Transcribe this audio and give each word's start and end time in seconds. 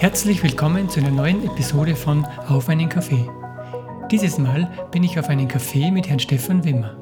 Herzlich 0.00 0.42
willkommen 0.42 0.88
zu 0.88 0.98
einer 0.98 1.10
neuen 1.10 1.44
Episode 1.44 1.94
von 1.94 2.26
Auf 2.48 2.70
einen 2.70 2.88
Kaffee. 2.88 3.28
Dieses 4.10 4.38
Mal 4.38 4.66
bin 4.90 5.04
ich 5.04 5.18
auf 5.18 5.28
einen 5.28 5.46
Kaffee 5.46 5.90
mit 5.90 6.08
Herrn 6.08 6.18
Stefan 6.18 6.64
Wimmer. 6.64 6.96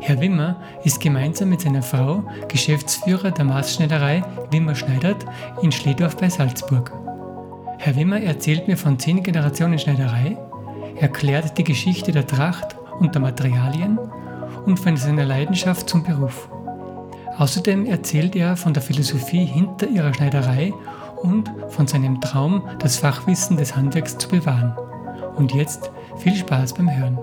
Herr 0.00 0.18
Wimmer 0.22 0.58
ist 0.84 1.00
gemeinsam 1.00 1.50
mit 1.50 1.60
seiner 1.60 1.82
Frau 1.82 2.24
Geschäftsführer 2.48 3.30
der 3.30 3.44
Maßschneiderei 3.44 4.22
Wimmer 4.50 4.74
Schneidert 4.74 5.26
in 5.60 5.70
Schledorf 5.70 6.16
bei 6.16 6.30
Salzburg. 6.30 6.92
Herr 7.76 7.94
Wimmer 7.94 8.22
erzählt 8.22 8.68
mir 8.68 8.78
von 8.78 8.98
zehn 8.98 9.22
Generationen 9.22 9.78
Schneiderei, 9.78 10.38
erklärt 10.96 11.58
die 11.58 11.64
Geschichte 11.64 12.10
der 12.10 12.26
Tracht 12.26 12.74
und 13.00 13.14
der 13.14 13.20
Materialien 13.20 13.98
und 14.64 14.80
von 14.80 14.96
seiner 14.96 15.26
Leidenschaft 15.26 15.90
zum 15.90 16.02
Beruf. 16.02 16.48
Außerdem 17.36 17.84
erzählt 17.84 18.34
er 18.34 18.56
von 18.56 18.72
der 18.72 18.82
Philosophie 18.82 19.44
hinter 19.44 19.88
ihrer 19.88 20.14
Schneiderei 20.14 20.72
und 21.24 21.50
von 21.68 21.86
seinem 21.86 22.20
Traum, 22.20 22.62
das 22.78 22.98
Fachwissen 22.98 23.56
des 23.56 23.74
Handwerks 23.74 24.18
zu 24.18 24.28
bewahren. 24.28 24.76
Und 25.36 25.52
jetzt 25.54 25.90
viel 26.18 26.36
Spaß 26.36 26.74
beim 26.74 26.94
Hören. 26.94 27.18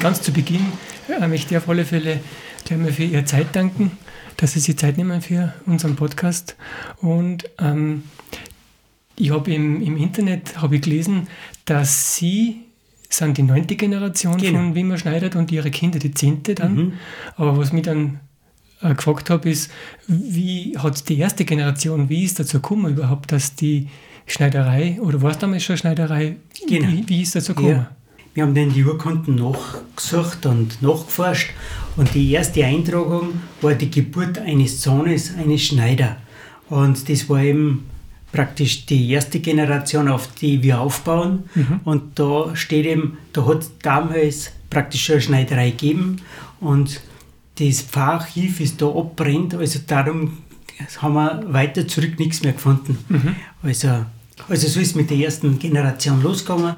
Ganz 0.00 0.20
zu 0.20 0.32
Beginn 0.32 0.66
äh, 1.08 1.28
möchte 1.28 1.54
ich 1.54 1.58
auf 1.58 1.68
alle 1.68 1.84
Fälle 1.84 2.18
gleich 2.72 2.84
mal 2.86 2.92
für 2.92 3.04
Ihre 3.04 3.24
Zeit 3.24 3.54
danken, 3.54 3.92
dass 4.36 4.52
Sie 4.52 4.60
sich 4.60 4.76
Zeit 4.78 4.96
nehmen 4.96 5.20
für 5.20 5.52
unseren 5.66 5.96
Podcast. 5.96 6.56
Und 7.00 7.44
ähm, 7.58 8.04
ich 9.16 9.30
habe 9.30 9.52
im, 9.52 9.82
im 9.82 9.96
Internet 9.96 10.60
habe 10.60 10.76
ich 10.76 10.82
gelesen, 10.82 11.28
dass 11.64 12.16
Sie 12.16 12.60
sind 13.08 13.36
die 13.36 13.42
neunte 13.42 13.76
Generation 13.76 14.38
Genau. 14.38 14.58
von 14.58 14.74
Wimmer 14.74 14.96
Schneidert 14.96 15.36
und 15.36 15.52
Ihre 15.52 15.70
Kinder 15.70 15.98
die 15.98 16.12
zehnte 16.14 16.54
dann. 16.54 16.74
Mhm. 16.74 16.92
Aber 17.36 17.58
was 17.58 17.72
mich 17.72 17.82
dann 17.82 18.20
äh, 18.80 18.94
gefragt 18.94 19.28
habe, 19.28 19.50
ist, 19.50 19.70
wie 20.08 20.76
hat 20.78 21.08
die 21.10 21.18
erste 21.18 21.44
Generation, 21.44 22.08
wie 22.08 22.24
ist 22.24 22.40
dazu 22.40 22.58
gekommen 22.58 22.90
überhaupt, 22.94 23.30
dass 23.32 23.54
die 23.54 23.88
Schneiderei, 24.26 24.98
oder 25.02 25.20
war 25.20 25.32
es 25.32 25.38
damals 25.38 25.62
schon 25.64 25.76
Schneiderei, 25.76 26.36
Genau. 26.66 26.88
wie, 26.88 27.06
wie 27.08 27.22
ist 27.22 27.34
dazu 27.36 27.54
gekommen? 27.54 27.70
Ja. 27.72 27.90
Wir 28.34 28.44
haben 28.44 28.54
dann 28.54 28.72
die 28.72 28.84
Urkunden 28.84 29.34
nachgesucht 29.34 30.46
und 30.46 30.80
nachgeforscht 30.80 31.50
und 31.96 32.14
die 32.14 32.32
erste 32.32 32.64
Eintragung 32.64 33.40
war 33.60 33.74
die 33.74 33.90
Geburt 33.90 34.38
eines 34.38 34.82
Sohnes, 34.82 35.34
eines 35.36 35.62
Schneider. 35.62 36.16
Und 36.70 37.08
das 37.10 37.28
war 37.28 37.42
eben 37.42 37.84
praktisch 38.32 38.86
die 38.86 39.10
erste 39.10 39.40
Generation, 39.40 40.08
auf 40.08 40.28
die 40.40 40.62
wir 40.62 40.80
aufbauen. 40.80 41.44
Und 41.84 42.18
da 42.18 42.56
steht 42.56 42.86
eben, 42.86 43.18
da 43.34 43.46
hat 43.46 43.58
es 43.58 43.70
damals 43.82 44.52
praktisch 44.70 45.04
schon 45.04 45.16
eine 45.16 45.22
Schneiderei 45.22 45.70
gegeben 45.70 46.22
und 46.60 47.02
das 47.58 47.82
Pfarrarchiv 47.82 48.60
ist 48.60 48.80
da 48.80 48.86
abbrennt, 48.86 49.54
also 49.54 49.78
darum 49.86 50.38
haben 50.98 51.14
wir 51.14 51.52
weiter 51.52 51.86
zurück 51.86 52.18
nichts 52.18 52.42
mehr 52.42 52.54
gefunden. 52.54 52.96
Also, 53.62 54.06
also 54.48 54.68
so 54.68 54.80
ist 54.80 54.96
mit 54.96 55.10
der 55.10 55.18
ersten 55.18 55.58
Generation 55.58 56.22
losgegangen. 56.22 56.76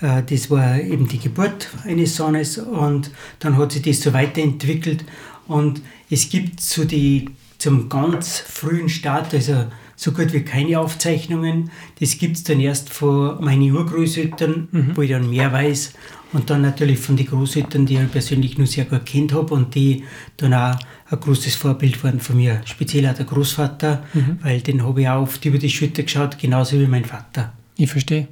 Äh, 0.00 0.22
Das 0.22 0.50
war 0.50 0.80
eben 0.80 1.08
die 1.08 1.18
Geburt 1.18 1.68
eines 1.84 2.16
Sohnes 2.16 2.58
und 2.58 3.10
dann 3.38 3.56
hat 3.56 3.72
sich 3.72 3.82
das 3.82 4.00
so 4.00 4.12
weiterentwickelt 4.12 5.04
und 5.48 5.82
es 6.10 6.28
gibt 6.28 6.60
so 6.60 6.84
die 6.84 7.26
zum 7.58 7.88
ganz 7.88 8.38
frühen 8.38 8.88
Start, 8.88 9.34
also 9.34 9.66
so 10.00 10.12
gut 10.12 10.32
wie 10.32 10.40
keine 10.40 10.80
Aufzeichnungen. 10.80 11.70
Das 12.00 12.16
gibt 12.16 12.38
es 12.38 12.44
dann 12.44 12.58
erst 12.58 12.88
von 12.88 13.44
meinen 13.44 13.70
Urgroßeltern, 13.70 14.68
wo 14.94 15.02
ich 15.02 15.10
dann 15.10 15.28
mehr 15.28 15.52
weiß. 15.52 15.92
Und 16.32 16.48
dann 16.48 16.62
natürlich 16.62 16.98
von 16.98 17.16
den 17.16 17.26
Großeltern, 17.26 17.84
die 17.84 17.96
ich 17.96 18.10
persönlich 18.10 18.56
nur 18.56 18.66
sehr 18.66 18.86
gut 18.86 19.04
kennt 19.04 19.34
habe 19.34 19.52
und 19.52 19.74
die 19.74 20.04
dann 20.38 20.54
auch 20.54 20.78
ein 21.10 21.20
großes 21.20 21.54
Vorbild 21.56 22.02
waren 22.02 22.18
von 22.18 22.36
mir. 22.36 22.62
Speziell 22.64 23.06
auch 23.08 23.14
der 23.14 23.26
Großvater, 23.26 24.04
weil 24.42 24.62
den 24.62 24.86
habe 24.86 25.02
ich 25.02 25.08
auch 25.08 25.20
oft 25.22 25.44
über 25.44 25.58
die 25.58 25.68
Schulter 25.68 26.02
geschaut, 26.02 26.38
genauso 26.38 26.80
wie 26.80 26.86
mein 26.86 27.04
Vater. 27.04 27.52
Ich 27.76 27.90
verstehe. 27.90 28.28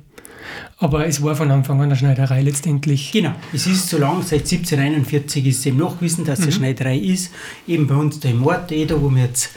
Aber 0.78 1.06
es 1.06 1.22
war 1.22 1.36
von 1.36 1.50
Anfang 1.50 1.76
an 1.80 1.86
eine 1.86 1.96
Schneiderei 1.96 2.40
letztendlich. 2.40 3.12
Genau, 3.12 3.34
es 3.52 3.66
ist 3.66 3.90
so 3.90 3.98
lang, 3.98 4.22
seit 4.22 4.50
1741 4.50 5.44
ist 5.44 5.58
es 5.58 5.66
eben 5.66 5.76
nachgewiesen, 5.76 6.24
dass 6.24 6.38
es 6.38 6.44
eine 6.46 6.52
Schneiderei 6.52 6.96
ist. 6.96 7.30
Eben 7.66 7.86
bei 7.86 7.96
uns 7.96 8.20
da 8.20 8.30
im 8.30 8.46
Ort, 8.46 8.72
eh 8.72 8.86
da 8.86 8.98
wo 9.02 9.10
wir 9.10 9.24
jetzt 9.24 9.50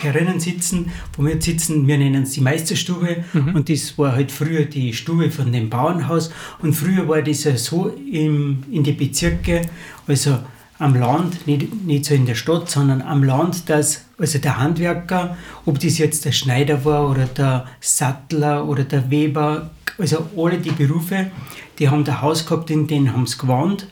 herinnen 0.00 0.40
sitzen, 0.40 0.90
wo 1.16 1.24
wir 1.24 1.34
jetzt 1.34 1.44
sitzen, 1.44 1.86
wir 1.86 1.98
nennen 1.98 2.24
es 2.24 2.32
die 2.32 2.40
Meisterstube. 2.40 3.24
Und 3.54 3.68
das 3.68 3.96
war 3.98 4.12
halt 4.12 4.32
früher 4.32 4.64
die 4.64 4.92
Stube 4.92 5.30
von 5.30 5.52
dem 5.52 5.70
Bauernhaus. 5.70 6.30
Und 6.60 6.74
früher 6.74 7.08
war 7.08 7.22
das 7.22 7.44
ja 7.44 7.56
so 7.56 7.88
im, 7.88 8.64
in 8.70 8.82
die 8.82 8.92
Bezirke, 8.92 9.62
also 10.06 10.38
am 10.78 10.96
Land, 10.96 11.46
nicht, 11.46 11.84
nicht 11.84 12.04
so 12.04 12.14
in 12.14 12.26
der 12.26 12.34
Stadt, 12.34 12.68
sondern 12.68 13.02
am 13.02 13.22
Land, 13.22 13.68
dass 13.68 14.04
also 14.18 14.38
der 14.38 14.58
Handwerker, 14.58 15.36
ob 15.64 15.78
das 15.78 15.98
jetzt 15.98 16.24
der 16.24 16.32
Schneider 16.32 16.84
war 16.84 17.08
oder 17.08 17.26
der 17.26 17.66
Sattler 17.80 18.66
oder 18.66 18.82
der 18.82 19.08
Weber, 19.08 19.70
also 19.98 20.26
alle 20.36 20.58
die 20.58 20.72
Berufe, 20.72 21.30
die 21.78 21.88
haben 21.88 22.04
ein 22.04 22.20
Haus 22.20 22.46
gehabt, 22.46 22.70
in 22.70 22.88
dem 22.88 23.12
haben 23.12 23.26
sie 23.26 23.38
gewohnt. 23.38 23.86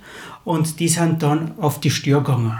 Und 0.44 0.80
die 0.80 0.88
sind 0.88 1.22
dann 1.22 1.52
auf 1.58 1.80
die 1.80 1.90
Stör 1.90 2.20
gegangen. 2.20 2.58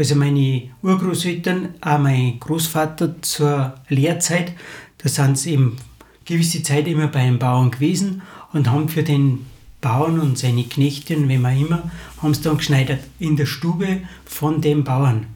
Also 0.00 0.14
meine 0.14 0.62
Urgroßeltern, 0.82 1.74
auch 1.82 1.98
mein 1.98 2.40
Großvater 2.40 3.20
zur 3.20 3.74
Lehrzeit, 3.90 4.54
da 4.96 5.10
sind 5.10 5.36
sie 5.36 5.52
eben 5.52 5.76
gewisse 6.24 6.62
Zeit 6.62 6.88
immer 6.88 7.08
bei 7.08 7.18
einem 7.18 7.38
Bauern 7.38 7.70
gewesen 7.70 8.22
und 8.54 8.70
haben 8.70 8.88
für 8.88 9.02
den 9.02 9.44
Bauern 9.82 10.18
und 10.18 10.38
seine 10.38 10.64
Knechte 10.64 11.18
und 11.18 11.28
wem 11.28 11.44
auch 11.44 11.60
immer, 11.60 11.90
haben 12.22 12.32
sie 12.32 12.40
dann 12.40 12.56
geschneidert 12.56 13.00
in 13.18 13.36
der 13.36 13.44
Stube 13.44 14.00
von 14.24 14.62
dem 14.62 14.84
Bauern. 14.84 15.26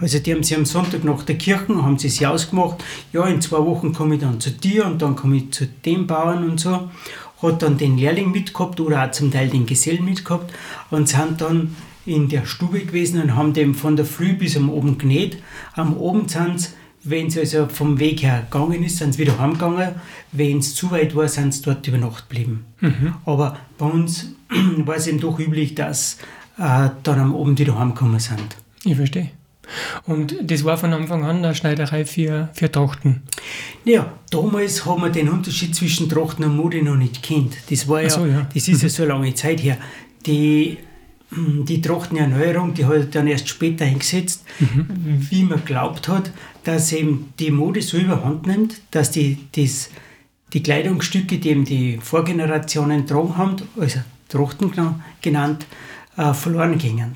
Also 0.00 0.20
die 0.20 0.32
haben 0.32 0.42
sie 0.42 0.56
am 0.56 0.64
Sonntag 0.64 1.04
nach 1.04 1.22
der 1.24 1.36
Kirche, 1.36 1.68
haben 1.68 1.98
sie 1.98 2.08
sich 2.08 2.26
ausgemacht, 2.26 2.82
ja 3.12 3.26
in 3.26 3.42
zwei 3.42 3.58
Wochen 3.58 3.92
komme 3.92 4.14
ich 4.14 4.22
dann 4.22 4.40
zu 4.40 4.50
dir 4.50 4.86
und 4.86 5.02
dann 5.02 5.16
komme 5.16 5.36
ich 5.36 5.50
zu 5.50 5.66
dem 5.66 6.06
Bauern 6.06 6.48
und 6.48 6.58
so. 6.58 6.88
Hat 7.42 7.60
dann 7.60 7.76
den 7.76 7.98
Lehrling 7.98 8.30
mitgehabt 8.30 8.80
oder 8.80 9.04
auch 9.04 9.10
zum 9.10 9.30
Teil 9.30 9.50
den 9.50 9.66
Gesellen 9.66 10.06
mitgehabt 10.06 10.50
und 10.90 11.10
sind 11.10 11.42
dann 11.42 11.76
in 12.08 12.28
der 12.28 12.46
Stube 12.46 12.80
gewesen 12.80 13.20
und 13.20 13.36
haben 13.36 13.52
dem 13.52 13.74
von 13.74 13.96
der 13.96 14.04
Früh 14.04 14.32
bis 14.32 14.56
am 14.56 14.70
Abend 14.70 14.98
genäht. 14.98 15.38
Am 15.74 15.94
Abend 15.94 16.30
sind 16.30 16.60
sie, 16.60 16.68
wenn 17.04 17.26
es 17.26 17.38
also 17.38 17.68
vom 17.68 18.00
Weg 18.00 18.22
her 18.22 18.46
gegangen 18.50 18.82
ist, 18.82 18.96
sind 18.96 19.12
sie 19.12 19.20
wieder 19.20 19.38
heimgegangen. 19.38 19.94
Wenn 20.32 20.58
es 20.58 20.74
zu 20.74 20.90
weit 20.90 21.14
war, 21.14 21.28
sind 21.28 21.54
sie 21.54 21.62
dort 21.62 21.86
über 21.86 21.98
Nacht 21.98 22.28
geblieben. 22.28 22.64
Aber 23.24 23.58
bei 23.76 23.86
uns 23.86 24.34
war 24.78 24.96
es 24.96 25.06
eben 25.06 25.20
doch 25.20 25.38
üblich, 25.38 25.74
dass 25.74 26.18
äh, 26.58 26.88
dann 27.02 27.20
am 27.20 27.34
Abend 27.34 27.58
wieder 27.58 27.78
heimgekommen 27.78 28.20
sind. 28.20 28.56
Ich 28.84 28.96
verstehe. 28.96 29.30
Und 30.06 30.34
das 30.42 30.64
war 30.64 30.78
von 30.78 30.92
Anfang 30.94 31.24
an 31.24 31.44
eine 31.44 31.54
Schneiderei 31.54 32.06
für, 32.06 32.48
für 32.54 32.72
Trachten. 32.72 33.22
Ja, 33.84 34.14
damals 34.30 34.86
haben 34.86 35.02
wir 35.02 35.10
den 35.10 35.28
Unterschied 35.28 35.74
zwischen 35.74 36.08
Trachten 36.08 36.44
und 36.44 36.56
Mode 36.56 36.82
noch 36.82 36.96
nicht 36.96 37.22
kennt. 37.22 37.54
Das 37.70 37.86
war 37.86 38.02
ja, 38.02 38.10
so, 38.10 38.24
ja. 38.24 38.46
das 38.52 38.66
ist 38.66 38.82
ja 38.82 38.88
so 38.88 39.04
lange 39.04 39.34
Zeit 39.34 39.62
her. 39.62 39.76
Die, 40.24 40.78
die 41.30 41.82
Trachtenerneuerung, 41.82 42.72
die 42.74 42.86
hat 42.86 43.14
dann 43.14 43.26
erst 43.26 43.48
später 43.48 43.84
eingesetzt, 43.84 44.44
wie 45.30 45.42
man 45.42 45.64
glaubt 45.64 46.08
hat, 46.08 46.30
dass 46.64 46.92
eben 46.92 47.32
die 47.38 47.50
Mode 47.50 47.82
so 47.82 47.98
überhand 47.98 48.46
nimmt, 48.46 48.80
dass 48.90 49.10
die, 49.10 49.38
das, 49.54 49.90
die 50.52 50.62
Kleidungsstücke, 50.62 51.38
die 51.38 51.48
eben 51.50 51.64
die 51.64 51.98
Vorgenerationen 52.02 53.02
getragen 53.06 53.36
haben, 53.36 53.56
also 53.78 54.00
Trachten 54.28 54.70
gena- 54.72 55.00
genannt, 55.20 55.66
äh, 56.16 56.32
verloren 56.32 56.78
gingen. 56.78 57.14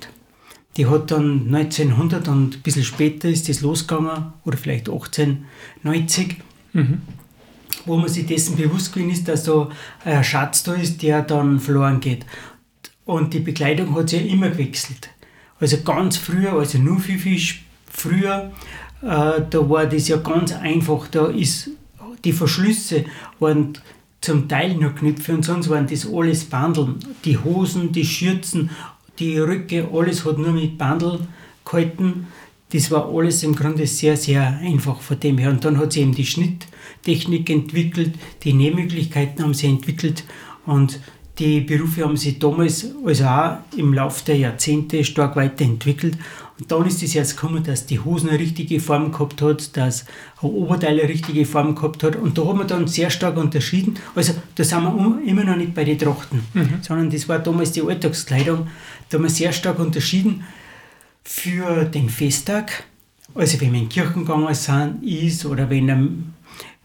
Die 0.76 0.86
hat 0.86 1.10
dann 1.10 1.48
1900 1.54 2.28
und 2.28 2.56
ein 2.56 2.60
bisschen 2.62 2.84
später 2.84 3.28
ist 3.28 3.48
das 3.48 3.60
losgegangen, 3.60 4.32
oder 4.44 4.56
vielleicht 4.56 4.88
1890, 4.88 6.36
wo 7.84 7.96
man 7.96 8.08
sich 8.08 8.26
dessen 8.26 8.56
bewusst 8.56 8.92
gewesen 8.92 9.10
ist, 9.10 9.28
dass 9.28 9.44
da 9.44 9.68
ein 10.04 10.22
Schatz 10.24 10.62
da 10.62 10.74
ist, 10.74 11.02
der 11.02 11.22
dann 11.22 11.60
verloren 11.60 12.00
geht. 12.00 12.24
Und 13.04 13.34
die 13.34 13.40
Bekleidung 13.40 13.94
hat 13.94 14.10
sich 14.10 14.22
ja 14.22 14.32
immer 14.32 14.50
gewechselt. 14.50 15.10
Also 15.58 15.78
ganz 15.82 16.16
früher, 16.16 16.52
also 16.52 16.78
nur 16.78 16.98
viel, 16.98 17.18
viel 17.18 17.40
früher, 17.90 18.52
äh, 19.02 19.42
da 19.50 19.70
war 19.70 19.86
das 19.86 20.08
ja 20.08 20.16
ganz 20.16 20.52
einfach. 20.52 21.08
Da 21.08 21.26
ist 21.26 21.70
die 22.24 22.32
Verschlüsse 22.32 23.04
waren 23.40 23.72
zum 24.20 24.48
Teil 24.48 24.74
nur 24.74 24.94
Knöpfe 24.94 25.34
und 25.34 25.44
sonst 25.44 25.68
waren 25.68 25.86
das 25.88 26.06
alles 26.06 26.44
Bandeln. 26.44 26.96
Die 27.24 27.38
Hosen, 27.38 27.90
die 27.90 28.04
Schürzen, 28.04 28.70
die 29.18 29.38
Röcke, 29.38 29.88
alles 29.92 30.24
hat 30.24 30.38
nur 30.38 30.52
mit 30.52 30.78
Bandel 30.78 31.20
gehalten. 31.64 32.28
Das 32.72 32.90
war 32.90 33.12
alles 33.12 33.42
im 33.42 33.54
Grunde 33.54 33.86
sehr, 33.86 34.16
sehr 34.16 34.58
einfach 34.62 35.00
von 35.00 35.18
dem 35.18 35.38
her. 35.38 35.50
Und 35.50 35.64
dann 35.64 35.76
hat 35.78 35.92
sich 35.92 36.02
eben 36.02 36.14
die 36.14 36.24
Schnitttechnik 36.24 37.50
entwickelt, 37.50 38.14
die 38.44 38.54
Nähmöglichkeiten 38.54 39.42
haben 39.42 39.54
sich 39.54 39.68
entwickelt 39.68 40.24
und 40.64 41.00
die 41.38 41.60
Berufe 41.60 42.04
haben 42.04 42.16
sich 42.16 42.38
damals 42.38 42.86
also 43.04 43.24
auch 43.24 43.56
im 43.76 43.94
Laufe 43.94 44.24
der 44.26 44.36
Jahrzehnte 44.36 45.02
stark 45.02 45.34
weiterentwickelt. 45.34 46.18
Und 46.58 46.70
dann 46.70 46.86
ist 46.86 47.02
es 47.02 47.14
jetzt 47.14 47.36
gekommen, 47.36 47.64
dass 47.64 47.86
die 47.86 47.98
Hosen 47.98 48.28
eine 48.28 48.38
richtige 48.38 48.78
Form 48.78 49.10
gehabt 49.10 49.40
hat, 49.40 49.76
dass 49.76 50.04
ein 50.42 50.50
Oberteil 50.50 51.00
eine 51.00 51.08
richtige 51.08 51.46
Form 51.46 51.74
gehabt 51.74 52.02
hat. 52.02 52.16
Und 52.16 52.36
da 52.36 52.44
haben 52.44 52.58
wir 52.58 52.66
dann 52.66 52.86
sehr 52.86 53.08
stark 53.08 53.38
unterschieden. 53.38 53.98
Also 54.14 54.34
da 54.54 54.62
sind 54.62 54.82
wir 54.82 55.22
immer 55.26 55.44
noch 55.44 55.56
nicht 55.56 55.74
bei 55.74 55.84
den 55.84 55.98
Trachten, 55.98 56.44
mhm. 56.52 56.78
sondern 56.82 57.10
das 57.10 57.28
war 57.28 57.38
damals 57.38 57.72
die 57.72 57.82
Alltagskleidung. 57.82 58.68
Da 59.08 59.16
haben 59.16 59.24
wir 59.24 59.30
sehr 59.30 59.52
stark 59.52 59.78
unterschieden 59.78 60.44
für 61.24 61.86
den 61.86 62.10
Festtag. 62.10 62.84
Also 63.34 63.58
wenn 63.60 63.72
wir 63.72 63.80
in 63.80 63.88
Kirchen 63.88 64.26
gegangen 64.26 64.54
sind, 64.54 65.02
ist 65.02 65.46
oder 65.46 65.70
wenn, 65.70 66.34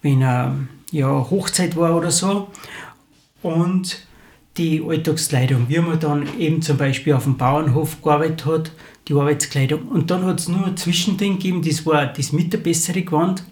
wenn 0.02 0.24
eine 0.24 0.68
ja, 0.92 1.10
Hochzeit 1.10 1.76
war 1.76 1.98
oder 1.98 2.12
so. 2.12 2.48
Und 3.44 4.07
die 4.58 4.84
Alltagskleidung, 4.86 5.70
wie 5.70 5.80
man 5.80 6.00
dann 6.00 6.28
eben 6.40 6.62
zum 6.62 6.78
Beispiel 6.78 7.14
auf 7.14 7.24
dem 7.24 7.38
Bauernhof 7.38 8.02
gearbeitet 8.02 8.46
hat, 8.46 8.72
die 9.08 9.14
Arbeitskleidung. 9.14 9.88
Und 9.88 10.12
dann 10.12 10.26
hat 10.26 10.40
es 10.40 10.48
nur 10.48 10.66
ein 10.66 10.78
Zwischending 10.78 11.34
gegeben, 11.34 11.62
das 11.62 11.86
war 11.86 12.08
das 12.08 12.34
mit 12.34 12.54
der 12.54 12.58
bessere 12.60 13.02
Gewand. 13.02 13.44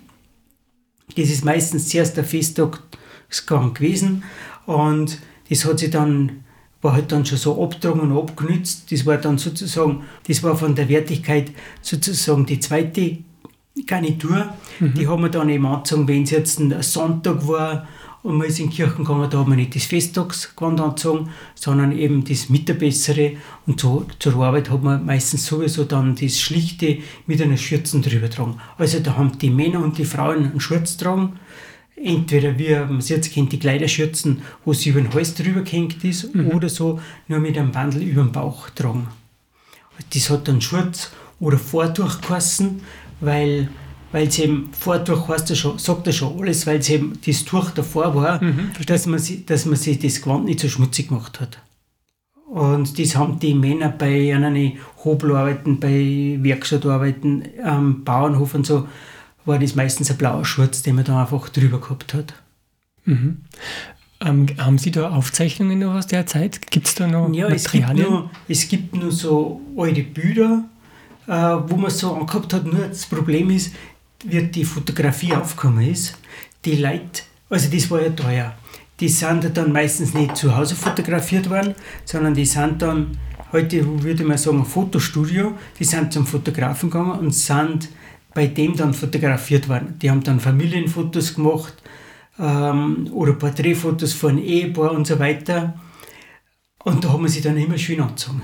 Das 1.16 1.30
ist 1.30 1.46
meistens 1.46 1.90
zuerst 1.90 2.18
der 2.18 2.24
Festtagsgang 2.24 3.74
gewesen 3.74 4.24
und 4.66 5.20
das 5.50 5.64
hat 5.66 5.80
sich 5.80 5.92
dann, 5.92 6.44
war 6.82 6.94
halt 6.94 7.12
dann 7.12 7.26
schon 7.26 7.38
so 7.38 7.64
abgetragen 7.64 8.00
und 8.00 8.18
abgenützt. 8.18 8.92
Das 8.92 9.06
war 9.06 9.18
dann 9.18 9.38
sozusagen, 9.38 10.04
das 10.28 10.42
war 10.42 10.58
von 10.58 10.74
der 10.74 10.90
Wertigkeit 10.90 11.52
sozusagen 11.82 12.46
die 12.48 12.60
zweite 12.60 13.20
Garnitur. 13.86 14.54
Mhm. 14.80 14.94
Die 14.96 15.08
haben 15.08 15.22
wir 15.22 15.30
dann 15.30 15.50
eben 15.50 15.66
angezogen, 15.66 16.08
wenn 16.08 16.24
es 16.24 16.32
jetzt 16.32 16.60
ein 16.60 16.82
Sonntag 16.82 17.48
war 17.48 17.88
und 18.26 18.38
man 18.38 18.48
ist 18.48 18.60
in 18.60 18.72
Kirchen 18.72 19.06
gegangen, 19.06 19.30
da 19.30 19.40
hat 19.40 19.48
man 19.48 19.58
nicht 19.58 19.76
das 19.76 19.84
Festtagsgewand 19.86 20.82
angezogen, 20.82 21.30
sondern 21.54 21.92
eben 21.92 22.24
das 22.24 22.50
Mitterbessere. 22.50 23.34
Und 23.68 23.80
so, 23.80 24.08
zur 24.18 24.44
Arbeit 24.44 24.72
hat 24.72 24.82
man 24.82 25.06
meistens 25.06 25.46
sowieso 25.46 25.84
dann 25.84 26.16
das 26.16 26.42
Schlichte 26.42 26.98
mit 27.28 27.40
einer 27.40 27.56
Schürze 27.56 28.02
drüber 28.02 28.28
getragen. 28.28 28.60
Also 28.80 29.00
da 29.00 29.16
haben 29.16 29.38
die 29.38 29.52
Männer 29.52 29.84
und 29.84 30.00
die 30.00 30.06
Frauen 30.06 30.50
einen 30.50 30.60
Schurz 30.60 30.98
getragen. 30.98 31.40
Entweder 31.96 32.58
wie 32.58 32.74
man 32.74 33.00
jetzt 33.00 33.32
kennt, 33.32 33.52
die 33.52 33.60
Kleiderschürzen, 33.60 34.42
wo 34.66 34.74
sie 34.74 34.90
über 34.90 35.02
den 35.02 35.14
Hals 35.14 35.36
drüber 35.36 35.62
gehängt 35.62 36.04
ist, 36.04 36.34
mhm. 36.34 36.48
oder 36.48 36.68
so 36.68 37.00
nur 37.28 37.40
mit 37.40 37.56
einem 37.60 37.72
Bandel 37.72 38.02
über 38.02 38.24
den 38.24 38.32
Bauch 38.32 38.72
tragen. 38.72 39.08
Das 40.16 40.32
hat 40.32 40.48
dann 40.48 40.62
Schurz 40.62 41.12
oder 41.40 41.60
Vordurch 41.60 42.22
geheißen, 42.22 42.82
weil 43.22 43.70
weil 44.16 44.30
es 44.30 44.40
eben 44.40 44.70
vordurch 44.72 45.28
heißt 45.28 45.50
er 45.50 45.58
schon, 45.58 45.78
sagt 45.78 46.08
er 46.08 46.14
schon 46.14 46.40
alles, 46.40 46.66
weil 46.66 46.80
es 46.80 46.90
eben 46.90 47.20
das 47.26 47.44
Tuch 47.44 47.72
davor 47.72 48.16
war, 48.16 48.42
mhm, 48.42 48.72
dass, 48.88 49.08
man, 49.08 49.22
dass 49.46 49.66
man 49.66 49.76
sich 49.76 50.00
das 50.00 50.22
Gewand 50.22 50.46
nicht 50.46 50.62
so 50.62 50.70
schmutzig 50.70 51.10
gemacht 51.10 51.42
hat. 51.42 51.58
Und 52.48 52.98
das 52.98 53.18
haben 53.18 53.40
die 53.40 53.54
Männer 53.54 53.90
bei 53.90 54.34
einer 54.34 54.72
Hobelarbeiten, 55.04 55.82
bei 55.82 56.40
Werkstattarbeiten 56.42 57.44
am 57.62 58.06
Bauernhof 58.06 58.56
und 58.56 58.66
so, 58.66 58.88
war 59.44 59.60
das 59.60 59.76
meistens 59.76 60.10
ein 60.10 60.16
blauer 60.16 60.46
Schurz, 60.46 60.82
den 60.82 60.96
man 60.96 61.04
da 61.04 61.24
einfach 61.24 61.50
drüber 61.50 61.82
gehabt 61.82 62.14
hat. 62.14 62.36
Mhm. 63.04 63.40
Ähm, 64.22 64.46
haben 64.58 64.78
Sie 64.78 64.92
da 64.92 65.10
Aufzeichnungen 65.10 65.80
noch 65.80 65.94
aus 65.94 66.08
der 66.08 66.26
Zeit? 66.26 66.72
Gibt 66.72 66.88
es 66.88 66.96
da 66.96 67.06
noch 67.06 67.34
ja, 67.34 67.50
Materialien? 67.50 67.98
Es 67.98 68.00
gibt 68.00 68.10
nur, 68.10 68.30
es 68.48 68.70
gibt 68.70 68.96
nur 68.96 69.12
so 69.12 69.62
alte 69.76 70.04
Bilder, 70.04 70.64
äh, 71.28 71.32
wo 71.34 71.76
man 71.76 71.92
so 71.92 72.14
angehabt 72.14 72.54
hat. 72.54 72.66
Nur 72.66 72.88
das 72.88 73.06
Problem 73.08 73.50
ist, 73.50 73.74
wie 74.26 74.44
die 74.44 74.66
Fotografie 74.66 75.34
aufgekommen 75.34 75.90
ist, 75.90 76.18
die 76.64 76.76
Leute, 76.76 77.24
also 77.50 77.70
das 77.70 77.90
war 77.92 78.02
ja 78.02 78.10
teuer, 78.10 78.56
die 79.00 79.10
sind 79.10 79.56
dann 79.56 79.72
meistens 79.72 80.14
nicht 80.14 80.38
zu 80.38 80.56
Hause 80.56 80.76
fotografiert 80.76 81.50
worden, 81.50 81.76
sondern 82.06 82.34
die 82.34 82.46
sind 82.46 82.82
dann, 82.82 83.18
heute 83.52 84.04
würde 84.04 84.24
man 84.24 84.38
sagen, 84.38 84.60
ein 84.60 84.66
Fotostudio, 84.66 85.54
die 85.78 85.84
sind 85.84 86.14
zum 86.14 86.26
Fotografen 86.26 86.90
gegangen 86.90 87.20
und 87.20 87.32
sind 87.32 87.90
bei 88.34 88.48
dem 88.48 88.76
dann 88.76 88.94
fotografiert 88.94 89.68
worden. 89.70 89.98
Die 90.02 90.10
haben 90.10 90.24
dann 90.24 90.40
Familienfotos 90.40 91.36
gemacht 91.36 91.74
ähm, 92.40 93.10
oder 93.14 93.34
Porträtfotos 93.34 94.14
von 94.14 94.38
Ehepaar 94.38 94.92
und 94.92 95.08
so 95.08 95.20
weiter. 95.20 95.80
Und 96.84 97.04
da 97.04 97.14
haben 97.14 97.28
sie 97.28 97.42
dann 97.42 97.58
immer 97.58 97.78
schön 97.78 98.02
angezogen. 98.02 98.42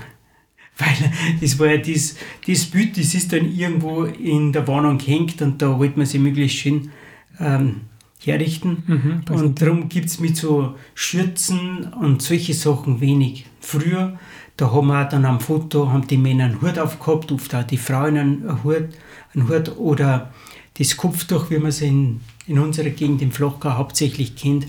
Weil 0.78 1.12
das 1.40 1.60
war 1.60 1.68
ja 1.68 1.78
das, 1.78 2.16
das 2.48 2.66
Bild, 2.66 2.98
das 2.98 3.14
ist 3.14 3.34
dann 3.34 3.52
irgendwo 3.52 4.06
in 4.06 4.52
der 4.52 4.68
Wohnung 4.68 4.98
gehängt 4.98 5.42
und 5.42 5.62
da 5.62 5.78
wollte 5.78 5.98
man 5.98 6.08
sie 6.08 6.20
möglichst 6.20 6.58
schön 6.58 6.92
ähm, 7.40 7.82
herrichten. 8.24 8.84
Mhm, 8.88 9.36
und 9.36 9.62
darum 9.62 9.90
gibt 9.90 10.08
es 10.08 10.20
mit 10.20 10.38
so 10.38 10.76
Schürzen 10.96 11.92
und 12.00 12.22
solche 12.22 12.54
Sachen 12.54 13.02
wenig. 13.02 13.46
Früher, 13.60 14.18
da 14.58 14.72
haben 14.72 14.88
wir 14.88 15.06
dann 15.06 15.26
am 15.26 15.40
Foto, 15.40 15.92
haben 15.92 16.08
die 16.08 16.18
Männer 16.18 16.46
einen 16.46 16.62
Hut 16.62 16.78
aufgehabt, 16.78 17.32
oft 17.32 17.54
auch 17.56 17.64
die 17.64 17.78
Frauen 17.78 18.18
einen 18.18 18.64
Hut, 18.64 18.90
einen 19.34 19.50
Hut 19.50 19.78
oder 19.78 20.32
das 20.78 20.98
Kopftuch, 20.98 21.50
wie 21.50 21.58
man 21.58 21.68
es 21.68 21.82
in, 21.82 22.22
in 22.48 22.60
unserer 22.60 22.90
Gegend 22.90 23.22
im 23.22 23.32
Flachgau 23.32 23.72
hauptsächlich 23.72 24.36
kennt. 24.36 24.68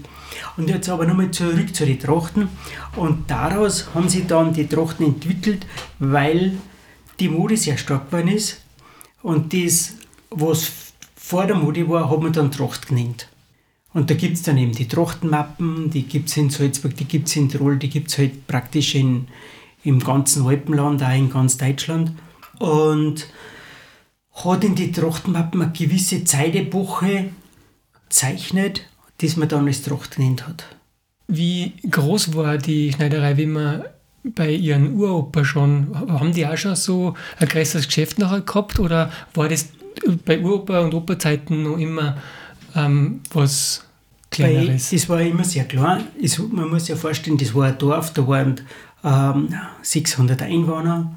Und 0.56 0.69
jetzt 0.69 0.88
aber 0.88 1.06
nochmal 1.06 1.31
zurück 1.31 1.75
zu 1.75 1.87
den 1.87 1.99
Trachten. 1.99 2.49
Und 2.96 3.31
daraus 3.31 3.94
haben 3.94 4.08
sie 4.08 4.26
dann 4.26 4.52
die 4.52 4.67
Trachten 4.67 5.06
entwickelt, 5.06 5.67
weil 5.99 6.58
die 7.20 7.29
Mode 7.29 7.56
sehr 7.56 7.79
stark 7.79 8.11
geworden 8.11 8.29
ist. 8.29 8.61
Und 9.23 9.52
das, 9.52 9.94
was 10.31 10.70
vor 11.17 11.46
der 11.46 11.56
Mode 11.56 11.88
war, 11.88 12.11
hat 12.11 12.20
man 12.20 12.32
dann 12.32 12.50
Tracht 12.50 12.88
genannt. 12.88 13.29
Und 13.94 14.11
da 14.11 14.14
gibt 14.14 14.37
es 14.37 14.43
dann 14.43 14.56
eben 14.56 14.73
die 14.73 14.88
Trachtenmappen, 14.88 15.90
die 15.90 16.05
gibt 16.05 16.31
es 16.31 16.37
in 16.37 16.50
Salzburg, 16.50 16.96
die 16.96 17.05
gibt 17.05 17.29
es 17.29 17.37
in 17.37 17.49
Tirol, 17.49 17.76
die 17.76 17.90
gibt 17.90 18.11
es 18.11 18.19
halt 18.19 18.46
praktisch 18.46 18.94
in, 18.94 19.29
im 19.84 20.00
ganzen 20.00 20.46
Alpenland, 20.46 21.02
auch 21.02 21.14
in 21.14 21.31
ganz 21.31 21.58
Deutschland. 21.58 22.12
Und 22.58 23.26
hat 24.32 24.64
in 24.64 24.75
die 24.75 24.93
Trachtenmappen 24.93 25.61
eine 25.61 25.73
gewisse 25.73 26.25
Zeitepoche 26.25 27.31
zeichnet 28.08 28.87
das 29.23 29.37
man 29.37 29.49
dann 29.49 29.67
als 29.67 29.83
Tracht 29.83 30.17
genannt 30.17 30.47
hat. 30.47 30.65
Wie 31.29 31.73
groß 31.89 32.35
war 32.35 32.59
die 32.59 32.93
Schneiderei, 32.93 33.37
wie 33.37 33.47
man 33.47 33.85
bei 34.25 34.51
ihren 34.51 34.97
Uropa 34.97 35.45
schon, 35.45 35.89
haben 35.95 36.33
die 36.33 36.47
auch 36.47 36.57
schon 36.57 36.77
so 36.77 37.15
ein 37.39 37.49
größeres 37.49 37.87
Geschäft 37.87 38.19
nachher 38.19 38.43
gehabt 38.43 38.79
oder 38.79 39.11
war 39.35 39.49
das 39.49 39.69
bei 40.25 40.41
Uropa 40.41 40.81
und 40.81 40.95
Operzeiten 40.95 41.63
noch 41.63 41.79
immer 41.79 42.17
ähm, 42.75 43.21
was 43.33 43.85
Kleineres? 44.31 44.91
Bei, 44.91 44.97
das 44.97 45.09
war 45.09 45.21
immer 45.21 45.45
sehr 45.45 45.65
klein. 45.65 46.05
Es, 46.23 46.39
man 46.39 46.69
muss 46.69 46.83
sich 46.83 46.91
ja 46.91 46.97
vorstellen, 46.97 47.37
das 47.37 47.55
war 47.55 47.67
ein 47.67 47.79
Dorf, 47.79 48.13
da 48.13 48.27
waren 48.27 48.61
ähm, 49.05 49.55
600 49.83 50.43
Einwohner 50.43 51.15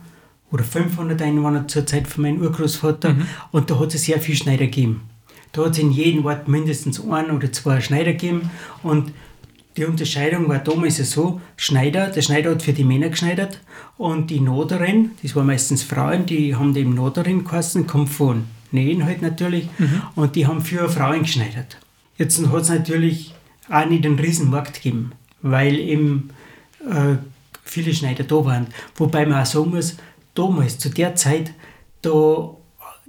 oder 0.51 0.63
500 0.63 1.21
Einwohner 1.21 1.67
zur 1.67 1.85
Zeit 1.85 2.07
von 2.07 2.23
meinem 2.23 2.41
Urgroßvater 2.41 3.13
mhm. 3.13 3.27
und 3.51 3.69
da 3.69 3.79
hat 3.79 3.93
es 3.93 4.03
sehr 4.03 4.19
viel 4.19 4.35
Schneider 4.35 4.65
gegeben. 4.65 5.01
Da 5.55 5.63
hat 5.63 5.71
es 5.71 5.79
in 5.79 5.91
jedem 5.91 6.25
Ort 6.25 6.49
mindestens 6.49 7.01
ein 7.09 7.31
oder 7.31 7.49
zwei 7.51 7.79
Schneider 7.79 8.11
gegeben 8.11 8.51
und 8.83 9.13
die 9.77 9.85
Unterscheidung 9.85 10.49
war 10.49 10.59
damals 10.59 10.97
so, 10.97 11.39
Schneider, 11.55 12.07
der 12.07 12.21
Schneider 12.21 12.51
hat 12.51 12.63
für 12.63 12.73
die 12.73 12.83
Männer 12.83 13.09
geschneidert 13.09 13.61
und 13.97 14.29
die 14.29 14.41
Noderin, 14.41 15.11
das 15.21 15.35
waren 15.35 15.47
meistens 15.47 15.83
Frauen, 15.83 16.25
die 16.25 16.55
haben 16.55 16.75
eben 16.75 16.93
Noderin 16.93 17.45
geheißen, 17.45 17.87
kommt 17.87 18.09
von 18.09 18.45
Nähen 18.71 19.05
halt 19.05 19.21
natürlich 19.21 19.69
mhm. 19.77 20.01
und 20.15 20.35
die 20.35 20.45
haben 20.45 20.61
für 20.61 20.89
Frauen 20.89 21.23
geschneidert. 21.23 21.77
Jetzt 22.17 22.45
hat 22.45 22.61
es 22.61 22.69
natürlich 22.69 23.33
auch 23.69 23.85
nicht 23.85 24.05
einen 24.05 24.19
Riesenmarkt 24.19 24.75
gegeben, 24.75 25.13
weil 25.41 25.79
eben 25.79 26.31
äh, 26.89 27.15
viele 27.63 27.93
Schneider 27.93 28.25
da 28.25 28.43
waren. 28.43 28.67
Wobei 28.95 29.25
man 29.25 29.41
auch 29.41 29.45
sagen 29.45 29.71
muss, 29.71 29.95
damals, 30.33 30.77
zu 30.77 30.89
der 30.89 31.15
Zeit, 31.15 31.53
da 32.01 32.55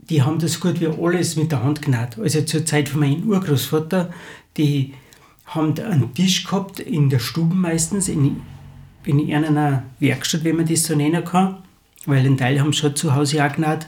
die 0.08 0.22
haben 0.22 0.38
das 0.38 0.60
gut 0.60 0.80
wie 0.80 0.86
alles 0.86 1.36
mit 1.36 1.52
der 1.52 1.62
Hand 1.62 1.82
genäht. 1.82 2.18
Also 2.18 2.42
zur 2.42 2.64
Zeit 2.64 2.88
von 2.88 3.00
meinem 3.00 3.28
Urgroßvater, 3.28 4.12
die 4.56 4.94
haben 5.46 5.78
einen 5.78 6.14
Tisch 6.14 6.44
gehabt 6.44 6.80
in 6.80 7.10
der 7.10 7.18
Stube 7.18 7.54
meistens, 7.54 8.08
in, 8.08 8.42
in 9.04 9.32
einer 9.32 9.84
Werkstatt, 10.00 10.44
wenn 10.44 10.56
man 10.56 10.66
das 10.66 10.84
so 10.84 10.94
nennen 10.94 11.24
kann, 11.24 11.58
weil 12.04 12.24
ein 12.24 12.36
Teil 12.36 12.60
haben 12.60 12.72
schon 12.72 12.96
zu 12.96 13.14
Hause 13.14 13.44
auch 13.44 13.52
genäht. 13.52 13.86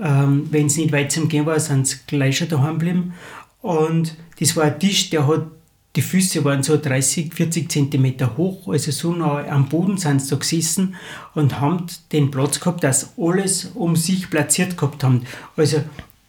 Ähm, 0.00 0.46
wenn 0.50 0.66
es 0.66 0.76
nicht 0.76 0.92
weit 0.92 1.10
zum 1.10 1.28
Gehen 1.28 1.46
war, 1.46 1.58
sind 1.58 1.86
sie 1.86 1.96
gleich 2.06 2.38
schon 2.38 2.48
daheim 2.48 2.78
geblieben. 2.78 3.14
Und 3.60 4.16
das 4.38 4.56
war 4.56 4.64
ein 4.64 4.78
Tisch, 4.78 5.10
der 5.10 5.26
hat 5.26 5.46
die 5.96 6.02
Füße 6.02 6.44
waren 6.44 6.62
so 6.62 6.76
30, 6.76 7.32
40 7.34 7.70
Zentimeter 7.70 8.36
hoch, 8.36 8.68
also 8.68 8.90
so 8.90 9.12
nah 9.12 9.44
am 9.48 9.68
Boden 9.68 9.96
sind 9.96 10.20
sie 10.20 10.30
da 10.30 10.36
gesessen 10.36 10.94
und 11.34 11.60
haben 11.60 11.86
den 12.12 12.30
Platz 12.30 12.60
gehabt, 12.60 12.84
dass 12.84 13.14
alles 13.18 13.72
um 13.74 13.96
sich 13.96 14.30
platziert 14.30 14.76
gehabt 14.76 15.02
haben. 15.02 15.22
Also 15.56 15.82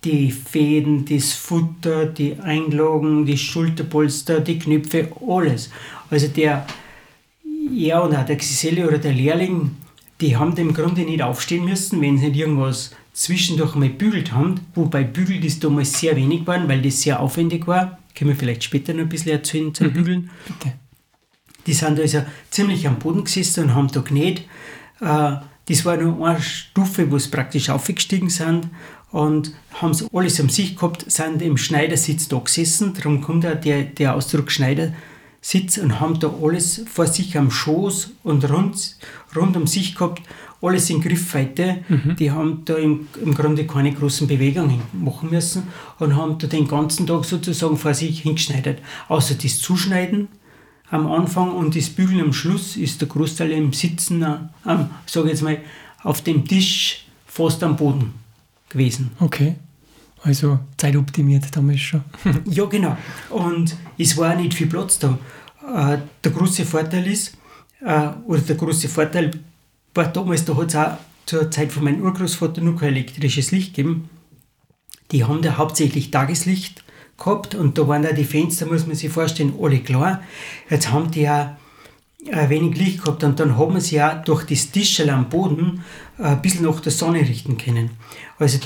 die 0.03 0.31
Fäden, 0.31 1.05
das 1.05 1.33
Futter, 1.33 2.05
die 2.05 2.39
Einlagen, 2.39 3.25
die 3.25 3.37
Schulterpolster, 3.37 4.39
die 4.39 4.57
Knöpfe, 4.57 5.09
alles. 5.27 5.69
Also 6.09 6.27
der, 6.29 6.65
ja 7.71 7.99
und 7.99 8.15
auch 8.15 8.25
der 8.25 8.37
Geselle 8.37 8.87
oder 8.87 8.97
der 8.97 9.13
Lehrling, 9.13 9.75
die 10.21 10.37
haben 10.37 10.55
im 10.57 10.73
Grunde 10.73 11.01
nicht 11.01 11.21
aufstehen 11.21 11.65
müssen, 11.65 12.01
wenn 12.01 12.17
sie 12.17 12.29
nicht 12.29 12.39
irgendwas 12.39 12.91
zwischendurch 13.13 13.75
mal 13.75 13.89
bügelt 13.89 14.31
haben, 14.31 14.61
wobei 14.75 15.03
bügelt 15.03 15.43
ist 15.43 15.63
damals 15.63 15.99
sehr 15.99 16.15
wenig 16.15 16.41
geworden, 16.41 16.67
weil 16.67 16.81
das 16.81 17.01
sehr 17.01 17.19
aufwendig 17.19 17.67
war. 17.67 17.99
Können 18.19 18.31
wir 18.31 18.35
vielleicht 18.35 18.65
später 18.65 18.93
noch 18.93 19.03
ein 19.03 19.09
bisschen 19.09 19.31
erzählen 19.31 19.73
zum 19.73 19.88
mhm. 19.88 19.93
Bügeln. 19.93 20.29
Bitte. 20.45 20.73
Die 21.65 21.73
sind 21.73 21.97
also 21.97 22.21
ziemlich 22.49 22.85
am 22.85 22.99
Boden 22.99 23.23
gesessen 23.23 23.63
und 23.63 23.75
haben 23.75 23.88
da 23.88 24.01
genäht. 24.01 24.41
Äh, 24.99 25.38
das 25.69 25.85
war 25.85 25.95
nur 25.95 26.27
eine 26.27 26.41
Stufe, 26.41 27.09
wo 27.09 27.17
sie 27.17 27.29
praktisch 27.29 27.69
aufgestiegen 27.69 28.29
sind 28.29 28.67
und 29.11 29.53
haben 29.71 29.93
sie 29.93 30.05
alles 30.11 30.38
um 30.41 30.49
sich 30.49 30.75
gehabt, 30.75 31.09
sind 31.09 31.41
im 31.41 31.55
Schneidersitz 31.55 32.27
da 32.27 32.39
gesessen, 32.39 32.93
darum 32.93 33.21
kommt 33.21 33.45
auch 33.45 33.55
der, 33.55 33.83
der 33.83 34.15
Ausdruck 34.15 34.51
Schneidersitz 34.51 35.77
und 35.77 36.01
haben 36.01 36.19
da 36.19 36.29
alles 36.41 36.83
vor 36.91 37.07
sich 37.07 37.38
am 37.38 37.51
Schoß 37.51 38.11
und 38.23 38.49
rund, 38.49 38.97
rund 39.33 39.55
um 39.55 39.65
sich 39.65 39.95
gehabt, 39.95 40.23
alles 40.61 40.89
in 40.89 41.01
Griffweite. 41.01 41.83
Mhm. 41.87 42.15
Die 42.17 42.31
haben 42.31 42.63
da 42.65 42.75
im, 42.75 43.07
im 43.23 43.33
Grunde 43.33 43.65
keine 43.65 43.93
großen 43.93 44.27
Bewegungen 44.27 44.81
machen 44.93 45.29
müssen 45.29 45.63
und 45.99 46.15
haben 46.15 46.37
da 46.37 46.47
den 46.47 46.67
ganzen 46.67 47.07
Tag 47.07 47.25
sozusagen 47.25 47.77
vor 47.77 47.93
sich 47.93 48.21
hingeschneidert. 48.21 48.79
Außer 49.07 49.35
das 49.35 49.59
Zuschneiden 49.59 50.27
am 50.91 51.07
Anfang 51.07 51.51
und 51.51 51.75
das 51.75 51.89
Bügeln 51.89 52.21
am 52.21 52.33
Schluss 52.33 52.75
ist 52.75 53.01
der 53.01 53.07
Großteil 53.07 53.51
im 53.51 53.73
Sitzen, 53.73 54.23
am, 54.23 54.89
sage 55.05 55.29
jetzt 55.29 55.43
mal, 55.43 55.59
auf 56.03 56.21
dem 56.21 56.45
Tisch 56.45 57.05
fast 57.25 57.63
am 57.63 57.75
Boden 57.75 58.13
gewesen. 58.69 59.11
Okay. 59.19 59.55
Also 60.23 60.59
zeitoptimiert 60.77 61.55
damals 61.55 61.79
schon. 61.79 62.03
ja, 62.45 62.65
genau. 62.65 62.97
Und 63.29 63.75
es 63.97 64.17
war 64.17 64.35
nicht 64.35 64.53
viel 64.53 64.67
Platz 64.67 64.99
da. 64.99 65.17
Äh, 65.65 65.99
der 66.23 66.31
große 66.31 66.65
Vorteil 66.65 67.07
ist, 67.07 67.37
äh, 67.81 68.09
oder 68.25 68.41
der 68.41 68.55
große 68.55 68.89
Vorteil 68.89 69.31
war 69.93 70.08
damals, 70.08 70.46
da 70.46 70.55
hat 70.55 70.69
es 70.69 70.75
auch 70.75 70.98
zur 71.25 71.51
Zeit 71.51 71.72
von 71.72 71.84
meinem 71.84 72.01
Urgroßvater 72.01 72.62
nur 72.62 72.75
kein 72.75 72.89
elektrisches 72.89 73.51
Licht 73.51 73.75
gegeben. 73.75 74.10
Die 75.12 75.24
haben 75.24 75.41
da 75.41 75.58
hauptsächlich 75.58 76.12
Tageslicht 76.12 76.84
gehabt 77.17 77.55
und 77.55 77.77
da 77.77 77.88
waren 77.88 78.03
da 78.03 78.12
die 78.12 78.24
Fenster, 78.24 78.65
muss 78.65 78.88
man 78.88 78.96
sich 78.96 79.12
vorstellen, 79.12 79.53
alle 79.60 79.79
klar. 79.79 80.22
Jetzt 80.69 80.91
haben 80.91 81.12
die 81.12 81.22
ja 81.22 81.58
ein 82.31 82.50
wenig 82.50 82.77
Licht 82.77 83.03
gehabt 83.03 83.24
und 83.24 83.39
dann 83.39 83.58
haben 83.58 83.79
sie 83.79 83.96
ja 83.96 84.15
durch 84.15 84.46
das 84.46 84.72
Tischel 84.72 85.10
am 85.10 85.29
Boden 85.29 85.84
ein 86.17 86.41
bisschen 86.41 86.65
nach 86.65 86.79
der 86.79 86.91
Sonne 86.91 87.19
richten 87.19 87.58
können. 87.58 87.91
Also 88.38 88.60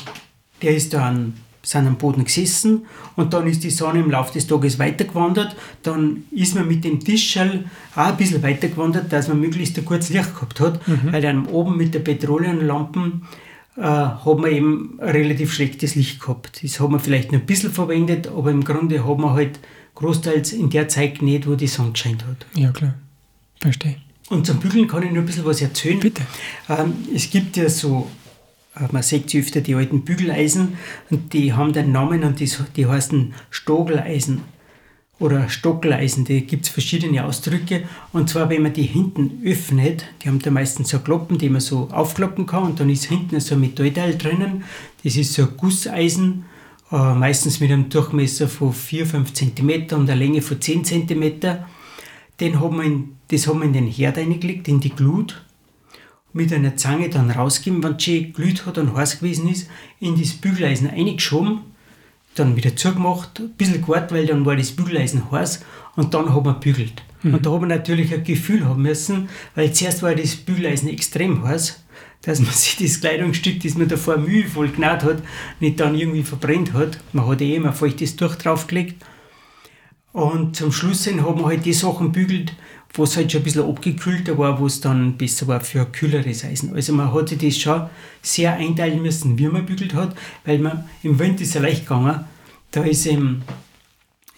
der 0.61 0.75
ist 0.75 0.93
da 0.93 1.07
an, 1.07 1.33
sind 1.63 1.87
am 1.87 1.95
Boden 1.95 2.25
gesessen 2.25 2.85
und 3.15 3.33
dann 3.33 3.47
ist 3.47 3.63
die 3.63 3.69
Sonne 3.69 3.99
im 3.99 4.11
Laufe 4.11 4.33
des 4.33 4.47
Tages 4.47 4.79
weitergewandert. 4.79 5.55
Dann 5.81 6.25
ist 6.31 6.55
man 6.55 6.67
mit 6.67 6.83
dem 6.83 6.99
Tischel 6.99 7.65
auch 7.95 8.07
ein 8.07 8.17
bisschen 8.17 8.43
weitergewandert, 8.43 9.11
dass 9.11 9.29
man 9.29 9.39
möglichst 9.39 9.77
ein 9.77 9.85
gutes 9.85 10.09
Licht 10.09 10.35
gehabt 10.35 10.59
hat, 10.59 10.85
mhm. 10.87 11.11
weil 11.11 11.21
dann 11.21 11.45
oben 11.47 11.77
mit 11.77 11.93
der 11.93 11.99
Petroleumlampen 11.99 13.23
äh, 13.77 13.81
hat 13.81 14.37
man 14.37 14.51
eben 14.51 14.99
ein 14.99 15.09
relativ 15.09 15.53
schlechtes 15.53 15.95
Licht 15.95 16.19
gehabt. 16.19 16.63
Das 16.63 16.79
hat 16.79 16.89
man 16.89 16.99
vielleicht 16.99 17.31
noch 17.31 17.39
ein 17.39 17.45
bisschen 17.45 17.71
verwendet, 17.71 18.27
aber 18.27 18.51
im 18.51 18.63
Grunde 18.63 19.07
hat 19.07 19.17
man 19.17 19.33
halt 19.33 19.59
großteils 19.95 20.53
in 20.53 20.69
der 20.69 20.87
Zeit 20.89 21.21
nicht, 21.21 21.47
wo 21.47 21.55
die 21.55 21.67
Sonne 21.67 21.91
gescheint 21.91 22.25
hat. 22.25 22.45
Ja, 22.55 22.71
klar. 22.71 22.95
Verstehe. 23.59 23.95
Und 24.29 24.45
zum 24.45 24.59
Bügeln 24.59 24.87
kann 24.87 25.03
ich 25.03 25.11
nur 25.11 25.23
ein 25.23 25.25
bisschen 25.25 25.45
was 25.45 25.61
erzählen. 25.61 25.99
Bitte. 25.99 26.23
Ähm, 26.69 26.93
es 27.13 27.29
gibt 27.29 27.55
ja 27.55 27.69
so, 27.69 28.09
man 28.91 29.03
sieht 29.03 29.29
sie 29.29 29.39
öfter, 29.39 29.61
die 29.61 29.75
alten 29.75 30.03
Bügeleisen 30.03 30.77
und 31.09 31.33
die 31.33 31.53
haben 31.53 31.73
den 31.73 31.91
Namen 31.91 32.23
und 32.23 32.39
die, 32.39 32.49
die 32.75 32.87
heißen 32.87 33.33
Stogeleisen 33.49 34.41
oder 35.19 35.47
Stockeleisen, 35.47 36.25
da 36.25 36.39
gibt 36.39 36.65
es 36.65 36.71
verschiedene 36.71 37.23
Ausdrücke. 37.23 37.83
Und 38.11 38.29
zwar, 38.29 38.49
wenn 38.49 38.63
man 38.63 38.73
die 38.73 38.83
hinten 38.83 39.41
öffnet, 39.45 40.05
die 40.21 40.27
haben 40.27 40.39
da 40.39 40.51
meistens 40.51 40.89
so 40.89 40.99
Kloppen, 40.99 41.37
die 41.37 41.49
man 41.49 41.61
so 41.61 41.87
aufkloppen 41.91 42.45
kann 42.45 42.63
und 42.63 42.79
dann 42.79 42.89
ist 42.89 43.05
hinten 43.05 43.39
so 43.39 43.55
ein 43.55 43.61
Metallteil 43.61 44.17
drinnen. 44.17 44.63
Das 45.03 45.15
ist 45.15 45.33
so 45.33 45.43
ein 45.43 45.55
Gusseisen, 45.55 46.45
äh, 46.91 47.13
meistens 47.13 47.59
mit 47.59 47.71
einem 47.71 47.89
Durchmesser 47.89 48.47
von 48.47 48.73
4-5 48.73 49.33
cm 49.33 49.97
und 49.97 50.09
einer 50.09 50.15
Länge 50.15 50.41
von 50.41 50.59
10 50.59 50.83
cm. 50.83 51.39
Den 52.39 52.59
haben 52.59 52.77
wir 52.77 52.83
in, 52.83 53.15
das 53.29 53.47
haben 53.47 53.59
wir 53.59 53.65
in 53.65 53.73
den 53.73 53.87
Herd 53.87 54.17
reingelegt, 54.17 54.67
in 54.67 54.79
die 54.79 54.89
Glut. 54.89 55.45
Mit 56.33 56.51
einer 56.51 56.75
Zange 56.75 57.09
dann 57.09 57.29
rausgeben, 57.29 57.83
wenn 57.83 57.95
es 57.95 58.03
schön 58.03 58.33
glüht 58.33 58.65
hat 58.65 58.77
und 58.77 58.95
heiß 58.95 59.19
gewesen 59.19 59.49
ist, 59.49 59.69
in 59.99 60.19
das 60.19 60.33
Bügeleisen 60.33 60.89
eingeschoben 60.89 61.61
dann 62.35 62.55
wieder 62.55 62.75
zugemacht, 62.75 63.39
ein 63.39 63.49
bisschen 63.51 63.81
gewartet, 63.81 64.11
weil 64.11 64.25
dann 64.25 64.45
war 64.45 64.55
das 64.55 64.71
Bügeleisen 64.71 65.31
heiß 65.31 65.63
und 65.95 66.13
dann 66.13 66.33
haben 66.33 66.45
wir 66.45 66.53
bügelt. 66.53 67.03
Mhm. 67.21 67.35
Und 67.35 67.45
da 67.45 67.51
haben 67.51 67.61
wir 67.61 67.67
natürlich 67.67 68.13
ein 68.13 68.23
Gefühl 68.23 68.65
haben 68.65 68.81
müssen, 68.81 69.29
weil 69.55 69.71
zuerst 69.73 70.03
war 70.03 70.15
das 70.15 70.35
Bügeleisen 70.35 70.89
extrem 70.89 71.43
heiß, 71.43 71.83
dass 72.21 72.39
man 72.39 72.51
sich 72.51 72.77
das 72.77 73.01
Kleidungsstück, 73.01 73.61
das 73.61 73.75
man 73.75 73.87
davor 73.87 74.17
mühevoll 74.17 74.69
genäht 74.69 75.03
hat, 75.03 75.23
nicht 75.59 75.79
dann 75.79 75.95
irgendwie 75.95 76.23
verbrennt 76.23 76.73
hat. 76.73 76.99
Man 77.13 77.27
hat 77.27 77.41
eh 77.41 77.55
immer 77.55 77.73
feuchtes 77.73 78.15
Tuch 78.15 78.35
draufgelegt. 78.35 79.03
Und 80.11 80.55
zum 80.55 80.71
Schluss 80.71 81.05
hin 81.05 81.25
haben 81.25 81.39
wir 81.39 81.47
halt 81.47 81.65
die 81.65 81.73
Sachen 81.73 82.11
bügelt, 82.11 82.53
wo 82.93 83.03
es 83.03 83.17
halt 83.17 83.31
schon 83.31 83.41
ein 83.41 83.43
bisschen 83.43 83.67
abgekühlter 83.67 84.37
war, 84.37 84.59
wo 84.59 84.67
es 84.67 84.79
dann 84.79 85.17
besser 85.17 85.47
war 85.47 85.61
für 85.61 85.85
kühleres 85.85 86.45
Eisen. 86.45 86.73
Also 86.75 86.93
man 86.93 87.11
hat 87.13 87.29
sich 87.29 87.39
das 87.39 87.57
schon 87.57 87.89
sehr 88.21 88.53
einteilen 88.53 89.01
müssen, 89.01 89.37
wie 89.37 89.47
man 89.47 89.65
bügelt 89.65 89.93
hat, 89.95 90.15
weil 90.45 90.59
man 90.59 90.85
im 91.01 91.17
Winter 91.17 91.41
ist 91.41 91.55
ja 91.55 91.61
leicht 91.61 91.83
gegangen. 91.83 92.23
Da 92.71 92.83
ist 92.83 93.05
im, 93.07 93.41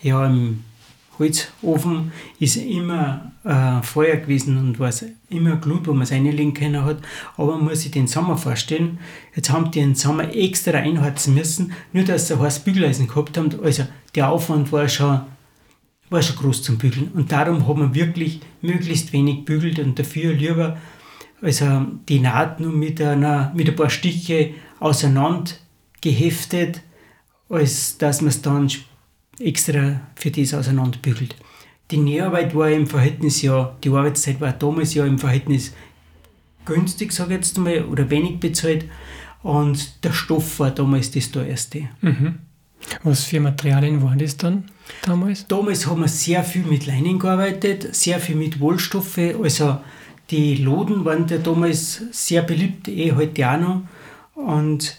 ja, 0.01 0.25
im 0.25 0.63
Holzofen 1.19 2.11
ist 2.39 2.57
immer 2.57 3.31
äh, 3.43 3.81
Feuer 3.81 4.17
gewesen 4.17 4.57
und 4.57 4.79
war 4.79 4.91
immer 5.29 5.57
Glut, 5.57 5.87
wo 5.87 5.93
man 5.93 6.03
es 6.03 6.11
reinlegen 6.11 6.53
können 6.53 6.83
hat. 6.83 6.97
Aber 7.37 7.57
man 7.57 7.65
muss 7.65 7.81
sich 7.81 7.91
den 7.91 8.07
Sommer 8.07 8.37
vorstellen. 8.37 8.99
Jetzt 9.35 9.51
haben 9.51 9.71
die 9.71 9.79
den 9.79 9.95
Sommer 9.95 10.33
extra 10.33 10.77
einheizen 10.77 11.33
müssen, 11.33 11.73
nur 11.93 12.03
dass 12.03 12.27
sie 12.27 12.33
ein 12.33 12.41
heißes 12.41 12.63
Bügeleisen 12.63 13.07
gehabt 13.07 13.37
haben. 13.37 13.49
Also 13.63 13.85
der 14.13 14.29
Aufwand 14.29 14.71
war 14.71 14.87
schon 14.87 15.21
war 16.15 16.21
schon 16.21 16.37
groß 16.37 16.63
zum 16.63 16.77
Bügeln. 16.77 17.11
Und 17.13 17.31
darum 17.31 17.67
hat 17.67 17.77
man 17.77 17.93
wirklich 17.93 18.39
möglichst 18.61 19.13
wenig 19.13 19.45
bügelt 19.45 19.77
und 19.79 19.99
dafür 19.99 20.33
lieber 20.33 20.77
also 21.41 21.85
die 22.07 22.19
Naht 22.19 22.59
nur 22.59 22.71
mit, 22.71 23.01
einer, 23.01 23.51
mit 23.53 23.69
ein 23.69 23.75
paar 23.75 23.89
Stiche 23.89 24.51
auseinander 24.79 25.51
geheftet, 26.01 26.81
als 27.49 27.97
dass 27.97 28.21
man 28.21 28.29
es 28.29 28.41
dann 28.41 28.71
extra 29.39 30.01
für 30.15 30.31
das 30.31 30.53
auseinander 30.53 30.97
bügelt. 30.99 31.35
Die 31.91 31.97
Näharbeit 31.97 32.55
war 32.55 32.69
im 32.71 32.87
Verhältnis 32.87 33.41
ja, 33.41 33.75
die 33.83 33.89
Arbeitszeit 33.89 34.41
war 34.41 34.53
damals 34.53 34.93
ja 34.95 35.05
im 35.05 35.19
Verhältnis 35.19 35.73
günstig, 36.63 37.11
sage 37.11 37.33
ich 37.33 37.37
jetzt 37.37 37.57
mal, 37.57 37.83
oder 37.85 38.09
wenig 38.09 38.39
bezahlt. 38.39 38.85
Und 39.43 40.03
der 40.03 40.13
Stoff 40.13 40.59
war 40.59 40.71
damals 40.71 41.11
das 41.11 41.29
teuerste. 41.29 41.89
Mhm. 42.01 42.39
Was 43.03 43.25
für 43.25 43.39
Materialien 43.39 44.01
waren 44.01 44.17
das 44.17 44.37
dann 44.37 44.63
damals? 45.03 45.47
Damals 45.47 45.87
haben 45.87 46.01
wir 46.01 46.07
sehr 46.07 46.43
viel 46.43 46.63
mit 46.63 46.85
Leinen 46.85 47.19
gearbeitet, 47.19 47.95
sehr 47.95 48.19
viel 48.19 48.35
mit 48.35 48.59
Wollstoffe. 48.59 49.19
Also 49.41 49.77
die 50.31 50.55
Loden 50.55 51.05
waren 51.05 51.27
ja 51.27 51.37
damals 51.37 52.01
sehr 52.11 52.41
beliebt, 52.41 52.87
eh 52.87 53.13
heute 53.13 53.49
auch 53.49 53.59
noch. 53.59 53.81
Und 54.35 54.97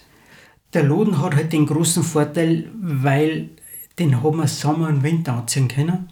der 0.72 0.84
Loden 0.84 1.20
hat 1.20 1.34
halt 1.34 1.52
den 1.52 1.66
großen 1.66 2.02
Vorteil, 2.02 2.70
weil 2.74 3.50
den 3.98 4.22
haben 4.22 4.38
wir 4.38 4.48
Sommer 4.48 4.88
und 4.88 5.02
Winter 5.02 5.34
anziehen 5.34 5.68
können. 5.68 6.08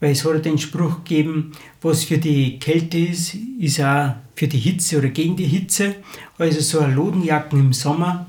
Weil 0.00 0.12
es 0.12 0.24
hat 0.24 0.44
den 0.44 0.58
Spruch 0.58 0.98
gegeben, 0.98 1.52
was 1.82 2.04
für 2.04 2.18
die 2.18 2.58
Kälte 2.58 2.98
ist, 2.98 3.34
ist 3.58 3.80
auch 3.80 4.14
für 4.36 4.46
die 4.46 4.58
Hitze 4.58 4.98
oder 4.98 5.08
gegen 5.08 5.36
die 5.36 5.46
Hitze. 5.46 5.96
Also 6.38 6.60
so 6.60 6.78
eine 6.78 6.94
Lodenjacken 6.94 7.58
im 7.58 7.72
Sommer 7.72 8.26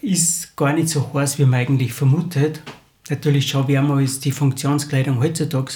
ist 0.00 0.56
gar 0.56 0.72
nicht 0.72 0.88
so 0.88 1.12
heiß, 1.12 1.38
wie 1.38 1.44
man 1.44 1.60
eigentlich 1.60 1.92
vermutet. 1.92 2.62
Natürlich 3.10 3.48
schon 3.48 3.68
wärmer 3.68 3.96
als 3.96 4.20
die 4.20 4.30
Funktionskleidung 4.30 5.20
heutzutage, 5.20 5.74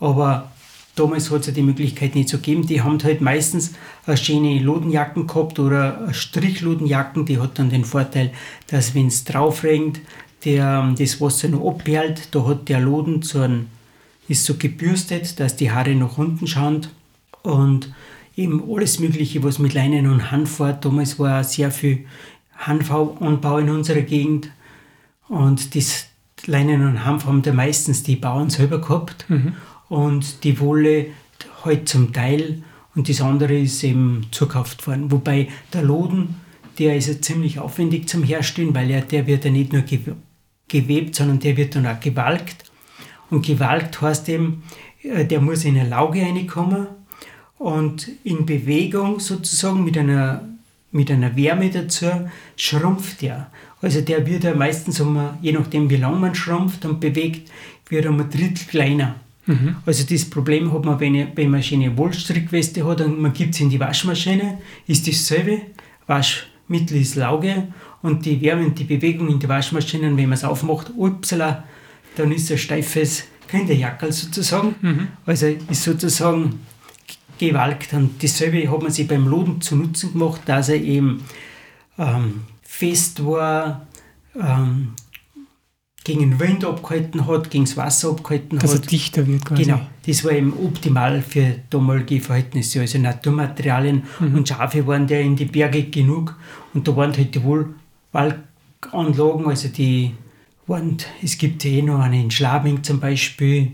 aber 0.00 0.50
damals 0.94 1.30
hat 1.30 1.42
es 1.42 1.46
ja 1.48 1.52
die 1.52 1.62
Möglichkeit 1.62 2.14
nicht 2.14 2.28
so 2.28 2.38
gegeben. 2.38 2.66
Die 2.66 2.82
haben 2.82 3.02
halt 3.02 3.20
meistens 3.20 3.74
eine 4.06 4.16
schöne 4.16 4.58
Lodenjacken 4.60 5.26
gehabt 5.26 5.58
oder 5.58 6.12
Strichlodenjacken, 6.12 7.26
die 7.26 7.38
hat 7.38 7.58
dann 7.58 7.70
den 7.70 7.84
Vorteil, 7.84 8.32
dass 8.68 8.94
wenn 8.94 9.08
es 9.08 9.24
drauf 9.24 9.62
regnet, 9.62 10.00
der, 10.44 10.94
das 10.98 11.20
Wasser 11.20 11.48
noch 11.48 11.66
abperlt, 11.66 12.28
da 12.34 12.46
hat 12.46 12.68
der 12.68 12.80
Loden 12.80 13.22
so 13.22 13.40
ein, 13.40 13.68
ist 14.28 14.44
so 14.44 14.54
gebürstet, 14.54 15.40
dass 15.40 15.56
die 15.56 15.70
Haare 15.70 15.94
nach 15.94 16.18
unten 16.18 16.46
schauen 16.46 16.86
und 17.42 17.92
eben 18.36 18.62
alles 18.70 18.98
Mögliche, 18.98 19.42
was 19.42 19.58
mit 19.58 19.74
Leinen 19.74 20.06
und 20.06 20.30
Hanf 20.30 20.60
war. 20.60 20.72
Damals 20.72 21.18
war 21.18 21.44
sehr 21.44 21.70
viel 21.70 22.06
Hanfanbau 22.56 23.58
in 23.58 23.70
unserer 23.70 24.00
Gegend. 24.00 24.50
Und 25.28 25.74
das 25.74 26.06
Leinen 26.46 26.86
und 26.86 27.04
Hanf 27.04 27.26
haben 27.26 27.42
da 27.42 27.52
meistens 27.52 28.02
die 28.02 28.16
Bauern 28.16 28.50
selber 28.50 28.80
gehabt. 28.80 29.26
Mhm. 29.28 29.54
Und 29.88 30.44
die 30.44 30.58
Wolle 30.60 31.06
halt 31.64 31.88
zum 31.88 32.12
Teil 32.12 32.62
und 32.94 33.08
das 33.08 33.20
andere 33.20 33.58
ist 33.58 33.82
eben 33.82 34.26
zukauft 34.30 34.86
worden. 34.86 35.10
Wobei 35.10 35.48
der 35.72 35.82
Loden, 35.82 36.36
der 36.78 36.96
ist 36.96 37.08
ja 37.08 37.20
ziemlich 37.20 37.58
aufwendig 37.58 38.08
zum 38.08 38.22
Herstellen, 38.22 38.74
weil 38.74 38.90
er, 38.90 39.00
der 39.02 39.26
wird 39.26 39.44
ja 39.44 39.50
nicht 39.50 39.72
nur 39.72 39.82
gewebt, 40.68 41.14
sondern 41.14 41.40
der 41.40 41.56
wird 41.56 41.74
dann 41.74 41.86
auch 41.86 42.00
gewalkt. 42.00 42.64
Und 43.30 43.44
gewalkt 43.44 44.00
heißt 44.00 44.28
eben, 44.28 44.62
äh, 45.02 45.24
der 45.24 45.40
muss 45.40 45.64
in 45.64 45.78
eine 45.78 45.88
Lauge 45.88 46.22
reinkommen 46.22 46.86
und 47.58 48.08
in 48.22 48.46
Bewegung 48.46 49.20
sozusagen 49.20 49.84
mit 49.84 49.98
einer 49.98 50.48
mit 50.94 51.10
einer 51.10 51.34
Wärme 51.34 51.70
dazu 51.70 52.06
schrumpft 52.56 53.24
er. 53.24 53.50
Also 53.84 54.00
der 54.00 54.26
wird 54.26 54.44
ja 54.44 54.54
meistens, 54.54 54.98
um, 54.98 55.20
je 55.42 55.52
nachdem 55.52 55.90
wie 55.90 55.96
lang 55.96 56.18
man 56.18 56.34
schrumpft 56.34 56.86
und 56.86 57.00
bewegt, 57.00 57.50
wird 57.90 58.06
um 58.06 58.18
ein 58.18 58.30
Drittel 58.30 58.66
kleiner. 58.66 59.16
Mhm. 59.44 59.76
Also 59.84 60.06
das 60.08 60.24
Problem 60.24 60.72
hat 60.72 60.86
man, 60.86 60.98
wenn, 61.00 61.14
ich, 61.14 61.26
wenn 61.34 61.50
man 61.50 61.56
eine 61.56 61.62
schöne 61.62 61.94
Wollstrickweste 61.94 62.86
hat 62.86 63.02
und 63.02 63.20
man 63.20 63.34
gibt 63.34 63.52
es 63.54 63.60
in 63.60 63.68
die 63.68 63.78
Waschmaschine, 63.78 64.56
ist 64.86 65.06
dasselbe. 65.06 65.60
Waschmittel 66.06 66.96
ist 66.98 67.16
Lauge 67.16 67.68
und 68.00 68.24
die 68.24 68.40
Wärme 68.40 68.64
und 68.64 68.78
die 68.78 68.84
Bewegung 68.84 69.28
in 69.28 69.38
die 69.38 69.50
Waschmaschine, 69.50 70.16
wenn 70.16 70.30
man 70.30 70.32
es 70.32 70.44
aufmacht, 70.44 70.90
upsala, 70.96 71.64
dann 72.16 72.32
ist 72.32 72.50
ein 72.50 72.56
steifes 72.56 73.24
Kinderjackel 73.48 74.12
sozusagen. 74.12 74.76
Mhm. 74.80 75.08
Also 75.26 75.48
ist 75.70 75.82
sozusagen 75.82 76.60
gewalkt. 77.38 77.92
Und 77.92 78.22
dasselbe 78.22 78.66
hat 78.70 78.80
man 78.80 78.90
sich 78.90 79.06
beim 79.06 79.28
Loden 79.28 79.60
zu 79.60 79.76
Nutzen 79.76 80.14
gemacht, 80.14 80.40
dass 80.46 80.70
er 80.70 80.76
eben 80.76 81.22
ähm, 81.98 82.44
fest 82.74 83.24
war, 83.24 83.86
ähm, 84.34 84.94
gegen 86.02 86.20
den 86.20 86.40
Wind 86.40 86.64
abgehalten 86.64 87.26
hat, 87.26 87.50
gegen 87.50 87.64
das 87.64 87.76
Wasser 87.76 88.10
abgehalten 88.10 88.58
dass 88.58 88.74
hat. 88.74 88.82
Er 88.82 88.86
dichter 88.86 89.26
wird 89.26 89.44
quasi. 89.44 89.62
Genau, 89.62 89.80
das 90.06 90.24
war 90.24 90.32
eben 90.32 90.52
optimal 90.52 91.22
für 91.22 91.54
damalige 91.70 92.20
Verhältnisse. 92.20 92.80
Also 92.80 92.98
Naturmaterialien 92.98 94.02
mhm. 94.18 94.34
und 94.34 94.48
Schafe 94.48 94.86
waren 94.88 95.06
ja 95.06 95.20
in 95.20 95.36
die 95.36 95.44
Berge 95.44 95.84
genug 95.84 96.36
und 96.74 96.86
da 96.86 96.96
waren 96.96 97.16
halt 97.16 97.34
die 97.34 97.42
Wohlwalkanlagen, 97.44 99.46
also 99.46 99.68
die 99.68 100.12
waren, 100.66 100.96
es 101.22 101.38
gibt 101.38 101.62
ja 101.64 101.70
eh 101.70 101.82
noch 101.82 102.00
einen 102.00 102.24
in 102.24 102.30
Schlabing 102.30 102.82
zum 102.82 102.98
Beispiel, 102.98 103.72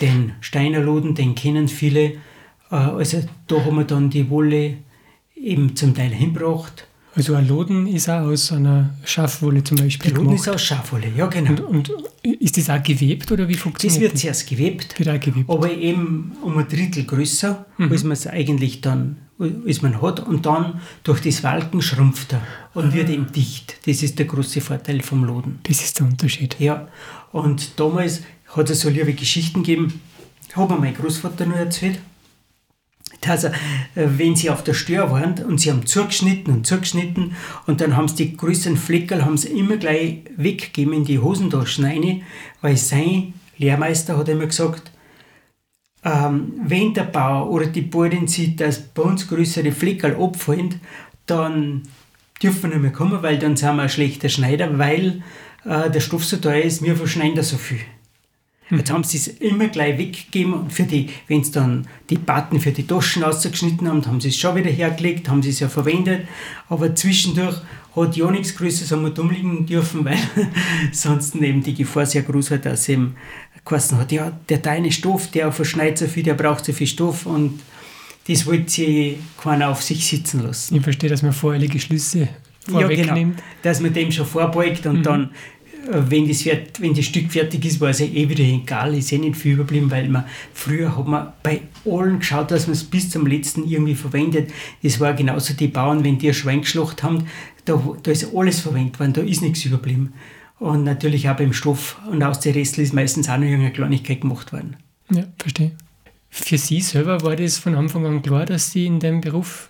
den 0.00 0.32
Steinerloden, 0.40 1.14
den 1.14 1.34
kennen 1.34 1.68
viele. 1.68 2.18
Äh, 2.70 2.76
also 2.76 3.22
da 3.46 3.64
haben 3.64 3.76
wir 3.76 3.84
dann 3.84 4.10
die 4.10 4.28
Wolle 4.28 4.76
eben 5.34 5.74
zum 5.74 5.94
Teil 5.94 6.10
hingebracht 6.10 6.86
also 7.14 7.34
ein 7.34 7.46
Loden 7.46 7.86
ist 7.86 8.08
auch 8.08 8.22
aus 8.22 8.52
einer 8.52 8.90
Schafwolle 9.04 9.62
zum 9.62 9.76
Beispiel 9.76 10.10
Der 10.10 10.18
Loden 10.18 10.30
gemacht. 10.30 10.46
ist 10.46 10.54
aus 10.54 10.62
Schafwolle, 10.62 11.08
ja 11.14 11.26
genau. 11.26 11.50
Und, 11.66 11.90
und, 11.90 11.92
ist 12.22 12.56
das 12.56 12.70
auch 12.70 12.82
gewebt 12.82 13.30
oder 13.30 13.48
wie 13.48 13.54
funktioniert 13.54 13.96
das? 13.96 14.10
wird 14.10 14.18
zuerst 14.18 14.48
gewebt, 14.48 14.98
wird 14.98 15.08
auch 15.08 15.20
gewebt. 15.20 15.50
aber 15.50 15.70
eben 15.70 16.32
um 16.42 16.56
ein 16.56 16.68
Drittel 16.68 17.04
größer, 17.04 17.66
mhm. 17.76 17.90
als 17.90 18.04
man 18.04 18.12
es 18.12 18.26
eigentlich 18.26 18.80
dann 18.80 19.16
als 19.38 19.82
man 19.82 20.00
hat 20.00 20.20
und 20.20 20.46
dann 20.46 20.80
durch 21.02 21.20
das 21.20 21.42
Walken 21.42 21.82
schrumpft 21.82 22.32
er 22.32 22.42
und 22.74 22.90
ah. 22.90 22.92
wird 22.94 23.10
eben 23.10 23.32
dicht. 23.32 23.76
Das 23.86 24.02
ist 24.02 24.18
der 24.18 24.26
große 24.26 24.60
Vorteil 24.60 25.02
vom 25.02 25.24
Loden. 25.24 25.58
Das 25.64 25.82
ist 25.82 25.98
der 25.98 26.06
Unterschied. 26.06 26.56
Ja, 26.60 26.88
und 27.32 27.80
damals 27.80 28.22
hat 28.46 28.70
es 28.70 28.80
so 28.80 28.88
liebe 28.88 29.14
Geschichten 29.14 29.64
gegeben, 29.64 30.00
hat 30.54 30.68
mir 30.68 30.76
mein 30.76 30.94
Großvater 30.94 31.46
nur 31.46 31.56
erzählt, 31.56 31.98
er, 33.26 33.44
äh, 33.44 33.52
wenn 33.94 34.36
sie 34.36 34.50
auf 34.50 34.64
der 34.64 34.74
Stör 34.74 35.10
waren 35.10 35.34
und 35.44 35.60
sie 35.60 35.70
haben 35.70 35.86
zugeschnitten 35.86 36.52
und 36.52 36.66
zugeschnitten 36.66 37.34
und 37.66 37.80
dann 37.80 37.96
haben 37.96 38.08
sie 38.08 38.26
die 38.26 38.36
größeren 38.36 38.76
Fleckerl 38.76 39.24
haben 39.24 39.36
sie 39.36 39.48
immer 39.48 39.76
gleich 39.76 40.18
weggegeben 40.36 40.92
in 40.94 41.04
die 41.04 41.18
Hosentaschen 41.18 41.84
rein, 41.84 42.22
weil 42.60 42.76
sein 42.76 43.34
Lehrmeister 43.58 44.16
hat 44.16 44.28
immer 44.28 44.46
gesagt, 44.46 44.90
ähm, 46.04 46.54
wenn 46.64 46.94
der 46.94 47.04
Bauer 47.04 47.50
oder 47.50 47.66
die 47.66 47.82
Bauern 47.82 48.26
sieht, 48.26 48.60
dass 48.60 48.80
bei 48.80 49.02
uns 49.02 49.28
größere 49.28 49.72
Fleckerl 49.72 50.16
abfallen, 50.16 50.80
dann 51.26 51.82
dürfen 52.42 52.62
wir 52.62 52.70
nicht 52.70 52.82
mehr 52.82 52.92
kommen, 52.92 53.22
weil 53.22 53.38
dann 53.38 53.56
sind 53.56 53.76
wir 53.76 53.82
ein 53.82 53.88
schlechter 53.88 54.28
Schneider, 54.28 54.78
weil 54.78 55.22
äh, 55.64 55.90
der 55.90 56.00
Stoff 56.00 56.24
so 56.24 56.38
teuer 56.38 56.62
ist, 56.62 56.82
wir 56.82 56.96
verschneiden 56.96 57.36
da 57.36 57.42
so 57.42 57.56
viel. 57.56 57.80
Jetzt 58.78 58.90
haben 58.90 59.04
sie 59.04 59.18
es 59.18 59.28
immer 59.28 59.68
gleich 59.68 59.98
weggegeben 59.98 60.54
und 60.54 60.72
für 60.72 60.84
die, 60.84 61.10
wenn 61.28 61.44
sie 61.44 61.52
dann 61.52 61.86
die 62.08 62.16
Batten 62.16 62.58
für 62.58 62.72
die 62.72 62.86
Taschen 62.86 63.22
ausgeschnitten 63.22 63.86
haben, 63.86 64.04
haben 64.06 64.20
sie 64.20 64.28
es 64.28 64.36
schon 64.36 64.56
wieder 64.56 64.70
hergelegt, 64.70 65.28
haben 65.28 65.42
sie 65.42 65.50
es 65.50 65.60
ja 65.60 65.68
verwendet, 65.68 66.26
aber 66.68 66.94
zwischendurch 66.94 67.56
hat 67.94 68.16
ja 68.16 68.30
nichts 68.30 68.56
Größeres 68.56 68.92
am 68.92 69.12
dumm 69.14 69.30
liegen 69.30 69.66
dürfen, 69.66 70.04
weil 70.04 70.16
sonst 70.90 71.34
eben 71.36 71.62
die 71.62 71.74
Gefahr 71.74 72.06
sehr 72.06 72.22
groß 72.22 72.50
war, 72.50 72.58
dass 72.58 72.88
eben 72.88 73.16
geheißen 73.64 73.98
hat, 73.98 74.10
ja, 74.10 74.32
der 74.48 74.58
deine 74.58 74.90
Stoff, 74.90 75.30
der 75.30 75.52
verschneit 75.52 75.98
so 75.98 76.06
viel, 76.06 76.22
der 76.22 76.34
braucht 76.34 76.64
so 76.64 76.72
viel 76.72 76.86
Stoff 76.86 77.26
und 77.26 77.60
das 78.28 78.46
wollte 78.46 78.70
sie 78.70 79.18
keiner 79.36 79.68
auf 79.68 79.82
sich 79.82 80.06
sitzen 80.06 80.42
lassen. 80.42 80.76
Ich 80.76 80.82
verstehe, 80.82 81.10
dass 81.10 81.22
man 81.22 81.32
voreilige 81.32 81.78
Schlüsse 81.78 82.28
vorwegnimmt. 82.68 83.06
Ja, 83.06 83.14
genau, 83.14 83.36
dass 83.62 83.80
man 83.80 83.92
dem 83.92 84.12
schon 84.12 84.26
vorbeugt 84.26 84.86
und 84.86 84.98
mhm. 84.98 85.02
dann 85.02 85.30
wenn 85.90 86.28
das, 86.28 86.44
wenn 86.78 86.94
das 86.94 87.04
Stück 87.04 87.32
fertig 87.32 87.64
ist, 87.64 87.80
war 87.80 87.90
es 87.90 87.98
ja 87.98 88.06
eh 88.06 88.28
wieder 88.28 88.44
egal, 88.44 88.94
ist 88.94 89.12
eh 89.12 89.18
nicht 89.18 89.36
viel 89.36 89.54
überblieben, 89.54 89.90
weil 89.90 90.08
man 90.08 90.24
früher 90.54 90.96
hat 90.96 91.06
man 91.06 91.32
bei 91.42 91.62
allen 91.84 92.20
geschaut, 92.20 92.50
dass 92.50 92.66
man 92.66 92.74
es 92.74 92.84
bis 92.84 93.10
zum 93.10 93.26
letzten 93.26 93.68
irgendwie 93.68 93.94
verwendet. 93.94 94.50
Das 94.82 95.00
war 95.00 95.12
genauso 95.14 95.54
die 95.54 95.68
Bauern, 95.68 96.04
wenn 96.04 96.18
die 96.18 96.28
ein 96.28 96.34
Schwein 96.34 96.60
geschlacht 96.60 97.02
haben, 97.02 97.26
da, 97.64 97.82
da 98.02 98.10
ist 98.10 98.34
alles 98.34 98.60
verwendet 98.60 99.00
worden, 99.00 99.12
da 99.12 99.22
ist 99.22 99.42
nichts 99.42 99.64
überblieben. 99.64 100.12
Und 100.58 100.84
natürlich 100.84 101.28
auch 101.28 101.36
beim 101.36 101.52
Stoff 101.52 101.98
und 102.08 102.22
aus 102.22 102.38
der 102.38 102.54
Restl 102.54 102.82
ist 102.82 102.94
meistens 102.94 103.28
auch 103.28 103.36
noch 103.36 103.44
irgendeine 103.44 103.72
Kleinigkeit 103.72 104.20
gemacht 104.20 104.52
worden. 104.52 104.76
Ja, 105.10 105.24
verstehe. 105.38 105.72
Für 106.30 106.56
Sie 106.56 106.80
selber 106.80 107.22
war 107.22 107.36
das 107.36 107.58
von 107.58 107.74
Anfang 107.74 108.06
an 108.06 108.22
klar, 108.22 108.46
dass 108.46 108.70
Sie 108.70 108.86
in 108.86 109.00
dem 109.00 109.20
Beruf 109.20 109.68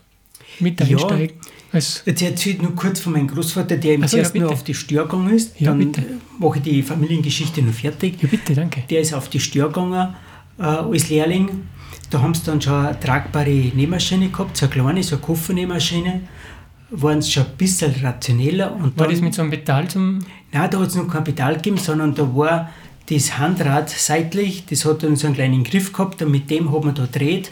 mit 0.61 0.81
einsteigen? 0.81 1.37
Ja, 1.43 1.51
als 1.73 2.03
Jetzt 2.05 2.23
erzähle 2.23 2.57
ich 2.57 2.63
nur 2.63 2.75
kurz 2.75 3.01
von 3.01 3.13
meinem 3.13 3.29
Großvater, 3.29 3.77
der 3.77 3.95
ihm 3.95 4.03
also, 4.03 4.17
zuerst 4.17 4.35
ja, 4.35 4.43
nur 4.43 4.53
auf 4.53 4.63
die 4.63 4.75
Stör 4.75 5.05
gegangen 5.05 5.31
ist. 5.31 5.59
Ja, 5.59 5.71
dann 5.71 5.79
bitte. 5.79 6.03
mache 6.39 6.59
ich 6.59 6.63
die 6.63 6.83
Familiengeschichte 6.83 7.63
noch 7.63 7.73
fertig. 7.73 8.23
Ja, 8.23 8.29
bitte, 8.29 8.55
danke. 8.55 8.85
Der 8.91 9.01
ist 9.01 9.15
auf 9.15 9.29
die 9.29 9.41
Stör 9.41 9.69
gegangen 9.69 10.15
äh, 10.59 10.63
als 10.63 11.09
Lehrling. 11.09 11.49
Da 12.11 12.21
haben 12.21 12.35
sie 12.35 12.43
dann 12.45 12.61
schon 12.61 12.75
eine 12.75 13.01
tragbare 13.01 13.73
Nähmaschine 13.75 14.29
gehabt, 14.29 14.57
so 14.57 14.67
eine 14.67 14.73
kleine, 14.73 15.03
so 15.03 15.17
eine 15.17 15.25
Koffernähmaschine. 15.25 16.21
Waren 16.91 17.23
sie 17.23 17.33
schon 17.33 17.45
ein 17.45 17.57
bisschen 17.57 17.95
rationeller. 18.03 18.75
Und 18.75 18.99
war 18.99 19.07
dann, 19.07 19.15
das 19.15 19.23
mit 19.23 19.35
so 19.35 19.41
einem 19.41 19.51
Pedal 19.51 19.89
zum. 19.89 20.19
Nein, 20.53 20.71
da 20.71 20.79
hat 20.79 20.89
es 20.89 20.95
noch 20.95 21.09
kein 21.09 21.25
Pedal 21.25 21.55
gegeben, 21.55 21.79
sondern 21.79 22.15
da 22.15 22.37
war 22.37 22.71
das 23.09 23.39
Handrad 23.39 23.89
seitlich, 23.89 24.67
das 24.67 24.85
hat 24.85 25.03
dann 25.03 25.17
so 25.17 25.27
einen 25.27 25.35
kleinen 25.35 25.65
Griff 25.65 25.93
gehabt 25.93 26.23
und 26.23 26.31
mit 26.31 26.51
dem 26.51 26.73
hat 26.73 26.85
man 26.85 26.95
da 26.95 27.07
dreht 27.07 27.51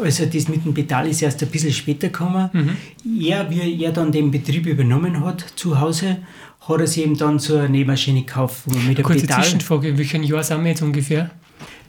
also 0.00 0.26
das 0.26 0.48
mit 0.48 0.64
dem 0.64 0.74
Pedal 0.74 1.06
ist 1.08 1.22
erst 1.22 1.42
ein 1.42 1.48
bisschen 1.48 1.72
später 1.72 2.08
gekommen. 2.08 2.50
Mhm. 2.52 3.20
Er, 3.20 3.50
wie 3.50 3.82
er 3.82 3.92
dann 3.92 4.12
den 4.12 4.30
Betrieb 4.30 4.66
übernommen 4.66 5.24
hat 5.24 5.44
zu 5.56 5.80
Hause, 5.80 6.18
hat 6.60 6.80
er 6.80 6.86
sich 6.86 7.04
eben 7.04 7.16
dann 7.16 7.40
eine 7.40 7.68
Nähmaschine 7.68 8.20
gekauft. 8.20 8.66
Mit 8.66 9.02
Kurze 9.02 9.22
Pedal, 9.22 9.42
Zwischenfrage, 9.42 9.88
in 9.88 9.98
welchem 9.98 10.22
Jahr 10.22 10.42
sind 10.42 10.62
wir 10.62 10.70
jetzt 10.70 10.82
ungefähr? 10.82 11.30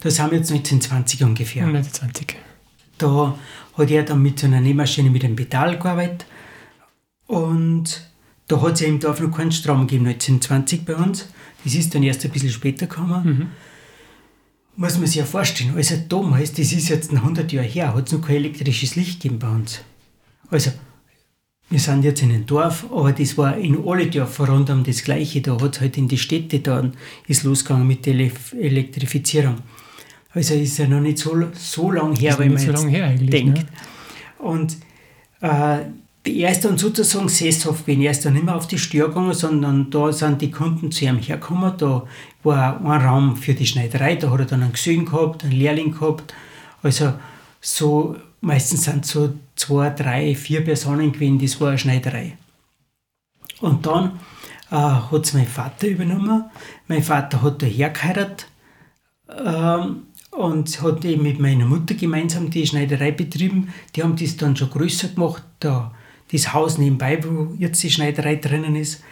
Da 0.00 0.10
sind 0.10 0.30
wir 0.30 0.38
jetzt 0.38 0.50
1920 0.50 1.24
ungefähr. 1.24 1.66
1920. 1.66 2.36
Da 2.98 3.38
hat 3.76 3.90
er 3.90 4.02
dann 4.02 4.22
mit 4.22 4.38
so 4.38 4.46
einer 4.46 4.60
Nähmaschine 4.60 5.10
mit 5.10 5.24
einem 5.24 5.36
Pedal 5.36 5.78
gearbeitet 5.78 6.26
und 7.26 8.08
da 8.48 8.60
hat 8.60 8.74
es 8.74 8.82
eben 8.82 9.00
da 9.00 9.14
noch 9.18 9.36
keinen 9.36 9.52
Strom 9.52 9.86
gegeben, 9.86 10.06
1920 10.06 10.84
bei 10.84 10.94
uns. 10.96 11.28
Das 11.64 11.74
ist 11.74 11.94
dann 11.94 12.02
erst 12.02 12.24
ein 12.24 12.30
bisschen 12.30 12.50
später 12.50 12.86
gekommen. 12.86 13.24
Mhm 13.24 13.46
muss 14.76 14.98
man 14.98 15.06
sich 15.06 15.16
ja 15.16 15.24
vorstellen, 15.24 15.74
also 15.76 15.96
damals, 16.08 16.52
das 16.52 16.72
ist 16.72 16.88
jetzt 16.88 17.12
100 17.12 17.52
Jahre 17.52 17.66
her, 17.66 17.94
hat 17.94 18.06
es 18.06 18.12
noch 18.12 18.22
kein 18.22 18.36
elektrisches 18.36 18.96
Licht 18.96 19.20
gegeben 19.20 19.38
bei 19.38 19.48
uns. 19.48 19.80
Also, 20.50 20.72
wir 21.70 21.78
sind 21.78 22.04
jetzt 22.04 22.22
in 22.22 22.30
einem 22.30 22.46
Dorf, 22.46 22.86
aber 22.90 23.12
das 23.12 23.38
war 23.38 23.56
in 23.56 23.86
alle 23.86 24.06
Dörfer 24.06 24.48
rund 24.48 24.70
um 24.70 24.84
das 24.84 25.02
Gleiche. 25.02 25.40
Da 25.40 25.60
hat 25.60 25.76
es 25.76 25.80
halt 25.80 25.96
in 25.96 26.08
die 26.08 26.18
Städte 26.18 26.58
dann 26.60 26.92
ist 27.26 27.42
losgegangen 27.42 27.86
mit 27.86 28.04
der 28.06 28.30
Elektrifizierung. 28.52 29.56
Also 30.32 30.54
ist 30.54 30.78
ja 30.78 30.86
noch 30.86 31.00
nicht 31.00 31.18
so, 31.18 31.34
so 31.54 31.90
lang 31.90 32.14
her, 32.16 32.38
wenn 32.38 32.52
man 32.52 32.58
so 32.58 32.70
jetzt 32.70 32.86
her 32.86 33.14
denkt. 33.16 33.58
Ne? 33.58 33.66
Und 34.38 34.76
äh, 35.40 35.78
er 36.26 36.50
ist 36.50 36.64
dann 36.64 36.76
sozusagen 36.76 37.28
sesshaft 37.28 37.86
gewesen. 37.86 38.02
Er 38.02 38.10
ist 38.10 38.24
dann 38.24 38.34
nicht 38.34 38.44
mehr 38.44 38.56
auf 38.56 38.66
die 38.66 38.78
Stör 38.78 39.08
gegangen, 39.08 39.34
sondern 39.34 39.90
da 39.90 40.12
sind 40.12 40.42
die 40.42 40.50
Kunden 40.50 40.90
zu 40.90 41.04
ihm 41.04 41.18
hergekommen. 41.18 41.72
Da 41.78 42.04
war 42.44 42.80
ein 42.80 43.00
Raum 43.00 43.36
für 43.36 43.54
die 43.54 43.66
Schneiderei, 43.66 44.16
da 44.16 44.30
hat 44.30 44.40
er 44.40 44.46
dann 44.46 44.62
einen 44.62 44.72
Gesellen 44.72 45.06
gehabt, 45.06 45.44
einen 45.44 45.52
Lehrling 45.52 45.92
gehabt. 45.92 46.34
Also 46.82 47.14
so, 47.60 48.16
meistens 48.40 48.84
sind 48.84 49.06
so 49.06 49.34
zwei, 49.56 49.90
drei, 49.90 50.34
vier 50.34 50.62
Personen 50.62 51.12
gewesen, 51.12 51.38
das 51.38 51.60
war 51.60 51.68
eine 51.68 51.78
Schneiderei. 51.78 52.36
Und 53.60 53.86
dann 53.86 54.20
äh, 54.70 54.76
hat 54.76 55.24
es 55.24 55.32
mein 55.32 55.46
Vater 55.46 55.88
übernommen. 55.88 56.44
Mein 56.88 57.02
Vater 57.02 57.42
hat 57.42 57.62
da 57.62 57.66
hergeheiratet 57.66 58.46
ähm, 59.28 60.02
und 60.30 60.82
hat 60.82 61.04
eben 61.04 61.22
mit 61.22 61.40
meiner 61.40 61.64
Mutter 61.64 61.94
gemeinsam 61.94 62.50
die 62.50 62.66
Schneiderei 62.66 63.12
betrieben. 63.12 63.72
Die 63.94 64.02
haben 64.02 64.16
das 64.16 64.36
dann 64.36 64.56
schon 64.56 64.70
größer 64.70 65.08
gemacht. 65.08 65.42
Da 65.60 65.92
das 66.32 66.52
Haus 66.52 66.78
nebenbei, 66.78 67.22
wo 67.22 67.54
jetzt 67.58 67.82
die 67.82 67.90
Schneiderei 67.90 68.36
drinnen 68.36 68.76
ist. 68.76 69.02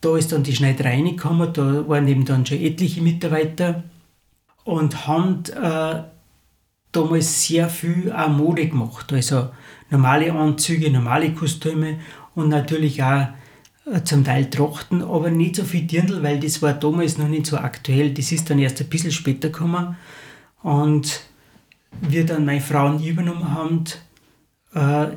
Da 0.00 0.16
ist 0.16 0.32
dann 0.32 0.44
die 0.44 0.54
Schneiderei 0.54 0.90
reingekommen, 0.90 1.52
da 1.52 1.88
waren 1.88 2.06
eben 2.06 2.24
dann 2.24 2.46
schon 2.46 2.58
etliche 2.58 3.02
Mitarbeiter 3.02 3.82
und 4.64 5.06
haben 5.06 5.42
äh, 5.60 6.02
damals 6.92 7.44
sehr 7.44 7.68
viel 7.68 8.12
auch 8.12 8.28
Mode 8.28 8.68
gemacht. 8.68 9.12
Also 9.12 9.50
normale 9.90 10.32
Anzüge, 10.32 10.90
normale 10.90 11.32
Kostüme 11.32 11.98
und 12.34 12.48
natürlich 12.48 13.02
auch 13.02 13.28
äh, 13.92 14.02
zum 14.04 14.24
Teil 14.24 14.50
Trachten, 14.50 15.02
aber 15.02 15.30
nicht 15.30 15.56
so 15.56 15.64
viel 15.64 15.82
Dirndl, 15.82 16.22
weil 16.22 16.38
das 16.38 16.62
war 16.62 16.74
damals 16.74 17.18
noch 17.18 17.28
nicht 17.28 17.46
so 17.46 17.56
aktuell. 17.56 18.12
Das 18.12 18.32
ist 18.32 18.50
dann 18.50 18.58
erst 18.58 18.80
ein 18.80 18.88
bisschen 18.88 19.12
später 19.12 19.48
gekommen. 19.48 19.96
Und 20.62 21.22
wir 22.02 22.26
dann 22.26 22.44
meine 22.44 22.60
Frau 22.60 22.86
und 22.86 23.00
ich 23.00 23.08
übernommen 23.08 23.54
haben, 23.54 23.84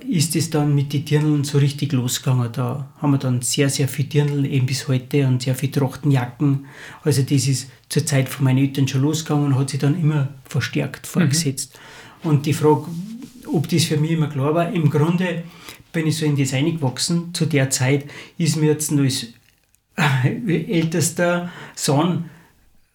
ist 0.08 0.36
es 0.36 0.50
dann 0.50 0.74
mit 0.74 0.94
den 0.94 1.04
Dirndeln 1.04 1.44
so 1.44 1.58
richtig 1.58 1.92
losgegangen. 1.92 2.50
Da 2.54 2.90
haben 3.02 3.12
wir 3.12 3.18
dann 3.18 3.42
sehr, 3.42 3.70
sehr 3.70 3.88
viel 3.88 4.06
Dirndl 4.06 4.46
eben 4.46 4.66
bis 4.66 4.88
heute 4.88 5.28
und 5.28 5.42
sehr 5.42 5.56
viel 5.56 5.70
Trachtenjacken. 5.70 6.66
Also 7.04 7.22
das 7.22 7.48
ist 7.48 7.70
zur 7.90 8.06
Zeit 8.06 8.30
von 8.30 8.46
meinen 8.46 8.60
Eltern 8.60 8.88
schon 8.88 9.02
losgegangen 9.02 9.48
und 9.48 9.60
hat 9.60 9.70
sich 9.70 9.80
dann 9.80 10.00
immer 10.00 10.30
verstärkt 10.46 11.06
fortgesetzt. 11.06 11.78
Mhm. 12.24 12.30
Und 12.30 12.46
die 12.46 12.54
Frage, 12.54 12.86
ob 13.52 13.68
das 13.68 13.84
für 13.84 13.98
mich 13.98 14.12
immer 14.12 14.28
klar 14.28 14.56
war, 14.56 14.72
im 14.72 14.90
Grunde 14.90 15.44
bin 15.92 16.08
ich 16.08 16.18
so 16.18 16.26
in 16.26 16.38
das 16.38 16.54
eingewachsen. 16.54 17.34
Zu 17.34 17.46
der 17.46 17.70
Zeit 17.70 18.06
ist 18.38 18.56
mir 18.56 18.68
jetzt 18.68 18.94
als 18.94 19.28
äh, 19.98 20.80
ältester 20.80 21.52
Sohn, 21.76 22.30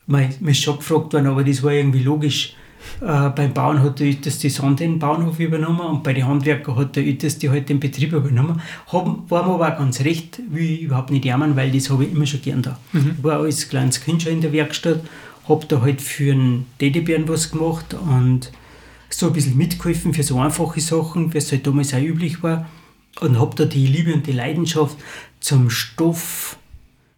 mir 0.07 0.31
ist 0.43 0.63
schon 0.63 0.79
gefragt 0.79 1.13
worden, 1.13 1.27
aber 1.27 1.45
das 1.45 1.63
war 1.63 1.73
irgendwie 1.73 2.03
logisch, 2.03 2.55
äh, 3.01 3.31
beim 3.31 3.53
Bauern 3.53 3.83
hat 3.83 4.01
der 4.01 4.07
Älteste 4.07 4.51
Sohn 4.51 4.77
den 4.77 4.99
Bauernhof 4.99 5.39
übernommen 5.41 5.81
und 5.81 6.03
bei 6.03 6.13
den 6.13 6.27
Handwerkern 6.27 6.77
hat 6.77 6.97
der 6.97 7.05
Älteste 7.05 7.51
halt 7.51 7.69
den 7.69 7.81
Betrieb 7.81 8.13
übernommen. 8.13 8.61
Hab, 8.89 9.31
war 9.31 9.47
mir 9.47 9.55
aber 9.55 9.73
auch 9.73 9.79
ganz 9.79 10.01
recht, 10.01 10.41
will 10.51 10.71
ich 10.71 10.83
überhaupt 10.83 11.11
nicht 11.11 11.25
jammern, 11.25 11.57
weil 11.57 11.71
das 11.71 11.91
habe 11.91 12.05
ich 12.05 12.13
immer 12.13 12.27
schon 12.27 12.43
gern 12.43 12.63
da. 12.63 12.79
Mhm. 12.93 13.17
Ich 13.19 13.25
war 13.25 13.41
als 13.41 13.69
kleines 13.69 14.01
Kind 14.01 14.23
schon 14.23 14.33
in 14.33 14.41
der 14.41 14.53
Werkstatt, 14.53 15.01
habe 15.49 15.67
da 15.67 15.81
halt 15.81 16.01
für 16.01 16.33
einen 16.33 16.67
Teddybären 16.79 17.29
was 17.29 17.51
gemacht 17.51 17.95
und 17.95 18.51
so 19.09 19.29
ein 19.29 19.33
bisschen 19.33 19.57
mitgeholfen 19.57 20.15
für 20.15 20.23
so 20.23 20.39
einfache 20.39 20.81
Sachen, 20.81 21.33
wie 21.33 21.39
es 21.39 21.53
halt 21.53 21.67
damals 21.67 21.95
auch 21.95 22.01
üblich 22.01 22.43
war. 22.43 22.69
Und 23.21 23.39
habe 23.39 23.57
da 23.57 23.65
die 23.65 23.87
Liebe 23.87 24.13
und 24.13 24.27
die 24.27 24.33
Leidenschaft 24.33 24.99
zum 25.41 25.71
Stoff 25.71 26.59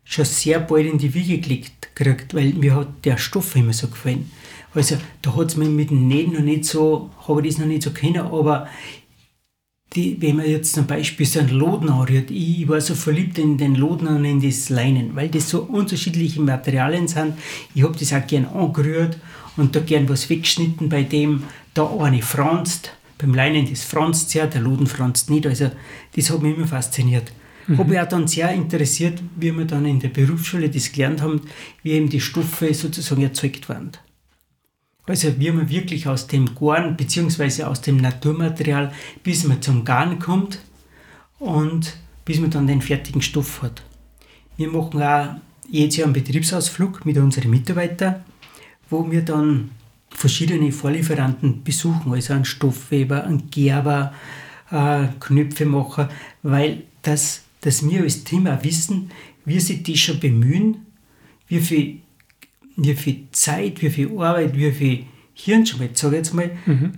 schon 0.04 0.24
sehr 0.24 0.60
bald 0.60 0.86
in 0.86 0.98
die 0.98 1.12
Wiege 1.12 1.38
gelegt 1.38 1.78
gekriegt, 1.98 2.34
weil 2.34 2.52
mir 2.54 2.74
hat 2.74 3.04
der 3.04 3.18
Stoff 3.18 3.54
immer 3.56 3.72
so 3.72 3.88
gefallen. 3.88 4.30
Also 4.74 4.96
da 5.22 5.34
hat 5.36 5.48
es 5.48 5.56
mir 5.56 5.68
mit 5.68 5.90
dem 5.90 6.08
Nähen 6.08 6.32
noch 6.32 6.40
nicht 6.40 6.64
so, 6.64 7.10
habe 7.26 7.42
ich 7.42 7.54
das 7.54 7.60
noch 7.60 7.66
nicht 7.66 7.82
so 7.82 7.90
kennen, 7.90 8.20
aber 8.20 8.68
die, 9.94 10.20
wenn 10.20 10.36
man 10.36 10.48
jetzt 10.48 10.74
zum 10.74 10.86
Beispiel 10.86 11.24
so 11.24 11.40
einen 11.40 11.48
Loden 11.48 11.88
anrührt, 11.88 12.30
ich 12.30 12.68
war 12.68 12.80
so 12.80 12.94
verliebt 12.94 13.38
in 13.38 13.56
den 13.56 13.74
Loden 13.74 14.06
und 14.08 14.24
in 14.24 14.40
das 14.40 14.68
Leinen, 14.68 15.16
weil 15.16 15.28
das 15.28 15.48
so 15.48 15.62
unterschiedliche 15.62 16.40
Materialien 16.40 17.08
sind. 17.08 17.34
Ich 17.74 17.82
habe 17.82 17.98
das 17.98 18.12
auch 18.12 18.26
gern 18.26 18.44
angerührt 18.44 19.18
und 19.56 19.74
da 19.74 19.80
gern 19.80 20.08
was 20.08 20.28
weggeschnitten 20.28 20.88
bei 20.88 21.04
dem, 21.04 21.44
da 21.72 21.90
eine 22.00 22.22
franzt. 22.22 22.92
Beim 23.16 23.34
Leinen 23.34 23.68
das 23.68 23.82
franzt 23.82 24.30
sehr, 24.30 24.46
der 24.46 24.60
Loden 24.60 24.86
franzt 24.86 25.30
nicht. 25.30 25.46
Also 25.46 25.70
das 26.14 26.30
hat 26.30 26.42
mich 26.42 26.56
immer 26.56 26.66
fasziniert. 26.66 27.32
Mhm. 27.66 27.78
Habe 27.78 27.90
mich 27.90 28.00
auch 28.00 28.08
dann 28.08 28.28
sehr 28.28 28.50
interessiert, 28.52 29.22
wie 29.36 29.52
wir 29.52 29.64
dann 29.64 29.86
in 29.86 30.00
der 30.00 30.08
Berufsschule 30.08 30.68
das 30.68 30.92
gelernt 30.92 31.22
haben, 31.22 31.40
wie 31.82 31.92
eben 31.92 32.08
die 32.08 32.20
Stoffe 32.20 32.72
sozusagen 32.74 33.22
erzeugt 33.22 33.68
werden. 33.68 33.92
Also 35.08 35.40
wie 35.40 35.50
man 35.50 35.70
wirklich 35.70 36.06
aus 36.06 36.26
dem 36.26 36.54
Garn 36.54 36.96
bzw. 36.96 37.64
aus 37.64 37.80
dem 37.80 37.96
Naturmaterial, 37.96 38.92
bis 39.22 39.44
man 39.44 39.62
zum 39.62 39.84
Garn 39.84 40.18
kommt 40.18 40.60
und 41.38 41.96
bis 42.24 42.38
man 42.38 42.50
dann 42.50 42.66
den 42.66 42.82
fertigen 42.82 43.22
Stoff 43.22 43.62
hat. 43.62 43.82
Wir 44.58 44.68
machen 44.68 45.02
auch 45.02 45.36
jedes 45.70 45.96
Jahr 45.96 46.06
einen 46.06 46.12
Betriebsausflug 46.12 47.06
mit 47.06 47.16
unseren 47.16 47.50
Mitarbeitern, 47.50 48.16
wo 48.90 49.10
wir 49.10 49.22
dann 49.22 49.70
verschiedene 50.10 50.72
Vorlieferanten 50.72 51.62
besuchen, 51.62 52.12
also 52.12 52.34
einen 52.34 52.44
Stoffweber, 52.44 53.24
einen 53.24 53.50
Gerber, 53.50 54.12
äh, 54.70 55.06
Knöpfemacher, 55.20 56.10
weil 56.42 56.84
das, 57.02 57.42
dass 57.62 57.88
wir 57.88 58.02
als 58.02 58.24
Team 58.24 58.46
auch 58.46 58.62
wissen, 58.62 59.10
wie 59.44 59.60
sich 59.60 59.82
die 59.82 59.96
schon 59.96 60.20
bemühen, 60.20 60.86
wie 61.46 61.60
viel 61.60 62.00
wie 62.78 62.94
viel 62.94 63.26
Zeit, 63.32 63.82
wie 63.82 63.90
viel 63.90 64.08
Arbeit, 64.18 64.56
wie 64.56 64.70
viel 64.70 65.04
Hirnschmalz, 65.34 66.00
sage 66.00 66.16
ich 66.16 66.18
jetzt 66.20 66.34
mal, 66.34 66.50
mhm. 66.64 66.92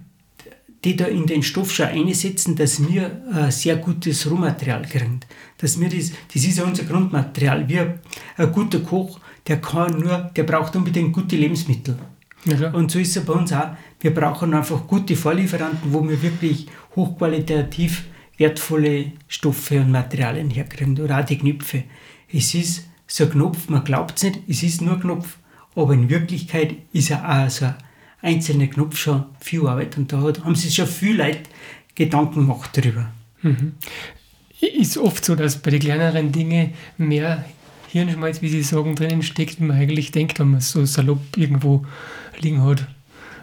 die 0.84 0.94
da 0.94 1.06
in 1.06 1.26
den 1.26 1.42
Stoff 1.42 1.72
schon 1.72 1.86
einsetzen, 1.86 2.54
dass 2.54 2.86
wir 2.86 3.22
ein 3.32 3.50
sehr 3.50 3.76
gutes 3.76 4.30
Rohmaterial 4.30 4.82
kriegen. 4.82 5.20
Dass 5.58 5.80
wir 5.80 5.88
das, 5.88 6.12
das 6.32 6.44
ist 6.44 6.58
ja 6.58 6.64
unser 6.64 6.84
Grundmaterial. 6.84 7.66
Wir, 7.68 7.98
ein 8.36 8.52
guter 8.52 8.80
Koch, 8.80 9.18
der 9.46 9.60
kann 9.60 9.98
nur, 9.98 10.30
der 10.36 10.44
braucht 10.44 10.76
unbedingt 10.76 11.12
gute 11.14 11.36
Lebensmittel. 11.36 11.98
Ja, 12.44 12.70
und 12.72 12.90
so 12.90 12.98
ist 12.98 13.16
es 13.16 13.24
bei 13.24 13.32
uns 13.32 13.52
auch. 13.52 13.70
Wir 14.00 14.14
brauchen 14.14 14.54
einfach 14.54 14.86
gute 14.86 15.16
Vorlieferanten, 15.16 15.92
wo 15.92 16.06
wir 16.06 16.22
wirklich 16.22 16.66
hochqualitativ 16.96 18.04
wertvolle 18.36 19.12
Stoffe 19.28 19.80
und 19.80 19.90
Materialien 19.90 20.50
herkriegen. 20.50 20.98
Oder 20.98 21.20
auch 21.20 21.24
die 21.24 21.38
Knöpfe. 21.38 21.84
Es 22.32 22.54
ist 22.54 22.88
so 23.06 23.24
ein 23.24 23.30
Knopf, 23.30 23.68
man 23.68 23.84
glaubt 23.84 24.16
es 24.16 24.22
nicht, 24.22 24.40
es 24.48 24.62
ist 24.62 24.80
nur 24.82 24.94
ein 24.94 25.00
Knopf 25.00 25.36
aber 25.74 25.94
in 25.94 26.08
Wirklichkeit 26.08 26.74
ist 26.92 27.08
ja 27.08 27.46
auch 27.46 27.50
so 27.50 27.66
ein 27.66 27.74
einzelner 28.22 28.66
Knopf 28.66 28.96
schon 28.96 29.24
viel 29.40 29.66
Arbeit 29.66 29.96
und 29.96 30.12
da 30.12 30.20
haben 30.20 30.54
sich 30.54 30.74
schon 30.74 30.86
viele 30.86 31.24
Leute 31.24 31.42
Gedanken 31.94 32.40
gemacht 32.40 32.70
darüber. 32.74 33.10
Mhm. 33.42 33.74
Ist 34.60 34.98
oft 34.98 35.24
so, 35.24 35.34
dass 35.34 35.58
bei 35.58 35.70
den 35.70 35.80
kleineren 35.80 36.32
Dingen 36.32 36.74
mehr 36.98 37.44
Hirnschmalz, 37.88 38.42
wie 38.42 38.48
Sie 38.48 38.62
sagen, 38.62 38.94
drinnen 38.94 39.22
steckt, 39.22 39.60
wie 39.60 39.64
man 39.64 39.76
eigentlich 39.76 40.12
denkt, 40.12 40.38
wenn 40.38 40.50
man 40.50 40.58
es 40.58 40.70
so 40.70 40.84
salopp 40.84 41.36
irgendwo 41.36 41.84
liegen 42.38 42.62
hat. 42.62 42.86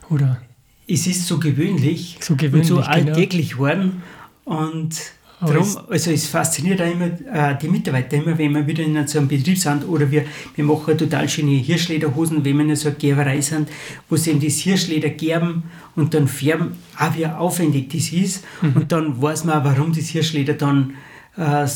Oder? 0.09 0.41
Es 0.87 1.05
ist 1.05 1.27
so 1.27 1.37
gewöhnlich, 1.39 2.17
so 2.21 2.35
gewöhnlich 2.35 2.71
und 2.71 2.77
so 2.77 2.91
genau. 2.91 3.11
alltäglich 3.11 3.51
geworden 3.51 4.03
und 4.45 4.95
Darum, 5.39 5.77
also 5.89 6.09
es 6.09 6.25
fasziniert 6.25 6.81
auch 6.81 6.91
immer 6.91 7.05
äh, 7.31 7.55
die 7.61 7.67
Mitarbeiter, 7.67 8.17
immer 8.17 8.35
wenn 8.39 8.53
wir 8.53 8.65
wieder 8.65 8.83
in 8.83 9.07
so 9.07 9.19
einem 9.19 9.27
Betrieb 9.27 9.59
sind 9.59 9.87
oder 9.87 10.09
wir, 10.09 10.25
wir 10.55 10.63
machen 10.63 10.97
total 10.97 11.29
schöne 11.29 11.51
Hirschlederhosen, 11.51 12.43
wenn 12.43 12.57
wir 12.57 12.65
in 12.65 12.75
so 12.75 12.89
einer 12.89 12.97
Gerberei 12.97 13.39
sind, 13.41 13.69
wo 14.09 14.15
sie 14.15 14.39
das 14.39 14.57
Hirschleder 14.57 15.09
gerben 15.09 15.63
und 15.95 16.15
dann 16.15 16.27
färben, 16.27 16.71
auch 16.97 17.15
wie 17.15 17.27
aufwendig 17.27 17.89
das 17.89 18.11
ist. 18.11 18.43
Mhm. 18.63 18.73
Und 18.77 18.91
dann 18.91 19.21
weiß 19.21 19.43
man 19.43 19.59
auch, 19.59 19.65
warum 19.65 19.93
das 19.93 20.07
Hirschleder 20.07 20.53
dann, 20.53 20.95
äh, 21.35 21.67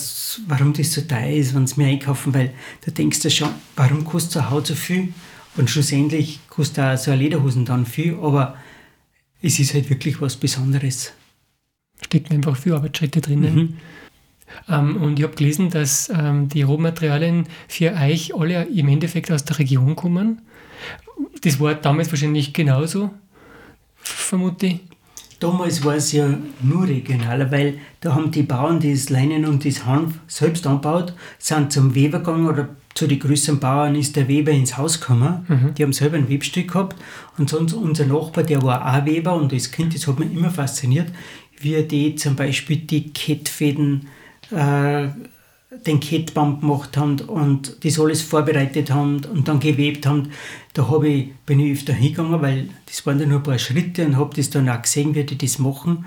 warum 0.47 0.73
das 0.73 0.93
so 0.93 1.01
teuer 1.01 1.29
ist, 1.29 1.53
wenn 1.53 1.67
sie 1.67 1.79
mir 1.79 1.89
einkaufen, 1.89 2.33
weil 2.33 2.53
da 2.83 2.91
denkst 2.91 3.19
du 3.19 3.29
schon, 3.29 3.49
warum 3.75 4.03
kostet 4.05 4.31
so 4.31 4.39
eine 4.39 4.49
Haut 4.49 4.65
so 4.65 4.73
viel? 4.73 5.13
Und 5.55 5.69
schlussendlich 5.69 6.39
kostet 6.49 6.83
auch 6.83 6.97
so 6.97 7.11
eine 7.11 7.21
Lederhosen 7.21 7.65
dann 7.65 7.85
viel, 7.85 8.15
aber 8.15 8.55
es 9.39 9.59
ist 9.59 9.75
halt 9.75 9.91
wirklich 9.91 10.19
was 10.19 10.35
Besonderes 10.35 11.13
stecken 12.03 12.33
einfach 12.33 12.55
viele 12.57 12.75
Arbeitsschritte 12.75 13.21
drinnen. 13.21 13.55
Mhm. 13.55 13.77
Ähm, 14.69 14.97
und 14.97 15.19
ich 15.19 15.23
habe 15.23 15.35
gelesen, 15.35 15.69
dass 15.69 16.09
ähm, 16.09 16.49
die 16.49 16.63
Rohmaterialien 16.63 17.45
für 17.67 17.93
euch 17.93 18.35
alle 18.35 18.63
im 18.65 18.87
Endeffekt 18.89 19.31
aus 19.31 19.45
der 19.45 19.59
Region 19.59 19.95
kommen. 19.95 20.41
Das 21.41 21.59
war 21.59 21.73
damals 21.75 22.11
wahrscheinlich 22.11 22.53
genauso, 22.53 23.11
vermute 23.97 24.67
ich. 24.67 24.79
Damals 25.39 25.83
war 25.83 25.95
es 25.95 26.11
ja 26.11 26.37
nur 26.61 26.87
regional, 26.87 27.51
weil 27.51 27.79
da 28.01 28.13
haben 28.13 28.29
die 28.29 28.43
Bauern 28.43 28.79
das 28.79 29.09
Leinen 29.09 29.45
und 29.45 29.65
das 29.65 29.87
Hanf 29.87 30.19
selbst 30.27 30.67
angebaut, 30.67 31.15
sind 31.39 31.71
zum 31.71 31.95
Weber 31.95 32.19
gegangen 32.19 32.47
oder 32.47 32.69
zu 32.93 33.07
den 33.07 33.19
größeren 33.19 33.59
Bauern 33.59 33.95
ist 33.95 34.15
der 34.15 34.27
Weber 34.27 34.51
ins 34.51 34.77
Haus 34.77 34.99
gekommen. 34.99 35.45
Mhm. 35.47 35.73
Die 35.73 35.83
haben 35.83 35.93
selber 35.93 36.17
ein 36.17 36.29
Webstück 36.29 36.67
gehabt. 36.67 36.95
Und 37.37 37.49
sonst 37.49 37.73
unser 37.73 38.05
Nachbar, 38.05 38.43
der 38.43 38.61
war 38.61 38.85
auch 38.85 39.05
Weber 39.05 39.33
und 39.33 39.51
als 39.53 39.71
Kind, 39.71 39.95
das 39.95 40.05
hat 40.07 40.19
mich 40.19 40.31
immer 40.31 40.51
fasziniert, 40.51 41.07
wie 41.63 41.81
die 41.83 42.15
zum 42.15 42.35
Beispiel 42.35 42.77
die 42.77 43.11
Kettfäden, 43.11 44.07
äh, 44.51 45.09
den 45.85 45.99
Kettbaum 45.99 46.59
gemacht 46.59 46.97
haben 46.97 47.19
und 47.21 47.77
das 47.85 47.99
alles 47.99 48.21
vorbereitet 48.21 48.91
haben 48.91 49.23
und 49.25 49.47
dann 49.47 49.59
gewebt 49.59 50.05
haben. 50.05 50.31
Da 50.73 51.01
ich, 51.03 51.33
bin 51.45 51.59
ich 51.59 51.79
öfter 51.79 51.93
hingegangen, 51.93 52.41
weil 52.41 52.69
das 52.85 53.05
waren 53.05 53.19
dann 53.19 53.29
nur 53.29 53.39
ein 53.39 53.43
paar 53.43 53.57
Schritte 53.57 54.05
und 54.05 54.17
habe 54.17 54.35
das 54.35 54.49
dann 54.49 54.69
auch 54.69 54.81
gesehen, 54.81 55.15
wie 55.15 55.23
die 55.23 55.37
das 55.37 55.59
machen. 55.59 56.05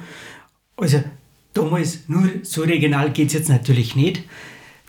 Also 0.77 1.03
damals, 1.55 2.01
nur 2.09 2.29
so 2.43 2.63
regional 2.63 3.11
geht 3.11 3.29
es 3.29 3.35
jetzt 3.35 3.49
natürlich 3.49 3.97
nicht, 3.97 4.23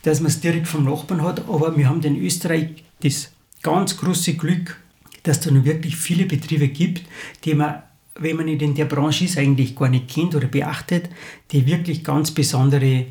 dass 0.03 0.19
man 0.19 0.27
es 0.27 0.41
direkt 0.41 0.67
vom 0.67 0.83
Nachbarn 0.83 1.21
hat, 1.21 1.47
aber 1.47 1.75
wir 1.77 1.87
haben 1.87 2.01
in 2.03 2.21
Österreich 2.21 2.83
das 3.01 3.31
ganz 3.63 3.97
große 3.97 4.33
Glück, 4.35 4.77
dass 5.23 5.37
es 5.37 5.45
da 5.45 5.51
noch 5.51 5.65
wirklich 5.65 5.95
viele 5.95 6.25
Betriebe 6.25 6.67
gibt, 6.67 7.03
die 7.43 7.55
man 7.55 7.81
wenn 8.17 8.37
man 8.37 8.45
nicht 8.45 8.61
in 8.61 8.75
der 8.75 8.85
Branche 8.85 9.25
ist, 9.25 9.37
eigentlich 9.37 9.75
gar 9.75 9.89
nicht 9.89 10.07
kennt 10.07 10.35
oder 10.35 10.47
beachtet, 10.47 11.09
die 11.51 11.65
wirklich 11.65 12.03
ganz 12.03 12.31
besondere 12.31 13.05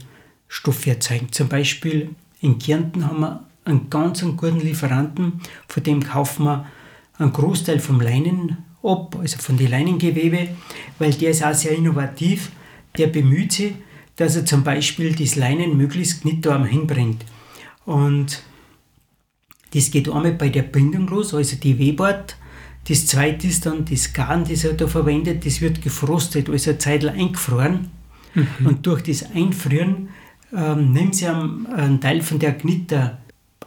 Stoffe 0.49 0.91
erzeugen. 0.91 1.31
Zum 1.31 1.49
Beispiel 1.49 2.11
in 2.41 2.59
Kärnten 2.59 3.07
haben 3.07 3.21
wir 3.21 3.47
einen 3.65 3.91
ganz 3.91 4.23
einen 4.23 4.37
guten 4.37 4.61
Lieferanten, 4.61 5.41
von 5.69 5.83
dem 5.83 6.03
kaufen 6.03 6.45
wir 6.45 6.67
einen 7.19 7.33
Großteil 7.33 7.81
vom 7.81 8.01
Leinen 8.01 8.59
ab, 8.83 9.17
also 9.19 9.39
von 9.39 9.57
den 9.57 9.71
Leinengewebe, 9.71 10.49
weil 10.99 11.13
der 11.13 11.31
ist 11.31 11.45
auch 11.45 11.55
sehr 11.55 11.73
innovativ. 11.73 12.51
Der 12.99 13.07
bemüht 13.09 13.53
sich, 13.53 13.73
dass 14.17 14.37
er 14.37 14.47
zum 14.47 14.63
Beispiel 14.63 15.15
das 15.15 15.37
Leinen 15.37 15.77
möglichst 15.77 16.25
nicht 16.25 16.47
da 16.47 16.63
hinbringt. 16.65 17.25
Und 17.85 18.43
das 19.73 19.91
geht 19.91 20.09
einmal 20.09 20.33
bei 20.33 20.51
der 20.51 20.63
Bindung 20.63 21.09
los, 21.09 21.35
also 21.35 21.57
die 21.57 21.79
Webart 21.79 22.37
das 22.89 23.07
zweite 23.07 23.47
ist 23.47 23.67
dann 23.67 23.85
das 23.85 24.13
Garn, 24.13 24.45
das 24.49 24.65
er 24.65 24.75
da 24.75 24.87
verwendet, 24.87 25.47
das 25.47 25.61
wird 25.61 25.83
gefrostet, 25.83 26.49
also 26.51 26.71
eine 26.71 26.79
Zeit 26.79 27.05
eingefroren. 27.05 27.91
Mhm. 28.35 28.67
Und 28.67 28.87
durch 28.87 29.03
das 29.03 29.31
Einfrieren 29.35 30.09
ähm, 30.55 30.93
nimmt 30.93 31.15
sie 31.17 31.27
einen, 31.27 31.67
einen 31.67 32.01
Teil 32.01 32.21
von 32.23 32.39
der 32.39 32.53
Knitter, 32.57 33.19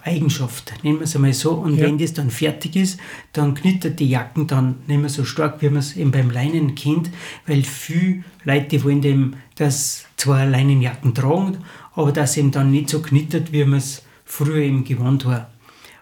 Eigenschaft, 0.03 0.73
nennen 0.83 0.99
wir 0.99 1.03
es 1.03 1.15
einmal 1.15 1.33
so. 1.33 1.51
Und 1.51 1.75
Ja. 1.77 1.85
wenn 1.85 1.97
das 1.97 2.13
dann 2.13 2.29
fertig 2.29 2.75
ist, 2.75 2.99
dann 3.33 3.53
knittert 3.55 3.99
die 3.99 4.09
Jacken 4.09 4.47
dann 4.47 4.75
nicht 4.87 4.99
mehr 4.99 5.09
so 5.09 5.25
stark, 5.25 5.61
wie 5.61 5.69
man 5.69 5.79
es 5.79 5.97
eben 5.97 6.11
beim 6.11 6.29
Leinen 6.29 6.75
kennt, 6.75 7.09
weil 7.45 7.63
viele 7.63 8.23
Leute 8.45 8.81
wollen 8.83 9.01
dem, 9.01 9.33
dass 9.55 10.05
zwar 10.15 10.45
Leinenjacken 10.45 11.13
tragen, 11.13 11.57
aber 11.93 12.11
dass 12.11 12.37
eben 12.37 12.51
dann 12.51 12.71
nicht 12.71 12.89
so 12.89 13.01
knittert, 13.01 13.51
wie 13.51 13.65
man 13.65 13.79
es 13.79 14.03
früher 14.23 14.57
eben 14.57 14.83
gewohnt 14.85 15.25
war. 15.25 15.49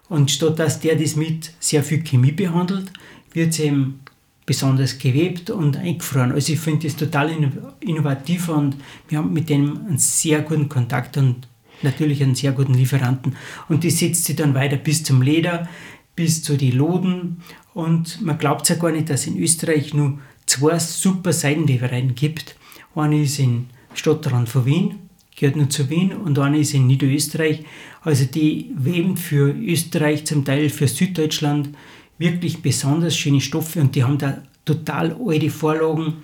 Und 0.10 0.32
statt 0.32 0.60
dass 0.60 0.80
der 0.80 0.96
das 0.96 1.16
mit 1.16 1.52
sehr 1.60 1.84
viel 1.84 2.04
Chemie 2.04 2.32
behandelt, 2.32 2.92
wird 3.34 3.50
es 3.50 3.60
eben 3.60 4.02
besonders 4.46 5.00
gewebt 5.00 5.50
und 5.50 5.78
eingefroren. 5.78 6.32
Also 6.32 6.54
ich 6.54 6.60
finde 6.60 6.88
das 6.88 6.96
total 6.96 7.32
inno- 7.32 7.74
innovativ 7.80 8.50
und 8.50 8.76
wir 9.08 9.18
haben 9.18 9.34
mit 9.34 9.50
dem 9.50 9.86
einen 9.88 9.98
sehr 9.98 10.42
guten 10.42 10.70
Kontakt 10.70 11.18
und 11.18 11.48
natürlich 11.82 12.22
einen 12.22 12.36
sehr 12.36 12.52
guten 12.52 12.76
Lieferanten. 12.76 13.36
Und 13.68 13.84
das 13.84 13.98
setzt 14.00 14.26
sich 14.26 14.36
dann 14.36 14.54
weiter 14.54 14.78
bis 14.78 15.04
zum 15.04 15.22
Leder, 15.22 15.68
bis 16.16 16.44
zu 16.44 16.58
den 16.58 16.78
Loden 16.78 17.42
und 17.74 18.22
man 18.22 18.38
glaubt 18.38 18.70
ja 18.70 18.76
gar 18.76 18.92
nicht, 18.92 19.10
dass 19.10 19.28
in 19.28 19.38
Österreich 19.38 19.94
nur 19.94 20.20
zwei 20.46 20.78
super 20.80 21.34
Seidenwebereien 21.34 22.16
gibt. 22.16 22.56
Eine 22.94 23.24
ist 23.24 23.40
in 23.40 23.66
Stadtrand 23.94 24.48
von 24.48 24.66
Wien, 24.66 25.05
gehört 25.36 25.56
nur 25.56 25.70
zu 25.70 25.90
Wien 25.90 26.14
und 26.14 26.40
eine 26.40 26.60
ist 26.60 26.74
in 26.74 26.88
Niederösterreich. 26.88 27.64
Also 28.02 28.26
die 28.26 28.72
weben 28.76 29.18
für 29.18 29.52
Österreich, 29.52 30.26
zum 30.26 30.46
Teil 30.46 30.70
für 30.70 30.88
Süddeutschland 30.88 31.70
wirklich 32.18 32.62
besonders 32.62 33.18
schöne 33.18 33.42
Stoffe 33.42 33.82
und 33.82 33.96
die 33.96 34.04
haben 34.04 34.18
da 34.18 34.42
total 34.64 35.16
alte 35.20 35.50
Vorlagen, 35.50 36.24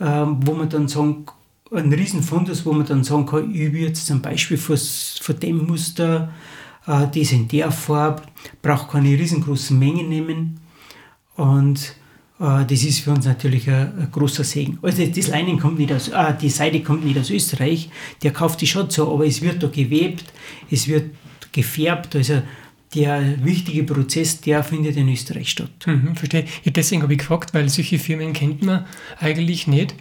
ähm, 0.00 0.38
wo 0.44 0.52
man 0.52 0.68
dann 0.68 0.88
sagen, 0.88 1.26
ein 1.72 1.92
Riesenfundus, 1.92 2.66
wo 2.66 2.72
man 2.72 2.86
dann 2.86 3.04
sagen 3.04 3.26
kann, 3.26 3.54
ich 3.54 3.72
jetzt 3.72 4.06
zum 4.06 4.20
Beispiel 4.20 4.58
von, 4.58 4.76
dem 5.40 5.66
Muster, 5.66 6.32
äh, 6.86 7.06
das 7.14 7.32
in 7.32 7.46
der 7.48 7.70
Farbe, 7.70 8.22
braucht 8.60 8.90
keine 8.90 9.10
riesengroßen 9.10 9.78
Mengen 9.78 10.08
nehmen 10.08 10.60
und 11.36 11.94
das 12.40 12.84
ist 12.84 13.00
für 13.00 13.10
uns 13.10 13.26
natürlich 13.26 13.68
ein, 13.68 14.08
großer 14.10 14.44
Segen. 14.44 14.78
Also 14.80 15.04
das 15.04 15.28
Leinen 15.28 15.58
kommt 15.58 15.78
nicht 15.78 15.92
aus, 15.92 16.08
äh, 16.08 16.34
die 16.40 16.48
Seide 16.48 16.80
kommt 16.80 17.04
nicht 17.04 17.18
aus 17.18 17.28
Österreich, 17.28 17.90
der 18.22 18.32
kauft 18.32 18.62
die 18.62 18.66
schon 18.66 18.88
so, 18.88 19.12
aber 19.12 19.26
es 19.26 19.42
wird 19.42 19.62
da 19.62 19.68
gewebt, 19.68 20.24
es 20.70 20.88
wird 20.88 21.10
gefärbt, 21.52 22.16
also 22.16 22.40
der 22.94 23.44
wichtige 23.44 23.84
Prozess, 23.84 24.40
der 24.40 24.64
findet 24.64 24.96
in 24.96 25.08
Österreich 25.08 25.50
statt. 25.50 25.70
Mhm, 25.86 26.16
verstehe. 26.16 26.46
Ja, 26.64 26.72
deswegen 26.72 27.02
habe 27.02 27.12
ich 27.12 27.18
gefragt, 27.18 27.52
weil 27.52 27.68
solche 27.68 27.98
Firmen 27.98 28.32
kennt 28.32 28.62
man 28.62 28.86
eigentlich 29.20 29.66
nicht. 29.66 29.92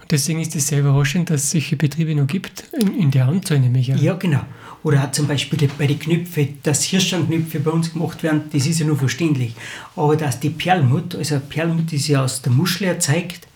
Und 0.00 0.10
deswegen 0.10 0.40
ist 0.40 0.56
es 0.56 0.68
sehr 0.68 0.80
überraschend, 0.80 1.30
dass 1.30 1.44
es 1.44 1.50
solche 1.50 1.76
Betriebe 1.76 2.14
noch 2.14 2.26
gibt, 2.26 2.64
in, 2.72 2.98
in 2.98 3.10
der 3.10 3.28
Anzahl 3.28 3.60
nämlich. 3.60 3.88
Ja. 3.88 3.96
Ja, 3.96 4.14
genau. 4.14 4.44
Oder 4.84 5.04
auch 5.04 5.12
zum 5.12 5.26
Beispiel 5.28 5.68
bei 5.78 5.86
den 5.86 5.98
Knöpfen, 5.98 6.58
dass 6.64 6.82
Hirschschanknöpfe 6.84 7.60
bei 7.60 7.70
uns 7.70 7.92
gemacht 7.92 8.22
werden, 8.22 8.42
das 8.52 8.66
ist 8.66 8.80
ja 8.80 8.86
nur 8.86 8.96
verständlich. 8.98 9.54
Aber 9.94 10.16
dass 10.16 10.40
die 10.40 10.50
Perlmutt, 10.50 11.14
also 11.14 11.40
Perlmutt 11.48 11.92
ist 11.92 12.08
ja 12.08 12.24
aus 12.24 12.42
der 12.42 12.52
Muschel 12.52 12.88
erzeugt, 12.88 13.46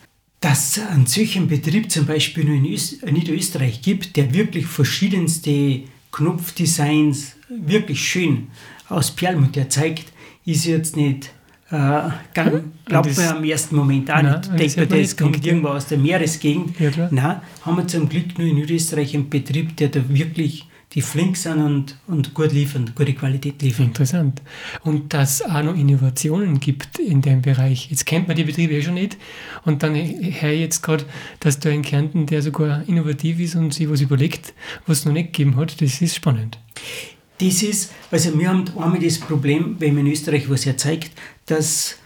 dass 0.40 0.76
es 0.76 0.86
einen 0.86 1.06
solchen 1.06 1.48
Betrieb 1.48 1.90
zum 1.90 2.06
Beispiel 2.06 2.44
nur 2.44 2.54
in 2.54 2.66
Öst 2.72 3.04
Niederösterreich 3.04 3.82
gibt, 3.82 4.16
der 4.16 4.32
wirklich 4.34 4.66
verschiedenste 4.66 5.80
Knopfdesigns 6.12 7.32
wirklich 7.48 8.00
schön 8.06 8.48
aus 8.88 9.10
Perlmutt 9.10 9.56
erzeugt, 9.56 10.04
ist 10.44 10.64
jetzt 10.66 10.96
nicht, 10.96 11.30
äh, 11.70 12.10
ganz, 12.34 12.62
glaubt 12.84 13.08
das- 13.10 13.16
man 13.16 13.28
am 13.38 13.44
ersten 13.44 13.74
Moment 13.76 14.10
auch 14.10 14.22
Nein, 14.22 14.24
nicht. 14.26 14.36
das 14.48 14.56
Denkt 14.56 14.76
man, 14.76 14.88
das 14.88 14.98
nicht 14.98 15.18
kommt 15.18 15.46
irgendwo 15.46 15.68
aus 15.68 15.86
der 15.86 15.98
Meeresgegend. 15.98 16.78
Ja. 16.78 17.08
Nein, 17.10 17.40
haben 17.62 17.76
wir 17.78 17.88
zum 17.88 18.08
Glück 18.08 18.38
nur 18.38 18.46
in 18.46 18.58
Österreich 18.58 19.14
einen 19.14 19.28
Betrieb, 19.28 19.76
der 19.76 19.88
da 19.88 20.00
wirklich 20.08 20.66
die 20.96 21.02
flink 21.02 21.36
sind 21.36 21.62
und, 21.62 21.96
und 22.06 22.32
gut 22.32 22.52
liefern, 22.52 22.90
gute 22.94 23.12
Qualität 23.12 23.60
liefern. 23.60 23.88
Interessant. 23.88 24.40
Und 24.82 25.12
dass 25.12 25.40
es 25.40 25.42
auch 25.42 25.62
noch 25.62 25.76
Innovationen 25.76 26.58
gibt 26.58 26.98
in 26.98 27.20
dem 27.20 27.42
Bereich. 27.42 27.90
Jetzt 27.90 28.06
kennt 28.06 28.28
man 28.28 28.36
die 28.36 28.44
Betriebe 28.44 28.72
eh 28.72 28.82
schon 28.82 28.94
nicht. 28.94 29.18
Und 29.66 29.82
dann 29.82 29.94
höre 29.94 30.52
ich 30.52 30.60
jetzt 30.60 30.82
gerade, 30.82 31.04
dass 31.40 31.60
da 31.60 31.68
in 31.68 31.82
Kärnten, 31.82 32.24
der 32.24 32.40
sogar 32.40 32.82
innovativ 32.88 33.38
ist 33.40 33.56
und 33.56 33.74
sich 33.74 33.90
was 33.90 34.00
überlegt, 34.00 34.54
was 34.86 35.00
es 35.00 35.04
noch 35.04 35.12
nicht 35.12 35.34
gegeben 35.34 35.56
hat. 35.56 35.82
Das 35.82 36.00
ist 36.00 36.16
spannend. 36.16 36.58
Das 37.38 37.62
ist, 37.62 37.92
also 38.10 38.38
wir 38.38 38.48
haben 38.48 38.64
einmal 38.78 38.98
das 38.98 39.18
Problem, 39.18 39.76
wenn 39.78 39.94
man 39.94 40.06
in 40.06 40.12
Österreich 40.12 40.48
was 40.48 40.64
erzeugt, 40.64 41.10
dass 41.44 41.98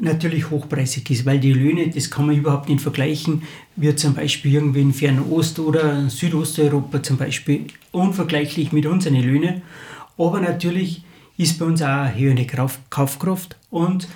natürlich 0.00 0.50
hochpreisig 0.50 1.10
ist, 1.10 1.26
weil 1.26 1.38
die 1.38 1.52
Löhne, 1.52 1.88
das 1.88 2.10
kann 2.10 2.26
man 2.26 2.36
überhaupt 2.36 2.68
nicht 2.68 2.80
vergleichen, 2.80 3.42
wie 3.76 3.94
zum 3.94 4.14
Beispiel 4.14 4.54
irgendwie 4.54 4.80
in 4.80 4.92
Fernost- 4.92 5.58
oder 5.58 6.08
Südosteuropa 6.08 7.02
zum 7.02 7.16
Beispiel, 7.16 7.66
unvergleichlich 7.92 8.72
mit 8.72 8.86
unseren 8.86 9.16
Löhnen. 9.16 9.62
Aber 10.16 10.40
natürlich 10.40 11.02
ist 11.36 11.58
bei 11.58 11.64
uns 11.66 11.82
auch 11.82 11.86
eine 11.86 12.14
höhere 12.18 12.44
Kauf- 12.46 12.80
Kaufkraft 12.90 13.56
und 13.70 14.08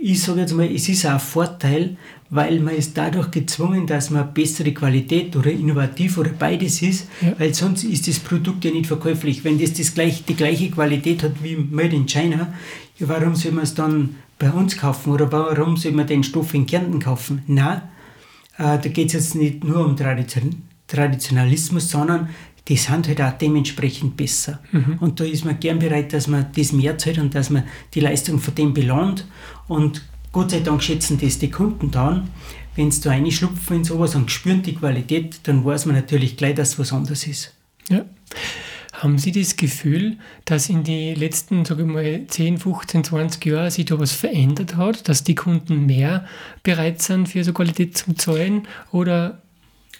ich 0.00 0.22
sage 0.22 0.40
jetzt 0.40 0.52
mal, 0.54 0.70
es 0.72 0.88
ist 0.88 1.04
auch 1.06 1.14
ein 1.14 1.18
Vorteil, 1.20 1.96
weil 2.30 2.60
man 2.60 2.76
ist 2.76 2.96
dadurch 2.96 3.32
gezwungen, 3.32 3.84
dass 3.86 4.10
man 4.10 4.32
bessere 4.32 4.70
Qualität 4.72 5.34
oder 5.34 5.50
innovativ 5.50 6.18
oder 6.18 6.30
beides 6.30 6.82
ist, 6.82 7.08
Ja. 7.20 7.34
weil 7.38 7.52
sonst 7.52 7.82
ist 7.82 8.06
das 8.06 8.20
Produkt 8.20 8.64
ja 8.64 8.70
nicht 8.70 8.86
verkäuflich. 8.86 9.42
Wenn 9.42 9.58
das, 9.58 9.72
das 9.72 9.92
gleich, 9.94 10.24
die 10.24 10.34
gleiche 10.36 10.70
Qualität 10.70 11.24
hat 11.24 11.42
wie 11.42 11.56
Made 11.56 11.96
in 11.96 12.06
China, 12.06 12.52
warum 13.00 13.34
soll 13.34 13.52
man 13.52 13.64
es 13.64 13.74
dann 13.74 14.14
bei 14.38 14.50
uns 14.50 14.76
kaufen 14.76 15.12
oder 15.12 15.30
warum 15.32 15.76
soll 15.76 15.92
man 15.92 16.06
den 16.06 16.22
Stoff 16.22 16.54
in 16.54 16.66
Kärnten 16.66 17.00
kaufen? 17.00 17.42
Nein, 17.46 17.82
äh, 18.56 18.78
da 18.78 18.88
geht 18.88 19.08
es 19.08 19.12
jetzt 19.14 19.34
nicht 19.34 19.64
nur 19.64 19.84
um 19.84 19.96
Tradition 19.96 20.62
Traditionalismus, 20.86 21.90
sondern 21.90 22.30
die 22.66 22.76
sind 22.76 23.08
halt 23.08 23.20
auch 23.20 23.32
dementsprechend 23.32 24.16
besser. 24.16 24.60
Und 25.00 25.20
da 25.20 25.24
ist 25.24 25.44
man 25.44 25.60
gern 25.60 25.78
bereit, 25.78 26.12
dass 26.12 26.28
man 26.28 26.46
das 26.54 26.72
mehr 26.72 26.98
zahlt 26.98 27.18
und 27.18 27.34
dass 27.34 27.50
man 27.50 27.64
die 27.94 28.00
Leistung 28.00 28.38
von 28.38 28.54
dem 28.54 28.74
belohnt. 28.74 29.26
Und 29.68 30.02
Gott 30.32 30.50
sei 30.50 30.60
Dank 30.60 30.82
schätzen 30.82 31.18
das 31.20 31.38
die 31.38 31.50
Kunden 31.50 31.90
dann. 31.90 32.28
Wenn 32.74 32.90
sie 32.90 33.00
da 33.00 33.10
reinschlupfen 33.10 33.78
in 33.78 33.84
sowas 33.84 34.14
und 34.14 34.30
spüren 34.30 34.62
die 34.62 34.74
Qualität, 34.74 35.40
dann 35.44 35.64
weiß 35.64 35.86
man 35.86 35.96
natürlich 35.96 36.36
gleich, 36.36 36.54
dass 36.54 36.70
es 36.70 36.78
was 36.78 36.92
anderes 36.92 37.26
ist. 37.26 37.54
Ja. 37.88 38.04
Haben 38.98 39.16
Sie 39.16 39.30
das 39.30 39.54
Gefühl, 39.54 40.16
dass 40.44 40.68
in 40.68 40.82
den 40.82 41.14
letzten, 41.14 41.64
sage 41.64 41.82
ich 41.82 41.88
mal, 41.88 42.26
10, 42.26 42.58
15, 42.58 43.04
20 43.04 43.46
Jahren 43.46 43.70
sich 43.70 43.84
da 43.84 44.00
was 44.00 44.10
verändert 44.10 44.74
hat, 44.74 45.08
dass 45.08 45.22
die 45.22 45.36
Kunden 45.36 45.86
mehr 45.86 46.26
bereit 46.64 47.00
sind, 47.00 47.28
für 47.28 47.44
so 47.44 47.52
Qualität 47.52 47.96
zu 47.96 48.12
zahlen? 48.14 48.66
Oder 48.90 49.40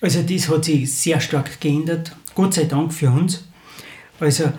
Also 0.00 0.22
das 0.22 0.48
hat 0.48 0.64
sich 0.64 0.92
sehr 0.92 1.20
stark 1.20 1.60
geändert, 1.60 2.16
Gott 2.34 2.54
sei 2.54 2.64
Dank 2.64 2.92
für 2.92 3.08
uns. 3.08 3.44
Also, 4.18 4.52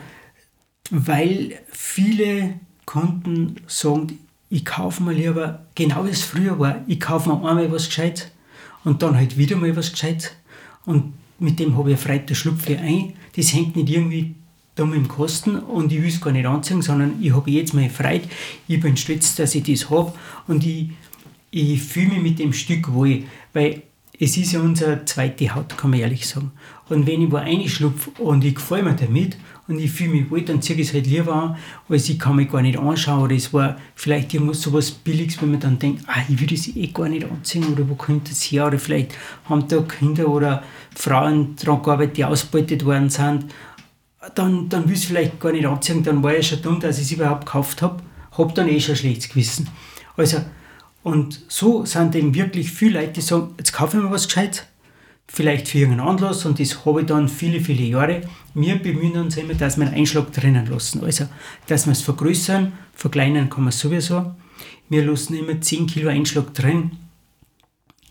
weil 0.89 1.59
viele 1.67 2.61
Kunden 2.85 3.57
sagen, 3.67 4.19
ich 4.49 4.63
kaufe 4.63 5.03
mir 5.03 5.11
lieber, 5.11 5.65
genau 5.75 6.05
wie 6.05 6.11
es 6.11 6.23
früher 6.23 6.57
war, 6.57 6.81
ich 6.87 7.01
kaufe 7.01 7.27
mir 7.27 7.35
einmal 7.45 7.69
was 7.73 7.87
Gescheites 7.87 8.31
und 8.85 9.03
dann 9.03 9.17
halt 9.17 9.37
wieder 9.37 9.57
mal 9.57 9.75
was 9.75 9.91
Gescheites 9.91 10.31
und 10.85 11.13
mit 11.39 11.59
dem 11.59 11.77
habe 11.77 11.91
ich 11.93 11.99
Freude, 11.99 12.25
da 12.27 12.35
schlupfe 12.35 12.73
ich 12.73 12.79
ein. 12.79 13.13
Das 13.39 13.53
hängt 13.53 13.77
nicht 13.77 13.89
irgendwie 13.89 14.35
dumm 14.75 14.93
im 14.93 15.07
Kosten 15.07 15.55
und 15.55 15.93
ich 15.93 16.01
will 16.01 16.09
es 16.09 16.19
gar 16.19 16.33
nicht 16.33 16.45
anziehen, 16.45 16.81
sondern 16.81 17.13
ich 17.21 17.33
habe 17.33 17.49
jetzt 17.49 17.73
meine 17.73 17.89
Freude. 17.89 18.27
Ich 18.67 18.81
bin 18.81 18.97
stolz, 18.97 19.33
dass 19.35 19.55
ich 19.55 19.63
das 19.63 19.89
habe 19.89 20.11
und 20.49 20.65
ich, 20.65 20.89
ich 21.49 21.81
fühle 21.81 22.09
mich 22.09 22.21
mit 22.21 22.39
dem 22.39 22.51
Stück 22.51 22.91
wohl, 22.91 23.23
weil 23.53 23.83
es 24.19 24.35
ist 24.35 24.51
ja 24.51 24.59
unsere 24.59 25.05
zweite 25.05 25.55
Haut, 25.55 25.77
kann 25.77 25.91
man 25.91 26.01
ehrlich 26.01 26.27
sagen. 26.27 26.51
Und 26.89 27.07
wenn 27.07 27.21
ich 27.21 27.31
wo 27.31 27.37
reinschlupfe 27.37 28.09
und 28.21 28.43
ich 28.43 28.55
gefalle 28.55 28.83
mir 28.83 28.95
damit 28.95 29.37
und 29.69 29.79
ich 29.79 29.91
fühle 29.91 30.09
mich 30.09 30.31
wohl, 30.31 30.41
dann 30.41 30.63
ziehe 30.63 30.79
ich 30.79 30.87
es 30.87 30.93
halt 30.95 31.05
lieber 31.05 31.31
an, 31.31 31.55
als 31.87 32.09
ich 32.09 32.17
kann 32.17 32.35
mich 32.35 32.51
gar 32.51 32.63
nicht 32.63 32.79
anschauen. 32.79 33.21
Oder 33.21 33.35
es 33.35 33.53
war 33.53 33.77
vielleicht 33.93 34.33
irgendwas 34.33 34.61
sowas 34.61 34.89
Billiges, 34.89 35.39
wo 35.39 35.45
man 35.45 35.59
dann 35.59 35.77
denkt, 35.77 36.05
ah, 36.07 36.21
ich 36.27 36.41
will 36.41 36.47
das 36.47 36.75
eh 36.75 36.87
gar 36.87 37.07
nicht 37.07 37.29
anziehen. 37.29 37.71
Oder 37.71 37.87
wo 37.87 37.93
kommt 37.93 38.31
das 38.31 38.41
her? 38.41 38.65
Oder 38.65 38.79
vielleicht 38.79 39.15
haben 39.45 39.67
da 39.67 39.79
Kinder 39.83 40.27
oder 40.27 40.63
Frauen 40.95 41.55
dran 41.55 41.83
gearbeitet, 41.83 42.17
die 42.17 42.25
ausgebeutet 42.25 42.83
worden 42.83 43.11
sind, 43.11 43.45
dann, 44.33 44.69
dann 44.69 44.85
will 44.85 44.93
ich 44.93 45.01
es 45.01 45.05
vielleicht 45.05 45.39
gar 45.39 45.51
nicht 45.51 45.67
anziehen, 45.67 46.03
dann 46.03 46.23
war 46.23 46.35
ich 46.35 46.47
schon 46.47 46.63
dumm, 46.63 46.79
dass 46.79 46.97
ich 46.97 47.05
es 47.05 47.11
überhaupt 47.11 47.45
gekauft 47.45 47.83
habe, 47.83 48.01
habe 48.37 48.53
dann 48.53 48.67
eh 48.67 48.79
schon 48.79 48.95
ein 48.95 48.97
schlechtes 48.97 49.29
Gewissen. 49.29 49.67
Also, 50.17 50.39
und 51.03 51.41
so 51.47 51.85
sind 51.85 52.15
eben 52.15 52.33
wirklich 52.33 52.71
viele 52.71 52.99
Leute, 53.01 53.13
die 53.13 53.21
sagen, 53.21 53.53
jetzt 53.57 53.71
kaufe 53.71 53.97
ich 53.97 54.03
mir 54.03 54.11
was 54.11 54.27
Gescheites, 54.27 54.63
vielleicht 55.31 55.67
für 55.67 55.79
irgendeinen 55.79 56.07
Anlass 56.07 56.45
und 56.45 56.59
das 56.59 56.85
habe 56.85 57.01
ich 57.01 57.07
dann 57.07 57.29
viele, 57.29 57.59
viele 57.61 57.83
Jahre. 57.83 58.21
Wir 58.53 58.75
bemühen 58.77 59.17
uns 59.17 59.37
immer, 59.37 59.53
dass 59.53 59.77
wir 59.77 59.85
einen 59.85 59.95
Einschlag 59.95 60.31
drinnen 60.33 60.65
lassen. 60.65 61.03
Also, 61.03 61.25
dass 61.67 61.85
wir 61.85 61.91
es 61.91 62.01
vergrößern, 62.01 62.73
verkleinern 62.95 63.49
kann 63.49 63.63
man 63.63 63.71
sowieso. 63.71 64.33
Wir 64.89 65.05
lassen 65.05 65.35
immer 65.35 65.61
10 65.61 65.87
Kilo 65.87 66.09
Einschlag 66.09 66.53
drin. 66.53 66.91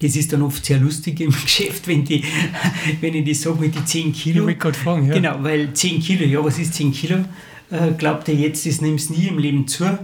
Das 0.01 0.15
ist 0.15 0.33
dann 0.33 0.43
oft 0.43 0.65
sehr 0.65 0.79
lustig 0.79 1.21
im 1.21 1.33
Geschäft, 1.43 1.89
wenn, 1.89 2.05
die, 2.05 2.23
wenn 3.01 3.15
ich 3.15 3.29
das 3.29 3.43
sage 3.43 3.59
mit 3.59 3.75
den 3.75 3.85
10 3.85 4.11
ich 4.11 4.23
Kilo. 4.23 4.45
wollte 4.45 4.59
gerade 4.59 4.79
fragen, 4.79 5.07
ja. 5.09 5.15
Genau, 5.15 5.43
weil 5.43 5.75
10 5.75 6.01
Kilo, 6.01 6.25
ja, 6.25 6.43
was 6.43 6.59
ist 6.59 6.75
10 6.75 6.93
Kilo? 6.93 7.25
Äh, 7.71 7.93
glaubt 7.99 8.29
ihr 8.29 8.35
jetzt, 8.35 8.65
das 8.65 8.81
nimmt 8.81 9.01
es 9.01 9.11
nie 9.11 9.27
im 9.27 9.39
Leben 9.39 9.67
zu. 9.67 9.99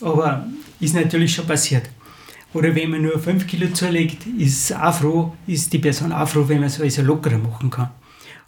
Aber 0.00 0.46
ist 0.78 0.94
natürlich 0.94 1.34
schon 1.34 1.46
passiert. 1.46 1.90
Oder 2.54 2.74
wenn 2.74 2.90
man 2.90 3.02
nur 3.02 3.18
5 3.18 3.46
Kilo 3.46 3.68
zulegt, 3.72 4.26
ist 4.38 4.74
auch 4.74 4.94
froh, 4.94 5.32
ist 5.46 5.72
die 5.72 5.78
Person 5.78 6.12
auch 6.12 6.28
froh, 6.28 6.44
wenn 6.46 6.60
man 6.60 6.68
es 6.68 6.80
also 6.80 7.02
lockerer 7.02 7.38
machen 7.38 7.68
kann. 7.68 7.90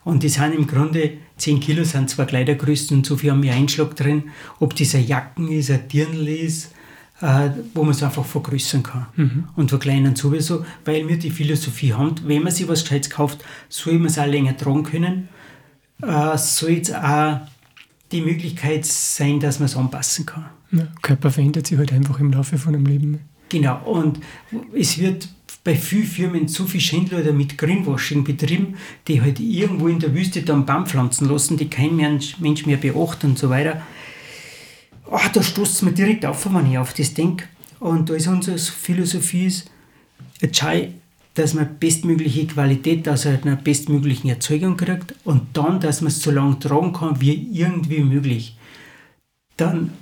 Und 0.04 0.22
die 0.22 0.28
sind 0.28 0.54
im 0.54 0.66
Grunde 0.66 1.14
10 1.36 1.58
Kilo 1.58 1.82
sind 1.82 2.08
zwei 2.08 2.24
Kleidergrößen 2.24 2.96
und 2.96 3.04
so 3.04 3.16
viel 3.16 3.32
haben 3.32 3.42
wir 3.42 3.52
Einschlag 3.52 3.96
drin. 3.96 4.30
Ob 4.60 4.76
das 4.76 4.94
ein 4.94 5.04
Jacken 5.04 5.50
ist, 5.50 5.70
ein 5.70 5.88
Dirndl 5.88 6.28
ist, 6.28 6.72
äh, 7.20 7.50
wo 7.74 7.82
man 7.82 7.90
es 7.90 8.02
einfach 8.04 8.24
vergrößern 8.24 8.84
kann. 8.84 9.06
Mhm. 9.16 9.48
Und 9.56 9.70
verkleinern 9.70 10.14
sowieso, 10.14 10.64
weil 10.84 11.08
wir 11.08 11.18
die 11.18 11.30
Philosophie 11.30 11.92
haben, 11.92 12.14
wenn 12.24 12.44
man 12.44 12.52
sich 12.52 12.68
was 12.68 12.82
Gescheites 12.82 13.10
kauft, 13.10 13.44
soll 13.68 13.94
man 13.94 14.06
es 14.06 14.18
auch 14.18 14.26
länger 14.26 14.56
tragen 14.56 14.84
können. 14.84 15.28
Äh, 16.02 16.38
soll 16.38 16.70
jetzt 16.70 16.94
auch 16.94 17.40
die 18.12 18.20
Möglichkeit 18.20 18.86
sein, 18.86 19.40
dass 19.40 19.58
man 19.58 19.66
es 19.66 19.76
anpassen 19.76 20.26
kann. 20.26 20.46
Ja, 20.70 20.86
Körper 21.02 21.32
verändert 21.32 21.66
sich 21.66 21.78
halt 21.78 21.92
einfach 21.92 22.20
im 22.20 22.32
Laufe 22.32 22.58
von 22.58 22.74
einem 22.74 22.86
Leben. 22.86 23.20
Genau, 23.48 23.80
und 23.84 24.20
es 24.74 24.98
wird 24.98 25.28
bei 25.62 25.74
vielen 25.74 26.04
Firmen 26.04 26.48
so 26.48 26.64
viel 26.64 26.80
Schindler 26.80 27.32
mit 27.32 27.58
Greenwashing 27.58 28.24
betrieben, 28.24 28.76
die 29.08 29.20
halt 29.20 29.40
irgendwo 29.40 29.88
in 29.88 29.98
der 29.98 30.14
Wüste 30.14 30.42
dann 30.42 30.64
Baum 30.64 30.86
pflanzen 30.86 31.28
lassen, 31.28 31.56
die 31.56 31.68
kein 31.68 31.96
Mensch, 31.96 32.38
mehr 32.38 32.76
beachtet 32.76 33.24
und 33.24 33.38
so 33.38 33.50
weiter. 33.50 33.82
Ach, 35.10 35.28
da 35.28 35.42
stoßt 35.42 35.82
mir 35.82 35.92
direkt 35.92 36.24
auf, 36.24 36.52
wenn 36.52 36.70
ich 36.70 36.78
auf 36.78 36.94
das 36.94 37.14
denke. 37.14 37.46
Und 37.78 38.10
da 38.10 38.14
ist 38.14 38.26
unsere 38.26 38.58
Philosophie, 38.58 39.46
ist, 39.46 39.70
dass 41.34 41.54
man 41.54 41.78
bestmögliche 41.78 42.46
Qualität 42.46 43.08
aus 43.08 43.26
einer 43.26 43.56
bestmöglichen 43.56 44.30
Erzeugung 44.30 44.76
kriegt 44.76 45.14
und 45.24 45.42
dann, 45.52 45.80
dass 45.80 46.00
man 46.00 46.08
es 46.08 46.22
so 46.22 46.30
lange 46.30 46.58
tragen 46.58 46.92
kann, 46.92 47.20
wie 47.20 47.48
irgendwie 47.52 48.00
möglich. 48.00 48.56
Dann 49.56 49.92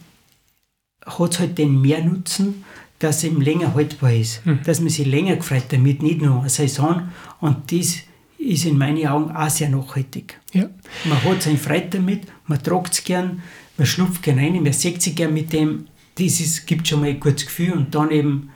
hat 1.04 1.32
es 1.32 1.40
halt 1.40 1.58
den 1.58 1.80
Mehrnutzen, 1.80 2.64
dass 3.04 3.18
es 3.18 3.24
eben 3.24 3.42
länger 3.42 3.74
haltbar 3.74 4.14
ist, 4.14 4.44
mhm. 4.46 4.60
dass 4.64 4.80
man 4.80 4.88
sich 4.88 5.06
länger 5.06 5.36
gefreut 5.36 5.66
damit, 5.68 6.02
nicht 6.02 6.22
nur 6.22 6.40
eine 6.40 6.48
Saison. 6.48 7.10
Und 7.38 7.70
das 7.70 7.98
ist 8.38 8.64
in 8.64 8.78
meinen 8.78 9.06
Augen 9.06 9.30
auch 9.30 9.50
sehr 9.50 9.68
nachhaltig. 9.68 10.40
Ja. 10.54 10.70
Man 11.04 11.22
hat 11.22 11.42
seine 11.42 11.58
Freude 11.58 11.88
damit, 11.90 12.22
man 12.46 12.62
tragt 12.62 12.94
es 12.94 13.04
gern, 13.04 13.42
man 13.76 13.86
schlupft 13.86 14.22
gern 14.22 14.38
rein, 14.38 14.54
man 14.62 14.72
sieht 14.72 15.02
sich 15.02 15.14
gern 15.14 15.34
mit 15.34 15.52
dem. 15.52 15.86
Das 16.14 16.40
ist, 16.40 16.66
gibt 16.66 16.88
schon 16.88 17.00
mal 17.00 17.10
ein 17.10 17.20
gutes 17.20 17.44
Gefühl. 17.44 17.72
Und 17.72 17.94
dann 17.94 18.10
eben, 18.10 18.50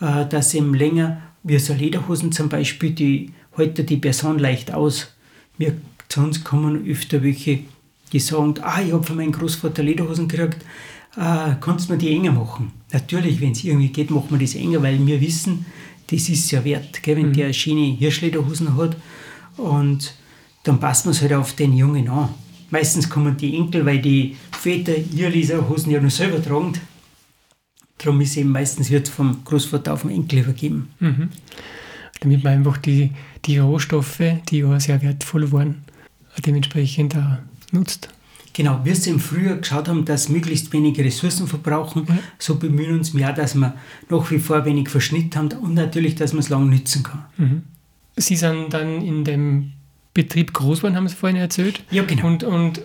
äh, 0.00 0.26
dass 0.26 0.52
eben 0.52 0.74
länger, 0.74 1.22
wie 1.42 1.58
so 1.58 1.72
Lederhosen 1.72 2.30
zum 2.30 2.50
Beispiel, 2.50 2.90
die 2.90 3.32
halten 3.56 3.86
die 3.86 3.96
Person 3.96 4.38
leicht 4.38 4.74
aus. 4.74 5.14
Wir, 5.56 5.76
zu 6.08 6.20
uns 6.20 6.44
kommen 6.44 6.86
öfter 6.86 7.22
welche, 7.22 7.60
die 8.12 8.20
sagen, 8.20 8.56
ah, 8.60 8.82
ich 8.82 8.92
habe 8.92 9.02
von 9.02 9.16
meinem 9.16 9.32
Großvater 9.32 9.82
Lederhosen 9.82 10.28
gekriegt, 10.28 10.62
äh, 11.16 11.54
kannst 11.60 11.88
du 11.88 11.94
mir 11.94 11.98
die 11.98 12.12
enger 12.12 12.32
machen? 12.32 12.72
Natürlich, 12.94 13.40
wenn 13.40 13.50
es 13.50 13.64
irgendwie 13.64 13.88
geht, 13.88 14.12
machen 14.12 14.30
wir 14.30 14.38
das 14.38 14.54
enger, 14.54 14.80
weil 14.80 15.04
wir 15.04 15.20
wissen, 15.20 15.66
das 16.06 16.28
ist 16.28 16.48
ja 16.52 16.64
wert, 16.64 17.02
gell, 17.02 17.16
wenn 17.16 17.30
mhm. 17.30 17.32
der 17.32 17.52
Schiene 17.52 17.96
Hirschlederhosen 17.96 18.76
hat. 18.76 18.96
Und 19.56 20.14
dann 20.62 20.78
passt 20.78 21.04
man 21.04 21.12
es 21.12 21.20
halt 21.20 21.32
auf 21.32 21.54
den 21.54 21.76
Jungen 21.76 22.08
an. 22.08 22.28
Meistens 22.70 23.10
kommen 23.10 23.36
die 23.36 23.56
Enkel, 23.56 23.84
weil 23.84 24.00
die 24.00 24.36
Väter 24.52 24.94
ihre 24.96 25.68
Hosen 25.68 25.90
ja 25.90 26.00
noch 26.00 26.10
selber 26.10 26.40
tragen. 26.40 26.74
Darum 27.98 28.20
ist 28.20 28.36
eben 28.36 28.50
meistens 28.50 28.90
wird 28.90 29.08
vom 29.08 29.42
Großvater 29.44 29.92
auf 29.92 30.02
den 30.02 30.12
Enkel 30.12 30.40
übergeben. 30.40 30.88
Mhm. 31.00 31.30
Damit 32.20 32.44
man 32.44 32.52
einfach 32.52 32.76
die, 32.76 33.10
die 33.44 33.58
Rohstoffe, 33.58 34.22
die 34.48 34.58
ja 34.58 34.78
sehr 34.78 35.02
wertvoll 35.02 35.50
waren, 35.50 35.82
dementsprechend 36.46 37.16
auch 37.16 37.38
nutzt. 37.72 38.13
Genau, 38.54 38.80
wir 38.84 38.92
es 38.92 39.04
im 39.08 39.18
Frühjahr 39.18 39.56
geschaut 39.56 39.88
haben, 39.88 40.04
dass 40.04 40.28
möglichst 40.28 40.72
wenige 40.72 41.04
Ressourcen 41.04 41.48
verbrauchen, 41.48 42.06
ja. 42.08 42.18
so 42.38 42.54
bemühen 42.54 42.88
wir 42.88 42.94
uns 42.98 43.12
mehr, 43.12 43.32
dass 43.32 43.56
wir 43.56 43.74
nach 44.08 44.30
wie 44.30 44.38
vor 44.38 44.64
wenig 44.64 44.88
Verschnitt 44.88 45.34
haben 45.36 45.48
und 45.60 45.74
natürlich, 45.74 46.14
dass 46.14 46.32
man 46.32 46.40
es 46.40 46.48
lange 46.50 46.66
nützen 46.66 47.02
kann. 47.02 47.24
Mhm. 47.36 47.62
Sie 48.16 48.36
sind 48.36 48.72
dann 48.72 49.02
in 49.02 49.24
dem 49.24 49.72
Betrieb 50.14 50.54
groß 50.54 50.78
geworden, 50.78 50.94
haben 50.94 51.08
Sie 51.08 51.16
vorhin 51.16 51.36
erzählt. 51.36 51.82
Ja, 51.90 52.04
genau. 52.04 52.28
Und, 52.28 52.44
und 52.44 52.80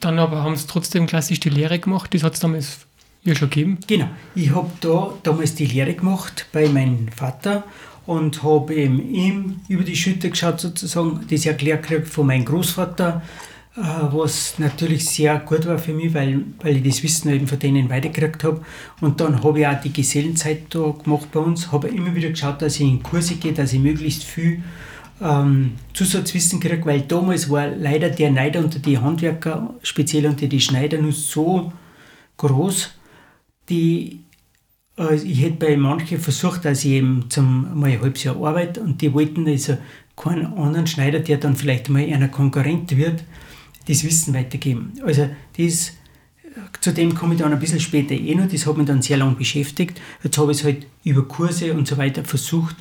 dann 0.00 0.18
aber 0.18 0.42
haben 0.42 0.56
Sie 0.56 0.66
trotzdem 0.66 1.06
klassisch 1.06 1.38
die 1.38 1.50
Lehre 1.50 1.78
gemacht, 1.78 2.14
das 2.14 2.22
hat 2.22 2.32
es 2.32 2.40
damals 2.40 2.86
ja 3.22 3.34
schon 3.34 3.50
gegeben. 3.50 3.78
Genau, 3.86 4.08
ich 4.34 4.54
habe 4.54 4.70
da 4.80 5.12
damals 5.22 5.54
die 5.54 5.66
Lehre 5.66 5.92
gemacht 5.92 6.46
bei 6.50 6.66
meinem 6.70 7.08
Vater 7.08 7.64
und 8.06 8.42
habe 8.42 8.74
ihm 8.74 9.60
über 9.68 9.84
die 9.84 9.96
Schütte 9.96 10.30
geschaut 10.30 10.60
sozusagen, 10.60 11.26
das 11.28 11.44
erklärt 11.44 12.08
von 12.08 12.26
meinem 12.26 12.46
Großvater, 12.46 13.20
was 13.76 14.58
natürlich 14.58 15.06
sehr 15.08 15.38
gut 15.38 15.66
war 15.66 15.78
für 15.78 15.92
mich, 15.92 16.12
weil, 16.12 16.44
weil 16.60 16.76
ich 16.76 16.82
das 16.82 17.02
Wissen 17.02 17.30
eben 17.30 17.46
von 17.46 17.58
denen 17.58 17.88
weitergekriegt 17.88 18.42
habe. 18.42 18.64
Und 19.00 19.20
dann 19.20 19.42
habe 19.44 19.60
ich 19.60 19.66
auch 19.66 19.80
die 19.80 19.92
Gesellenzeit 19.92 20.62
da 20.70 20.90
gemacht 20.90 21.28
bei 21.32 21.40
uns, 21.40 21.70
habe 21.70 21.88
immer 21.88 22.14
wieder 22.14 22.30
geschaut, 22.30 22.60
dass 22.62 22.76
ich 22.76 22.88
in 22.88 23.02
Kurse 23.02 23.36
gehe, 23.36 23.52
dass 23.52 23.72
ich 23.72 23.80
möglichst 23.80 24.24
viel 24.24 24.62
ähm, 25.20 25.72
Zusatzwissen 25.92 26.58
kriege, 26.58 26.84
weil 26.84 27.02
damals 27.02 27.48
war 27.48 27.68
leider 27.68 28.10
der 28.10 28.32
Neid 28.32 28.56
unter 28.56 28.80
die 28.80 28.98
Handwerker, 28.98 29.74
speziell 29.82 30.26
unter 30.26 30.46
die 30.46 30.60
Schneider, 30.60 30.98
nur 30.98 31.12
so 31.12 31.72
groß, 32.38 32.90
die 33.68 34.20
äh, 34.98 35.14
ich 35.14 35.42
hätte 35.42 35.66
bei 35.66 35.76
manchen 35.76 36.18
versucht, 36.18 36.64
dass 36.64 36.84
ich 36.84 36.92
eben 36.92 37.26
zum 37.28 37.78
mal 37.78 37.90
ein 37.90 38.00
halbes 38.00 38.24
Jahr 38.24 38.36
arbeite. 38.36 38.80
Und 38.80 39.00
die 39.00 39.12
wollten 39.12 39.46
also 39.46 39.78
keinen 40.16 40.46
anderen 40.54 40.86
Schneider, 40.86 41.20
der 41.20 41.38
dann 41.38 41.56
vielleicht 41.56 41.88
mal 41.88 42.02
einer 42.02 42.28
Konkurrent 42.28 42.96
wird, 42.96 43.24
das 43.90 44.04
Wissen 44.04 44.34
weitergeben. 44.34 44.92
Also 45.04 45.28
das, 45.56 45.92
zu 46.80 46.92
dem 46.92 47.14
komme 47.14 47.34
ich 47.34 47.40
dann 47.40 47.52
ein 47.52 47.58
bisschen 47.58 47.80
später 47.80 48.14
eh 48.14 48.34
noch, 48.34 48.48
das 48.48 48.66
hat 48.66 48.76
mich 48.76 48.86
dann 48.86 49.02
sehr 49.02 49.16
lange 49.16 49.36
beschäftigt. 49.36 50.00
Jetzt 50.22 50.38
habe 50.38 50.52
ich 50.52 50.58
es 50.58 50.64
halt 50.64 50.86
über 51.04 51.26
Kurse 51.26 51.74
und 51.74 51.86
so 51.86 51.98
weiter 51.98 52.24
versucht, 52.24 52.76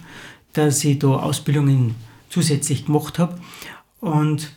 dass 0.53 0.83
ich 0.83 0.99
da 0.99 1.07
Ausbildungen 1.07 1.95
zusätzlich 2.29 2.85
gemacht 2.85 3.19
habe 3.19 3.39
und 4.01 4.51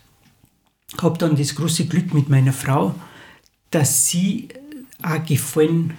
habe 1.01 1.19
dann 1.19 1.37
das 1.37 1.55
große 1.55 1.87
Glück 1.87 2.13
mit 2.13 2.29
meiner 2.29 2.53
Frau, 2.53 2.95
dass 3.71 4.09
sie 4.09 4.49
auch 5.03 5.25
Gefallen 5.25 5.95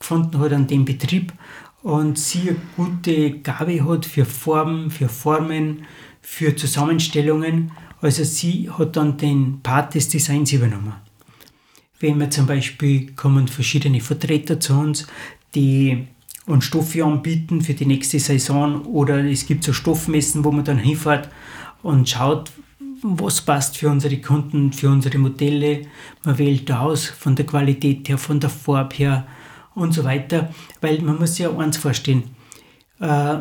gefunden 0.00 0.38
hat 0.40 0.52
an 0.52 0.66
dem 0.66 0.84
Betrieb 0.84 1.32
und 1.82 2.18
sie 2.18 2.50
eine 2.50 2.56
gute 2.76 3.38
Gabe 3.38 3.84
hat 3.84 4.04
für 4.04 4.24
Formen, 4.24 4.90
für 4.90 5.08
Formen, 5.08 5.86
für 6.20 6.54
Zusammenstellungen 6.56 7.72
also 8.02 8.24
sie 8.24 8.68
hat 8.68 8.96
dann 8.96 9.16
den 9.16 9.62
Part 9.62 9.94
des 9.94 10.08
Designs 10.08 10.52
übernommen. 10.52 10.94
Wenn 12.00 12.18
wir 12.18 12.28
zum 12.30 12.46
Beispiel 12.46 13.12
kommen 13.12 13.46
verschiedene 13.46 14.00
Vertreter 14.00 14.58
zu 14.58 14.74
uns, 14.74 15.06
die 15.54 16.08
uns 16.46 16.64
Stoffe 16.64 17.04
anbieten 17.04 17.62
für 17.62 17.74
die 17.74 17.86
nächste 17.86 18.18
Saison 18.18 18.84
oder 18.86 19.24
es 19.24 19.46
gibt 19.46 19.62
so 19.62 19.72
Stoffmessen, 19.72 20.44
wo 20.44 20.50
man 20.50 20.64
dann 20.64 20.78
hinfährt 20.78 21.28
und 21.84 22.08
schaut, 22.08 22.50
was 23.02 23.40
passt 23.40 23.78
für 23.78 23.88
unsere 23.88 24.20
Kunden, 24.20 24.72
für 24.72 24.90
unsere 24.90 25.18
Modelle. 25.18 25.86
Man 26.24 26.38
wählt 26.38 26.70
aus 26.72 27.06
von 27.06 27.36
der 27.36 27.46
Qualität 27.46 28.08
her, 28.08 28.18
von 28.18 28.40
der 28.40 28.50
Farbe 28.50 28.96
her 28.96 29.26
und 29.76 29.94
so 29.94 30.02
weiter, 30.02 30.52
weil 30.80 31.00
man 31.02 31.20
muss 31.20 31.36
sich 31.36 31.44
ja 31.44 31.56
eins 31.56 31.76
vorstellen, 31.76 32.24
äh, 32.98 33.38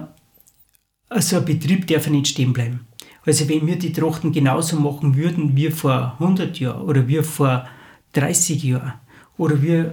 also 1.09 1.37
ein 1.37 1.45
Betrieb 1.45 1.87
darf 1.87 2.07
nicht 2.07 2.27
stehen 2.27 2.53
bleiben. 2.53 2.87
Also 3.25 3.47
wenn 3.47 3.67
wir 3.67 3.77
die 3.77 3.93
Trachten 3.93 4.31
genauso 4.31 4.79
machen 4.79 5.15
würden 5.15 5.55
wie 5.55 5.69
vor 5.69 6.15
100 6.19 6.59
Jahren 6.59 6.81
oder 6.81 7.07
wie 7.07 7.21
vor 7.21 7.67
30 8.13 8.63
Jahren 8.63 8.93
oder 9.37 9.61
wie, 9.61 9.85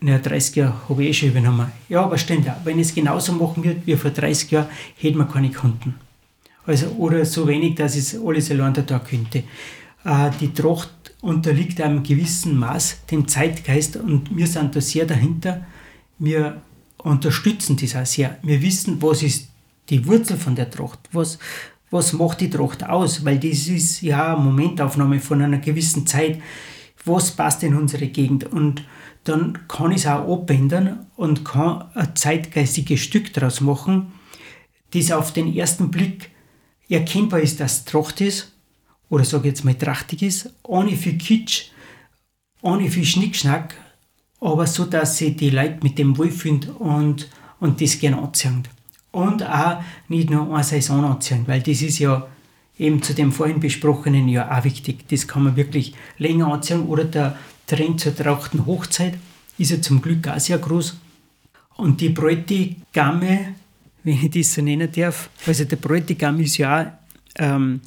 naja 0.00 0.18
30 0.18 0.56
Jahre 0.56 0.74
habe 0.88 1.04
ich 1.04 1.10
eh 1.10 1.14
schon 1.14 1.28
übernommen. 1.30 1.70
Ja, 1.88 2.02
aber 2.02 2.18
stimmt 2.18 2.48
auch. 2.48 2.64
Wenn 2.64 2.78
es 2.80 2.94
genauso 2.94 3.32
machen 3.32 3.62
würde 3.62 3.82
wie 3.84 3.96
vor 3.96 4.10
30 4.10 4.50
Jahren, 4.50 4.66
hätten 4.96 5.18
wir 5.18 5.26
keine 5.26 5.50
Kunden. 5.50 5.94
Also, 6.66 6.86
oder 6.98 7.24
so 7.24 7.46
wenig, 7.46 7.74
dass 7.76 7.96
es 7.96 8.18
alles 8.20 8.50
allein 8.50 8.74
da 8.74 8.98
könnte. 8.98 9.44
Äh, 10.04 10.30
die 10.40 10.52
Tracht 10.52 11.14
unterliegt 11.20 11.80
einem 11.80 12.02
gewissen 12.02 12.56
Maß 12.56 13.06
dem 13.10 13.26
Zeitgeist 13.28 13.96
und 13.96 14.36
wir 14.36 14.46
sind 14.46 14.74
da 14.74 14.80
sehr 14.80 15.06
dahinter. 15.06 15.64
Wir 16.18 16.60
unterstützen 16.98 17.76
das 17.76 17.96
auch 17.96 18.06
sehr. 18.06 18.38
Wir 18.42 18.60
wissen, 18.62 19.00
was 19.00 19.22
ist 19.22 19.48
die 19.88 20.06
Wurzel 20.06 20.36
von 20.36 20.54
der 20.54 20.70
Tracht, 20.70 21.00
was, 21.12 21.38
was 21.92 22.14
macht 22.14 22.40
die 22.40 22.50
Tracht 22.50 22.84
aus? 22.84 23.24
Weil 23.24 23.38
das 23.38 23.68
ist 23.68 24.00
ja 24.00 24.34
eine 24.34 24.42
Momentaufnahme 24.42 25.20
von 25.20 25.42
einer 25.42 25.58
gewissen 25.58 26.06
Zeit. 26.06 26.40
Was 27.04 27.32
passt 27.32 27.62
in 27.62 27.74
unsere 27.74 28.06
Gegend? 28.08 28.44
Und 28.44 28.82
dann 29.24 29.68
kann 29.68 29.92
ich 29.92 29.98
es 29.98 30.06
auch 30.06 30.40
abändern 30.40 31.06
und 31.16 31.44
kann 31.44 31.84
ein 31.94 32.16
zeitgeistiges 32.16 33.00
Stück 33.00 33.32
daraus 33.34 33.60
machen, 33.60 34.12
das 34.94 35.12
auf 35.12 35.32
den 35.32 35.54
ersten 35.54 35.90
Blick 35.90 36.30
erkennbar 36.88 37.40
ist, 37.40 37.60
dass 37.60 37.84
Tracht 37.84 38.20
ist, 38.20 38.52
oder 39.08 39.24
sage 39.24 39.48
jetzt 39.48 39.64
mal 39.64 39.74
trachtig 39.74 40.22
ist, 40.22 40.50
ohne 40.62 40.96
viel 40.96 41.18
Kitsch, 41.18 41.70
ohne 42.62 42.90
viel 42.90 43.04
Schnickschnack, 43.04 43.74
aber 44.40 44.66
so, 44.66 44.86
dass 44.86 45.18
sich 45.18 45.36
die 45.36 45.50
Leute 45.50 45.80
mit 45.82 45.98
dem 45.98 46.16
wohlfühlen 46.16 46.70
und, 46.70 47.28
und 47.60 47.80
das 47.80 47.98
gerne 47.98 48.18
anziehen 48.18 48.64
und 49.12 49.42
auch 49.48 49.82
nicht 50.08 50.30
nur 50.30 50.52
eine 50.52 50.64
Saison 50.64 51.04
anziehen, 51.04 51.44
weil 51.46 51.62
das 51.62 51.82
ist 51.82 51.98
ja 51.98 52.26
eben 52.78 53.02
zu 53.02 53.14
dem 53.14 53.30
vorhin 53.30 53.60
besprochenen 53.60 54.28
ja 54.28 54.50
auch 54.50 54.64
wichtig. 54.64 55.08
Das 55.08 55.28
kann 55.28 55.44
man 55.44 55.56
wirklich 55.56 55.94
länger 56.18 56.52
anziehen 56.52 56.86
oder 56.86 57.04
der 57.04 57.38
Trend 57.66 58.00
zur 58.00 58.16
trachten 58.16 58.66
Hochzeit 58.66 59.14
ist 59.58 59.70
ja 59.70 59.80
zum 59.80 60.02
Glück 60.02 60.26
auch 60.28 60.40
sehr 60.40 60.58
groß. 60.58 60.98
Und 61.76 62.00
die 62.00 62.08
Bräutigamme, 62.08 63.54
wenn 64.02 64.14
ich 64.14 64.30
das 64.30 64.54
so 64.54 64.62
nennen 64.62 64.90
darf, 64.90 65.30
also 65.46 65.64
der 65.64 65.76
Bräutigam 65.76 66.40
ist 66.40 66.58
ja 66.58 66.82
auch 66.82 66.86
ähm, 67.36 67.80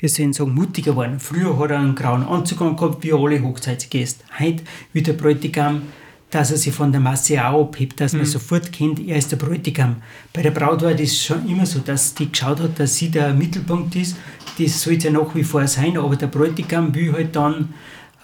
wir 0.00 0.08
sollen 0.08 0.32
sagen, 0.32 0.54
mutiger 0.54 0.92
geworden. 0.92 1.20
Früher 1.20 1.58
hat 1.58 1.70
er 1.70 1.78
einen 1.78 1.94
grauen 1.94 2.22
Anzug 2.22 2.58
gehabt, 2.58 3.04
wie 3.04 3.12
alle 3.12 3.42
Hochzeitsgäste. 3.42 4.24
Heute 4.38 4.64
wie 4.92 5.02
der 5.02 5.12
Bräutigam, 5.12 5.82
dass 6.30 6.50
er 6.52 6.56
sich 6.56 6.72
von 6.72 6.92
der 6.92 7.00
Masse 7.00 7.44
auch 7.44 7.62
abhebt, 7.66 8.00
dass 8.00 8.12
man 8.12 8.22
Mhm. 8.22 8.26
sofort 8.26 8.72
kennt, 8.72 9.00
er 9.06 9.16
ist 9.16 9.32
der 9.32 9.36
Bräutigam. 9.36 9.96
Bei 10.32 10.42
der 10.42 10.52
Braut 10.52 10.82
war 10.82 10.94
das 10.94 11.16
schon 11.22 11.48
immer 11.48 11.66
so, 11.66 11.80
dass 11.80 12.14
die 12.14 12.30
geschaut 12.30 12.60
hat, 12.60 12.78
dass 12.78 12.96
sie 12.96 13.08
der 13.10 13.34
Mittelpunkt 13.34 13.96
ist. 13.96 14.16
Das 14.58 14.80
soll 14.82 14.94
es 14.94 15.04
ja 15.04 15.10
nach 15.10 15.34
wie 15.34 15.42
vor 15.44 15.66
sein, 15.66 15.96
aber 15.98 16.14
der 16.16 16.28
Bräutigam 16.28 16.94
will 16.94 17.12
halt 17.12 17.34
dann, 17.34 17.74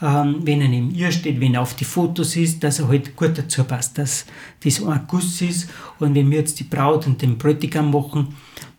ähm, 0.00 0.36
wenn 0.42 0.61
er 0.61 0.68
neben 0.68 0.94
ihr 0.94 1.11
steht, 1.11 1.40
wenn 1.40 1.54
er 1.54 1.62
auf 1.62 1.74
die 1.74 1.84
Fotos 1.84 2.36
ist, 2.36 2.62
dass 2.62 2.78
er 2.78 2.88
halt 2.88 3.16
gut 3.16 3.36
dazu 3.36 3.64
passt, 3.64 3.98
dass 3.98 4.26
das 4.62 4.82
ein 4.84 5.00
Guss 5.09 5.40
ist. 5.40 5.68
Und 5.98 6.14
wenn 6.14 6.30
wir 6.30 6.38
jetzt 6.38 6.61
die 6.61 6.64
Braut 6.64 7.07
und 7.07 7.20
den 7.22 7.38
Bräutigam 7.38 7.90
machen, 7.90 8.28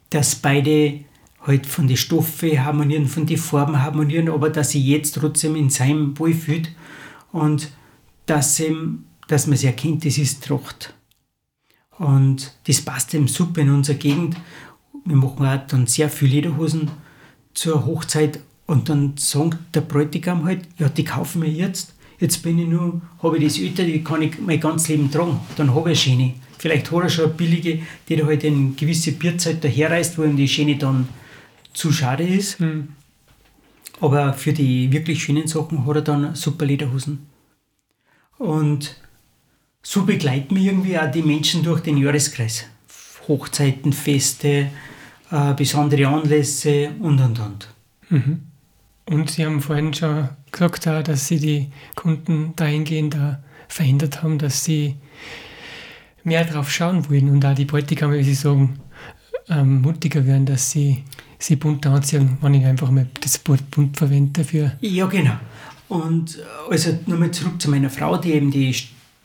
dass 0.09 0.35
beide 0.35 0.99
halt 1.45 1.65
von 1.65 1.87
den 1.87 1.97
Stoffen 1.97 2.63
harmonieren, 2.63 3.07
von 3.07 3.25
den 3.25 3.37
Farben 3.37 3.81
harmonieren, 3.81 4.29
aber 4.29 4.49
dass 4.49 4.71
sie 4.71 4.81
jetzt 4.81 5.15
trotzdem 5.15 5.55
in 5.55 5.69
seinem 5.69 6.17
wohlfühlt 6.19 6.69
und 7.31 7.69
dass, 8.25 8.59
ihm, 8.59 9.05
dass 9.27 9.47
man 9.47 9.57
sich 9.57 9.67
erkennt, 9.67 10.05
das 10.05 10.17
ist 10.17 10.43
Tracht. 10.43 10.93
Und 11.97 12.53
das 12.67 12.81
passt 12.81 13.13
eben 13.13 13.27
super 13.27 13.61
in 13.61 13.71
unserer 13.71 13.97
Gegend. 13.97 14.37
Wir 15.05 15.15
machen 15.15 15.45
auch 15.45 15.67
dann 15.67 15.87
sehr 15.87 16.09
viele 16.09 16.35
Lederhosen 16.35 16.91
zur 17.53 17.85
Hochzeit 17.85 18.39
und 18.67 18.89
dann 18.89 19.13
sagt 19.17 19.57
der 19.73 19.81
Bräutigam 19.81 20.45
halt, 20.45 20.67
ja, 20.77 20.89
die 20.89 21.03
kaufen 21.05 21.41
wir 21.41 21.49
jetzt. 21.49 21.95
Jetzt 22.19 22.43
bin 22.43 22.59
ich 22.59 22.67
nur, 22.67 23.01
habe 23.21 23.37
ich 23.37 23.43
das 23.43 23.59
älter, 23.59 23.83
die 23.83 24.03
kann 24.03 24.21
ich 24.21 24.39
mein 24.39 24.59
ganzes 24.59 24.89
Leben 24.89 25.11
tragen. 25.11 25.39
Dann 25.55 25.73
habe 25.73 25.91
ich 25.91 26.07
eine 26.07 26.17
schöne. 26.17 26.33
Vielleicht 26.57 26.91
hat 26.91 27.03
er 27.03 27.09
schon 27.09 27.25
eine 27.25 27.33
billige, 27.33 27.79
die 28.09 28.15
da 28.15 28.25
halt 28.25 28.43
in 28.43 28.75
gewisse 28.75 29.11
Bierzeit 29.11 29.63
daherreist, 29.63 30.17
wo 30.17 30.23
ihm 30.23 30.35
die 30.35 30.47
Schöne 30.47 30.77
dann 30.77 31.07
zu 31.73 31.91
schade 31.91 32.23
ist. 32.27 32.59
Mhm. 32.59 32.89
Aber 34.01 34.33
für 34.33 34.53
die 34.53 34.91
wirklich 34.91 35.23
schönen 35.23 35.47
Sachen 35.47 35.85
hat 35.85 35.95
er 35.95 36.01
dann 36.01 36.35
super 36.35 36.65
Lederhosen. 36.65 37.27
Und 38.37 38.95
so 39.89 40.03
begleiten 40.03 40.53
wir 40.53 40.63
irgendwie 40.63 40.99
auch 40.99 41.09
die 41.09 41.21
Menschen 41.21 41.63
durch 41.63 41.79
den 41.79 41.95
Jahreskreis. 41.95 42.65
Hochzeiten, 43.29 43.93
Feste, 43.93 44.67
äh, 45.31 45.53
besondere 45.55 46.07
Anlässe 46.07 46.91
und 46.99 47.21
und 47.21 47.39
und. 47.39 47.67
Mhm. 48.09 48.41
Und 49.05 49.29
Sie 49.31 49.45
haben 49.45 49.61
vorhin 49.61 49.93
schon 49.93 50.27
gesagt, 50.51 50.87
dass 51.07 51.27
Sie 51.27 51.39
die 51.39 51.71
Kunden 51.95 52.51
dahingehend 52.57 53.15
verändert 53.69 54.23
haben, 54.23 54.37
dass 54.37 54.65
sie 54.65 54.95
mehr 56.25 56.43
drauf 56.43 56.69
schauen 56.69 57.09
wollen 57.09 57.29
und 57.29 57.45
auch 57.45 57.55
die 57.55 57.63
Bräutigam, 57.63 58.11
wie 58.11 58.23
Sie 58.23 58.33
sagen, 58.33 58.79
ähm, 59.47 59.81
mutiger 59.81 60.25
werden, 60.25 60.45
dass 60.45 60.69
sie 60.69 61.05
sie 61.39 61.55
bunt 61.55 61.85
anziehen, 61.85 62.37
wenn 62.41 62.55
ich 62.55 62.65
einfach 62.65 62.91
mal 62.91 63.07
das 63.21 63.39
Wort 63.47 63.71
bunt 63.71 63.95
verwende 63.95 64.41
dafür. 64.41 64.73
Ja, 64.81 65.05
genau. 65.05 65.37
Und 65.87 66.39
äh, 66.39 66.71
also 66.71 66.99
nochmal 67.05 67.31
zurück 67.31 67.61
zu 67.61 67.69
meiner 67.69 67.89
Frau, 67.89 68.17
die 68.17 68.33
eben 68.33 68.51
die, 68.51 68.75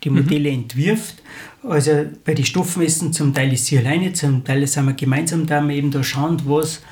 die 0.04 0.10
Modelle 0.10 0.50
entwirft. 0.50 1.22
Also 1.62 2.04
bei 2.24 2.34
den 2.34 2.44
Stoffmessen 2.44 3.12
zum 3.12 3.32
Teil 3.34 3.52
ist 3.52 3.66
sie 3.66 3.78
alleine, 3.78 4.12
zum 4.12 4.44
Teil 4.44 4.66
sind 4.66 4.86
wir 4.86 4.94
gemeinsam 4.94 5.46
da, 5.46 5.60
wir 5.62 5.74
eben 5.76 5.90
da 5.90 6.02
schauen, 6.02 6.40
was, 6.44 6.82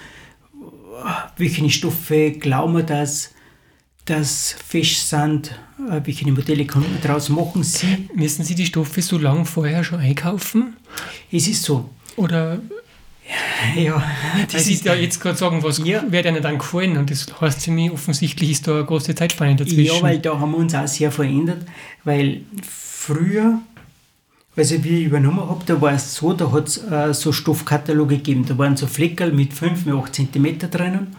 welche 1.36 1.68
Stoffe 1.70 2.32
glauben 2.32 2.76
wir, 2.76 2.82
dass, 2.84 3.32
dass 4.04 4.54
fest 4.66 5.08
sind, 5.08 5.58
äh, 5.90 6.00
welche 6.04 6.30
Modelle 6.30 6.66
kann 6.66 6.82
man 6.82 6.98
daraus 7.02 7.28
machen. 7.28 7.62
Sie, 7.64 8.08
Müssen 8.14 8.44
Sie 8.44 8.54
die 8.54 8.66
Stoffe 8.66 9.02
so 9.02 9.18
lange 9.18 9.44
vorher 9.44 9.82
schon 9.82 10.00
einkaufen? 10.00 10.76
es 11.32 11.48
ist 11.48 11.62
so, 11.62 11.88
Oder 12.16 12.61
ja, 13.76 14.02
das 14.52 14.66
ist 14.68 14.84
ja 14.84 14.94
jetzt 14.94 15.20
gerade 15.20 15.38
sagen, 15.38 15.62
was 15.62 15.78
Ja. 15.84 16.02
wird 16.11 16.26
Ihnen 16.26 16.42
dann 16.42 16.58
gefallen? 16.58 16.96
Und 16.96 17.11
das 17.11 17.26
heißt 17.40 17.64
für 17.64 17.70
mich, 17.70 17.90
offensichtlich 17.92 18.50
ist 18.50 18.66
da 18.66 18.74
eine 18.76 18.84
große 18.84 19.14
Zeitspanne 19.14 19.54
dazwischen. 19.56 19.96
Ja, 19.96 20.02
weil 20.02 20.18
da 20.18 20.38
haben 20.38 20.50
wir 20.52 20.58
uns 20.58 20.74
auch 20.74 20.88
sehr 20.88 21.12
verändert, 21.12 21.64
weil 22.02 22.40
früher, 23.01 23.61
wie 24.57 25.01
ich 25.01 25.07
übernommen 25.07 25.48
habe, 25.48 25.64
da 25.64 25.80
war 25.80 25.92
es 25.92 26.14
so, 26.14 26.34
da 26.34 26.53
hat 26.53 26.68
es 26.68 26.84
äh, 26.84 27.14
so 27.14 27.32
Stoffkataloge 27.32 28.16
gegeben, 28.16 28.44
da 28.44 28.59
waren 28.59 28.76
so 28.76 28.86
Fleckerl 28.86 29.32
mit 29.32 29.55
5 29.55 29.84
bis 29.84 29.94
8 29.94 30.14
cm 30.14 30.59
drinnen, 30.70 31.16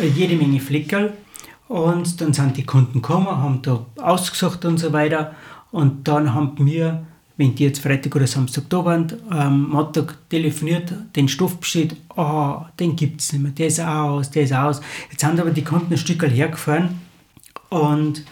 äh, 0.00 0.06
jede 0.06 0.36
Menge 0.36 0.58
Fleckerl. 0.58 1.12
Und 1.68 2.20
dann 2.20 2.32
sind 2.32 2.56
die 2.56 2.64
Kunden 2.64 3.02
gekommen, 3.02 3.26
haben 3.26 3.60
da 3.60 3.84
ausgesucht 3.96 4.64
und 4.64 4.78
so 4.78 4.92
weiter. 4.92 5.34
Und 5.70 6.08
dann 6.08 6.32
haben 6.32 6.54
wir, 6.64 7.04
wenn 7.36 7.54
die 7.54 7.64
jetzt 7.64 7.80
Freitag 7.80 8.14
oder 8.14 8.26
Samstag 8.26 8.64
da 8.70 8.84
waren, 8.84 9.12
am 9.28 9.68
Montag 9.68 10.16
telefoniert, 10.30 10.94
den 11.14 11.28
Stoff 11.28 11.58
bestellt, 11.58 11.96
ah, 12.16 12.70
den 12.78 12.96
gibt 12.96 13.20
es 13.20 13.32
nicht 13.32 13.42
mehr, 13.42 13.52
der 13.52 13.66
ist 13.66 13.80
aus, 13.80 14.30
der 14.30 14.44
ist 14.44 14.54
aus. 14.54 14.80
Jetzt 15.10 15.20
sind 15.20 15.40
aber 15.40 15.50
die 15.50 15.64
Kunden 15.64 15.92
ein 15.92 15.98
Stück 15.98 16.22
hergefahren 16.22 17.00
und 17.68 18.22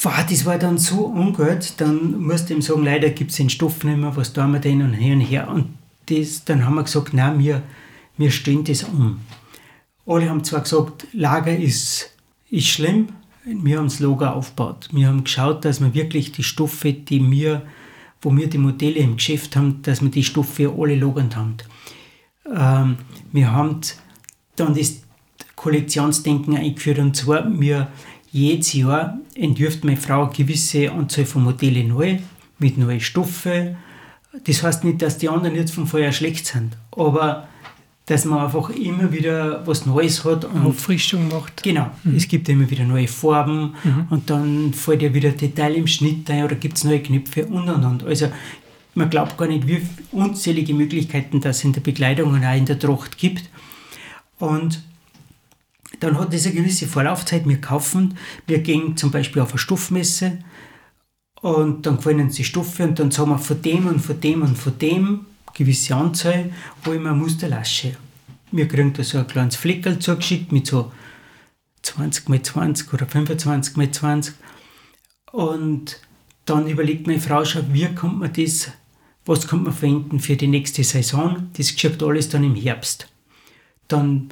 Boah, 0.00 0.24
das 0.28 0.44
war 0.44 0.58
dann 0.58 0.78
so 0.78 1.06
ungut, 1.06 1.74
dann 1.78 2.20
musste 2.20 2.52
ich 2.52 2.58
ihm 2.58 2.62
sagen, 2.62 2.84
leider 2.84 3.10
gibt 3.10 3.32
es 3.32 3.36
den 3.36 3.50
Stoff 3.50 3.82
nicht 3.82 3.96
mehr, 3.96 4.14
was 4.14 4.32
tun 4.32 4.52
wir 4.52 4.60
denn 4.60 4.82
und 4.82 4.92
hin 4.92 5.14
und 5.14 5.20
her. 5.22 5.48
Und 5.48 5.74
das, 6.06 6.44
dann 6.44 6.64
haben 6.64 6.76
wir 6.76 6.84
gesagt, 6.84 7.14
nein, 7.14 7.38
wir, 7.40 7.62
wir 8.16 8.30
stellen 8.30 8.62
das 8.62 8.84
um. 8.84 9.20
Alle 10.06 10.30
haben 10.30 10.44
zwar 10.44 10.60
gesagt, 10.60 11.08
Lager 11.12 11.56
ist, 11.56 12.10
ist 12.48 12.68
schlimm, 12.68 13.08
wir 13.44 13.78
haben 13.78 13.86
das 13.86 13.98
Lager 13.98 14.36
aufgebaut. 14.36 14.88
Wir 14.92 15.08
haben 15.08 15.24
geschaut, 15.24 15.64
dass 15.64 15.80
wir 15.80 15.92
wirklich 15.94 16.32
die 16.32 16.42
Stoffe, 16.42 16.92
die 16.92 17.30
wir, 17.30 17.62
wo 18.22 18.34
wir 18.36 18.48
die 18.48 18.58
Modelle 18.58 18.96
im 18.96 19.16
Geschäft 19.16 19.56
haben, 19.56 19.82
dass 19.82 20.00
wir 20.00 20.10
die 20.10 20.24
Stoffe 20.24 20.72
alle 20.78 20.94
lagernd 20.94 21.36
haben. 21.36 21.56
Ähm, 22.54 22.98
wir 23.32 23.52
haben 23.52 23.80
dann 24.56 24.74
das 24.74 25.02
Kollektionsdenken 25.56 26.56
eingeführt 26.56 26.98
und 27.00 27.16
zwar, 27.16 27.48
wir 27.60 27.88
jedes 28.30 28.72
Jahr 28.72 29.18
entwirft 29.34 29.84
meine 29.84 29.96
Frau 29.96 30.24
eine 30.24 30.32
gewisse 30.32 30.90
Anzahl 30.90 31.24
von 31.24 31.44
Modelle 31.44 31.84
neu, 31.84 32.18
mit 32.58 32.78
neuen 32.78 33.00
Stoffen. 33.00 33.76
Das 34.44 34.62
heißt 34.62 34.84
nicht, 34.84 35.02
dass 35.02 35.18
die 35.18 35.28
anderen 35.28 35.56
jetzt 35.56 35.74
von 35.74 35.86
vorher 35.86 36.12
schlecht 36.12 36.46
sind, 36.46 36.76
aber 36.92 37.48
dass 38.06 38.24
man 38.24 38.38
einfach 38.38 38.70
immer 38.70 39.12
wieder 39.12 39.66
was 39.66 39.84
Neues 39.84 40.24
hat. 40.24 40.44
Und 40.46 40.66
Auffrischung 40.66 41.28
macht. 41.28 41.62
Genau, 41.62 41.90
es 42.16 42.26
gibt 42.26 42.48
immer 42.48 42.68
wieder 42.70 42.84
neue 42.84 43.06
Farben 43.06 43.74
und 44.08 44.30
dann 44.30 44.72
fällt 44.72 45.02
ja 45.02 45.12
wieder 45.12 45.30
Detail 45.30 45.74
im 45.74 45.86
Schnitt 45.86 46.30
ein 46.30 46.44
oder 46.44 46.54
gibt 46.54 46.78
es 46.78 46.84
neue 46.84 47.00
Knöpfe 47.02 47.44
und 47.46 47.68
und 47.68 47.84
und. 47.84 48.04
Also 48.04 48.28
man 48.94 49.10
glaubt 49.10 49.36
gar 49.36 49.46
nicht, 49.46 49.66
wie 49.66 49.82
unzählige 50.12 50.74
Möglichkeiten 50.74 51.40
das 51.40 51.62
in 51.64 51.72
der 51.72 51.82
Bekleidung 51.82 52.32
und 52.32 52.44
auch 52.44 52.56
in 52.56 52.66
der 52.66 52.78
Tracht 52.78 53.18
gibt. 53.18 53.50
Und 54.38 54.82
dann 56.00 56.18
hat 56.18 56.32
es 56.34 56.46
eine 56.46 56.54
gewisse 56.54 56.86
Vorlaufzeit. 56.86 57.48
Wir 57.48 57.60
kaufen, 57.60 58.16
wir 58.46 58.60
gehen 58.60 58.96
zum 58.96 59.10
Beispiel 59.10 59.42
auf 59.42 59.50
eine 59.50 59.58
Stoffmesse 59.58 60.38
und 61.40 61.86
dann 61.86 61.96
gefallen 61.96 62.20
uns 62.20 62.36
die 62.36 62.44
Stoffe 62.44 62.84
und 62.84 62.98
dann 62.98 63.10
sagen 63.10 63.30
wir 63.30 63.38
von 63.38 63.62
dem 63.62 63.86
und 63.86 64.00
von 64.00 64.20
dem 64.20 64.42
und 64.42 64.56
von 64.56 64.78
dem 64.78 65.26
gewisse 65.54 65.94
Anzahl, 65.94 66.52
wo 66.84 66.92
ich 66.92 67.00
mir 67.00 67.14
Musterlasche. 67.14 67.96
Wir 68.50 68.68
kriegen 68.68 68.92
da 68.92 69.02
so 69.02 69.18
ein 69.18 69.26
kleines 69.26 69.56
Fleckerl 69.56 69.98
zugeschickt 69.98 70.52
mit 70.52 70.66
so 70.66 70.92
20 71.82 72.28
x 72.28 72.52
20 72.52 72.92
oder 72.92 73.06
25 73.06 73.76
x 73.76 73.98
20 73.98 74.34
und 75.32 76.00
dann 76.44 76.66
überlegt 76.66 77.06
meine 77.06 77.20
Frau 77.20 77.44
schon, 77.44 77.72
wie 77.74 77.86
kommt 77.94 78.20
man 78.20 78.32
das, 78.32 78.70
was 79.26 79.46
kommt 79.46 79.64
man 79.64 79.74
verwenden 79.74 80.20
für 80.20 80.36
die 80.36 80.46
nächste 80.46 80.82
Saison. 80.82 81.48
Das 81.56 81.72
geschieht 81.72 82.02
alles 82.02 82.30
dann 82.30 82.44
im 82.44 82.54
Herbst. 82.54 83.08
Dann 83.86 84.30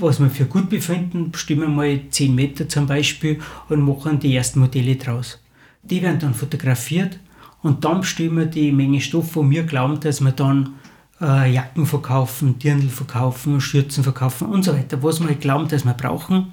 was 0.00 0.20
wir 0.20 0.30
für 0.30 0.46
gut 0.46 0.70
befinden, 0.70 1.30
bestimmen 1.30 1.62
wir 1.62 1.68
mal 1.68 2.00
10 2.10 2.34
Meter 2.34 2.68
zum 2.68 2.86
Beispiel 2.86 3.40
und 3.68 3.82
machen 3.82 4.18
die 4.18 4.34
ersten 4.34 4.60
Modelle 4.60 4.96
draus. 4.96 5.40
Die 5.82 6.02
werden 6.02 6.20
dann 6.20 6.34
fotografiert 6.34 7.18
und 7.62 7.84
dann 7.84 8.00
bestimmen 8.00 8.38
wir 8.38 8.46
die 8.46 8.72
Menge 8.72 9.00
Stoff, 9.00 9.36
wo 9.36 9.48
wir 9.48 9.64
glauben, 9.64 10.00
dass 10.00 10.20
wir 10.20 10.32
dann 10.32 10.74
äh, 11.20 11.52
Jacken 11.52 11.86
verkaufen, 11.86 12.58
Dirndl 12.58 12.88
verkaufen, 12.88 13.60
Schürzen 13.60 14.04
verkaufen 14.04 14.48
und 14.48 14.64
so 14.64 14.72
weiter, 14.72 15.02
was 15.02 15.20
wir 15.20 15.28
halt 15.28 15.40
glauben, 15.40 15.68
dass 15.68 15.84
wir 15.84 15.94
brauchen 15.94 16.52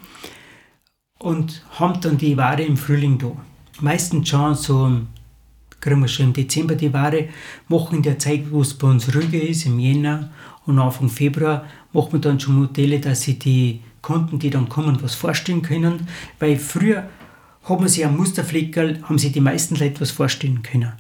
und 1.19 1.63
haben 1.71 2.01
dann 2.01 2.17
die 2.17 2.37
Ware 2.37 2.63
im 2.63 2.77
Frühling 2.77 3.17
da. 3.17 3.31
Meistens 3.79 4.29
schon 4.29 4.55
so, 4.55 5.01
kriegen 5.79 6.01
wir 6.01 6.07
schon 6.07 6.27
im 6.27 6.33
Dezember 6.33 6.75
die 6.75 6.93
Ware, 6.93 7.29
machen 7.67 7.97
in 7.97 8.03
der 8.03 8.19
Zeit, 8.19 8.51
wo 8.51 8.61
es 8.61 8.73
bei 8.73 8.87
uns 8.87 9.13
ruhiger 9.13 9.41
ist, 9.41 9.65
im 9.65 9.79
Jänner 9.79 10.31
und 10.65 10.79
Anfang 10.79 11.09
Februar, 11.09 11.65
machen 11.95 12.13
wir 12.13 12.19
dann 12.19 12.39
schon 12.39 12.59
Modelle, 12.59 12.99
dass 12.99 13.21
sie 13.21 13.39
die 13.39 13.79
Kunden, 14.01 14.37
die 14.37 14.49
dann 14.49 14.69
kommen, 14.69 15.01
was 15.01 15.15
vorstellen 15.15 15.61
können. 15.61 16.07
Weil 16.39 16.57
früher 16.57 17.09
hat 17.63 17.79
man 17.79 17.87
sich 17.87 18.05
am 18.05 18.17
Musterfleckerl, 18.17 19.01
haben 19.03 19.17
sich 19.17 19.31
die 19.31 19.39
meisten 19.39 19.75
Leute 19.75 20.01
was 20.01 20.11
vorstellen 20.11 20.61
können. 20.61 20.91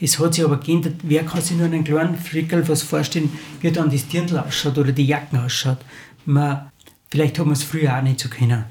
Es 0.00 0.18
hat 0.18 0.34
sich 0.34 0.44
aber 0.44 0.58
geändert, 0.58 0.96
wer 1.04 1.24
kann 1.24 1.40
sich 1.40 1.56
nur 1.56 1.66
einen 1.66 1.84
kleinen 1.84 2.18
Fleckerl 2.18 2.68
was 2.68 2.82
vorstellen, 2.82 3.30
wie 3.60 3.70
dann 3.70 3.90
das 3.90 4.08
Dirndl 4.08 4.38
ausschaut 4.38 4.76
oder 4.76 4.92
die 4.92 5.06
Jacken 5.06 5.38
ausschaut. 5.38 5.78
Man, 6.26 6.70
vielleicht 7.08 7.38
hat 7.38 7.46
man 7.46 7.54
es 7.54 7.62
früher 7.62 7.96
auch 7.96 8.02
nicht 8.02 8.18
so 8.18 8.28
können. 8.28 8.64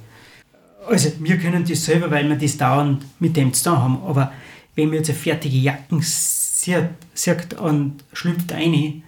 Also 0.86 1.14
wir 1.20 1.38
können 1.38 1.66
das 1.68 1.86
selber, 1.86 2.12
weil 2.12 2.28
wir 2.28 2.36
das 2.36 2.58
dauernd 2.58 3.04
mit 3.20 3.38
dem 3.38 3.54
zu 3.54 3.64
tun 3.64 3.80
haben. 3.80 4.04
Aber 4.06 4.34
wenn 4.76 4.90
man 4.90 4.98
jetzt 4.98 5.10
eine 5.10 5.18
fertige 5.18 5.58
Jacken 5.58 6.02
sieht, 6.02 6.90
sieht 7.14 7.54
und 7.54 8.04
schlüpft 8.12 8.52
eine, 8.52 9.02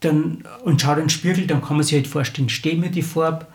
dann, 0.00 0.44
und 0.64 0.80
schaut 0.80 0.98
in 0.98 1.04
den 1.04 1.10
Spiegel, 1.10 1.46
dann 1.46 1.62
kann 1.62 1.76
man 1.76 1.84
sich 1.84 1.94
halt 1.94 2.06
vorstellen, 2.06 2.48
steht 2.48 2.78
mir 2.78 2.90
die 2.90 3.02
Farbe 3.02 3.46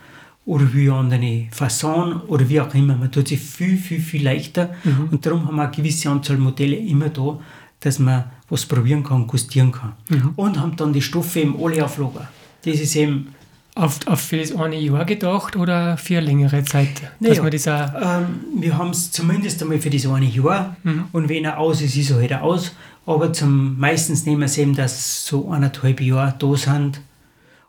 oder 0.45 0.73
wie 0.73 0.89
andere 0.89 1.47
Fasson 1.51 2.21
oder 2.21 2.49
wie 2.49 2.59
auch 2.59 2.73
immer. 2.73 2.95
Man 2.95 3.11
tut 3.11 3.27
sich 3.27 3.39
viel, 3.39 3.77
viel, 3.77 3.99
viel 3.99 4.23
leichter 4.23 4.71
mhm. 4.83 5.09
und 5.11 5.25
darum 5.25 5.47
haben 5.47 5.55
wir 5.55 5.63
eine 5.63 5.71
gewisse 5.71 6.09
Anzahl 6.09 6.37
Modelle 6.37 6.75
immer 6.75 7.09
da, 7.09 7.39
dass 7.79 7.99
man 7.99 8.25
was 8.49 8.65
probieren 8.65 9.03
kann, 9.03 9.27
gustieren 9.27 9.71
kann. 9.71 9.93
Mhm. 10.09 10.33
Und 10.35 10.59
haben 10.59 10.75
dann 10.75 10.93
die 10.93 11.01
Stoffe 11.01 11.41
eben 11.41 11.55
alle 11.63 11.85
auf 11.85 11.97
Lager. 11.97 12.27
Das 12.63 12.79
ist 12.79 12.95
eben 12.95 13.33
auf, 13.75 13.99
auf 14.05 14.19
für 14.19 14.37
das 14.37 14.53
eine 14.53 14.79
Jahr 14.79 15.05
gedacht 15.05 15.55
oder 15.55 15.97
für 15.97 16.17
eine 16.17 16.27
längere 16.27 16.63
Zeit? 16.63 16.89
Naja, 17.19 17.49
das 17.49 17.67
ähm, 17.67 18.25
wir 18.57 18.77
haben 18.77 18.89
es 18.89 19.11
zumindest 19.11 19.61
einmal 19.61 19.79
für 19.79 19.89
das 19.89 20.05
eine 20.05 20.25
Jahr 20.25 20.75
mhm. 20.83 21.05
und 21.13 21.29
wenn 21.29 21.45
er 21.45 21.57
aus 21.57 21.81
ist, 21.81 21.95
ist 21.95 22.11
er 22.11 22.17
halt 22.17 22.33
aus. 22.33 22.73
Aber 23.13 23.33
zum, 23.33 23.77
meistens 23.79 24.25
nehmen 24.25 24.41
wir 24.41 24.45
es 24.45 24.57
eben, 24.57 24.75
dass 24.75 25.25
so 25.25 25.49
eineinhalb 25.49 25.99
Jahre 26.01 26.33
da 26.37 26.55
sind. 26.55 27.01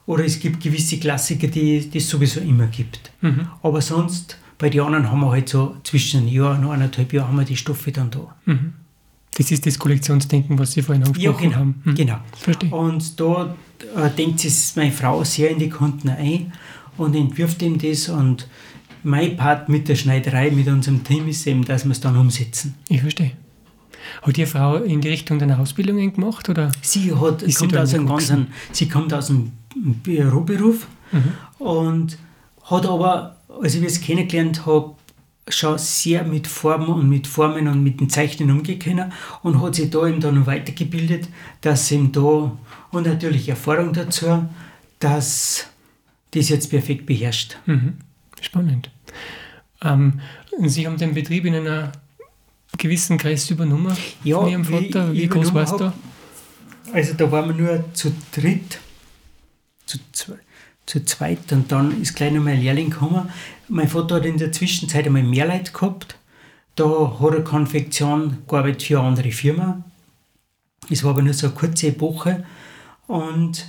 Oder 0.07 0.25
es 0.25 0.41
gibt 0.41 0.63
gewisse 0.63 0.99
Klassiker, 0.99 1.49
die 1.49 1.91
es 1.93 2.09
sowieso 2.09 2.41
immer 2.41 2.67
gibt. 2.67 3.13
Mhm. 3.21 3.49
Aber 3.63 3.81
sonst, 3.81 4.39
bei 4.59 4.69
den 4.69 4.81
anderen 4.83 5.11
haben 5.11 5.21
wir 5.21 5.31
halt 5.31 5.49
so 5.49 5.77
zwischen 5.85 6.21
einem 6.21 6.29
Jahr 6.29 6.59
und 6.59 6.71
eineinhalb 6.71 7.13
Jahren 7.13 7.29
haben 7.29 7.39
wir 7.39 7.45
die 7.45 7.57
Stoffe 7.57 7.93
dann 7.93 8.11
da. 8.11 8.35
Mhm. 8.47 8.75
Das 9.35 9.51
ist 9.51 9.65
das 9.67 9.79
Kollektionsdenken, 9.79 10.59
was 10.59 10.73
Sie 10.73 10.83
vorhin 10.83 11.05
angesprochen 11.05 11.45
ja, 11.45 11.49
genau, 11.49 11.57
haben. 11.57 11.83
Mhm. 11.85 11.95
Genau. 11.95 12.19
Verstehe. 12.37 12.71
Und 12.71 13.19
da 13.19 13.57
äh, 13.97 14.11
denkt 14.11 14.41
sich 14.41 14.77
meine 14.77 14.93
Frau 14.93 15.25
sehr 15.25 15.51
in 15.51 15.59
die 15.59 15.71
Kunden 15.71 16.11
ein 16.11 16.53
und 16.99 17.15
entwirft 17.15 17.63
ihm 17.63 17.79
das. 17.79 18.09
Und 18.09 18.47
mein 19.03 19.37
Part 19.37 19.69
mit 19.69 19.89
der 19.89 19.97
Schneiderei, 19.97 20.51
mit 20.51 20.69
unserem 20.69 21.03
Team 21.03 21.29
ist 21.29 21.47
eben, 21.47 21.65
dass 21.65 21.85
wir 21.85 21.93
es 21.93 22.01
dann 22.01 22.17
umsetzen. 22.17 22.75
Ich 22.89 23.01
verstehe. 23.01 23.33
Hat 24.23 24.39
Ihre 24.39 24.47
Frau 24.47 24.77
in 24.77 25.01
die 25.01 25.09
Richtung 25.09 25.39
deiner 25.39 25.59
Ausbildung 25.59 26.13
gemacht? 26.13 26.49
Oder 26.49 26.71
sie, 26.81 27.15
hat, 27.15 27.45
kommt 27.55 27.77
aus 27.77 27.95
einem 27.95 28.07
ganzen, 28.07 28.49
sie 28.73 28.89
kommt 28.89 29.13
aus 29.13 29.31
einem 29.31 29.53
Büroberuf 29.75 30.87
mhm. 31.13 31.65
und 31.65 32.19
hat 32.65 32.87
aber, 32.87 33.37
als 33.61 33.75
ich 33.75 33.83
es 33.83 34.01
kennengelernt 34.01 34.67
habe, 34.67 34.95
schon 35.49 35.77
sehr 35.79 36.25
mit 36.25 36.47
Formen 36.47 36.89
und 36.89 37.09
mit 37.09 37.27
Formen 37.27 37.67
und 37.67 37.83
mit 37.83 38.01
den 38.01 38.09
Zeichnen 38.09 38.51
umgehen 38.51 39.13
und 39.43 39.61
hat 39.61 39.75
sich 39.75 39.91
da 39.91 40.07
eben 40.07 40.21
dann 40.21 40.37
noch 40.37 40.47
weitergebildet, 40.47 41.29
dass 41.61 41.91
ihm 41.91 42.13
da 42.13 42.57
und 42.91 43.07
natürlich 43.07 43.49
Erfahrung 43.49 43.93
dazu, 43.93 44.49
dass 45.01 45.67
das 46.31 46.49
jetzt 46.49 46.71
perfekt 46.71 47.07
beherrscht. 47.07 47.57
Mhm. 47.67 47.95
Spannend. 48.41 48.91
Ähm, 49.83 50.21
Sie 50.61 50.87
haben 50.87 50.97
den 50.97 51.15
Betrieb 51.15 51.45
in 51.45 51.55
einer 51.55 51.93
gewissen 52.79 53.19
Größe 53.19 53.55
übernommen 53.55 53.97
ja, 54.25 54.39
von 54.39 54.49
Ihrem 54.49 54.65
Vater. 54.65 55.13
Wie, 55.13 55.23
wie 55.23 55.27
groß 55.29 55.55
war 55.55 55.65
es 55.65 55.77
da? 55.77 55.93
Also 56.93 57.15
da 57.15 57.31
waren 57.31 57.57
wir 57.57 57.65
nur 57.65 57.95
zu 57.95 58.13
dritt, 58.33 58.79
zu, 59.87 59.99
zu 60.87 61.05
zweit 61.05 61.53
und 61.53 61.73
dann 61.73 62.03
ist 62.03 62.15
gleich 62.15 62.33
noch 62.33 62.43
mein 62.43 62.61
Lehrling 62.61 62.91
gekommen. 62.91 63.31
Mein 63.69 63.89
Vater 63.89 64.17
hat 64.17 64.27
in 64.27 64.37
der 64.37 64.53
Zwischenzeit 64.53 65.07
einmal 65.07 65.23
mehr 65.23 65.47
Leute 65.47 65.73
gehabt. 65.73 66.17
Da 66.75 67.19
hat 67.21 67.35
er 67.35 67.45
Konfektion 67.45 68.39
gearbeitet 68.49 68.83
für 68.83 68.99
eine 68.99 69.09
andere 69.09 69.31
Firma. 69.31 69.83
Es 70.91 71.05
war 71.05 71.13
aber 71.13 71.23
nur 71.23 71.35
so 71.35 71.47
eine 71.47 71.55
kurze 71.55 71.89
Epoche. 71.89 72.45
Und 73.07 73.67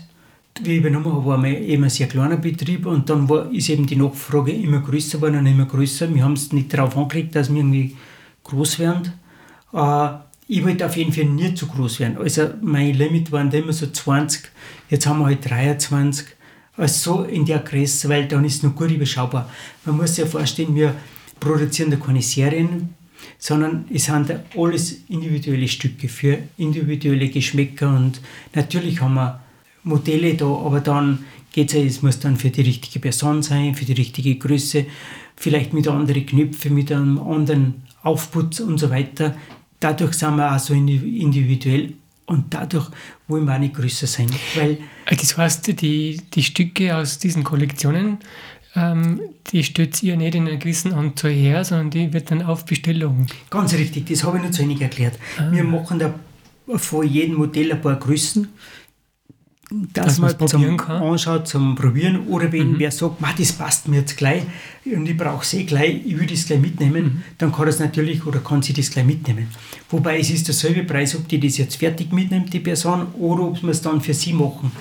wie 0.62 0.74
ich 0.74 0.80
übernommen 0.80 1.12
habe, 1.14 1.26
war 1.26 1.38
mein 1.38 1.64
eben 1.64 1.84
ein 1.84 1.89
sehr 1.89 2.08
kleiner 2.08 2.38
Betrieb 2.38 2.86
und 2.86 3.10
dann 3.10 3.28
war, 3.28 3.51
ist 3.51 3.70
eben 3.70 3.88
die 3.88 3.95
Nachfrage 3.95 4.51
immer 4.51 4.82
größer 4.82 5.18
geworden 5.18 5.39
und 5.39 5.45
immer 5.45 5.66
größer. 5.66 6.14
Wir 6.14 6.24
haben 6.24 6.34
es 6.34 6.51
nicht 6.51 6.74
darauf 6.74 6.95
angelegt, 6.95 7.36
dass 7.36 7.49
wir 7.49 7.58
irgendwie 7.58 7.95
groß 8.44 8.80
werden. 8.80 9.14
Äh, 9.74 10.10
ich 10.48 10.64
wollte 10.64 10.86
auf 10.86 10.98
jeden 10.98 11.14
Fall 11.14 11.26
nie 11.26 11.54
zu 11.56 11.68
groß 11.68 12.00
werden. 12.00 12.18
Also 12.18 12.50
mein 12.62 12.94
Limit 12.94 13.32
waren 13.32 13.52
immer 13.52 13.74
so 13.74 13.88
20, 13.88 14.44
jetzt 14.89 15.08
haben 15.08 15.20
wir 15.20 15.26
halt 15.26 15.50
23. 15.50 16.28
Also 16.76 17.18
so 17.18 17.24
in 17.24 17.46
der 17.46 17.60
Größe, 17.60 18.10
weil 18.10 18.28
dann 18.28 18.44
ist 18.46 18.56
es 18.56 18.64
noch 18.64 18.76
gut 18.76 18.91
überschaubar. 18.91 19.50
Man 19.86 19.98
muss 19.98 20.16
sich 20.16 20.26
ja 20.26 20.26
vorstellen, 20.26 20.76
wir 20.76 20.96
produzieren 21.39 21.91
da 21.91 21.98
keine 21.98 22.22
Serien, 22.22 22.96
sondern 23.38 23.86
es 23.94 24.06
sind 24.06 24.34
alles 24.58 25.04
individuelle 25.10 25.68
Stücke 25.68 26.08
für 26.08 26.39
individuelle 26.58 27.30
Geschmäcker 27.30 27.89
und 27.89 28.22
natürlich 28.56 29.02
haben 29.02 29.16
wir 29.16 29.39
Modelle 29.84 30.34
da, 30.36 30.46
aber 30.46 30.80
dann 30.80 31.26
geht 31.52 31.70
es 31.70 31.74
ja, 31.76 31.84
es 31.84 32.02
muss 32.02 32.20
dann 32.20 32.38
für 32.38 32.50
die 32.50 32.62
richtige 32.62 33.00
Person 33.00 33.44
sein, 33.44 33.76
für 33.76 33.86
die 33.86 33.94
richtige 33.94 34.36
Größe, 34.36 34.86
vielleicht 35.36 35.74
mit 35.74 35.88
anderen 35.88 36.26
Knöpfen, 36.26 36.74
mit 36.74 36.91
einem 36.91 37.20
anderen 37.20 37.84
Aufputz 38.04 38.60
und 38.60 38.78
so 38.78 38.89
weiter. 38.89 39.36
Dadurch 39.80 40.14
sind 40.14 40.36
wir 40.36 40.54
auch 40.54 40.60
so 40.60 40.74
individuell 40.74 41.93
und 42.26 42.54
dadurch 42.54 42.89
wollen 43.28 43.45
wir 43.45 43.56
auch 43.56 43.60
nicht 43.60 43.74
größer 43.74 44.08
sein. 44.08 44.30
Weil 44.56 44.78
das 45.10 45.38
heißt, 45.38 45.82
die, 45.82 46.22
die 46.34 46.43
Stücke 46.43 46.95
aus 46.95 47.18
diesen 47.18 47.43
Kollektionen 47.43 48.20
ähm, 48.76 49.22
die 49.47 49.64
stellt 49.64 50.01
ihr 50.01 50.18
nicht 50.18 50.36
in 50.36 50.47
einer 50.47 50.58
gewissen 50.58 50.93
Anzahl 50.93 51.32
her, 51.32 51.64
sondern 51.64 51.91
die 51.91 52.12
wird 52.14 52.32
dann 52.32 52.41
auf 52.41 52.66
Bestellung. 52.66 53.28
Ganz 53.49 53.74
richtig, 53.74 54.08
das 54.08 54.24
habe 54.24 54.38
ich 54.38 54.43
noch 54.43 54.51
zu 54.51 54.64
wenig 54.64 54.82
erklärt. 54.82 55.20
Ah. 55.38 55.51
Wir 55.51 55.64
machen 55.64 55.99
da 55.99 56.14
vor 56.78 57.04
jedem 57.04 57.36
Modell 57.36 57.72
ein 57.72 57.82
paar 57.82 57.97
Größen, 57.97 58.47
dass, 59.94 60.20
dass 60.20 60.20
man 60.20 60.48
zum 60.48 60.78
kann. 60.78 61.02
anschaut, 61.02 61.48
zum 61.48 61.76
Probieren. 61.76 62.28
Oder 62.28 62.52
wenn 62.52 62.74
mhm. 62.74 62.80
wer 62.80 62.92
sagt, 62.92 63.18
das 63.38 63.52
passt 63.54 63.88
mir 63.88 64.00
jetzt 64.00 64.18
gleich 64.18 64.44
und 64.86 65.08
ich 65.08 65.18
brauche 65.18 65.44
es 65.44 65.54
eh 65.54 65.64
gleich, 65.64 66.02
ich 66.06 66.20
will 66.20 66.28
das 66.28 66.46
gleich 66.46 66.60
mitnehmen, 66.60 67.04
mhm. 67.04 67.24
dann 67.38 67.52
kann 67.52 67.66
das 67.66 67.80
natürlich 67.80 68.26
oder 68.26 68.40
kann 68.40 68.62
sie 68.62 68.74
das 68.74 68.92
gleich 68.92 69.06
mitnehmen. 69.06 69.48
Wobei 69.90 70.20
es 70.20 70.30
ist 70.30 70.48
derselbe 70.48 70.84
Preis, 70.84 71.16
ob 71.16 71.28
die 71.28 71.40
das 71.40 71.58
jetzt 71.58 71.78
fertig 71.78 72.12
mitnimmt, 72.12 72.54
die 72.54 72.60
Person, 72.60 73.08
oder 73.20 73.44
ob 73.44 73.62
wir 73.62 73.70
es 73.70 73.82
dann 73.82 74.02
für 74.02 74.14
sie 74.14 74.34
machen 74.34 74.72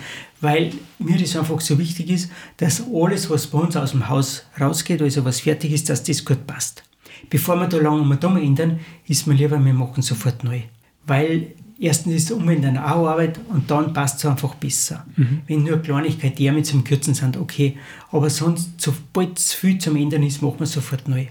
weil 0.43 0.73
mir 0.99 1.19
das 1.19 1.37
einfach 1.37 1.61
so 1.61 1.79
wichtig 1.79 2.11
ist, 2.11 2.31
dass 2.57 2.83
alles, 2.93 3.31
was 3.31 3.47
bei 3.47 3.59
uns 3.59 3.77
aus 3.77 3.93
dem 3.93 4.09
Haus 4.09 4.45
rausgeht, 4.61 5.01
also 5.01 5.25
was 5.25 5.41
fertig 5.41 5.73
ist, 5.73 5.89
dass 5.89 6.03
das 6.03 6.25
gut 6.25 6.47
passt. 6.47 6.83
Bevor 7.31 7.57
wir 7.57 7.69
da 7.69 7.79
lange 7.79 8.03
mal 8.03 8.17
dumm 8.17 8.37
ändern, 8.37 8.81
ist 9.07 9.27
mir 9.29 9.35
lieber, 9.35 9.65
wir 9.65 9.73
machen 9.73 10.03
sofort 10.03 10.43
neu. 10.43 10.63
Weil 11.07 11.53
erstens 11.83 12.15
ist 12.15 12.33
Umändern 12.33 12.79
auch 12.79 13.07
Arbeit 13.07 13.39
und 13.49 13.71
dann 13.71 13.93
passt 13.93 14.19
es 14.19 14.27
einfach 14.27 14.55
besser. 14.55 15.05
Mhm. 15.17 15.43
Wenn 15.47 15.65
nur 15.65 15.79
Kleinigkeiten, 15.79 16.37
die 16.37 16.51
mit 16.51 16.67
zum 16.67 16.85
Kürzen 16.85 17.15
sind, 17.15 17.37
okay. 17.37 17.77
Aber 18.11 18.31
sonst, 18.31 18.81
sobald 18.81 19.39
es 19.39 19.53
viel 19.53 19.79
zum 19.79 19.97
Ändern 19.97 20.23
ist, 20.23 20.41
machen 20.41 20.61
wir 20.61 20.67
sofort 20.67 21.09
neu. 21.09 21.27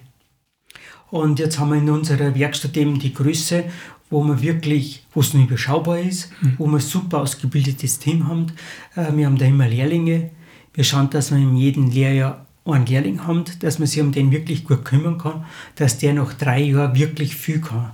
Und 1.10 1.40
jetzt 1.40 1.60
haben 1.60 1.72
wir 1.72 1.78
in 1.78 1.90
unserer 1.90 2.36
Werkstatt 2.36 2.78
eben 2.78 3.00
die 3.00 3.14
Größe 3.14 3.66
wo 4.12 4.22
man 4.22 4.42
wirklich, 4.42 5.06
wo 5.14 5.22
es 5.22 5.34
nur 5.34 5.44
überschaubar 5.44 5.98
ist, 5.98 6.30
mhm. 6.42 6.56
wo 6.60 6.68
wir 6.68 6.78
ein 6.78 6.82
super 6.82 7.20
ausgebildetes 7.20 7.98
Team 7.98 8.28
haben. 8.28 8.48
Äh, 8.96 9.16
wir 9.16 9.26
haben 9.26 9.38
da 9.38 9.46
immer 9.46 9.68
Lehrlinge. 9.68 10.30
Wir 10.74 10.84
schauen, 10.84 11.10
dass 11.10 11.32
wir 11.32 11.38
in 11.38 11.56
jedem 11.56 11.90
Lehrjahr 11.90 12.46
einen 12.66 12.86
Lehrling 12.86 13.26
haben, 13.26 13.46
dass 13.62 13.80
man 13.80 13.88
sich 13.88 14.02
um 14.02 14.12
den 14.12 14.32
wirklich 14.32 14.66
gut 14.66 14.86
kümmern 14.86 15.18
kann, 15.18 15.46
dass 15.76 15.98
der 15.98 16.14
nach 16.14 16.34
drei 16.34 16.62
Jahren 16.62 16.96
wirklich 16.96 17.36
viel 17.36 17.62
kann. 17.62 17.94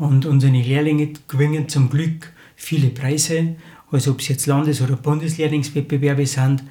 Und 0.00 0.24
unsere 0.24 0.50
Lehrlinge 0.50 1.12
gewinnen 1.28 1.68
zum 1.68 1.90
Glück 1.90 2.32
viele 2.56 2.88
Preise, 2.88 3.56
also 3.90 4.12
ob 4.12 4.20
es 4.20 4.28
jetzt 4.28 4.46
Landes- 4.46 4.80
oder 4.80 4.96
Bundeslehrlingswettbewerbe 4.96 6.24
sind, 6.24 6.64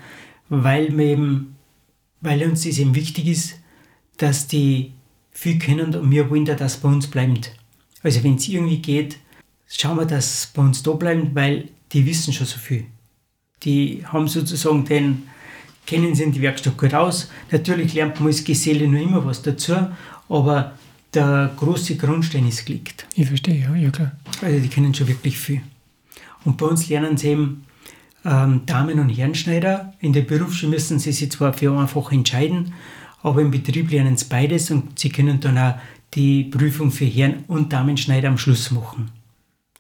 weil, 0.50 0.98
wir 0.98 1.06
eben, 1.06 1.56
weil 2.22 2.42
uns 2.42 2.64
das 2.64 2.80
eben 2.80 2.96
wichtig 2.96 3.28
ist, 3.28 3.60
dass 4.18 4.48
die 4.48 4.94
viel 5.30 5.60
können 5.60 5.94
und 5.94 6.10
wir 6.10 6.32
wollen, 6.32 6.46
dass 6.46 6.58
das 6.58 6.78
bei 6.78 6.90
uns 6.90 7.06
bleibt. 7.06 7.56
Also 8.02 8.24
wenn 8.24 8.34
es 8.34 8.48
irgendwie 8.48 8.80
geht, 8.80 9.18
schauen 9.68 9.98
wir, 9.98 10.06
dass 10.08 10.40
es 10.40 10.48
bei 10.48 10.64
uns 10.64 10.82
da 10.82 10.94
bleibt, 10.94 11.36
weil 11.36 11.70
die 11.92 12.08
wissen 12.08 12.34
schon 12.34 12.48
so 12.48 12.58
viel. 12.58 12.86
Die 13.62 14.04
haben 14.08 14.28
sozusagen 14.28 14.86
den, 14.86 15.30
kennen 15.86 16.16
sie 16.16 16.24
in 16.24 16.32
die 16.32 16.42
Werkstatt 16.42 16.80
gut 16.80 16.96
aus. 16.96 17.30
Natürlich 17.52 17.94
lernt 17.94 18.20
man 18.20 18.30
als 18.30 18.44
Geselle 18.44 18.88
nur 18.88 19.02
immer 19.02 19.24
was 19.24 19.44
dazu, 19.44 19.76
aber 20.30 20.74
der 21.14 21.52
große 21.56 21.96
Grundstein 21.96 22.48
ist 22.48 22.66
gelegt. 22.66 23.08
Ich 23.16 23.28
verstehe, 23.28 23.62
ja, 23.62 23.76
ja 23.76 23.90
klar. 23.90 24.12
Also 24.42 24.60
die 24.60 24.68
kennen 24.68 24.94
schon 24.94 25.08
wirklich 25.08 25.38
viel. 25.38 25.62
Und 26.46 26.58
bei 26.58 26.66
uns 26.66 26.88
lernen 26.90 27.18
sie 27.18 27.30
eben 27.30 27.66
ähm, 28.26 28.62
Damen- 28.66 29.00
und 29.00 29.10
Herrenschneider. 29.10 29.94
In 30.00 30.14
der 30.14 30.22
Berufsschule 30.22 30.72
müssen 30.72 31.00
sie 31.00 31.12
sich 31.12 31.32
zwar 31.32 31.54
für 31.54 31.78
einfach 31.78 32.12
entscheiden, 32.12 32.74
aber 33.22 33.42
im 33.42 33.52
Betrieb 33.52 33.92
lernen 33.92 34.18
sie 34.18 34.26
beides 34.30 34.72
und 34.72 35.00
sie 35.00 35.10
können 35.10 35.40
dann 35.40 35.58
auch 35.58 35.76
die 36.14 36.46
Prüfung 36.46 36.92
für 36.92 37.06
Herren- 37.06 37.44
und 37.48 37.72
Damenschneider 37.74 38.30
am 38.30 38.38
Schluss 38.38 38.72
machen. 38.72 39.12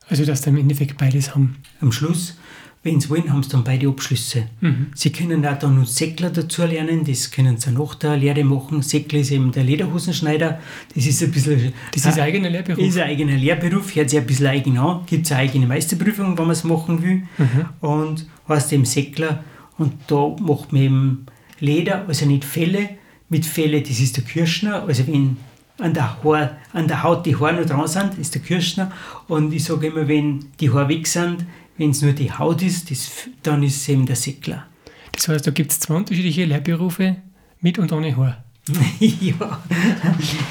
Also, 0.07 0.25
dass 0.25 0.41
sie 0.41 0.49
im 0.49 0.57
Endeffekt 0.57 0.97
beides 0.97 1.35
haben? 1.35 1.57
Am 1.81 1.91
Schluss, 1.91 2.37
wenn 2.81 3.01
sie 3.01 3.09
wollen, 3.09 3.31
haben 3.31 3.43
sie 3.43 3.49
dann 3.49 3.65
beide 3.65 3.89
Abschlüsse. 3.89 4.47
Mhm. 4.61 4.87
Sie 4.95 5.11
können 5.11 5.45
auch 5.45 5.59
dann 5.59 5.77
noch 5.77 5.85
Säckler 5.85 6.29
dazu 6.29 6.63
lernen, 6.63 7.03
das 7.03 7.29
können 7.29 7.57
sie 7.57 7.71
nach 7.71 7.95
der 7.95 8.15
Lehre 8.15 8.43
machen. 8.45 8.81
Säckler 8.81 9.19
ist 9.19 9.31
eben 9.31 9.51
der 9.51 9.65
Lederhosenschneider, 9.65 10.59
das 10.95 11.05
ist 11.05 11.21
ein 11.21 11.31
bisschen... 11.31 11.73
Das 11.93 12.05
ist 12.05 12.17
ein 12.17 12.23
eigener 12.23 12.49
Lehrberuf? 12.49 12.79
ist 12.79 12.97
ein 12.97 13.09
eigener 13.09 13.35
Lehrberuf, 13.35 13.93
hört 13.95 14.09
sich 14.09 14.19
ein 14.19 14.25
bisschen 14.25 14.47
eigen 14.47 14.77
an, 14.77 15.01
gibt 15.05 15.25
es 15.25 15.31
eine 15.33 15.41
eigene 15.41 15.67
Meisterprüfung, 15.67 16.37
wenn 16.37 16.45
man 16.45 16.51
es 16.51 16.63
machen 16.63 17.03
will. 17.03 17.23
Mhm. 17.37 17.65
Und 17.81 18.27
heißt 18.47 18.71
eben 18.71 18.85
Säckler 18.85 19.43
und 19.77 19.93
da 20.07 20.35
macht 20.39 20.71
man 20.71 20.81
eben 20.81 21.25
Leder, 21.59 22.05
also 22.07 22.25
nicht 22.25 22.45
Felle, 22.45 22.91
mit 23.27 23.45
Felle, 23.45 23.81
das 23.81 23.99
ist 23.99 24.15
der 24.15 24.23
Kirschner, 24.23 24.83
also 24.83 25.05
wenn 25.07 25.37
an 25.79 25.93
der, 25.93 26.23
Haar, 26.23 26.57
an 26.73 26.87
der 26.87 27.03
Haut 27.03 27.25
die 27.25 27.35
Haare 27.35 27.53
noch 27.53 27.65
dran 27.65 27.87
sind, 27.87 28.17
ist 28.17 28.35
der 28.35 28.41
Kirschner. 28.41 28.91
Und 29.27 29.53
ich 29.53 29.63
sage 29.63 29.87
immer, 29.87 30.07
wenn 30.07 30.45
die 30.59 30.69
Haare 30.69 30.89
weg 30.89 31.07
sind, 31.07 31.45
Wenn 31.79 31.91
es 31.91 32.01
nur 32.01 32.11
die 32.11 32.29
Haut 32.29 32.61
ist, 32.61 32.91
das, 32.91 33.09
dann 33.41 33.63
ist 33.63 33.77
es 33.77 33.87
eben 33.87 34.05
der 34.05 34.17
Säckler. 34.17 34.65
Das 35.13 35.29
heißt, 35.29 35.47
da 35.47 35.51
gibt 35.51 35.71
es 35.71 35.79
zwei 35.79 35.95
unterschiedliche 35.95 36.43
Lehrberufe 36.43 37.15
mit 37.61 37.79
und 37.79 37.93
ohne 37.93 38.15
Haar. 38.17 38.43
ja. 38.99 39.63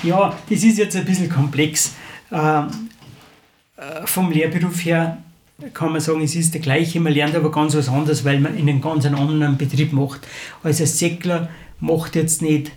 ja, 0.03 0.39
das 0.49 0.63
ist 0.65 0.79
jetzt 0.79 0.97
ein 0.97 1.05
bisschen 1.05 1.29
komplex. 1.29 1.93
Ähm, 2.33 2.69
äh, 3.77 4.07
vom 4.07 4.33
Lehrberuf 4.33 4.83
her 4.87 5.19
kann 5.75 5.93
man 5.93 6.01
sagen, 6.01 6.23
es 6.23 6.35
ist 6.35 6.55
der 6.55 6.63
gleiche, 6.63 6.99
man 6.99 7.13
lernt 7.13 7.37
aber 7.37 7.51
ganz 7.51 7.77
was 7.77 7.91
anderes, 7.91 8.25
weil 8.25 8.41
man 8.41 8.57
in 8.57 8.67
einem 8.67 8.81
ganz 8.81 9.05
anderen 9.05 9.59
Betrieb 9.59 9.93
macht. 9.93 10.27
Also 10.63 10.85
ein 10.85 10.87
Säckler 10.87 11.51
macht 11.79 12.17
jetzt 12.17 12.41
nicht 12.41 12.73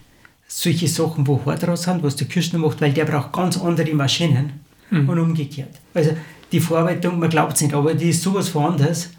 solche 0.46 0.90
Sachen, 0.90 1.26
wo 1.26 1.40
Haar 1.46 1.56
draus 1.56 1.84
sind, 1.84 2.04
was 2.04 2.18
der 2.18 2.28
Kirschner 2.28 2.60
macht, 2.60 2.82
weil 2.82 2.92
der 2.92 3.06
braucht 3.06 3.32
ganz 3.32 3.58
andere 3.58 3.94
Maschinen 3.94 4.61
mhm. 4.92 5.10
und 5.10 5.20
umgekehrt. 5.20 5.80
Also 5.94 6.12
die 6.52 6.60
Verarbeitung, 6.60 7.20
man 7.20 7.30
glaubt 7.30 7.54
es 7.54 7.62
nicht, 7.62 7.74
aber 7.74 7.94
die 7.94 8.10
ist 8.10 8.22
sowas 8.22 8.50
von 8.50 8.74
anders, 8.74 9.12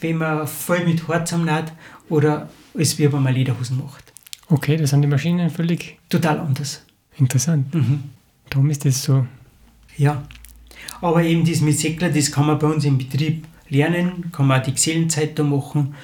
wenn 0.00 0.18
man 0.18 0.46
voll 0.46 0.84
mit 0.84 1.08
Haar 1.08 1.24
zusammennäht 1.24 1.72
oder 2.08 2.48
als 2.76 2.98
wie 2.98 3.10
wenn 3.10 3.22
man 3.22 3.34
Lederhosen 3.34 3.78
macht. 3.78 4.12
Okay, 4.48 4.76
da 4.76 4.86
sind 4.86 5.02
die 5.02 5.08
Maschinen 5.08 5.48
völlig... 5.48 5.98
Total 6.08 6.38
anders. 6.38 6.84
Interessant. 7.16 7.72
Mhm. 7.74 8.02
Darum 8.48 8.68
ist 8.70 8.84
das 8.84 9.02
so. 9.02 9.26
Ja. 9.96 10.22
Aber 11.00 11.22
eben 11.22 11.44
das 11.44 11.60
mit 11.60 11.78
Säckler, 11.78 12.10
das 12.10 12.32
kann 12.32 12.46
man 12.46 12.58
bei 12.58 12.66
uns 12.66 12.84
im 12.84 12.98
Betrieb 12.98 13.46
lernen, 13.68 14.32
kann 14.32 14.46
man 14.46 14.60
auch 14.60 14.64
die 14.64 14.72
Gesellenzeitung 14.72 15.50
machen 15.50 15.94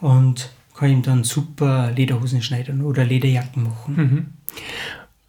und 0.00 0.50
kann 0.74 0.90
ihm 0.90 1.02
dann 1.02 1.24
super 1.24 1.92
Lederhosen 1.92 2.42
schneiden 2.42 2.82
oder 2.82 3.04
Lederjacken 3.04 3.62
machen. 3.62 3.96
Mhm. 3.96 4.26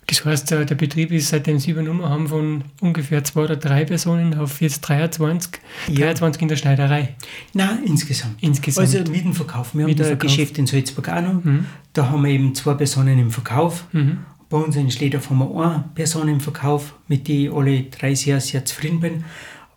Das 0.07 0.23
heißt, 0.23 0.51
der 0.51 0.65
Betrieb 0.65 1.11
ist 1.11 1.29
seitdem 1.29 1.59
Sie 1.59 1.71
übernommen 1.71 2.07
haben 2.07 2.27
von 2.27 2.63
ungefähr 2.79 3.23
zwei 3.23 3.45
oder 3.45 3.55
drei 3.55 3.85
Personen 3.85 4.37
auf 4.37 4.61
jetzt 4.61 4.81
23, 4.81 5.53
ja. 5.87 5.95
23 5.95 6.41
in 6.43 6.47
der 6.47 6.55
Schneiderei. 6.57 7.15
Nein, 7.53 7.79
insgesamt. 7.85 8.35
Insgesamt. 8.41 8.87
Also 8.87 9.11
mit 9.11 9.25
dem 9.25 9.33
Verkauf. 9.33 9.73
Wir 9.73 9.85
mit 9.85 9.99
haben 9.99 10.11
ein 10.11 10.19
Geschäft 10.19 10.57
in 10.59 10.67
Salzburg 10.67 11.09
auch 11.09 11.21
noch. 11.21 11.43
Mhm. 11.43 11.65
Da 11.93 12.09
haben 12.09 12.23
wir 12.23 12.31
eben 12.31 12.53
zwei 12.53 12.75
Personen 12.75 13.17
im 13.17 13.31
Verkauf. 13.31 13.85
Mhm. 13.93 14.19
Bei 14.49 14.57
uns 14.57 14.75
in 14.75 14.91
Schledorf 14.91 15.31
haben 15.31 15.39
wir 15.39 15.65
eine 15.65 15.85
Person 15.95 16.27
im 16.27 16.39
Verkauf, 16.39 16.93
mit 17.07 17.27
der 17.27 17.35
ich 17.35 17.51
alle 17.51 17.83
drei 17.83 18.13
sehr, 18.13 18.39
sehr 18.39 18.63
zufrieden 18.63 18.99
bin. 18.99 19.23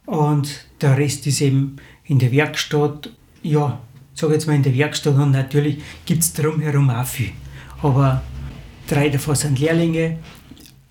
Und 0.05 0.67
der 0.83 0.99
Rest 0.99 1.27
ist 1.27 1.41
eben 1.41 1.77
in 2.05 2.19
der 2.19 2.33
Werkstatt. 2.33 3.11
Ja, 3.43 3.81
sage 4.15 4.35
jetzt 4.35 4.47
mal 4.47 4.57
in 4.57 4.63
der 4.63 4.77
Werkstatt 4.77 5.15
und 5.15 5.31
natürlich 5.31 5.79
gibt 6.05 6.23
es 6.23 6.33
drumherum 6.35 6.91
auch 6.91 7.07
viel. 7.07 7.31
Aber 7.83 8.23
drei 8.89 9.09
davon 9.09 9.35
sind 9.35 9.59
Lehrlinge 9.59 10.19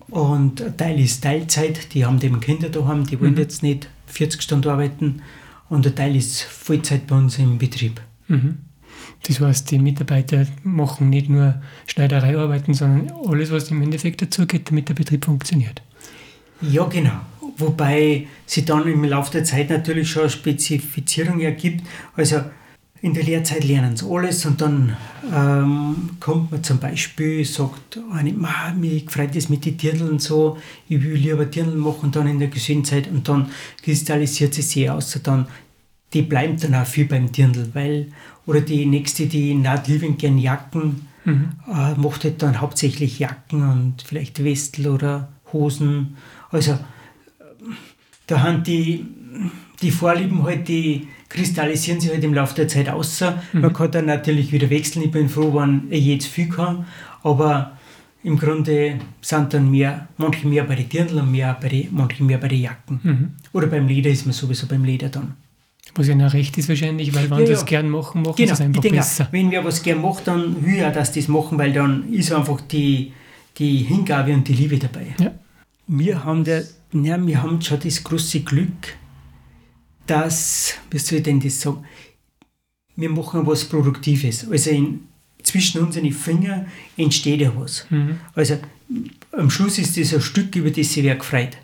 und 0.08 0.62
ein 0.62 0.76
Teil 0.76 1.00
ist 1.00 1.22
Teilzeit, 1.22 1.92
die 1.92 2.06
haben 2.06 2.20
eben 2.22 2.40
Kinder 2.40 2.70
daheim, 2.70 3.04
die 3.04 3.20
wollen 3.20 3.32
mhm. 3.32 3.38
jetzt 3.38 3.62
nicht 3.62 3.88
40 4.06 4.42
Stunden 4.42 4.68
arbeiten 4.68 5.22
und 5.68 5.86
ein 5.86 5.94
Teil 5.94 6.16
ist 6.16 6.42
Vollzeit 6.42 7.06
bei 7.06 7.16
uns 7.16 7.38
im 7.38 7.58
Betrieb. 7.58 8.00
Mhm. 8.28 8.58
Das 9.26 9.40
heißt, 9.40 9.70
die 9.70 9.78
Mitarbeiter 9.78 10.46
machen 10.62 11.10
nicht 11.10 11.28
nur 11.28 11.60
Schneidereiarbeiten, 11.86 12.74
sondern 12.74 13.12
alles, 13.26 13.50
was 13.50 13.70
im 13.70 13.82
Endeffekt 13.82 14.22
dazugeht, 14.22 14.70
damit 14.70 14.88
der 14.88 14.94
Betrieb 14.94 15.24
funktioniert. 15.24 15.82
Ja, 16.60 16.84
genau. 16.84 17.20
Wobei 17.56 18.26
sich 18.46 18.64
dann 18.64 18.86
im 18.86 19.04
Laufe 19.04 19.32
der 19.32 19.44
Zeit 19.44 19.70
natürlich 19.70 20.10
schon 20.10 20.22
eine 20.22 20.30
Spezifizierung 20.30 21.40
ergibt. 21.40 21.84
Also 22.14 22.42
in 23.00 23.14
der 23.14 23.22
Lehrzeit 23.22 23.64
lernen 23.64 23.96
sie 23.96 24.06
alles 24.08 24.44
und 24.44 24.60
dann 24.60 24.96
ähm, 25.32 26.10
kommt 26.18 26.50
man 26.50 26.64
zum 26.64 26.78
Beispiel, 26.78 27.44
sagt 27.44 28.00
eine, 28.12 28.34
mich 28.76 29.10
freut 29.10 29.36
das 29.36 29.48
mit 29.48 29.64
den 29.64 29.76
Dirndeln 29.76 30.18
so, 30.18 30.58
ich 30.88 31.02
will 31.02 31.14
lieber 31.14 31.44
Dirndl 31.44 31.76
machen 31.76 32.10
dann 32.10 32.26
in 32.26 32.38
der 32.38 32.48
Gesundheit 32.48 33.08
und 33.08 33.28
dann 33.28 33.50
kristallisiert 33.82 34.54
sie 34.54 34.62
sehr 34.62 34.94
aus. 34.94 35.18
Dann, 35.22 35.46
die 36.12 36.22
bleiben 36.22 36.58
dann 36.58 36.74
auch 36.74 36.86
viel 36.86 37.04
beim 37.04 37.30
Dirndl, 37.30 37.70
weil, 37.74 38.08
oder 38.46 38.60
die 38.62 38.86
nächste, 38.86 39.26
die 39.26 39.54
naht 39.54 39.86
liebend 39.86 40.18
gern 40.18 40.38
Jacken, 40.38 41.06
mhm. 41.24 41.52
äh, 41.68 41.94
macht 41.94 42.24
halt 42.24 42.42
dann 42.42 42.60
hauptsächlich 42.60 43.20
Jacken 43.20 43.62
und 43.62 44.02
vielleicht 44.02 44.42
Westel 44.42 44.88
oder 44.88 45.28
Hosen. 45.52 46.16
Also 46.50 46.78
da 48.26 48.42
haben 48.42 48.64
die, 48.64 49.06
die 49.82 49.90
Vorlieben 49.90 50.42
halt 50.42 50.66
die 50.66 51.08
kristallisieren 51.28 52.00
sich 52.00 52.10
halt 52.10 52.24
im 52.24 52.34
Laufe 52.34 52.54
der 52.54 52.68
Zeit 52.68 52.88
aus. 52.88 53.20
Mhm. 53.52 53.60
Man 53.60 53.72
kann 53.72 53.90
dann 53.90 54.06
natürlich 54.06 54.52
wieder 54.52 54.70
wechseln. 54.70 55.04
Ich 55.04 55.10
bin 55.10 55.28
froh, 55.28 55.54
wenn 55.54 55.82
ich 55.90 56.04
jetzt 56.06 56.26
viel 56.26 56.48
kann. 56.48 56.86
Aber 57.22 57.72
im 58.22 58.38
Grunde 58.38 58.98
sind 59.20 59.54
dann 59.54 59.70
mehr, 59.70 60.08
manche 60.16 60.46
mehr 60.46 60.64
bei 60.64 60.74
den 60.74 60.88
Dirndl 60.88 61.18
und 61.18 61.30
mehr 61.30 61.56
bei 61.60 61.68
die, 61.68 61.88
manche 61.90 62.24
mehr 62.24 62.38
bei 62.38 62.48
den 62.48 62.62
Jacken. 62.62 63.00
Mhm. 63.02 63.30
Oder 63.52 63.66
beim 63.68 63.86
Leder 63.86 64.10
ist 64.10 64.26
man 64.26 64.32
sowieso 64.32 64.66
beim 64.66 64.84
Leder 64.84 65.08
dann. 65.08 65.34
Was 65.94 66.06
ja 66.06 66.14
noch 66.14 66.32
recht 66.32 66.56
ist 66.58 66.68
wahrscheinlich, 66.68 67.14
weil 67.14 67.30
wenn 67.30 67.40
ja, 67.40 67.46
das 67.46 67.60
ja. 67.60 67.66
gern 67.66 67.88
machen, 67.88 68.22
machen 68.22 68.34
genau. 68.36 68.52
es 68.52 68.60
einfach 68.60 68.76
ich 68.76 68.82
denke, 68.82 68.98
besser. 68.98 69.28
Wenn 69.30 69.50
wir 69.50 69.64
was 69.64 69.82
gern 69.82 70.00
macht, 70.00 70.26
dann 70.28 70.64
will 70.64 70.76
ich 70.76 70.84
auch, 70.84 70.92
dass 70.92 71.12
das 71.12 71.28
machen, 71.28 71.58
weil 71.58 71.72
dann 71.72 72.12
ist 72.12 72.32
einfach 72.32 72.60
die, 72.60 73.12
die 73.56 73.78
Hingabe 73.78 74.32
und 74.32 74.46
die 74.46 74.52
Liebe 74.52 74.78
dabei. 74.78 75.14
Ja. 75.18 75.32
Wir 75.86 76.24
haben 76.24 76.44
der, 76.44 76.64
ja, 76.92 77.26
wir 77.26 77.42
haben 77.42 77.60
schon 77.62 77.80
das 77.80 78.04
große 78.04 78.40
Glück, 78.40 78.96
dass, 80.10 80.74
wie 80.90 80.98
soll 80.98 81.18
ich 81.18 81.24
denn 81.24 81.40
das 81.40 81.60
sagen, 81.60 81.84
wir 82.96 83.10
machen 83.10 83.46
was 83.46 83.64
Produktives. 83.64 84.48
Also 84.50 84.70
in, 84.70 85.00
zwischen 85.42 85.80
unseren 85.80 86.10
Fingern 86.12 86.66
entsteht 86.96 87.40
ja 87.40 87.52
was. 87.56 87.86
Mhm. 87.90 88.18
Also 88.34 88.56
am 89.32 89.50
Schluss 89.50 89.78
ist 89.78 89.96
das 89.96 90.14
ein 90.14 90.20
Stück, 90.20 90.54
über 90.56 90.70
das 90.70 90.92
sich 90.92 91.04
wer 91.04 91.16
gefreut. 91.16 91.56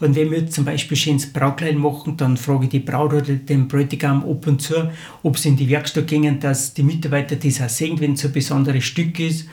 Und 0.00 0.16
wenn 0.16 0.30
wir 0.32 0.50
zum 0.50 0.64
Beispiel 0.64 0.96
schönes 0.96 1.32
Braukleid 1.32 1.76
machen, 1.76 2.16
dann 2.16 2.36
frage 2.36 2.64
ich 2.64 2.70
die 2.70 2.80
Braut 2.80 3.12
oder 3.12 3.34
den 3.34 3.68
Bräutigam 3.68 4.24
ab 4.28 4.46
und 4.46 4.60
zu, 4.60 4.90
ob 5.22 5.38
sie 5.38 5.50
in 5.50 5.56
die 5.56 5.68
Werkstatt 5.68 6.08
gehen, 6.08 6.40
dass 6.40 6.74
die 6.74 6.82
Mitarbeiter 6.82 7.36
das 7.36 7.60
auch 7.60 7.68
sehen, 7.68 8.00
wenn 8.00 8.14
es 8.14 8.20
so 8.20 8.28
ein 8.28 8.34
besonderes 8.34 8.84
Stück 8.84 9.20
ist 9.20 9.46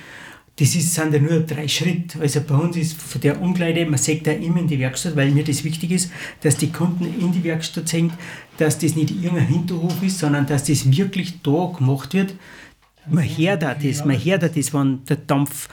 das 0.61 0.75
ist, 0.75 0.93
sind 0.93 1.11
ja 1.11 1.19
nur 1.19 1.39
drei 1.39 1.67
Schritte. 1.67 2.19
Also 2.21 2.41
bei 2.41 2.53
uns 2.53 2.77
ist 2.77 2.93
von 2.93 3.19
der 3.19 3.41
Umkleide, 3.41 3.83
man 3.87 3.97
sagt 3.97 4.27
da 4.27 4.31
immer 4.31 4.59
in 4.59 4.67
die 4.67 4.77
Werkstatt, 4.77 5.15
weil 5.15 5.31
mir 5.31 5.43
das 5.43 5.63
wichtig 5.63 5.89
ist, 5.89 6.11
dass 6.41 6.55
die 6.55 6.71
Kunden 6.71 7.05
in 7.19 7.31
die 7.31 7.43
Werkstatt 7.43 7.89
sehen, 7.89 8.13
dass 8.59 8.77
das 8.77 8.95
nicht 8.95 9.09
irgendein 9.09 9.47
Hinterhof 9.47 10.03
ist, 10.03 10.19
sondern 10.19 10.45
dass 10.45 10.65
das 10.65 10.91
wirklich 10.95 11.41
da 11.41 11.73
gemacht 11.75 12.13
wird. 12.13 12.35
Man 13.09 13.23
hört 13.23 13.65
auch 13.65 13.75
das, 13.81 14.05
man 14.05 14.23
hört 14.23 14.43
auch 14.43 14.53
das, 14.53 14.71
wenn 14.71 15.03
der 15.05 15.17
Dampf 15.17 15.67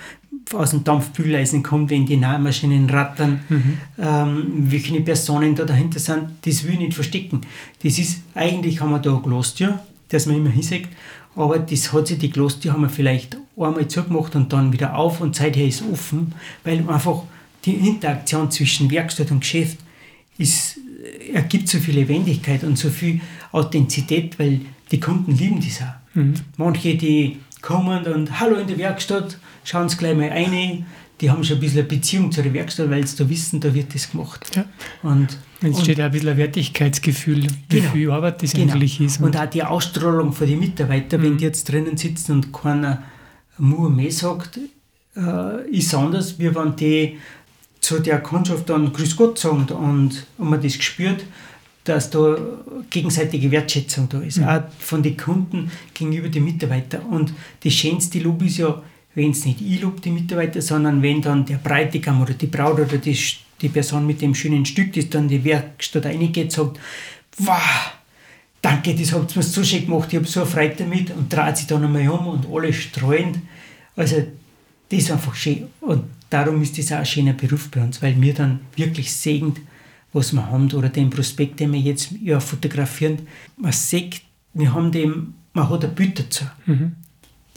aus 0.55 0.71
dem 0.71 0.85
Dampfbügeleisen 0.85 1.63
kommt, 1.63 1.91
wenn 1.91 2.07
die 2.07 2.17
Nahmaschinen 2.17 2.89
rattern, 2.89 3.41
mhm. 3.51 3.79
ähm, 3.99 4.47
welche 4.71 5.03
Personen 5.03 5.55
da 5.55 5.67
dahinter 5.67 5.99
sind, 5.99 6.31
das 6.47 6.65
will 6.65 6.73
ich 6.73 6.79
nicht 6.79 6.95
verstecken. 6.95 7.43
Das 7.83 7.99
ist, 7.99 8.23
eigentlich 8.35 8.81
haben 8.81 8.93
wir 8.93 9.01
da 9.01 9.15
ein 9.15 9.23
Glostür, 9.23 9.81
das 10.09 10.25
man 10.25 10.37
immer 10.37 10.49
hinsagt, 10.49 10.89
aber 11.39 11.61
das 11.61 11.93
hat 11.93 12.09
sich 12.09 12.19
die 12.19 12.31
Glostür 12.31 12.73
haben 12.73 12.83
wir 12.83 12.91
vielleicht 12.91 13.37
einmal 13.57 13.87
zugemacht 13.87 14.35
und 14.35 14.53
dann 14.53 14.73
wieder 14.73 14.97
auf 14.97 15.21
und 15.21 15.37
seither 15.37 15.67
ist 15.67 15.85
offen, 15.93 16.35
weil 16.65 16.79
einfach 16.89 17.23
die 17.65 17.75
Interaktion 17.75 18.51
zwischen 18.51 18.91
Werkstatt 18.91 19.31
und 19.31 19.41
Geschäft 19.41 19.79
ist, 20.37 20.81
ergibt 21.33 21.69
so 21.69 21.79
viel 21.79 21.95
Lebendigkeit 21.95 22.65
und 22.65 22.77
so 22.77 22.91
viel 22.91 23.21
Authentizität, 23.53 24.39
weil 24.39 24.63
die 24.91 24.99
Kunden 24.99 25.33
lieben 25.33 25.61
das 25.61 25.81
auch. 25.81 26.17
Mhm. 26.17 26.35
Manche, 26.57 26.97
die 26.97 27.39
kommen 27.63 28.05
und 28.05 28.41
Hallo 28.41 28.57
in 28.57 28.67
der 28.67 28.79
Werkstatt, 28.79 29.39
schauen 29.63 29.89
sie 29.89 29.97
gleich 29.97 30.17
mal 30.17 30.29
rein, 30.29 30.87
die 31.21 31.31
haben 31.31 31.43
schon 31.43 31.57
ein 31.57 31.61
bisschen 31.61 31.81
eine 31.81 31.89
Beziehung 31.89 32.31
zu 32.31 32.43
der 32.43 32.53
Werkstatt, 32.53 32.91
weil 32.91 33.07
sie 33.07 33.17
da 33.17 33.29
wissen, 33.29 33.61
da 33.61 33.75
wird 33.75 33.95
das 33.95 34.11
gemacht. 34.11 34.55
Ja. 34.55 34.65
Und, 35.03 35.37
es 35.61 35.81
steht 35.81 36.01
auch 36.01 36.05
ein 36.05 36.13
bisschen 36.13 36.29
ein 36.29 36.37
Wertigkeitsgefühl, 36.37 37.47
wie 37.69 37.81
genau, 37.81 37.93
viel 37.93 38.11
Arbeit 38.11 38.43
das 38.43 38.53
genau. 38.53 38.75
eigentlich 38.75 39.01
ist. 39.01 39.19
Und, 39.19 39.27
und, 39.27 39.37
auch 39.37 39.47
die 39.47 39.65
Ausstrahlung 39.65 40.33
von 40.33 40.47
den 40.47 40.61
Mitarbeitern, 40.61 41.21
mhm. 41.21 41.25
wenn 41.25 41.39
die 41.39 41.45
jetzt 41.45 41.69
drinnen 41.71 41.97
sitzen 41.97 42.33
und 42.33 42.53
keiner 42.53 43.03
Mu 43.59 43.89
mehr 43.89 44.13
sagt, 44.13 44.61
äh, 45.17 45.69
ist 45.71 45.93
anders, 45.95 46.39
wie 46.39 46.55
wenn 46.55 46.77
die 46.77 47.19
zu 47.81 47.99
der 47.99 48.21
Kundschaft 48.21 48.69
dann 48.69 48.93
Grüß 48.93 49.17
Gott 49.17 49.39
sagen 49.39 49.67
und, 49.71 50.25
und 50.39 50.51
man 50.51 50.63
das 50.63 50.77
gespürt, 50.77 51.25
dass 51.85 52.11
da 52.11 52.37
gegenseitige 52.91 53.51
Wertschätzung 53.51 54.09
da 54.09 54.21
ist, 54.21 54.39
mhm. 54.39 54.45
auch 54.45 54.63
von 54.79 55.03
den 55.03 55.17
Kunden 55.17 55.71
gegenüber 55.95 56.29
den 56.29 56.45
Mitarbeitern. 56.45 57.03
Und 57.03 57.33
das 57.65 57.73
schönste 57.73 58.19
Lob 58.21 58.43
ist 58.43 58.59
ja, 58.59 58.83
wenn 59.19 59.33
es 59.33 59.45
nicht 59.45 59.61
ich 59.61 59.83
lobe, 59.83 60.01
die 60.01 60.11
Mitarbeiter, 60.11 60.63
sondern 60.63 61.03
wenn 61.03 61.21
dann 61.21 61.45
der 61.45 61.57
Breitigam 61.57 62.23
oder 62.23 62.35
die 62.35 62.47
Braut 62.47 62.79
oder 62.79 62.99
die, 62.99 63.19
die 63.61 63.69
Person 63.69 64.07
mit 64.07 64.23
dem 64.23 64.35
schönen 64.35 64.65
Stück, 64.65 64.93
das 64.93 65.11
dann 65.11 65.29
die 65.29 65.45
Werkstatt 65.45 66.07
reingeht, 66.07 66.53
sagt, 66.53 66.79
wow, 67.39 67.93
danke, 68.63 68.95
das 68.95 69.13
habt 69.13 69.33
ihr 69.33 69.39
mir 69.39 69.43
so 69.43 69.65
schön 69.65 69.87
gemacht, 69.87 70.09
ich 70.13 70.17
habe 70.17 70.27
so 70.27 70.41
eine 70.41 70.49
Freude 70.49 70.77
damit 70.79 71.11
und 71.11 71.33
dreht 71.33 71.57
sich 71.57 71.67
dann 71.67 71.85
einmal 71.85 72.09
um 72.09 72.29
und 72.29 72.47
alle 72.51 72.73
strahlend. 72.73 73.41
Also 73.97 74.25
das 74.89 74.99
ist 75.01 75.11
einfach 75.11 75.35
schön 75.35 75.67
und 75.81 76.05
darum 76.31 76.63
ist 76.63 76.79
das 76.79 76.93
auch 76.93 76.99
ein 76.99 77.07
schöner 77.07 77.33
Beruf 77.33 77.71
bei 77.71 77.83
uns, 77.83 78.01
weil 78.01 78.21
wir 78.23 78.35
dann 78.35 78.61
wirklich 78.77 79.13
sehen, 79.13 79.53
was 80.13 80.33
wir 80.33 80.47
haben 80.47 80.71
oder 80.73 80.91
den 80.91 81.11
Prospekt, 81.11 81.59
den 81.59 81.73
wir 81.73 81.81
jetzt 81.81 82.13
ja, 82.23 82.39
fotografieren, 82.39 83.19
man 83.57 83.73
sieht, 83.73 84.23
wir 84.55 84.73
haben 84.73 84.93
dem, 84.93 85.35
man 85.53 85.69
hat 85.69 85.85
ein 85.85 85.95
Bild 85.95 86.21
dazu. 86.21 86.45
Mhm. 86.67 86.93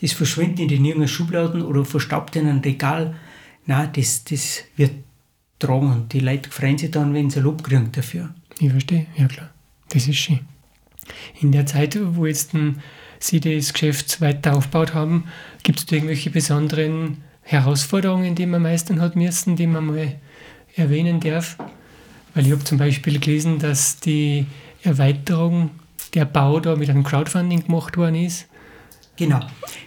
Das 0.01 0.13
verschwindet 0.13 0.71
in 0.71 0.83
irgendeiner 0.83 1.07
Schubladen 1.07 1.61
oder 1.61 1.85
verstaubt 1.85 2.35
in 2.35 2.47
einem 2.47 2.59
Regal. 2.59 3.15
Nein, 3.65 3.89
das, 3.93 4.23
das 4.23 4.63
wird 4.75 4.91
tragen 5.61 6.07
die 6.11 6.19
Leute 6.19 6.49
freuen 6.49 6.77
sich 6.77 6.91
dann, 6.91 7.13
wenn 7.13 7.29
sie 7.29 7.39
Lob 7.39 7.63
kriegen 7.63 7.91
dafür. 7.91 8.33
Ich 8.59 8.71
verstehe, 8.71 9.05
ja 9.15 9.27
klar. 9.27 9.49
Das 9.89 10.07
ist 10.07 10.17
schön. 10.17 10.39
In 11.39 11.51
der 11.51 11.65
Zeit, 11.65 11.97
wo 12.15 12.25
jetzt 12.25 12.53
hm, 12.53 12.79
Sie 13.19 13.39
das 13.39 13.73
Geschäft 13.73 14.19
weiter 14.19 14.55
aufgebaut 14.55 14.95
haben, 14.95 15.25
gibt 15.61 15.79
es 15.79 15.91
irgendwelche 15.91 16.31
besonderen 16.31 17.17
Herausforderungen, 17.43 18.33
die 18.33 18.47
man 18.47 18.63
meistern 18.63 18.99
hat 18.99 19.15
müssen, 19.15 19.55
die 19.55 19.67
man 19.67 19.85
mal 19.85 20.15
erwähnen 20.75 21.19
darf? 21.19 21.57
Weil 22.33 22.47
ich 22.47 22.51
habe 22.51 22.63
zum 22.63 22.79
Beispiel 22.79 23.19
gelesen, 23.19 23.59
dass 23.59 23.99
die 23.99 24.47
Erweiterung, 24.81 25.69
der 26.15 26.25
Bau 26.25 26.59
da 26.59 26.75
mit 26.75 26.89
einem 26.89 27.03
Crowdfunding 27.03 27.67
gemacht 27.67 27.95
worden 27.95 28.15
ist. 28.15 28.47
Genau. 29.21 29.39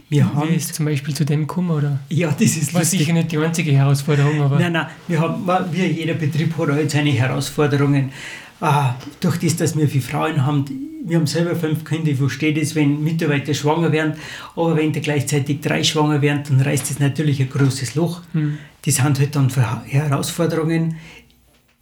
Wir 0.08 0.20
Wie 0.20 0.22
haben 0.36 0.54
ist 0.54 0.74
zum 0.76 0.84
Beispiel 0.86 1.12
zu 1.12 1.24
dem 1.24 1.40
gekommen, 1.40 1.70
oder? 1.72 1.98
ja, 2.08 2.30
das 2.30 2.56
ist 2.56 2.72
War 2.72 2.82
lustig. 2.82 3.00
sicher 3.00 3.12
nicht 3.14 3.32
die 3.32 3.38
einzige 3.38 3.72
Herausforderung, 3.72 4.40
aber 4.42 4.60
Nein, 4.60 4.72
nein, 4.72 4.86
wir 5.08 5.20
haben, 5.20 5.44
wie 5.72 5.86
jeder 5.86 6.14
Betrieb 6.14 6.56
hat 6.56 6.68
halt 6.68 6.90
seine 6.92 7.10
Herausforderungen. 7.10 8.12
Ah, 8.60 8.94
durch 9.18 9.38
das, 9.38 9.56
dass 9.56 9.76
wir 9.76 9.88
viele 9.88 10.04
Frauen 10.04 10.46
haben, 10.46 10.64
wir 11.04 11.16
haben 11.18 11.26
selber 11.26 11.56
fünf 11.56 11.84
Kinder, 11.84 12.12
wo 12.20 12.28
steht 12.28 12.56
es, 12.58 12.76
wenn 12.76 13.02
Mitarbeiter 13.02 13.52
schwanger 13.54 13.90
werden, 13.90 14.14
aber 14.54 14.76
wenn 14.76 14.92
da 14.92 15.00
gleichzeitig 15.00 15.60
drei 15.60 15.82
schwanger 15.82 16.22
werden, 16.22 16.42
dann 16.48 16.60
reißt 16.60 16.88
das 16.90 17.00
natürlich 17.00 17.40
ein 17.40 17.50
großes 17.50 17.96
Loch. 17.96 18.22
Hm. 18.34 18.58
Das 18.86 18.94
sind 18.96 19.18
halt 19.18 19.34
dann 19.34 19.50
Herausforderungen. 19.86 20.96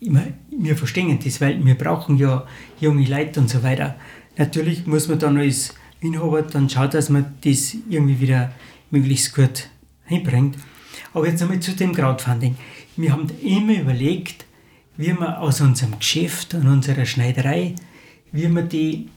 Immer- 0.00 0.24
Wir 0.50 0.76
verstehen 0.76 1.18
das, 1.22 1.40
weil 1.40 1.64
wir 1.64 1.74
brauchen 1.76 2.16
ja 2.16 2.46
junge 2.80 3.04
Leute 3.06 3.40
und 3.40 3.50
so 3.50 3.62
weiter. 3.62 3.94
Natürlich 4.38 4.86
muss 4.86 5.06
man 5.08 5.18
dann 5.18 5.36
als 5.36 5.74
Inhaber 6.02 6.42
dann 6.42 6.68
schauen, 6.68 6.90
dass 6.90 7.08
man 7.08 7.34
das 7.42 7.76
irgendwie 7.88 8.20
wieder 8.20 8.52
möglichst 8.90 9.34
gut 9.34 9.68
hinbringt. 10.04 10.56
Aber 11.14 11.26
jetzt 11.26 11.42
einmal 11.42 11.60
zu 11.60 11.72
dem 11.72 11.94
Crowdfunding. 11.94 12.56
Wir 12.96 13.12
haben 13.12 13.28
immer 13.42 13.80
überlegt, 13.80 14.44
wie 14.96 15.12
wir 15.12 15.40
aus 15.40 15.60
unserem 15.60 15.98
Geschäft 15.98 16.54
und 16.54 16.66
unserer 16.66 17.06
Schneiderei, 17.06 17.74
wie 18.32 18.48
man, 18.48 18.68
die, 18.68 19.08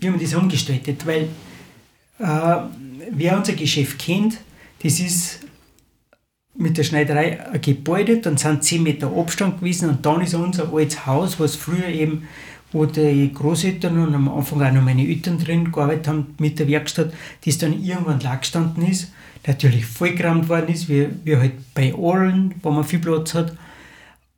wie 0.00 0.10
man 0.10 0.20
das 0.20 0.34
umgestaltet. 0.34 1.06
Weil 1.06 1.28
äh, 2.18 2.56
wer 3.10 3.36
unser 3.36 3.54
Geschäft 3.54 3.98
kennt, 3.98 4.38
das 4.82 5.00
ist 5.00 5.40
mit 6.54 6.76
der 6.76 6.82
Schneiderei 6.82 7.50
ein 7.52 7.60
Gebäude, 7.60 8.18
dann 8.18 8.36
sind 8.36 8.64
10 8.64 8.82
Meter 8.82 9.12
Abstand 9.16 9.60
gewesen 9.60 9.88
und 9.88 10.04
dann 10.04 10.20
ist 10.20 10.34
unser 10.34 10.72
altes 10.72 11.06
Haus, 11.06 11.38
was 11.38 11.54
früher 11.54 11.86
eben, 11.86 12.26
wo 12.72 12.84
die 12.84 13.32
Großeltern 13.32 13.98
und 13.98 14.14
am 14.14 14.28
Anfang 14.28 14.62
auch 14.62 14.72
noch 14.72 14.82
meine 14.82 15.06
Eltern 15.06 15.38
drin 15.38 15.72
gearbeitet 15.72 16.08
haben 16.08 16.34
mit 16.38 16.58
der 16.58 16.68
Werkstatt, 16.68 17.12
das 17.44 17.58
dann 17.58 17.82
irgendwann 17.82 18.20
lag 18.20 18.40
gestanden 18.40 18.86
ist, 18.86 19.12
natürlich 19.46 19.86
vollgerammt 19.86 20.48
worden 20.48 20.68
ist, 20.68 20.88
wie, 20.88 21.08
wie 21.24 21.36
halt 21.36 21.74
bei 21.74 21.94
allen, 21.94 22.54
wo 22.62 22.70
man 22.70 22.84
viel 22.84 22.98
Platz 22.98 23.34
hat. 23.34 23.56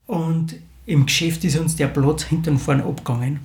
Und 0.07 0.57
im 0.87 1.07
Geschäft 1.07 1.45
ist 1.45 1.59
uns 1.59 1.77
der 1.77 1.89
Platz 1.89 2.25
hinten 2.25 2.51
und 2.51 2.59
vorne 2.59 2.85
abgegangen. 2.85 3.41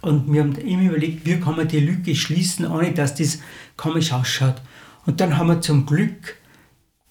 Und 0.00 0.32
wir 0.32 0.42
haben 0.42 0.54
immer 0.56 0.90
überlegt, 0.90 1.26
wie 1.26 1.38
kann 1.38 1.56
man 1.56 1.68
die 1.68 1.80
Lücke 1.80 2.14
schließen, 2.14 2.66
ohne 2.66 2.92
dass 2.92 3.14
das 3.14 3.40
komisch 3.76 4.12
ausschaut. 4.12 4.62
Und 5.06 5.20
dann 5.20 5.36
haben 5.36 5.48
wir 5.48 5.60
zum 5.60 5.86
Glück 5.86 6.36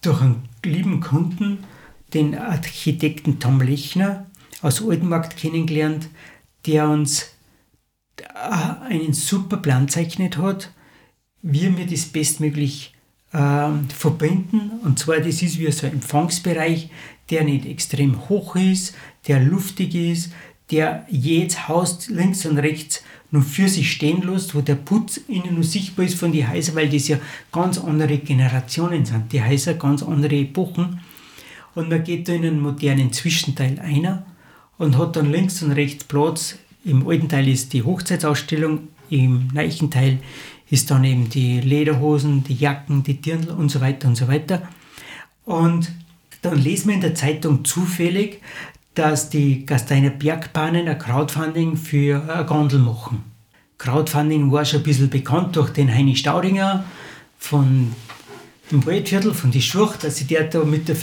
durch 0.02 0.20
einen 0.20 0.42
lieben 0.64 1.00
Kunden, 1.00 1.64
den 2.14 2.36
Architekten 2.36 3.38
Tom 3.38 3.60
Lechner 3.60 4.26
aus 4.62 4.82
Altenmarkt 4.82 5.36
kennengelernt, 5.36 6.08
der 6.66 6.88
uns 6.88 7.30
äh, 8.18 8.84
einen 8.88 9.12
super 9.12 9.56
Plan 9.56 9.88
zeichnet 9.88 10.36
hat, 10.36 10.70
wie 11.42 11.76
wir 11.76 11.86
das 11.86 12.06
bestmöglich 12.06 12.94
ähm, 13.32 13.88
verbinden. 13.88 14.72
Und 14.82 14.98
zwar, 14.98 15.18
das 15.18 15.42
ist 15.42 15.58
wie 15.58 15.70
so 15.70 15.86
ein 15.86 15.94
Empfangsbereich, 15.94 16.90
der 17.30 17.44
nicht 17.44 17.66
extrem 17.66 18.28
hoch 18.28 18.56
ist, 18.56 18.94
der 19.28 19.40
luftig 19.40 19.94
ist, 19.94 20.32
der 20.70 21.06
jedes 21.08 21.68
Haus 21.68 22.08
links 22.08 22.46
und 22.46 22.58
rechts 22.58 23.02
nur 23.30 23.42
für 23.42 23.68
sich 23.68 23.92
stehen 23.92 24.22
lässt, 24.22 24.54
wo 24.54 24.60
der 24.60 24.74
Putz 24.74 25.18
innen 25.28 25.54
nur 25.54 25.64
sichtbar 25.64 26.04
ist 26.04 26.16
von 26.16 26.32
den 26.32 26.50
Häusern, 26.50 26.74
weil 26.74 26.88
das 26.88 27.08
ja 27.08 27.18
ganz 27.52 27.78
andere 27.78 28.18
Generationen 28.18 29.04
sind, 29.04 29.32
die 29.32 29.42
Häuser 29.42 29.74
ganz 29.74 30.02
andere 30.02 30.36
Epochen. 30.36 31.00
Und 31.74 31.88
man 31.88 32.02
geht 32.02 32.28
da 32.28 32.32
in 32.32 32.44
einen 32.44 32.60
modernen 32.60 33.12
Zwischenteil 33.12 33.78
einer 33.78 34.26
und 34.80 34.96
hat 34.96 35.14
dann 35.14 35.30
links 35.30 35.62
und 35.62 35.72
rechts 35.72 36.04
Platz. 36.04 36.56
Im 36.86 37.06
alten 37.06 37.28
Teil 37.28 37.46
ist 37.48 37.74
die 37.74 37.82
Hochzeitsausstellung, 37.82 38.88
im 39.10 39.48
neuen 39.52 39.90
Teil 39.90 40.18
ist 40.70 40.90
dann 40.90 41.04
eben 41.04 41.28
die 41.28 41.60
Lederhosen, 41.60 42.44
die 42.44 42.54
Jacken, 42.54 43.02
die 43.02 43.20
Dirndl 43.20 43.50
und 43.50 43.68
so 43.68 43.82
weiter 43.82 44.08
und 44.08 44.16
so 44.16 44.26
weiter. 44.26 44.62
Und 45.44 45.92
dann 46.40 46.58
lesen 46.58 46.88
wir 46.88 46.94
in 46.94 47.02
der 47.02 47.14
Zeitung 47.14 47.62
zufällig, 47.62 48.40
dass 48.94 49.28
die 49.28 49.66
Gasteiner 49.66 50.08
Bergbahnen 50.08 50.88
ein 50.88 50.98
Crowdfunding 50.98 51.76
für 51.76 52.22
eine 52.26 52.46
Gondel 52.46 52.78
machen. 52.78 53.22
Crowdfunding 53.76 54.50
war 54.50 54.64
schon 54.64 54.80
ein 54.80 54.84
bisschen 54.84 55.10
bekannt 55.10 55.56
durch 55.56 55.70
den 55.70 55.94
Heini 55.94 56.16
Staudinger 56.16 56.84
von 57.38 57.94
dem 58.70 58.86
Waldviertel, 58.86 59.34
von 59.34 59.50
die 59.50 59.60
Schurcht, 59.60 60.04
dass 60.04 60.16
sich 60.16 60.28
der 60.28 60.44
da 60.44 60.64
mit 60.64 60.88
der 60.88 60.96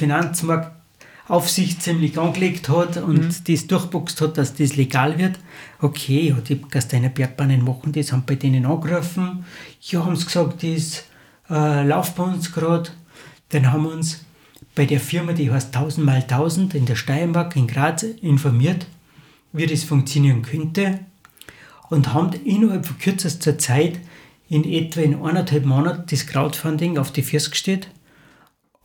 Finanzmarktaufsicht 1.28 1.82
ziemlich 1.82 2.18
angelegt 2.18 2.70
hat 2.70 2.98
und 2.98 3.50
das 3.50 3.68
durchboxt 3.68 4.22
hat, 4.22 4.38
dass 4.38 4.56
das 4.56 4.76
legal 4.76 5.18
wird. 5.18 5.38
Okay, 5.80 6.30
ja, 6.30 6.36
die 6.36 6.62
Gasteiner 6.62 7.10
Bergbahnen 7.10 7.64
machen 7.64 7.92
das, 7.92 8.12
haben 8.12 8.24
bei 8.26 8.36
denen 8.36 8.66
angerufen. 8.66 9.46
Ja, 9.82 10.06
haben 10.06 10.16
sie 10.16 10.26
gesagt, 10.26 10.64
das 10.64 11.04
äh, 11.50 11.86
läuft 11.86 12.16
bei 12.16 12.24
uns 12.24 12.52
gerade. 12.52 12.90
Dann 13.50 13.72
haben 13.72 13.84
wir 13.84 13.92
uns 13.92 14.26
bei 14.74 14.86
der 14.86 15.00
Firma, 15.00 15.34
die 15.34 15.52
heißt 15.52 15.76
1000 15.76 16.06
mal 16.06 16.22
1000 16.22 16.76
in 16.76 16.86
der 16.86 16.96
Steiermark 16.96 17.56
in 17.56 17.68
Graz 17.68 18.04
informiert, 18.04 18.88
wie 19.52 19.66
das 19.66 19.84
funktionieren 19.84 20.42
könnte 20.42 21.00
und 21.90 22.14
haben 22.14 22.32
innerhalb 22.46 22.86
von 22.86 22.98
kürzester 22.98 23.58
Zeit 23.58 24.00
in 24.50 24.64
etwa 24.64 25.02
in 25.02 25.22
eineinhalb 25.22 25.66
Monaten 25.66 26.06
das 26.10 26.26
Crowdfunding 26.28 26.98
auf 26.98 27.12
die 27.12 27.24
Füße 27.24 27.50
gestellt 27.50 27.90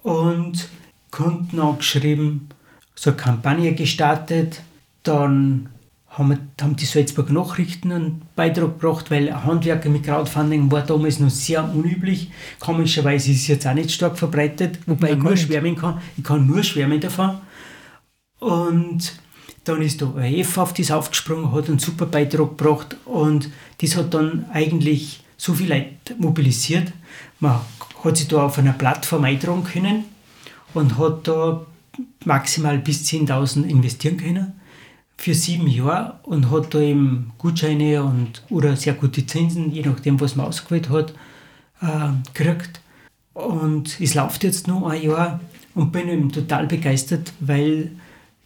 und 0.02 0.68
Kunden 1.12 1.60
angeschrieben, 1.60 2.48
so 2.96 3.10
eine 3.10 3.16
Kampagne 3.16 3.74
gestartet, 3.74 4.62
dann 5.04 5.68
haben, 6.08 6.30
wir, 6.30 6.38
haben 6.60 6.76
die 6.76 6.84
Salzburger 6.84 7.32
Nachrichten 7.32 7.92
einen 7.92 8.22
Beitrag 8.34 8.80
gebracht, 8.80 9.10
weil 9.10 9.44
Handwerker 9.44 9.88
mit 9.88 10.04
Crowdfunding 10.04 10.70
war 10.72 10.82
damals 10.82 11.20
noch 11.20 11.30
sehr 11.30 11.64
unüblich. 11.64 12.30
Komischerweise 12.58 13.30
ist 13.30 13.42
es 13.42 13.46
jetzt 13.46 13.66
auch 13.66 13.74
nicht 13.74 13.92
stark 13.92 14.18
verbreitet, 14.18 14.78
wobei 14.86 15.10
Ja, 15.10 15.16
ich 15.16 15.22
nur 15.22 15.36
schwärmen 15.36 15.76
kann. 15.76 16.00
Ich 16.16 16.24
kann 16.24 16.46
nur 16.46 16.62
schwärmen 16.62 17.00
davon. 17.00 17.38
Und 18.40 19.12
dann 19.64 19.80
ist 19.80 20.00
der 20.00 20.14
ORF 20.14 20.58
auf 20.58 20.72
das 20.74 20.90
aufgesprungen, 20.90 21.52
hat 21.52 21.68
einen 21.68 21.78
super 21.78 22.06
Beitrag 22.06 22.56
gebracht 22.56 22.96
und 23.04 23.48
das 23.80 23.96
hat 23.96 24.12
dann 24.12 24.46
eigentlich 24.52 25.22
so 25.36 25.54
viel 25.54 25.68
Leute 25.68 26.16
mobilisiert. 26.18 26.92
Man 27.38 27.60
hat 28.02 28.16
sich 28.16 28.28
da 28.28 28.44
auf 28.44 28.58
einer 28.58 28.72
Plattform 28.72 29.24
eintragen 29.24 29.62
können 29.62 30.11
und 30.74 30.98
hat 30.98 31.28
da 31.28 31.66
maximal 32.24 32.78
bis 32.78 33.04
10.000 33.04 33.64
investieren 33.64 34.16
können 34.16 34.52
für 35.16 35.34
sieben 35.34 35.68
Jahre 35.68 36.18
und 36.24 36.50
hat 36.50 36.74
da 36.74 36.80
eben 36.80 37.32
Gutscheine 37.38 38.02
und 38.02 38.42
oder 38.50 38.76
sehr 38.76 38.94
gute 38.94 39.24
Zinsen, 39.24 39.72
je 39.72 39.82
nachdem, 39.82 40.20
was 40.20 40.36
man 40.36 40.46
ausgewählt 40.46 40.90
hat, 40.90 41.14
äh, 41.80 42.10
gekriegt. 42.34 42.80
Und 43.34 44.00
es 44.00 44.14
läuft 44.14 44.42
jetzt 44.44 44.66
noch 44.66 44.86
ein 44.88 45.02
Jahr 45.02 45.40
und 45.74 45.92
bin 45.92 46.08
eben 46.08 46.32
total 46.32 46.66
begeistert, 46.66 47.32
weil 47.40 47.92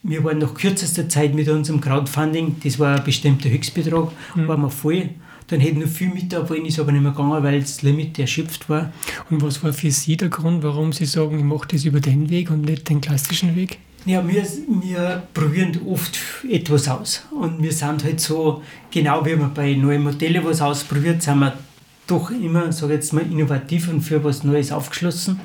wir 0.03 0.23
waren 0.23 0.39
nach 0.39 0.55
kürzester 0.55 1.09
Zeit 1.09 1.35
mit 1.35 1.49
unserem 1.49 1.81
Crowdfunding, 1.81 2.57
das 2.63 2.79
war 2.79 2.99
ein 2.99 3.05
bestimmter 3.05 3.49
Höchstbetrag, 3.49 4.11
waren 4.35 4.61
wir 4.61 4.71
voll. 4.71 5.11
Dann 5.49 5.61
hätten 5.61 5.79
noch 5.79 5.89
viel 5.89 6.09
mit 6.09 6.33
wollen, 6.49 6.65
ist 6.65 6.79
aber 6.81 6.93
nicht 6.93 7.03
mehr 7.03 7.13
gegangen, 7.13 7.43
weil 7.43 7.61
das 7.61 7.83
Limit 7.83 8.19
erschöpft 8.19 8.69
war. 8.69 8.93
Und 9.31 9.43
was 9.43 9.63
war 9.63 9.73
für 9.73 9.91
Sie 9.91 10.17
der 10.17 10.29
Grund, 10.29 10.63
warum 10.63 10.93
Sie 10.93 11.07
sagen, 11.07 11.39
ich 11.39 11.45
mache 11.45 11.69
das 11.69 11.85
über 11.85 12.01
den 12.01 12.31
Weg 12.31 12.51
und 12.51 12.63
nicht 12.63 12.89
den 12.89 13.01
klassischen 13.01 13.55
Weg? 13.55 13.79
Ja, 14.07 14.27
wir, 14.27 14.45
wir 14.83 15.23
probieren 15.35 15.81
oft 15.87 16.19
etwas 16.49 16.89
aus. 16.89 17.25
Und 17.31 17.63
wir 17.63 17.73
sind 17.73 18.05
halt 18.05 18.21
so, 18.21 18.63
genau 18.91 19.25
wie 19.27 19.35
man 19.35 19.53
bei 19.53 19.75
neuen 19.75 20.05
Modellen 20.05 20.45
was 20.45 20.61
ausprobiert, 20.61 21.23
sind 21.23 21.41
wir 21.41 21.57
doch 22.07 22.31
immer, 22.31 22.73
sage 22.73 22.95
ich 22.95 23.01
jetzt 23.01 23.13
mal, 23.13 23.23
innovativ 23.23 23.89
und 23.89 24.03
für 24.03 24.23
was 24.23 24.45
Neues 24.45 24.71
aufgeschlossen. 24.71 25.41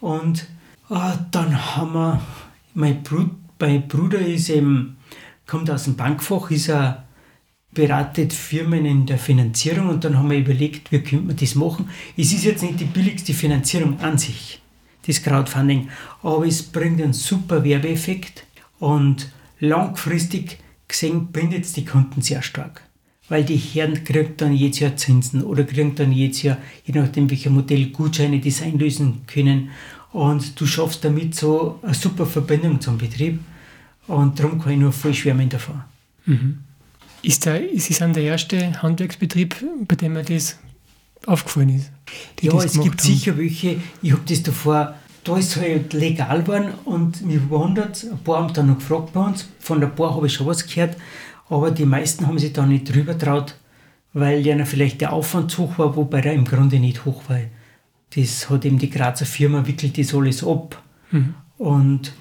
Und 0.00 0.46
äh, 0.88 1.12
dann 1.30 1.76
haben 1.76 1.92
wir, 1.92 2.20
mein, 2.72 3.02
Brut, 3.02 3.30
mein 3.58 3.86
Bruder 3.86 4.18
ist 4.18 4.48
eben, 4.48 4.96
kommt 5.46 5.70
aus 5.70 5.84
dem 5.84 5.96
Bankfach, 5.96 6.50
ist 6.50 6.68
er 6.68 7.04
beratet 7.72 8.32
Firmen 8.32 8.84
in 8.84 9.06
der 9.06 9.18
Finanzierung 9.18 9.88
und 9.88 10.04
dann 10.04 10.18
haben 10.18 10.30
wir 10.30 10.38
überlegt, 10.38 10.90
wie 10.90 11.00
könnte 11.00 11.26
man 11.26 11.36
das 11.36 11.54
machen. 11.54 11.88
Es 12.16 12.32
ist 12.32 12.44
jetzt 12.44 12.62
nicht 12.62 12.80
die 12.80 12.84
billigste 12.84 13.32
Finanzierung 13.32 14.00
an 14.00 14.18
sich, 14.18 14.60
das 15.06 15.22
Crowdfunding, 15.22 15.88
aber 16.22 16.46
es 16.46 16.62
bringt 16.62 17.00
einen 17.00 17.12
super 17.12 17.62
Werbeeffekt 17.62 18.44
und 18.80 19.30
langfristig 19.60 20.58
gesehen 20.88 21.28
bindet 21.28 21.64
es 21.64 21.72
die 21.72 21.84
Kunden 21.84 22.22
sehr 22.22 22.42
stark. 22.42 22.82
Weil 23.28 23.44
die 23.44 23.56
Herren 23.56 24.02
kriegen 24.02 24.34
dann 24.36 24.52
jedes 24.52 24.80
Jahr 24.80 24.96
Zinsen 24.96 25.44
oder 25.44 25.62
kriegen 25.62 25.94
dann 25.94 26.10
jedes 26.10 26.42
Jahr, 26.42 26.58
je 26.84 26.98
nachdem 26.98 27.30
welcher 27.30 27.50
Modell, 27.50 27.86
Gutscheine, 27.90 28.40
die 28.40 28.50
sie 28.50 28.64
einlösen 28.64 29.22
können. 29.28 29.70
Und 30.12 30.60
du 30.60 30.66
schaffst 30.66 31.04
damit 31.04 31.36
so 31.36 31.78
eine 31.82 31.94
super 31.94 32.26
Verbindung 32.26 32.80
zum 32.80 32.98
Betrieb. 32.98 33.38
Und 34.08 34.40
darum 34.40 34.60
kann 34.60 34.72
ich 34.72 34.78
nur 34.78 34.90
voll 34.90 35.14
schwärmen 35.14 35.48
davon. 35.48 35.80
Ist, 37.22 37.46
ist 37.46 37.90
es 37.90 37.98
dann 37.98 38.12
der 38.12 38.22
erste 38.22 38.82
Handwerksbetrieb, 38.82 39.56
bei 39.86 39.94
dem 39.94 40.14
mir 40.14 40.22
das 40.22 40.58
aufgefallen 41.26 41.76
ist? 41.76 41.90
Ja, 42.40 42.54
es 42.54 42.72
gibt 42.72 42.86
haben. 42.86 42.98
sicher 42.98 43.36
welche. 43.36 43.76
Ich 44.02 44.12
habe 44.12 44.22
das 44.26 44.42
davor, 44.42 44.94
da 45.24 45.36
ist 45.36 45.56
es 45.56 45.62
halt 45.62 45.92
legal 45.92 46.42
geworden 46.42 46.72
und 46.84 47.24
mich 47.26 47.48
wundert, 47.50 48.04
ein 48.04 48.18
paar 48.24 48.42
haben 48.42 48.54
dann 48.54 48.68
noch 48.68 48.78
gefragt 48.78 49.12
bei 49.12 49.20
uns, 49.20 49.48
von 49.58 49.82
ein 49.82 49.94
paar 49.94 50.14
habe 50.14 50.26
ich 50.26 50.34
schon 50.34 50.46
was 50.46 50.66
gehört, 50.66 50.96
aber 51.48 51.70
die 51.70 51.84
meisten 51.84 52.26
haben 52.26 52.38
sich 52.38 52.52
da 52.52 52.64
nicht 52.64 52.92
drüber 52.92 53.18
traut, 53.18 53.56
weil 54.12 54.44
ja 54.46 54.64
vielleicht 54.64 55.00
der 55.00 55.12
Aufwand 55.12 55.50
zu 55.50 55.64
hoch 55.64 55.78
war, 55.78 55.96
wobei 55.96 56.20
er 56.20 56.32
im 56.32 56.44
Grunde 56.44 56.80
nicht 56.80 57.04
hoch 57.04 57.22
war. 57.28 57.40
Das 58.14 58.48
hat 58.48 58.64
eben 58.64 58.78
die 58.78 58.90
Grazer 58.90 59.26
Firma, 59.26 59.66
wickelt 59.66 59.98
das 59.98 60.14
alles 60.14 60.42
ab. 60.42 60.82
Mhm. 61.10 61.34
Und 61.58 62.12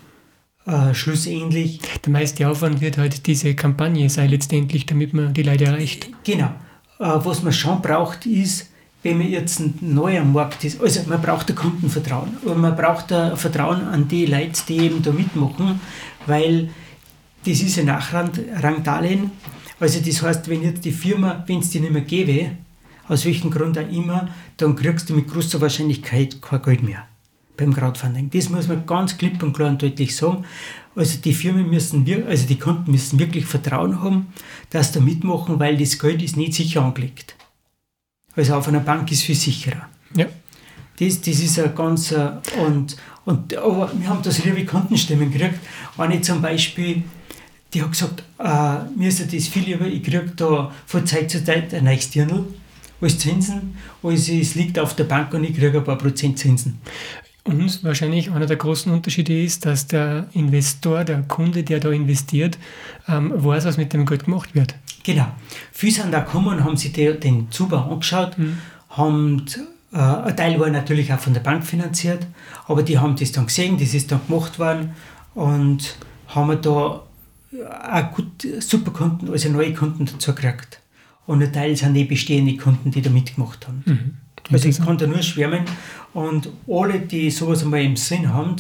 äh, 0.70 0.94
schlussendlich. 0.94 1.80
Der 2.06 2.12
meiste 2.12 2.48
Aufwand 2.48 2.82
wird 2.82 2.98
halt 2.98 3.26
diese 3.28 3.56
Kampagne 3.56 4.10
sein, 4.10 4.30
letztendlich, 4.30 4.86
damit 4.86 5.14
man 5.14 5.34
die 5.34 5.44
Leute 5.44 5.66
erreicht. 5.66 6.10
Genau. 6.24 6.52
Äh, 7.00 7.06
was 7.24 7.44
man 7.44 7.54
schon 7.54 7.82
braucht, 7.82 8.26
ist, 8.26 8.70
wenn 9.02 9.18
man 9.18 9.30
jetzt 9.30 9.60
ein 9.60 9.76
neuer 9.82 10.24
Markt 10.24 10.64
ist, 10.64 10.82
also 10.82 11.02
man 11.08 11.22
braucht 11.22 11.50
ein 11.50 11.56
Kundenvertrauen 11.56 12.38
und 12.44 12.60
man 12.60 12.76
braucht 12.76 13.12
ein 13.12 13.38
Vertrauen 13.38 13.88
an 13.88 14.08
die 14.08 14.26
Leute, 14.26 14.62
die 14.68 14.78
eben 14.78 15.02
da 15.02 15.12
mitmachen, 15.12 15.80
weil 16.26 16.70
das 17.46 17.62
ist 17.62 17.80
ein 17.80 17.86
Nachrangdarlehen. 17.86 19.32
Also 19.80 20.02
das 20.02 20.22
heißt, 20.22 20.50
wenn 20.50 20.62
jetzt 20.64 20.84
die 20.84 20.92
Firma, 20.92 21.44
wenn 21.48 21.60
es 21.60 21.70
dir 21.70 21.80
nicht 21.80 21.94
mehr 21.94 22.02
gäbe, 22.02 22.52
aus 23.08 23.26
welchem 23.26 23.50
Grund 23.50 23.78
auch 23.78 23.90
immer, 23.90 24.28
dann 24.58 24.76
kriegst 24.76 25.10
du 25.10 25.16
mit 25.16 25.30
großer 25.30 25.62
Wahrscheinlichkeit 25.62 26.42
kein 26.42 26.62
Geld 26.62 26.84
mehr 26.84 27.08
beim 27.60 27.74
Crowdfunding. 27.74 28.30
Das 28.32 28.50
muss 28.50 28.68
man 28.68 28.86
ganz 28.86 29.18
klipp 29.18 29.42
und 29.44 29.54
klar 29.54 29.70
und 29.70 29.82
deutlich 29.82 30.16
sagen. 30.16 30.46
Also 30.96 31.20
die 31.20 31.34
Firmen 31.34 31.70
müssen, 31.70 32.06
also 32.28 32.48
die 32.48 32.58
Kunden 32.58 32.92
müssen 32.92 33.20
wirklich 33.20 33.46
Vertrauen 33.46 34.02
haben, 34.02 34.34
dass 34.70 34.92
da 34.92 35.00
mitmachen, 35.00 35.60
weil 35.60 35.78
das 35.78 36.00
Geld 36.00 36.22
ist 36.22 36.38
nicht 36.38 36.54
sicher 36.54 36.84
angelegt. 36.84 37.36
Also 38.36 38.56
auf 38.56 38.68
einer 38.68 38.80
Bank 38.80 39.12
ist 39.12 39.24
viel 39.24 39.36
sicherer. 39.36 39.88
Ja. 40.16 40.26
Das, 41.00 41.22
das 41.22 41.40
ist 41.40 41.60
ein 41.60 41.74
ganz, 41.76 42.12
äh, 42.12 42.32
und, 42.66 42.98
und, 43.26 43.56
aber 43.56 43.92
wir 43.98 44.10
haben 44.10 44.22
das 44.22 44.44
liebe 44.44 44.66
Kundenstimmen 44.66 45.32
gekriegt. 45.32 45.60
Eine 45.98 46.20
zum 46.22 46.42
Beispiel, 46.42 47.04
die 47.74 47.82
hat 47.82 47.92
gesagt, 47.92 48.24
äh, 48.38 48.98
mir 48.98 49.08
ist 49.08 49.22
das 49.22 49.48
viel 49.48 49.64
lieber, 49.64 49.86
ich 49.86 50.04
kriege 50.04 50.32
da 50.36 50.72
von 50.86 51.06
Zeit 51.06 51.32
zu 51.32 51.44
Zeit 51.44 51.74
ein 51.74 51.86
neues 51.86 52.10
Dirndl 52.10 52.46
als 53.02 53.18
Zinsen, 53.18 53.78
als 54.04 54.28
es 54.28 54.56
liegt 54.56 54.78
auf 54.78 54.96
der 54.96 55.06
Bank 55.06 55.34
und 55.34 55.44
ich 55.44 55.56
kriege 55.56 55.78
ein 55.78 55.84
paar 55.84 55.98
Prozent 55.98 56.38
Zinsen. 56.38 56.80
Und 57.50 57.84
wahrscheinlich 57.84 58.32
einer 58.32 58.46
der 58.46 58.58
großen 58.58 58.92
Unterschiede 58.92 59.44
ist, 59.44 59.66
dass 59.66 59.88
der 59.88 60.28
Investor, 60.34 61.04
der 61.04 61.24
Kunde, 61.24 61.64
der 61.64 61.80
da 61.80 61.90
investiert, 61.90 62.58
ähm, 63.08 63.32
weiß, 63.36 63.66
was 63.66 63.78
mit 63.78 63.94
dem 63.94 64.06
Geld 64.06 64.26
gemacht 64.26 64.54
wird. 64.56 64.76
Genau. 65.04 65.28
Viele 65.72 65.94
sind 65.94 66.12
da 66.12 66.20
gekommen 66.20 66.64
haben 66.64 66.78
sich 66.78 66.92
den 66.94 67.50
Zubau 67.52 67.92
angeschaut, 67.92 68.38
mhm. 68.38 68.58
haben, 68.90 69.46
äh, 69.92 69.98
ein 69.98 70.38
Teil 70.38 70.60
war 70.60 70.70
natürlich 70.70 71.12
auch 71.12 71.20
von 71.20 71.34
der 71.34 71.42
Bank 71.42 71.66
finanziert, 71.66 72.28
aber 72.68 72.84
die 72.84 73.00
haben 73.00 73.16
das 73.16 73.32
dann 73.32 73.48
gesehen, 73.48 73.78
das 73.78 73.94
ist 73.94 74.12
dann 74.12 74.22
gemacht 74.28 74.60
worden 74.60 74.92
und 75.34 75.96
haben 76.28 76.62
da 76.62 77.04
auch 77.52 78.12
gut, 78.14 78.48
super 78.60 78.92
Kunden, 78.92 79.30
also 79.32 79.50
neue 79.50 79.74
Kunden 79.74 80.06
dazu 80.06 80.36
gekriegt. 80.36 80.80
Und 81.26 81.44
ein 81.44 81.54
Teil 81.54 81.76
sind 81.76 81.94
die 81.94 82.06
bestehenden 82.06 82.58
Kunden, 82.58 82.92
die 82.92 83.02
da 83.02 83.10
mitgemacht 83.10 83.68
haben. 83.68 83.84
Mhm. 83.86 84.18
Also 84.52 84.68
ich 84.68 84.80
kann 84.80 84.98
da 84.98 85.08
nur 85.08 85.22
schwärmen 85.22 85.64
und 86.14 86.50
alle, 86.68 87.00
die 87.00 87.30
sowas 87.30 87.64
einmal 87.64 87.84
im 87.84 87.96
Sinn 87.96 88.34
haben, 88.34 88.56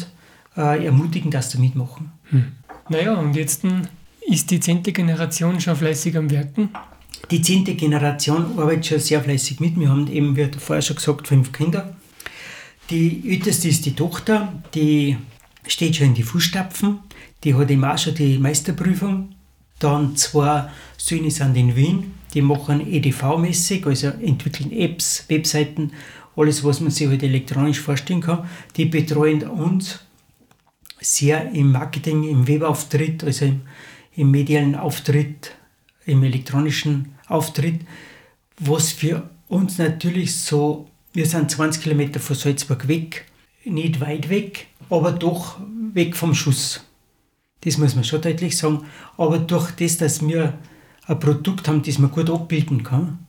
äh, 0.55 0.85
ermutigen, 0.85 1.31
dass 1.31 1.51
sie 1.51 1.57
mitmachen. 1.57 2.11
Hm. 2.29 2.51
Naja, 2.89 3.13
und 3.15 3.35
jetzt 3.35 3.63
ist 4.27 4.51
die 4.51 4.59
zehnte 4.59 4.91
Generation 4.91 5.59
schon 5.59 5.75
fleißig 5.75 6.17
am 6.17 6.29
Werken? 6.29 6.69
Die 7.31 7.41
zehnte 7.41 7.75
Generation 7.75 8.57
arbeitet 8.57 8.85
schon 8.87 8.99
sehr 8.99 9.21
fleißig 9.21 9.59
mit. 9.59 9.79
Wir 9.79 9.89
haben 9.89 10.07
eben, 10.07 10.35
wie 10.35 10.49
vorher 10.57 10.81
schon 10.81 10.95
gesagt, 10.95 11.27
fünf 11.27 11.51
Kinder. 11.51 11.95
Die 12.89 13.23
älteste 13.29 13.67
ist 13.67 13.85
die 13.85 13.95
Tochter, 13.95 14.51
die 14.73 15.17
steht 15.67 15.95
schon 15.95 16.07
in 16.07 16.13
die 16.15 16.23
Fußstapfen. 16.23 16.99
Die 17.43 17.53
hat 17.53 17.69
eben 17.69 17.85
auch 17.85 17.97
schon 17.97 18.15
die 18.15 18.39
Meisterprüfung. 18.39 19.35
Dann 19.77 20.15
zwei 20.15 20.69
Söhne 20.97 21.29
sind 21.31 21.55
in 21.55 21.75
Wien, 21.75 22.13
die 22.33 22.41
machen 22.41 22.81
EDV-mäßig, 22.81 23.85
also 23.85 24.07
entwickeln 24.07 24.71
Apps, 24.71 25.25
Webseiten 25.27 25.91
alles, 26.35 26.63
was 26.63 26.79
man 26.79 26.91
sich 26.91 27.07
halt 27.07 27.23
elektronisch 27.23 27.79
vorstellen 27.79 28.21
kann. 28.21 28.47
Die 28.77 28.85
betreuen 28.85 29.43
uns 29.43 29.99
sehr 31.01 31.51
im 31.51 31.71
Marketing, 31.71 32.23
im 32.23 32.47
Webauftritt, 32.47 33.23
also 33.23 33.45
im, 33.45 33.61
im 34.15 34.31
medialen 34.31 34.75
Auftritt, 34.75 35.55
im 36.05 36.23
elektronischen 36.23 37.15
Auftritt, 37.27 37.81
was 38.59 38.91
für 38.91 39.29
uns 39.47 39.77
natürlich 39.77 40.35
so, 40.35 40.87
wir 41.13 41.25
sind 41.25 41.51
20 41.51 41.83
Kilometer 41.83 42.19
von 42.19 42.35
Salzburg 42.35 42.87
weg, 42.87 43.25
nicht 43.65 43.99
weit 43.99 44.29
weg, 44.29 44.67
aber 44.89 45.11
doch 45.11 45.59
weg 45.93 46.15
vom 46.15 46.33
Schuss. 46.33 46.85
Das 47.61 47.77
muss 47.77 47.95
man 47.95 48.03
schon 48.03 48.21
deutlich 48.21 48.57
sagen. 48.57 48.85
Aber 49.17 49.37
durch 49.37 49.71
das, 49.71 49.97
dass 49.97 50.25
wir 50.25 50.57
ein 51.09 51.19
Produkt 51.19 51.67
haben, 51.67 51.81
das 51.81 51.97
man 51.97 52.11
gut 52.11 52.29
abbilden 52.29 52.83
kann 52.83 53.19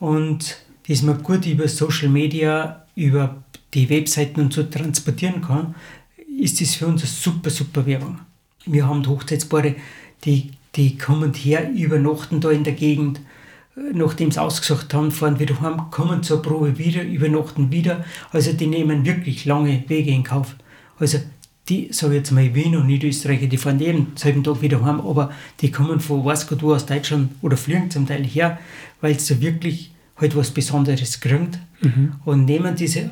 und 0.00 0.56
das 0.88 1.02
man 1.02 1.22
gut 1.22 1.46
über 1.46 1.68
Social 1.68 2.08
Media, 2.08 2.86
über 2.96 3.42
die 3.74 3.88
Webseiten 3.88 4.40
und 4.40 4.52
so 4.52 4.64
transportieren 4.64 5.42
kann, 5.42 5.74
ist 6.40 6.60
das 6.60 6.74
für 6.74 6.86
uns 6.86 7.02
eine 7.02 7.10
super, 7.10 7.50
super 7.50 7.86
Werbung. 7.86 8.20
Wir 8.64 8.86
haben 8.86 9.06
Hochzeitspaare, 9.06 9.74
die, 10.24 10.52
die 10.74 10.96
kommen 10.96 11.34
her, 11.34 11.70
übernachten 11.70 12.40
da 12.40 12.50
in 12.50 12.64
der 12.64 12.72
Gegend, 12.72 13.20
nachdem 13.92 14.30
sie 14.30 14.40
ausgesucht 14.40 14.92
haben, 14.94 15.10
fahren 15.10 15.38
wieder 15.38 15.60
heim, 15.60 15.90
kommen 15.90 16.22
zur 16.22 16.42
Probe 16.42 16.78
wieder, 16.78 17.02
übernachten 17.02 17.70
wieder. 17.70 18.04
Also 18.30 18.52
die 18.52 18.66
nehmen 18.66 19.04
wirklich 19.04 19.44
lange 19.44 19.84
Wege 19.88 20.10
in 20.10 20.24
Kauf. 20.24 20.56
Also 20.98 21.18
die, 21.68 21.88
sage 21.92 22.16
jetzt 22.16 22.32
mal 22.32 22.54
Wien 22.54 22.76
und 22.76 22.86
Niederösterreicher, 22.86 23.46
die 23.46 23.56
fahren 23.56 23.78
jeden 23.78 24.08
selben 24.16 24.42
Tag 24.42 24.62
wieder 24.62 24.84
heim, 24.84 25.00
aber 25.00 25.30
die 25.60 25.70
kommen 25.70 26.00
von 26.00 26.24
was 26.24 26.46
du 26.46 26.74
aus 26.74 26.86
Deutschland 26.86 27.30
oder 27.40 27.56
fliegen 27.56 27.90
zum 27.90 28.06
Teil 28.06 28.24
her, 28.24 28.58
weil 29.00 29.18
sie 29.18 29.40
wirklich 29.40 29.92
halt 30.16 30.36
was 30.36 30.50
Besonderes 30.50 31.20
kriegt 31.20 31.58
mhm. 31.80 32.14
und 32.24 32.44
nehmen 32.44 32.74
diese 32.74 33.10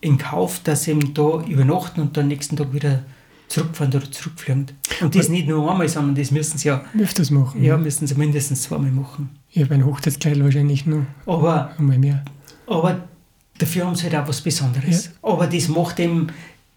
in 0.00 0.18
Kauf, 0.18 0.60
dass 0.62 0.84
sie 0.84 0.92
eben 0.92 1.14
da 1.14 1.42
übernachten 1.44 2.00
und 2.00 2.16
dann 2.16 2.28
nächsten 2.28 2.56
Tag 2.56 2.72
wieder 2.72 3.02
zurückfahren 3.48 3.92
oder 3.94 4.10
zurückfliegen. 4.10 4.66
Und 5.00 5.14
das 5.14 5.28
nicht 5.28 5.48
nur 5.48 5.70
einmal, 5.70 5.88
sondern 5.88 6.14
das 6.14 6.30
müssen 6.30 6.58
sie 6.58 6.68
ja 6.68 6.84
öfters 7.00 7.30
machen. 7.30 7.62
Ja, 7.62 7.76
müssen 7.76 8.06
sie 8.06 8.14
mindestens 8.14 8.62
zweimal 8.62 8.90
machen. 8.90 9.30
Ja, 9.50 9.64
bei 9.66 9.74
einem 9.74 9.86
Hochzeitskleid 9.86 10.42
wahrscheinlich 10.42 10.86
nur 10.86 11.06
aber, 11.26 11.72
einmal 11.78 11.98
mehr. 11.98 12.24
Aber 12.66 13.00
dafür 13.58 13.86
haben 13.86 13.94
sie 13.96 14.04
halt 14.04 14.16
auch 14.16 14.28
was 14.28 14.40
Besonderes. 14.40 15.06
Ja. 15.06 15.30
Aber 15.30 15.46
das 15.46 15.68
macht 15.68 15.98
eben, 15.98 16.28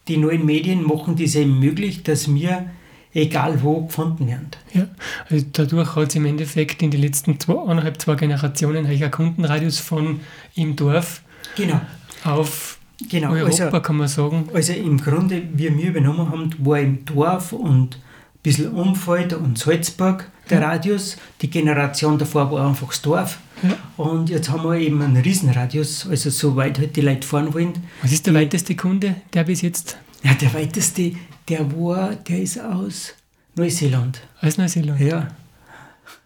die 0.08 0.18
neuen 0.18 0.45
Medien 0.45 0.84
machen 0.84 1.16
das 1.16 1.36
eben 1.36 1.60
möglich, 1.60 2.04
dass 2.04 2.34
wir 2.34 2.70
egal 3.14 3.62
wo 3.62 3.86
gefunden 3.86 4.28
werden. 4.28 4.47
Ja, 4.74 4.88
also 5.30 5.45
dadurch 5.52 5.95
hat 5.95 6.10
es 6.10 6.16
im 6.16 6.26
Endeffekt 6.26 6.82
in 6.82 6.91
den 6.91 7.02
letzten 7.02 7.39
zwei, 7.39 7.62
eineinhalb, 7.62 8.02
zwei 8.02 8.16
Generationen 8.16 8.86
ein 8.86 9.12
Kundenradius 9.12 9.80
von 9.80 10.22
im 10.56 10.76
Dorf 10.76 11.22
genau. 11.56 11.82
auf 12.24 12.80
genau. 13.10 13.32
Europa, 13.32 13.66
also, 13.66 13.82
kann 13.82 13.97
man 13.97 14.08
sagen. 14.08 14.49
Also 14.54 14.74
im 14.74 14.97
Grunde, 14.99 15.43
wie 15.54 15.76
wir 15.78 15.89
übernommen 15.89 16.30
haben, 16.30 16.54
war 16.60 16.80
im 16.80 17.04
Dorf 17.06 17.54
und 17.54 17.95
ein 17.95 17.99
bisschen 18.43 18.72
Umfeld 18.72 19.34
und 19.34 19.58
Salzburg 19.58 20.30
der. 20.49 20.62
Radius. 20.62 21.18
Die 21.41 21.49
Generation 21.49 22.18
davor 22.18 22.52
war 22.52 22.68
einfach 22.68 22.88
das 22.88 23.02
Dorf. 23.02 23.39
Ja. 23.64 23.78
Und 23.97 24.30
jetzt 24.30 24.49
haben 24.49 24.64
wir 24.64 24.80
eben 24.80 25.01
einen 25.01 25.18
Riesenradius, 25.18 26.07
also 26.09 26.30
so 26.30 26.55
weit 26.55 26.80
halt 26.80 26.95
die 26.95 27.01
Leute 27.01 27.28
fahren 27.28 27.53
wollen. 27.53 27.74
Was 28.01 28.12
ist 28.12 28.26
der 28.28 28.34
weiteste 28.34 28.76
Kunde, 28.76 29.16
der 29.34 29.43
bis 29.43 29.62
jetzt? 29.62 29.97
Ja, 30.24 30.34
der 30.34 30.53
weiteste 30.53 31.14
der 31.51 31.72
war, 31.76 32.16
der 32.16 32.41
ist 32.41 32.59
aus 32.59 33.14
Neuseeland. 33.55 34.22
Aus 34.41 34.57
Neuseeland? 34.57 34.99
Ja. 35.01 35.28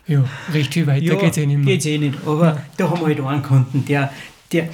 Ja, 0.07 0.23
recht 0.53 0.73
viel 0.73 0.86
weiter 0.86 1.03
ja, 1.03 1.15
geht 1.15 1.31
es 1.31 1.38
eh 1.38 1.45
nicht 1.47 1.57
mehr. 1.57 1.65
Geht's 1.65 1.86
eh 1.88 1.97
nicht, 1.97 2.19
aber 2.27 2.45
ja. 2.45 2.65
da 2.77 2.89
haben 2.91 2.99
wir 2.99 3.07
halt 3.07 3.19
einen 3.19 3.41
Kunden, 3.41 3.86
der, 3.86 4.13
der, 4.51 4.69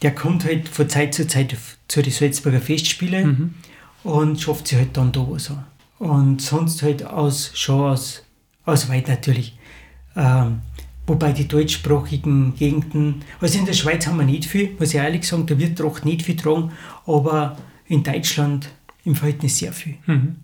der 0.00 0.14
kommt 0.14 0.44
halt 0.44 0.68
von 0.68 0.88
Zeit 0.88 1.12
zu 1.12 1.26
Zeit 1.26 1.56
zu 1.88 2.02
den 2.02 2.12
Salzburger 2.12 2.60
Festspielen 2.60 3.26
mhm. 4.04 4.08
und 4.08 4.40
schafft 4.40 4.68
sich 4.68 4.78
halt 4.78 4.96
dann 4.96 5.10
da 5.10 5.26
was 5.28 5.50
an. 5.50 5.64
Und 5.98 6.40
sonst 6.40 6.82
halt 6.82 7.04
aus, 7.04 7.50
schon 7.54 7.80
aus, 7.80 8.22
aus 8.64 8.88
weit 8.88 9.08
natürlich. 9.08 9.58
Ähm, 10.14 10.60
wobei 11.06 11.32
die 11.32 11.48
deutschsprachigen 11.48 12.54
Gegenden, 12.56 13.22
also 13.40 13.58
in 13.58 13.66
der 13.66 13.72
Schweiz 13.72 14.06
haben 14.06 14.18
wir 14.18 14.24
nicht 14.24 14.46
viel, 14.46 14.74
muss 14.78 14.90
ich 14.90 14.96
ehrlich 14.96 15.26
sagen, 15.26 15.46
da 15.46 15.58
wird 15.58 15.80
doch 15.80 16.04
nicht 16.04 16.22
viel 16.22 16.36
tragen, 16.36 16.72
aber 17.06 17.56
in 17.86 18.02
Deutschland 18.02 18.70
im 19.04 19.14
Verhältnis 19.14 19.58
sehr 19.58 19.72
viel. 19.72 19.94
Mhm. 20.06 20.36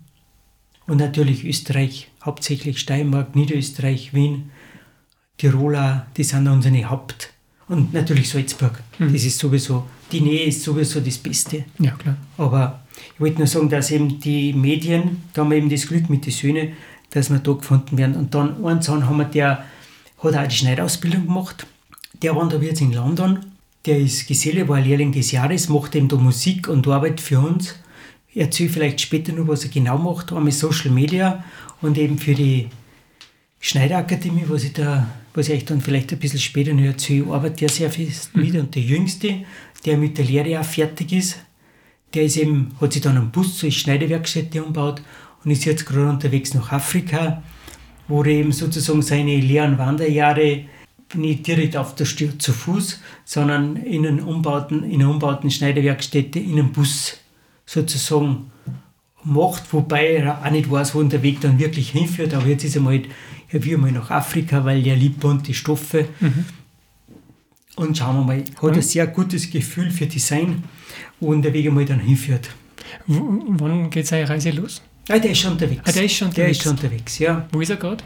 Und 0.87 0.97
natürlich 0.97 1.45
Österreich, 1.45 2.09
hauptsächlich 2.23 2.79
Steiermark, 2.79 3.35
Niederösterreich, 3.35 4.13
Wien, 4.13 4.51
Tiroler, 5.37 6.07
die 6.17 6.23
sind 6.23 6.47
unsere 6.47 6.89
Haupt- 6.89 7.33
und 7.67 7.93
natürlich 7.93 8.29
Salzburg. 8.29 8.81
Mhm. 8.99 9.13
Das 9.13 9.23
ist 9.23 9.39
sowieso, 9.39 9.87
die 10.11 10.21
Nähe 10.21 10.45
ist 10.45 10.63
sowieso 10.63 10.99
das 10.99 11.17
Beste. 11.17 11.65
Ja, 11.79 11.91
klar. 11.91 12.17
Aber 12.37 12.83
ich 13.15 13.19
wollte 13.19 13.39
nur 13.39 13.47
sagen, 13.47 13.69
dass 13.69 13.91
eben 13.91 14.19
die 14.19 14.53
Medien, 14.53 15.23
da 15.33 15.41
haben 15.41 15.51
wir 15.51 15.57
eben 15.57 15.69
das 15.69 15.87
Glück 15.87 16.09
mit 16.09 16.25
den 16.25 16.31
Söhnen, 16.31 16.73
dass 17.09 17.29
wir 17.29 17.39
da 17.39 17.53
gefunden 17.53 17.97
werden. 17.97 18.15
Und 18.15 18.33
dann 18.33 18.63
eins 18.65 18.89
haben 18.89 19.17
wir 19.17 19.25
der, 19.25 19.65
hat 20.23 20.35
auch 20.35 20.47
die 20.47 20.55
Schneiderausbildung 20.55 21.25
gemacht. 21.27 21.67
Der 22.21 22.33
da 22.33 22.57
jetzt 22.57 22.81
in 22.81 22.93
London. 22.93 23.39
Der 23.85 23.99
ist 23.99 24.27
Geselle, 24.27 24.67
war 24.69 24.79
Lehrling 24.79 25.11
des 25.11 25.31
Jahres, 25.31 25.67
macht 25.67 25.95
eben 25.95 26.07
da 26.07 26.15
Musik 26.15 26.69
und 26.69 26.87
arbeitet 26.87 27.19
für 27.19 27.39
uns. 27.39 27.75
Erzählt 28.33 28.71
vielleicht 28.71 29.01
später 29.01 29.33
noch, 29.33 29.47
was 29.47 29.65
er 29.65 29.69
genau 29.69 29.97
macht, 29.97 30.31
einmal 30.31 30.53
Social 30.53 30.89
Media 30.89 31.43
und 31.81 31.97
eben 31.97 32.17
für 32.17 32.33
die 32.33 32.69
Schneiderakademie, 33.59 34.45
was 34.47 34.63
ich 34.63 34.73
da, 34.73 35.07
was 35.33 35.49
ich 35.49 35.55
euch 35.55 35.65
dann 35.65 35.81
vielleicht 35.81 36.11
ein 36.13 36.19
bisschen 36.19 36.39
später 36.39 36.73
noch 36.73 36.83
erzähle, 36.83 37.31
arbeitet 37.31 37.61
er 37.61 37.69
sehr 37.69 37.91
fest 37.91 38.35
mit. 38.35 38.55
Und 38.55 38.73
der 38.73 38.81
Jüngste, 38.81 39.43
der 39.85 39.97
mit 39.97 40.17
der 40.17 40.25
Lehre 40.25 40.59
auch 40.59 40.65
fertig 40.65 41.11
ist, 41.11 41.37
der 42.13 42.23
ist 42.23 42.37
eben, 42.37 42.75
hat 42.79 42.93
sich 42.93 43.01
dann 43.01 43.17
einen 43.17 43.31
Bus 43.31 43.57
zur 43.57 43.71
Schneidewerkstätte 43.71 44.61
umgebaut 44.61 45.01
und 45.43 45.51
ist 45.51 45.65
jetzt 45.65 45.85
gerade 45.85 46.09
unterwegs 46.09 46.53
nach 46.53 46.71
Afrika, 46.71 47.43
wo 48.07 48.21
er 48.23 48.27
eben 48.27 48.51
sozusagen 48.51 49.01
seine 49.01 49.37
leeren 49.37 49.77
Wanderjahre 49.77 50.65
nicht 51.15 51.45
direkt 51.47 51.77
auf 51.77 51.95
der 51.95 52.05
Stür 52.05 52.37
zu 52.39 52.53
Fuß, 52.53 53.01
sondern 53.25 53.75
in, 53.75 54.05
einen 54.05 54.21
umbauten, 54.21 54.83
in 54.83 55.01
einer 55.01 55.09
umbauten 55.09 55.51
Schneiderwerkstätte 55.51 56.39
in 56.39 56.53
einem 56.53 56.71
Bus 56.71 57.17
sozusagen 57.65 58.51
macht, 59.23 59.71
wobei 59.73 60.15
er 60.15 60.43
auch 60.43 60.51
nicht 60.51 60.69
weiß, 60.69 60.95
wo 60.95 61.03
der 61.03 61.23
Weg 61.23 61.41
dann 61.41 61.59
wirklich 61.59 61.91
hinführt. 61.91 62.33
Aber 62.33 62.47
jetzt 62.47 62.63
ist 62.63 62.75
er 62.75 62.81
mal, 62.81 63.01
er 63.49 63.63
will 63.63 63.77
mal 63.77 63.91
nach 63.91 64.09
Afrika, 64.09 64.65
weil 64.65 64.85
er 64.85 64.95
liebt 64.95 65.19
bunte 65.19 65.53
Stoffe. 65.53 66.07
Mhm. 66.19 66.45
Und 67.75 67.97
schauen 67.97 68.17
wir 68.17 68.23
mal, 68.23 68.39
hat 68.39 68.63
mhm. 68.63 68.69
ein 68.73 68.81
sehr 68.81 69.07
gutes 69.07 69.49
Gefühl 69.49 69.89
für 69.91 70.05
Design, 70.05 70.63
wo 71.19 71.33
der 71.33 71.53
Weg 71.53 71.67
einmal 71.67 71.85
dann 71.85 71.99
hinführt. 71.99 72.49
W 73.07 73.19
wann 73.19 73.89
geht 73.89 74.07
seine 74.07 74.29
Reise 74.29 74.51
los? 74.51 74.81
Ah, 75.09 75.19
der 75.19 75.31
ist 75.31 75.39
schon 75.39 75.53
unterwegs. 75.53 75.81
Ah, 75.85 75.91
der 75.91 76.03
ist 76.05 76.13
schon 76.13 76.27
unterwegs. 76.29 76.35
Der 76.45 76.51
ist 76.51 76.63
schon 76.63 76.71
unterwegs, 76.71 77.19
ja. 77.19 77.47
Wo 77.51 77.61
ist 77.61 77.69
er 77.69 77.77
gerade? 77.77 78.03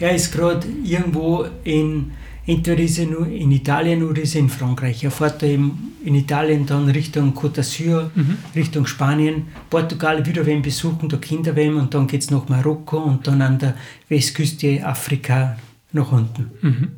Er 0.00 0.14
ist 0.14 0.32
gerade 0.32 0.66
irgendwo 0.82 1.46
in, 1.62 2.12
entweder 2.46 2.82
ist 2.82 2.98
er 2.98 3.06
nur 3.06 3.28
in 3.28 3.52
Italien 3.52 4.02
oder 4.02 4.22
ist 4.22 4.34
er 4.34 4.40
in 4.40 4.48
Frankreich. 4.48 5.04
Er 5.04 5.12
fährt 5.12 5.42
da 5.42 5.46
eben 5.46 5.92
in 6.04 6.16
Italien 6.16 6.66
dann 6.66 6.88
Richtung 6.88 7.32
Côte 7.32 7.60
d'Azur, 7.60 8.10
mhm. 8.14 8.38
Richtung 8.54 8.86
Spanien, 8.86 9.46
Portugal 9.70 10.26
wieder 10.26 10.44
wen 10.44 10.62
besuchen, 10.62 11.08
da 11.08 11.16
Kinder 11.16 11.54
wem 11.54 11.78
und 11.78 11.94
dann 11.94 12.06
geht 12.06 12.22
es 12.22 12.30
nach 12.30 12.48
Marokko 12.48 12.98
und 12.98 13.26
dann 13.26 13.40
an 13.40 13.58
der 13.58 13.74
Westküste 14.08 14.84
Afrika 14.84 15.56
nach 15.92 16.10
unten. 16.10 16.50
Mhm. 16.60 16.88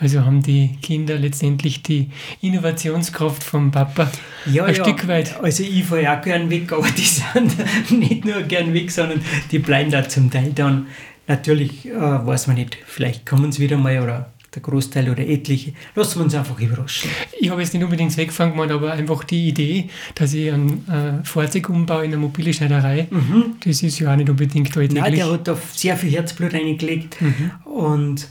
Also 0.00 0.24
haben 0.24 0.42
die 0.42 0.70
Kinder 0.80 1.18
letztendlich 1.18 1.82
die 1.82 2.08
Innovationskraft 2.40 3.44
vom 3.44 3.70
Papa 3.70 4.10
ja, 4.46 4.64
ein 4.64 4.74
ja. 4.74 4.82
Stück 4.82 5.06
weit. 5.06 5.38
Also 5.42 5.62
ich 5.62 5.84
fahre 5.84 6.10
auch 6.10 6.22
gern 6.22 6.48
weg, 6.48 6.72
aber 6.72 6.88
die 6.88 7.02
sind 7.02 7.54
nicht 7.90 8.24
nur 8.24 8.42
gern 8.42 8.72
weg, 8.72 8.90
sondern 8.90 9.20
die 9.50 9.58
bleiben 9.58 9.90
da 9.90 10.08
zum 10.08 10.30
Teil 10.30 10.52
dann. 10.54 10.86
Natürlich 11.26 11.86
äh, 11.86 11.92
weiß 11.92 12.46
man 12.46 12.56
nicht, 12.56 12.78
vielleicht 12.86 13.26
kommen 13.26 13.52
sie 13.52 13.62
wieder 13.62 13.76
mal 13.76 14.00
oder 14.00 14.32
der 14.54 14.62
Großteil 14.62 15.10
oder 15.10 15.24
etliche. 15.26 15.74
Lassen 15.94 16.18
wir 16.18 16.24
uns 16.24 16.34
einfach 16.34 16.58
überraschen. 16.58 17.10
Ich 17.38 17.50
habe 17.50 17.60
jetzt 17.60 17.72
nicht 17.72 17.84
unbedingt 17.84 18.16
weggefangen 18.16 18.52
gemacht, 18.52 18.70
aber 18.70 18.92
einfach 18.92 19.22
die 19.24 19.48
Idee, 19.48 19.90
dass 20.14 20.34
ich 20.34 20.50
ein 20.50 20.88
äh, 20.88 21.24
Fahrzeug 21.24 21.68
umbaue 21.68 22.04
in 22.04 22.12
eine 22.12 22.16
mobile 22.16 22.52
Schneiderei, 22.52 23.06
mhm. 23.10 23.56
das 23.64 23.82
ist 23.82 23.98
ja 24.00 24.12
auch 24.12 24.16
nicht 24.16 24.28
unbedingt 24.28 24.76
alltäglich. 24.76 25.02
Nein, 25.02 25.14
der 25.14 25.30
hat 25.30 25.46
da 25.46 25.56
sehr 25.72 25.96
viel 25.96 26.10
Herzblut 26.10 26.52
reingelegt 26.52 27.20
mhm. 27.20 27.50
und 27.64 28.28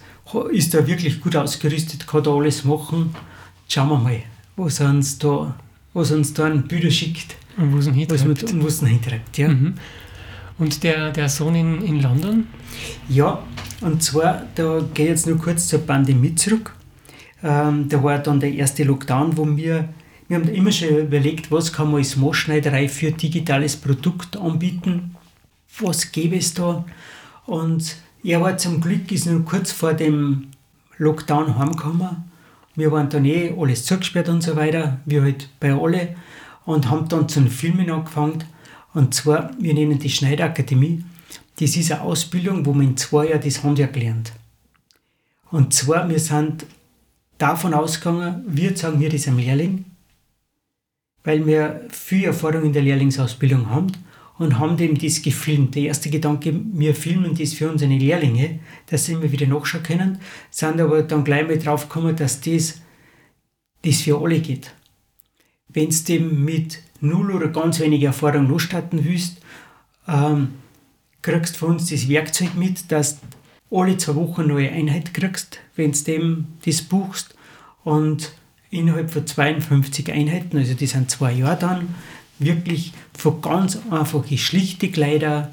ist 0.52 0.74
da 0.74 0.86
wirklich 0.86 1.22
gut 1.22 1.36
ausgerüstet, 1.36 2.08
kann 2.08 2.24
da 2.24 2.32
alles 2.32 2.64
machen. 2.64 3.16
Schauen 3.68 3.90
wir 3.90 3.98
mal, 3.98 4.20
was 4.56 4.80
uns 4.80 5.18
da, 5.18 5.56
was 5.94 6.12
uns 6.12 6.34
da 6.34 6.46
an 6.46 6.68
Bilder 6.68 6.92
schickt. 6.92 7.36
Und 7.58 7.74
wo 7.74 7.78
es 7.78 7.88
ihn 7.88 7.94
hintreibt. 7.94 8.54
und 8.54 8.66
was 8.66 8.82
ihn 8.82 8.88
hintreibt, 8.88 9.38
ja. 9.38 9.50
Mhm. 9.50 9.76
Und 10.58 10.84
der, 10.84 11.12
der 11.12 11.30
Sohn 11.30 11.56
in, 11.56 11.82
in 11.82 12.02
London? 12.02 12.48
Ja, 13.08 13.42
und 13.82 14.04
zwar, 14.04 14.44
da 14.56 14.82
gehe 14.94 15.06
ich 15.06 15.12
jetzt 15.12 15.28
nur 15.28 15.38
kurz 15.38 15.68
zur 15.68 15.80
Pandemie 15.80 16.36
zurück. 16.36 16.76
Ähm, 17.42 17.88
da 17.88 18.04
war 18.04 18.20
dann 18.20 18.40
der 18.40 18.52
erste 18.54 18.84
Lockdown, 18.84 19.38
wo 19.38 19.46
wir, 19.56 19.88
wir 20.28 20.38
haben 20.38 20.50
immer 20.50 20.72
schon 20.72 20.90
überlegt, 20.98 21.52
was 21.52 21.72
kann 21.72 21.88
man 21.88 21.98
als 21.98 22.18
Maßschneiderei 22.18 22.90
für 22.90 23.12
digitales 23.12 23.78
Produkt 23.78 24.36
anbieten, 24.36 25.16
was 25.80 26.12
gäbe 26.12 26.36
es 26.36 26.54
da. 26.54 26.86
Und 27.46 27.96
er 28.24 28.42
war 28.42 28.58
zum 28.58 28.82
Glück, 28.82 29.12
ist 29.12 29.26
nur 29.26 29.46
kurz 29.46 29.72
vor 29.72 29.94
dem 29.94 30.48
Lockdown 30.98 31.58
heimgekommen. 31.58 32.30
Wir 32.76 32.92
waren 32.92 33.10
dann 33.10 33.26
eh 33.26 33.54
alles 33.58 33.86
zugesperrt 33.86 34.30
und 34.30 34.42
so 34.42 34.56
weiter, 34.56 35.00
wie 35.06 35.22
halt 35.22 35.50
bei 35.60 35.74
alle. 35.74 36.16
Und 36.66 36.90
haben 36.90 37.08
dann 37.08 37.30
zu 37.30 37.46
Filmen 37.48 37.90
angefangen. 37.90 38.44
Und 38.94 39.14
zwar, 39.14 39.52
wir 39.60 39.74
nennen 39.74 40.00
die 40.00 40.10
Schneiderakademie. 40.10 41.04
Das 41.60 41.76
ist 41.76 41.92
eine 41.92 42.02
Ausbildung, 42.02 42.66
wo 42.66 42.74
man 42.74 42.88
in 42.88 42.98
zwei 42.98 43.30
Jahren 43.30 43.42
das 43.42 43.64
Handwerk 43.64 43.96
lernt. 43.96 44.34
Und 45.52 45.74
zwar, 45.74 46.08
wir 46.10 46.20
sind 46.20 46.66
davon 47.38 47.74
ausgegangen, 47.74 48.44
wir 48.48 48.76
sagen 48.78 49.00
wir 49.00 49.10
das 49.10 49.28
am 49.28 49.38
Lehrling, 49.38 49.86
weil 51.24 51.46
wir 51.46 51.88
viel 51.90 52.26
Erfahrung 52.26 52.66
in 52.66 52.74
der 52.74 52.84
Lehrlingsausbildung 52.84 53.70
haben 53.70 53.92
und 54.40 54.58
haben 54.58 54.78
dem 54.78 54.98
das 54.98 55.22
gefilmt. 55.22 55.76
Der 55.76 55.84
erste 55.84 56.10
Gedanke, 56.10 56.60
wir 56.74 56.96
filmen 56.96 57.36
das 57.36 57.54
für 57.54 57.70
unsere 57.70 57.94
Lehrlinge, 57.94 58.60
dass 58.88 59.06
sie 59.06 59.14
immer 59.14 59.32
wieder 59.32 59.46
nachschauen 59.46 59.84
können, 59.84 60.20
sind 60.50 60.82
aber 60.82 61.04
dann 61.04 61.24
gleich 61.24 61.46
mal 61.46 61.60
drauf 61.60 61.88
gekommen, 61.88 62.16
dass 62.16 62.42
das, 62.42 62.82
das 63.84 64.02
für 64.02 64.20
alle 64.20 64.40
geht. 64.40 64.74
Wenn 65.68 65.90
du 65.90 65.98
dem 66.08 66.44
mit 66.46 66.82
null 67.02 67.32
oder 67.32 67.50
ganz 67.50 67.80
wenig 67.80 68.02
Erfahrung 68.02 68.48
losstarten 68.48 69.04
willst, 69.06 69.42
ähm, 70.08 70.56
kriegst 71.22 71.58
von 71.58 71.72
uns 71.72 71.90
das 71.90 72.08
Werkzeug 72.08 72.56
mit, 72.56 72.92
dass 72.92 73.20
alle 73.70 73.98
zwei 73.98 74.16
Wochen 74.16 74.48
neue 74.48 74.72
Einheit 74.72 75.14
kriegst, 75.14 75.60
wenn 75.76 75.92
du 75.92 76.00
dem 76.00 76.48
das 76.66 76.82
buchst 76.82 77.36
und 77.84 78.32
innerhalb 78.72 79.12
von 79.12 79.28
52 79.28 80.12
Einheiten, 80.12 80.58
also 80.58 80.74
die 80.74 80.88
sind 80.88 81.12
zwei 81.12 81.34
Jahre 81.34 81.60
dann, 81.60 81.96
wirklich 82.40 82.94
von 83.18 83.42
ganz 83.42 83.80
einfachen 83.92 84.38
schlichte 84.38 84.90
Kleider, 84.90 85.52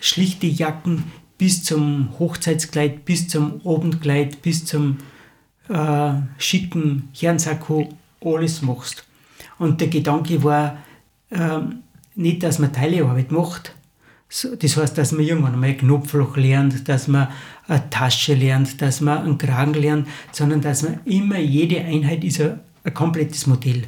schlichte 0.00 0.46
Jacken 0.46 1.04
bis 1.38 1.64
zum 1.64 2.10
Hochzeitskleid, 2.18 3.04
bis 3.04 3.28
zum 3.28 3.60
Abendkleid, 3.64 4.42
bis 4.42 4.64
zum 4.64 4.98
äh, 5.68 6.12
schicken 6.38 7.08
Herrensacko 7.12 7.88
alles 8.24 8.62
machst. 8.62 9.04
Und 9.58 9.80
der 9.80 9.88
Gedanke 9.88 10.42
war 10.44 10.78
äh, 11.30 11.60
nicht, 12.14 12.42
dass 12.42 12.58
man 12.58 12.72
Teilearbeit 12.72 13.30
macht, 13.30 13.74
das 14.28 14.76
heißt, 14.76 14.98
dass 14.98 15.12
man 15.12 15.24
irgendwann 15.24 15.54
einmal 15.54 15.70
ein 15.70 15.78
Knopfloch 15.78 16.36
lernt, 16.36 16.88
dass 16.88 17.06
man 17.06 17.28
eine 17.68 17.88
Tasche 17.90 18.34
lernt, 18.34 18.82
dass 18.82 19.00
man 19.00 19.18
einen 19.18 19.38
Kragen 19.38 19.74
lernt, 19.74 20.08
sondern 20.32 20.60
dass 20.60 20.82
man 20.82 21.00
immer, 21.04 21.38
jede 21.38 21.80
Einheit 21.80 22.24
ist 22.24 22.40
ein, 22.40 22.60
ein 22.82 22.92
komplettes 22.92 23.46
Modell. 23.46 23.84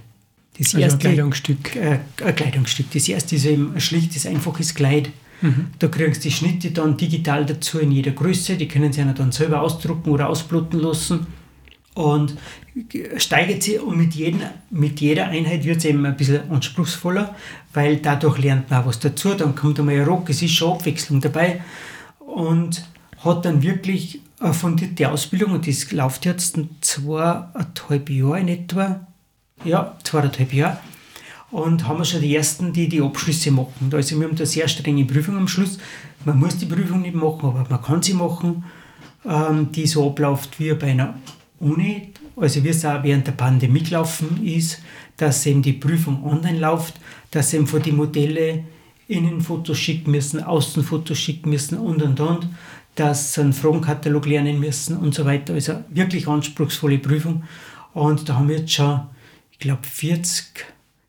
Das 0.58 0.74
also 0.74 0.78
erste, 0.78 1.08
ein 1.08 1.14
Kleidungsstück. 1.14 1.76
Äh, 1.76 1.98
ein 2.24 2.34
Kleidungsstück. 2.34 2.90
Das 2.92 3.08
erste 3.08 3.36
ist 3.36 3.44
eben 3.44 3.74
ein 3.74 3.80
schlichtes, 3.80 4.26
einfaches 4.26 4.74
Kleid. 4.74 5.10
Mhm. 5.40 5.68
Da 5.78 5.88
kriegst 5.88 6.24
du 6.24 6.28
die 6.28 6.34
Schnitte 6.34 6.70
dann 6.72 6.96
digital 6.96 7.46
dazu 7.46 7.78
in 7.78 7.92
jeder 7.92 8.10
Größe. 8.10 8.56
Die 8.56 8.66
können 8.66 8.92
sie 8.92 9.04
dann 9.04 9.32
selber 9.32 9.62
ausdrucken 9.62 10.10
oder 10.10 10.28
ausbluten 10.28 10.80
lassen. 10.80 11.26
Und 11.94 12.36
steigert 13.16 13.62
sie 13.62 13.78
und 13.78 13.96
mit, 13.96 14.14
jedem, 14.14 14.42
mit 14.70 15.00
jeder 15.00 15.28
Einheit 15.28 15.64
wird 15.64 15.78
es 15.78 15.84
eben 15.84 16.06
ein 16.06 16.16
bisschen 16.16 16.48
anspruchsvoller, 16.48 17.34
weil 17.74 17.96
dadurch 17.96 18.38
lernt 18.38 18.70
man 18.70 18.82
auch 18.82 18.86
was 18.86 19.00
dazu. 19.00 19.34
Dann 19.34 19.54
kommt 19.54 19.80
einmal 19.80 19.96
ein 19.96 20.04
Rock, 20.04 20.30
es 20.30 20.42
ist 20.42 20.52
schon 20.52 20.74
Abwechslung 20.74 21.20
dabei. 21.20 21.60
Und 22.20 22.84
hat 23.24 23.44
dann 23.44 23.62
wirklich 23.62 24.20
eine 24.38 24.54
fundierte 24.54 25.10
Ausbildung 25.10 25.52
und 25.52 25.66
das 25.66 25.90
läuft 25.90 26.24
jetzt 26.24 26.56
zweieinhalb 26.80 28.10
Jahre 28.10 28.40
in 28.40 28.48
etwa 28.48 29.07
ja, 29.64 29.96
zweieinhalb 30.04 30.52
Jahre. 30.52 30.78
Und 31.50 31.88
haben 31.88 31.98
wir 31.98 32.04
schon 32.04 32.20
die 32.20 32.36
ersten, 32.36 32.72
die 32.72 32.88
die 32.88 33.00
Abschlüsse 33.00 33.50
machen. 33.50 33.90
Also 33.92 34.18
wir 34.20 34.28
haben 34.28 34.36
da 34.36 34.44
sehr 34.44 34.68
strenge 34.68 35.04
Prüfung 35.06 35.36
am 35.36 35.48
Schluss. 35.48 35.78
Man 36.24 36.38
muss 36.38 36.58
die 36.58 36.66
Prüfung 36.66 37.00
nicht 37.00 37.14
machen, 37.14 37.48
aber 37.48 37.66
man 37.68 37.82
kann 37.82 38.02
sie 38.02 38.12
machen, 38.12 38.64
ähm, 39.24 39.72
die 39.72 39.86
so 39.86 40.08
abläuft 40.08 40.60
wie 40.60 40.74
bei 40.74 40.90
einer 40.90 41.14
Uni. 41.58 42.12
Also 42.36 42.62
wie 42.62 42.68
es 42.68 42.84
auch 42.84 43.02
während 43.02 43.26
der 43.26 43.32
Pandemie 43.32 43.82
gelaufen 43.82 44.44
ist, 44.44 44.80
dass 45.16 45.46
eben 45.46 45.62
die 45.62 45.72
Prüfung 45.72 46.22
online 46.24 46.58
läuft, 46.58 46.94
dass 47.30 47.52
eben 47.54 47.66
von 47.66 47.82
die 47.82 47.92
Modelle 47.92 48.64
Innenfotos 49.08 49.78
schicken 49.78 50.10
müssen, 50.10 50.42
Außenfotos 50.42 51.18
schicken 51.18 51.50
müssen 51.50 51.78
und 51.78 52.02
und 52.02 52.20
und, 52.20 52.48
dass 52.94 53.32
sie 53.32 53.40
einen 53.40 53.52
Fragenkatalog 53.54 54.26
lernen 54.26 54.60
müssen 54.60 54.96
und 54.98 55.14
so 55.14 55.24
weiter. 55.24 55.54
Also 55.54 55.82
wirklich 55.88 56.28
anspruchsvolle 56.28 56.98
Prüfung. 56.98 57.42
Und 57.94 58.28
da 58.28 58.34
haben 58.34 58.48
wir 58.48 58.58
jetzt 58.58 58.72
schon 58.72 59.00
ich 59.58 59.64
glaube, 59.64 59.82
40, 59.82 60.66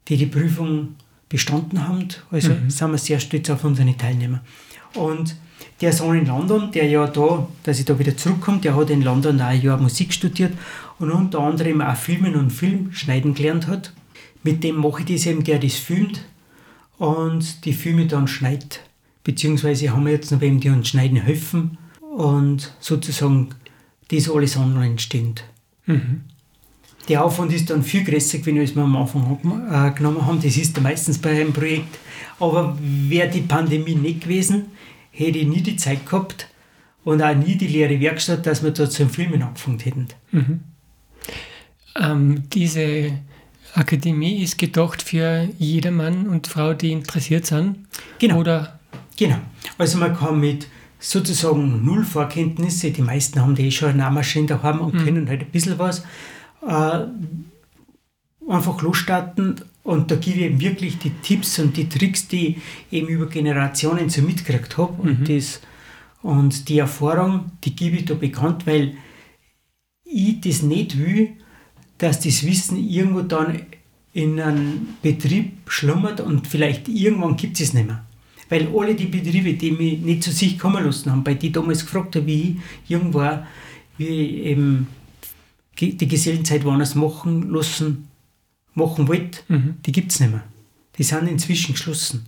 die 0.07 0.17
die 0.17 0.25
Prüfung 0.25 0.95
bestanden 1.29 1.87
haben. 1.87 2.07
Also 2.31 2.49
mhm. 2.49 2.69
sind 2.69 2.91
wir 2.91 2.97
sehr 2.97 3.19
stolz 3.19 3.49
auf 3.51 3.63
unsere 3.63 3.95
Teilnehmer. 3.95 4.41
Und 4.95 5.35
der 5.81 5.93
Sohn 5.93 6.17
in 6.17 6.25
London, 6.25 6.71
der 6.71 6.87
ja 6.87 7.05
da, 7.05 7.47
dass 7.63 7.79
ich 7.79 7.85
da 7.85 7.97
wieder 7.99 8.17
zurückkomme, 8.17 8.59
der 8.59 8.75
hat 8.75 8.89
in 8.89 9.03
London 9.03 9.39
auch 9.39 9.45
ein 9.45 9.61
Jahr 9.61 9.77
Musik 9.77 10.13
studiert 10.13 10.53
und 10.97 11.11
unter 11.11 11.39
anderem 11.39 11.81
auch 11.81 11.95
Filmen 11.95 12.35
und 12.35 12.49
Film 12.49 12.91
schneiden 12.91 13.35
gelernt 13.35 13.67
hat. 13.67 13.93
Mit 14.43 14.63
dem 14.63 14.77
mache 14.77 15.01
ich 15.01 15.13
das 15.13 15.27
eben, 15.27 15.43
der 15.43 15.59
das 15.59 15.75
filmt 15.75 16.25
und 16.97 17.65
die 17.65 17.73
Filme 17.73 18.07
dann 18.07 18.27
schneidet. 18.27 18.81
Beziehungsweise 19.23 19.91
haben 19.91 20.05
wir 20.05 20.13
jetzt 20.13 20.31
noch 20.31 20.41
wem, 20.41 20.59
die 20.59 20.69
uns 20.69 20.89
schneiden 20.89 21.17
helfen. 21.17 21.77
und 22.17 22.73
sozusagen 22.79 23.49
das 24.09 24.29
alles 24.29 24.57
online 24.57 24.97
steht. 24.97 25.43
Mhm. 25.85 26.21
Der 27.09 27.25
Aufwand 27.25 27.51
ist 27.51 27.69
dann 27.71 27.83
viel 27.83 28.03
größer 28.03 28.37
gewesen, 28.37 28.59
als 28.59 28.75
wir 28.75 28.83
am 28.83 28.95
Anfang 28.95 29.39
äh, 29.43 29.91
genommen 29.97 30.25
haben. 30.25 30.39
Das 30.41 30.55
ist 30.55 30.79
meistens 30.79 31.17
bei 31.17 31.31
einem 31.31 31.51
Projekt. 31.51 31.97
Aber 32.39 32.77
wäre 32.79 33.29
die 33.29 33.41
Pandemie 33.41 33.95
nicht 33.95 34.21
gewesen, 34.21 34.67
hätte 35.11 35.39
ich 35.39 35.47
nie 35.47 35.61
die 35.61 35.75
Zeit 35.75 36.05
gehabt 36.05 36.47
und 37.03 37.21
auch 37.21 37.35
nie 37.35 37.55
die 37.55 37.67
leere 37.67 37.99
Werkstatt, 37.99 38.45
dass 38.45 38.63
wir 38.63 38.71
da 38.71 38.89
zum 38.89 39.09
Filmen 39.09 39.41
angefangen 39.41 39.79
hätten. 39.79 40.07
Mhm. 40.31 40.59
Ähm, 41.95 42.43
diese 42.53 43.11
Akademie 43.73 44.43
ist 44.43 44.57
gedacht 44.57 45.01
für 45.01 45.49
jedermann 45.57 46.27
und 46.27 46.47
Frau, 46.47 46.73
die 46.73 46.91
interessiert 46.91 47.45
sind? 47.45 47.87
Genau. 48.19 48.39
Oder? 48.39 48.79
Genau. 49.17 49.37
Also 49.77 49.97
man 49.97 50.15
kann 50.15 50.39
mit 50.39 50.67
sozusagen 50.99 51.83
null 51.83 52.03
Vorkenntnisse, 52.03 52.91
die 52.91 53.01
meisten 53.01 53.41
haben 53.41 53.55
die 53.55 53.67
eh 53.67 53.71
schon 53.71 53.89
eine 53.89 53.99
Nahmaschine 53.99 54.47
daheim 54.47 54.79
und 54.79 54.93
mhm. 54.93 55.05
können 55.05 55.29
halt 55.29 55.41
ein 55.41 55.51
bisschen 55.51 55.79
was, 55.79 56.03
äh, 56.65 57.05
einfach 58.47 58.81
losstarten 58.81 59.55
und 59.83 60.11
da 60.11 60.15
gebe 60.15 60.39
ich 60.39 60.45
eben 60.45 60.61
wirklich 60.61 60.97
die 60.97 61.09
Tipps 61.09 61.59
und 61.59 61.77
die 61.77 61.89
Tricks, 61.89 62.27
die 62.27 62.57
ich 62.91 62.99
eben 62.99 63.07
über 63.07 63.27
Generationen 63.27 64.09
so 64.09 64.21
mitgekriegt 64.21 64.77
habe 64.77 65.01
und, 65.01 65.21
mhm. 65.21 65.25
das, 65.25 65.61
und 66.21 66.69
die 66.69 66.79
Erfahrung, 66.79 67.51
die 67.63 67.75
gebe 67.75 67.97
ich 67.97 68.05
da 68.05 68.13
bekannt, 68.13 68.67
weil 68.67 68.97
ich 70.03 70.41
das 70.41 70.61
nicht 70.61 70.97
will, 70.97 71.29
dass 71.97 72.19
das 72.19 72.45
Wissen 72.45 72.77
irgendwo 72.77 73.21
dann 73.21 73.61
in 74.13 74.39
einem 74.39 74.89
Betrieb 75.01 75.53
schlummert 75.67 76.19
und 76.19 76.47
vielleicht 76.47 76.87
irgendwann 76.87 77.35
gibt 77.35 77.59
es 77.59 77.73
nicht 77.73 77.87
mehr. 77.87 78.03
Weil 78.49 78.67
alle 78.75 78.95
die 78.95 79.05
Betriebe, 79.05 79.53
die 79.53 79.71
mich 79.71 79.99
nicht 79.99 80.23
zu 80.23 80.31
sich 80.31 80.57
kommen 80.57 80.83
lassen 80.83 81.11
haben, 81.11 81.23
bei 81.23 81.35
die 81.35 81.51
damals 81.51 81.85
gefragt 81.85 82.15
haben, 82.15 82.25
wie 82.25 82.59
ich 82.87 83.13
war, 83.13 83.45
wie 83.97 84.07
ich 84.07 84.45
eben 84.45 84.87
die 85.81 86.07
Gesellenzeit 86.07 86.63
woanders 86.63 86.95
machen 86.95 87.49
lassen, 87.51 88.07
machen 88.73 89.07
wollte, 89.07 89.39
mhm. 89.47 89.75
die 89.85 89.91
gibt 89.91 90.11
es 90.11 90.19
nicht 90.19 90.31
mehr. 90.31 90.43
Die 90.97 91.03
sind 91.03 91.27
inzwischen 91.27 91.73
geschlossen. 91.73 92.25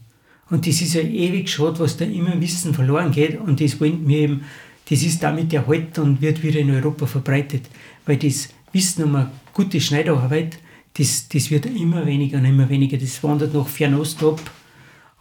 Und 0.50 0.68
das 0.68 0.82
ist 0.82 0.94
ja 0.94 1.02
ewig 1.02 1.50
schade, 1.50 1.80
was 1.80 1.98
da 1.98 2.06
immer 2.06 2.40
Wissen 2.42 2.74
verloren 2.74 3.12
geht 3.12 3.40
und 3.40 3.62
das 3.62 3.80
wollen 3.80 4.08
wir 4.08 4.18
eben, 4.18 4.44
das 4.90 5.02
ist 5.02 5.24
damit 5.24 5.54
erhalten 5.54 6.02
und 6.02 6.22
wird 6.22 6.44
wieder 6.44 6.60
in 6.60 6.72
Europa 6.72 7.06
verbreitet. 7.06 7.64
Weil 8.06 8.18
das 8.18 8.50
Wissen 8.74 9.06
um 9.06 9.16
eine 9.16 9.32
gute 9.54 9.80
Schneiderarbeit, 9.80 10.58
das, 10.96 11.30
das 11.30 11.50
wird 11.52 11.66
immer 11.66 12.06
weniger 12.06 12.38
und 12.38 12.46
immer 12.46 12.68
weniger. 12.68 12.98
Das 12.98 13.24
wandert 13.24 13.54
nach 13.54 13.68
Fernost 13.68 14.22
ab 14.24 14.42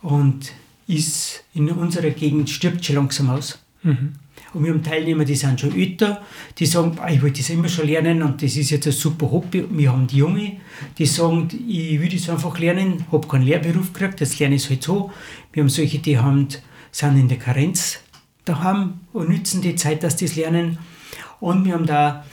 und 0.02 0.52
ist 0.88 1.44
in 1.54 1.70
unserer 1.70 2.10
Gegend 2.10 2.50
stirbt 2.50 2.84
schon 2.84 2.96
langsam 2.96 3.30
aus. 3.30 3.60
Mhm. 3.84 4.14
Und 4.52 4.64
wir 4.64 4.72
haben 4.72 4.82
Teilnehmer, 4.82 5.24
die 5.24 5.36
sind 5.36 5.60
schon 5.60 5.78
älter, 5.78 6.22
die 6.58 6.66
sagen, 6.66 6.96
ah, 7.00 7.10
ich 7.10 7.22
wollte 7.22 7.40
das 7.40 7.50
immer 7.50 7.68
schon 7.68 7.86
lernen 7.86 8.22
und 8.22 8.42
das 8.42 8.56
ist 8.56 8.70
jetzt 8.70 8.86
ein 8.86 8.92
super 8.92 9.30
Hobby. 9.30 9.64
Wir 9.70 9.92
haben 9.92 10.06
die 10.06 10.16
Junge, 10.16 10.56
die 10.98 11.06
sagen, 11.06 11.48
ich 11.68 12.00
will 12.00 12.08
das 12.08 12.28
einfach 12.28 12.58
lernen, 12.58 13.04
habe 13.12 13.28
keinen 13.28 13.44
Lehrberuf 13.44 13.92
gekriegt, 13.92 14.20
das 14.20 14.38
lerne 14.38 14.56
ich 14.56 14.68
halt 14.68 14.82
so. 14.82 15.10
Wir 15.52 15.62
haben 15.62 15.68
solche, 15.68 15.98
die 15.98 16.18
haben, 16.18 16.48
sind 16.90 17.16
in 17.16 17.28
der 17.28 17.38
Karenz 17.38 18.00
daheim 18.44 19.00
und 19.12 19.28
nützen 19.28 19.62
die 19.62 19.76
Zeit, 19.76 20.02
dass 20.02 20.16
die 20.16 20.26
das 20.26 20.36
lernen. 20.36 20.78
Und 21.38 21.64
wir 21.64 21.74
haben 21.74 21.86
da 21.86 22.24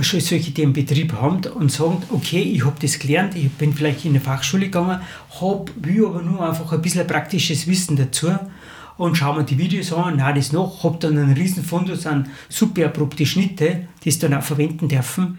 schon 0.00 0.20
solche, 0.20 0.50
die 0.50 0.62
einen 0.62 0.72
Betrieb 0.72 1.12
haben 1.12 1.44
und 1.54 1.70
sagen, 1.70 2.02
okay, 2.10 2.40
ich 2.40 2.64
habe 2.64 2.76
das 2.80 2.98
gelernt, 2.98 3.34
ich 3.36 3.50
bin 3.52 3.72
vielleicht 3.72 4.04
in 4.04 4.12
eine 4.12 4.20
Fachschule 4.20 4.66
gegangen, 4.66 5.00
hab, 5.40 5.70
will 5.76 6.06
aber 6.06 6.22
nur 6.22 6.46
einfach 6.46 6.72
ein 6.72 6.82
bisschen 6.82 7.06
praktisches 7.06 7.66
Wissen 7.66 7.96
dazu 7.96 8.30
und 8.98 9.16
schaue 9.16 9.38
mir 9.38 9.44
die 9.44 9.56
Videos 9.56 9.92
an, 9.92 10.16
nein, 10.16 10.34
das 10.34 10.52
noch, 10.52 10.84
habe 10.84 10.98
dann 10.98 11.16
einen 11.16 11.32
riesen 11.32 11.64
Fundus 11.64 12.04
an 12.04 12.28
super 12.48 12.82
erprobte 12.82 13.24
Schnitte, 13.24 13.88
die 14.04 14.10
sie 14.10 14.18
dann 14.18 14.34
auch 14.34 14.42
verwenden 14.42 14.88
dürfen 14.88 15.36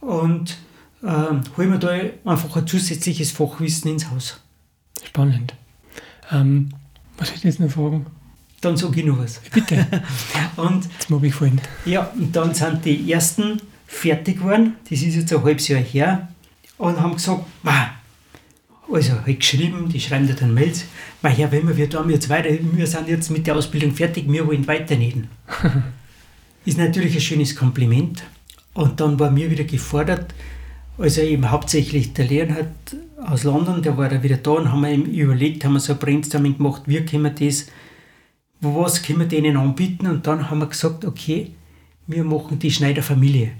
mhm. 0.00 0.08
und 0.08 0.56
äh, 1.02 1.06
hole 1.56 1.66
mir 1.66 1.78
da 1.78 1.90
einfach 2.24 2.56
ein 2.56 2.66
zusätzliches 2.66 3.32
Fachwissen 3.32 3.90
ins 3.90 4.10
Haus. 4.10 4.40
Spannend. 5.04 5.54
Ähm, 6.30 6.70
was 7.18 7.28
soll 7.28 7.38
ich 7.38 7.44
jetzt 7.44 7.60
noch 7.60 7.70
fragen? 7.70 8.06
Dann 8.60 8.76
sage 8.76 9.00
ich 9.00 9.06
noch 9.06 9.18
was. 9.18 9.40
Bitte. 9.52 9.84
und, 10.56 10.88
das 10.98 11.10
mag 11.10 11.24
ich 11.24 11.34
vorhin. 11.34 11.60
Ja, 11.84 12.08
und 12.14 12.34
dann 12.34 12.54
sind 12.54 12.84
die 12.84 13.12
ersten 13.12 13.60
fertig 13.86 14.38
geworden, 14.38 14.76
das 14.88 15.02
ist 15.02 15.16
jetzt 15.16 15.32
ein 15.32 15.42
halbes 15.42 15.68
Jahr 15.68 15.80
her, 15.80 16.28
und 16.78 17.00
haben 17.00 17.12
gesagt, 17.12 17.44
also 18.90 19.12
halt 19.24 19.40
geschrieben, 19.40 19.88
die 19.88 20.00
schreiben 20.00 20.26
dir 20.26 20.34
dann 20.34 20.54
Mails, 20.54 20.84
mein 21.22 21.34
Herr 21.34 21.52
Wimmer, 21.52 21.76
wir 21.76 21.88
tun 21.88 22.10
jetzt 22.10 22.28
weiter, 22.28 22.50
wir 22.50 22.86
sind 22.86 23.08
jetzt 23.08 23.30
mit 23.30 23.46
der 23.46 23.56
Ausbildung 23.56 23.92
fertig, 23.92 24.24
wir 24.28 24.46
wollen 24.46 24.66
weiternähen. 24.66 25.28
ist 26.64 26.78
natürlich 26.78 27.14
ein 27.14 27.20
schönes 27.20 27.56
Kompliment. 27.56 28.22
Und 28.74 29.00
dann 29.00 29.18
war 29.18 29.30
mir 29.30 29.50
wieder 29.50 29.64
gefordert, 29.64 30.34
also 30.98 31.20
eben 31.20 31.50
hauptsächlich 31.50 32.12
der 32.12 32.26
Lehrerhard 32.26 32.96
aus 33.24 33.44
London, 33.44 33.82
der 33.82 33.96
war 33.96 34.08
da 34.08 34.22
wieder 34.22 34.36
da 34.36 34.52
und 34.52 34.70
haben 34.70 34.82
wir 34.82 34.90
eben 34.90 35.06
überlegt, 35.06 35.64
haben 35.64 35.74
wir 35.74 35.80
so 35.80 35.92
ein 35.92 35.98
Brainstorming 35.98 36.56
gemacht, 36.56 36.82
wie 36.86 37.04
können 37.04 37.24
wir 37.24 37.30
das, 37.30 37.66
was 38.60 39.02
können 39.02 39.20
wir 39.20 39.26
denen 39.26 39.56
anbieten 39.56 40.06
und 40.06 40.26
dann 40.26 40.50
haben 40.50 40.58
wir 40.60 40.66
gesagt, 40.66 41.04
okay, 41.04 41.52
wir 42.06 42.24
machen 42.24 42.58
die 42.58 42.70
Schneiderfamilie. 42.70 43.52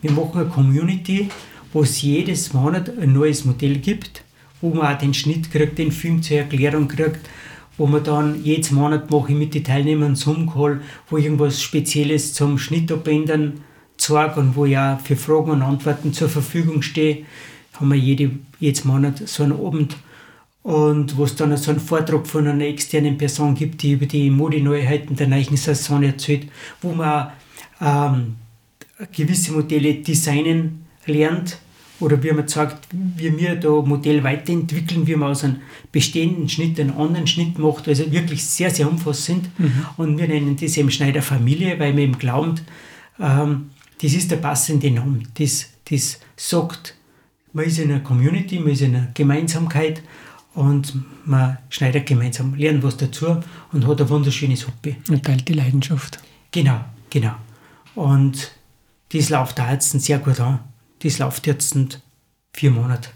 Wir 0.00 0.12
machen 0.12 0.40
eine 0.40 0.48
Community, 0.48 1.28
wo 1.72 1.82
es 1.82 2.00
jedes 2.02 2.52
Monat 2.52 2.90
ein 2.98 3.12
neues 3.12 3.44
Modell 3.44 3.78
gibt, 3.78 4.22
wo 4.60 4.70
man 4.70 4.94
auch 4.94 4.98
den 4.98 5.14
Schnitt 5.14 5.50
kriegt, 5.50 5.78
den 5.78 5.92
Film 5.92 6.22
zur 6.22 6.38
Erklärung 6.38 6.88
kriegt, 6.88 7.28
wo 7.76 7.86
man 7.86 8.02
dann 8.02 8.42
jedes 8.42 8.70
Monat 8.72 9.10
mache 9.10 9.32
ich 9.32 9.38
mit 9.38 9.54
den 9.54 9.64
Teilnehmern 9.64 10.08
einen 10.08 10.16
Zoom-Call, 10.16 10.80
wo 11.08 11.16
irgendwas 11.16 11.62
Spezielles 11.62 12.34
zum 12.34 12.58
Schnittabändern 12.58 13.60
zeige 13.96 14.40
und 14.40 14.56
wo 14.56 14.64
ich 14.64 14.76
auch 14.76 15.00
für 15.00 15.16
Fragen 15.16 15.50
und 15.50 15.62
Antworten 15.62 16.12
zur 16.12 16.28
Verfügung 16.28 16.82
stehe. 16.82 17.24
Haben 17.74 17.90
wir 17.90 17.98
jede, 17.98 18.30
jedes 18.58 18.84
Monat 18.84 19.26
so 19.28 19.44
einen 19.44 19.52
Abend 19.52 19.96
und 20.64 21.16
wo 21.16 21.24
es 21.24 21.36
dann 21.36 21.56
so 21.56 21.70
einen 21.70 21.80
Vortrag 21.80 22.26
von 22.26 22.46
einer 22.46 22.64
externen 22.64 23.16
Person 23.16 23.54
gibt, 23.54 23.82
die 23.82 23.92
über 23.92 24.06
die 24.06 24.28
Modeneuheiten 24.28 25.14
der 25.16 25.28
neuen 25.28 25.56
Saison 25.56 26.02
erzählt, 26.02 26.48
wo 26.82 26.92
man 26.92 27.30
ähm, 27.80 28.36
gewisse 29.12 29.52
Modelle 29.52 29.94
designen 29.94 30.84
lernt 31.06 31.58
oder 32.00 32.22
wie 32.22 32.32
man 32.32 32.46
sagt, 32.46 32.88
wie 32.92 33.36
wir 33.36 33.56
da 33.56 33.70
Modell 33.70 34.22
weiterentwickeln, 34.22 35.06
wie 35.06 35.16
man 35.16 35.30
aus 35.30 35.44
einem 35.44 35.56
bestehenden 35.90 36.48
Schnitt 36.48 36.78
einen 36.78 36.92
anderen 36.92 37.26
Schnitt 37.26 37.58
macht, 37.58 37.88
also 37.88 38.10
wirklich 38.12 38.44
sehr, 38.44 38.70
sehr 38.70 38.88
umfassend. 38.88 39.48
Mhm. 39.58 39.86
Und 39.96 40.18
wir 40.18 40.28
nennen 40.28 40.56
das 40.56 40.76
eben 40.76 40.90
Schneiderfamilie, 40.90 41.78
weil 41.78 41.96
wir 41.96 42.04
eben 42.04 42.18
glauben, 42.18 42.60
ähm, 43.20 43.70
das 44.00 44.12
ist 44.12 44.30
der 44.30 44.36
passende 44.36 44.90
Name. 44.90 45.22
Das, 45.34 45.70
das 45.90 46.20
sagt, 46.36 46.94
man 47.52 47.64
ist 47.64 47.78
in 47.78 47.90
einer 47.90 48.00
Community, 48.00 48.60
man 48.60 48.72
ist 48.72 48.82
in 48.82 48.94
einer 48.94 49.08
Gemeinsamkeit 49.14 50.02
und 50.54 50.94
man 51.24 51.58
schneidet 51.68 52.06
gemeinsam, 52.06 52.54
lernt 52.54 52.82
was 52.82 52.96
dazu 52.96 53.38
und 53.72 53.86
hat 53.86 54.00
ein 54.00 54.08
wunderschönes 54.08 54.66
Hobby. 54.66 54.96
Und 55.08 55.24
teilt 55.24 55.48
die 55.48 55.54
Leidenschaft. 55.54 56.20
Genau, 56.52 56.80
genau. 57.10 57.34
Und 57.94 58.52
das 59.12 59.30
läuft 59.30 59.58
da 59.58 59.72
jetzt 59.72 60.00
sehr 60.00 60.18
gut 60.18 60.38
an. 60.38 60.60
Das 61.00 61.18
läuft 61.18 61.46
jetzt 61.46 61.76
vier 62.52 62.70
Monate. 62.70 63.10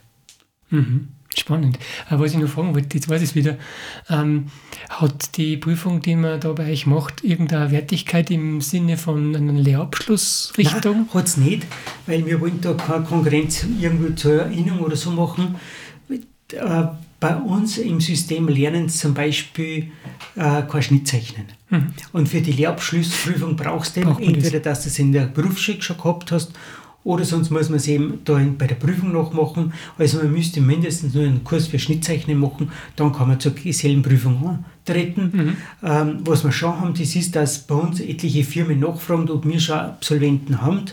Mhm. 0.71 1.09
Spannend. 1.35 1.79
Aber 2.11 2.25
was 2.25 2.33
ich 2.33 2.39
noch 2.39 2.49
fragen 2.49 2.75
wollte, 2.75 2.95
jetzt 2.95 3.09
weiß 3.09 3.23
ich 3.23 3.31
es 3.31 3.35
wieder, 3.35 3.57
ähm, 4.11 4.49
hat 4.91 5.37
die 5.39 5.57
Prüfung, 5.57 6.03
die 6.03 6.15
man 6.15 6.39
da 6.41 6.53
bei 6.53 6.71
euch 6.71 6.87
macht, 6.87 7.25
irgendeine 7.25 7.71
Wertigkeit 7.71 8.31
im 8.31 8.61
Sinne 8.61 8.99
von 8.99 9.35
einer 9.35 9.53
Lehrabschlussrichtung? 9.55 11.09
Hat 11.15 11.27
es 11.27 11.39
nicht, 11.39 11.67
weil 12.07 12.27
wir 12.27 12.39
wollen 12.41 12.61
da 12.61 12.75
keine 12.75 13.05
Konkurrenz 13.05 13.65
irgendwo 13.81 14.15
zur 14.15 14.43
Erinnerung 14.43 14.81
oder 14.81 14.97
so 14.97 15.11
machen. 15.11 15.57
Äh, 16.11 16.85
bei 17.19 17.37
uns 17.37 17.79
im 17.79 18.01
System 18.01 18.49
lernen 18.49 18.89
zum 18.89 19.15
Beispiel 19.15 19.93
äh, 20.35 20.63
kein 20.63 20.83
Schnittzeichnen. 20.83 21.47
Mhm. 21.71 21.95
Und 22.13 22.29
für 22.29 22.41
die 22.41 22.53
Lehrabschlussprüfung 22.53 23.57
brauchst 23.57 23.97
du 23.97 24.03
Braucht 24.03 24.21
entweder, 24.21 24.59
das? 24.59 24.79
dass 24.79 24.83
du 24.83 24.89
es 24.89 24.99
in 24.99 25.13
der 25.13 25.27
Berufsschule 25.27 25.81
schon 25.81 25.97
gehabt 25.97 26.33
hast, 26.33 26.53
oder 27.05 27.25
sonst 27.25 27.51
muss 27.51 27.69
man 27.69 27.79
es 27.79 27.89
eben 27.89 28.21
da 28.25 28.41
bei 28.57 28.67
der 28.67 28.77
Prüfung 28.77 29.13
noch 29.13 29.33
machen. 29.33 29.73
Also 29.99 30.19
man 30.19 30.33
müsste 30.33 30.61
mindestens 30.61 31.15
nur 31.15 31.25
einen 31.25 31.43
Kurs 31.43 31.67
für 31.67 31.79
Schnittzeichnen 31.79 32.39
machen, 32.39 32.71
dann 32.97 33.13
kann 33.13 33.29
man 33.29 33.41
zur 33.41 33.53
Gesellenprüfung 33.53 34.61
antreten. 34.87 35.31
Mhm. 35.33 35.57
Ähm, 35.83 36.19
was 36.25 36.45
wir 36.45 36.53
schon 36.53 36.81
haben, 36.81 36.95
das 36.95 37.17
ist, 37.17 37.35
dass 37.35 37.59
bei 37.59 37.75
uns 37.75 38.01
etliche 38.01 38.45
Firmen 38.45 38.81
nachfragen, 38.81 39.29
ob 39.31 39.47
wir 39.47 39.59
schon 39.59 39.79
Absolventen 39.79 40.63
haben. 40.63 40.85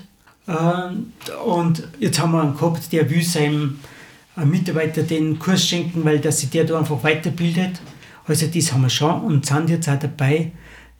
Ähm, 0.48 1.14
und 1.46 1.88
jetzt 2.00 2.20
haben 2.20 2.32
wir 2.32 2.42
einen 2.42 2.56
gehabt, 2.56 2.92
der 2.92 3.10
will 3.10 3.24
seinem 3.24 3.80
Mitarbeiter 4.46 5.04
den 5.04 5.38
Kurs 5.38 5.68
schenken, 5.68 6.06
weil 6.06 6.20
dass 6.20 6.40
sich 6.40 6.50
der 6.50 6.64
da 6.64 6.80
einfach 6.80 7.04
weiterbildet. 7.04 7.82
Also 8.26 8.48
das 8.48 8.72
haben 8.72 8.82
wir 8.82 8.90
schon 8.90 9.22
und 9.22 9.46
sind 9.46 9.70
jetzt 9.70 9.90
auch 9.90 10.00
dabei, 10.00 10.52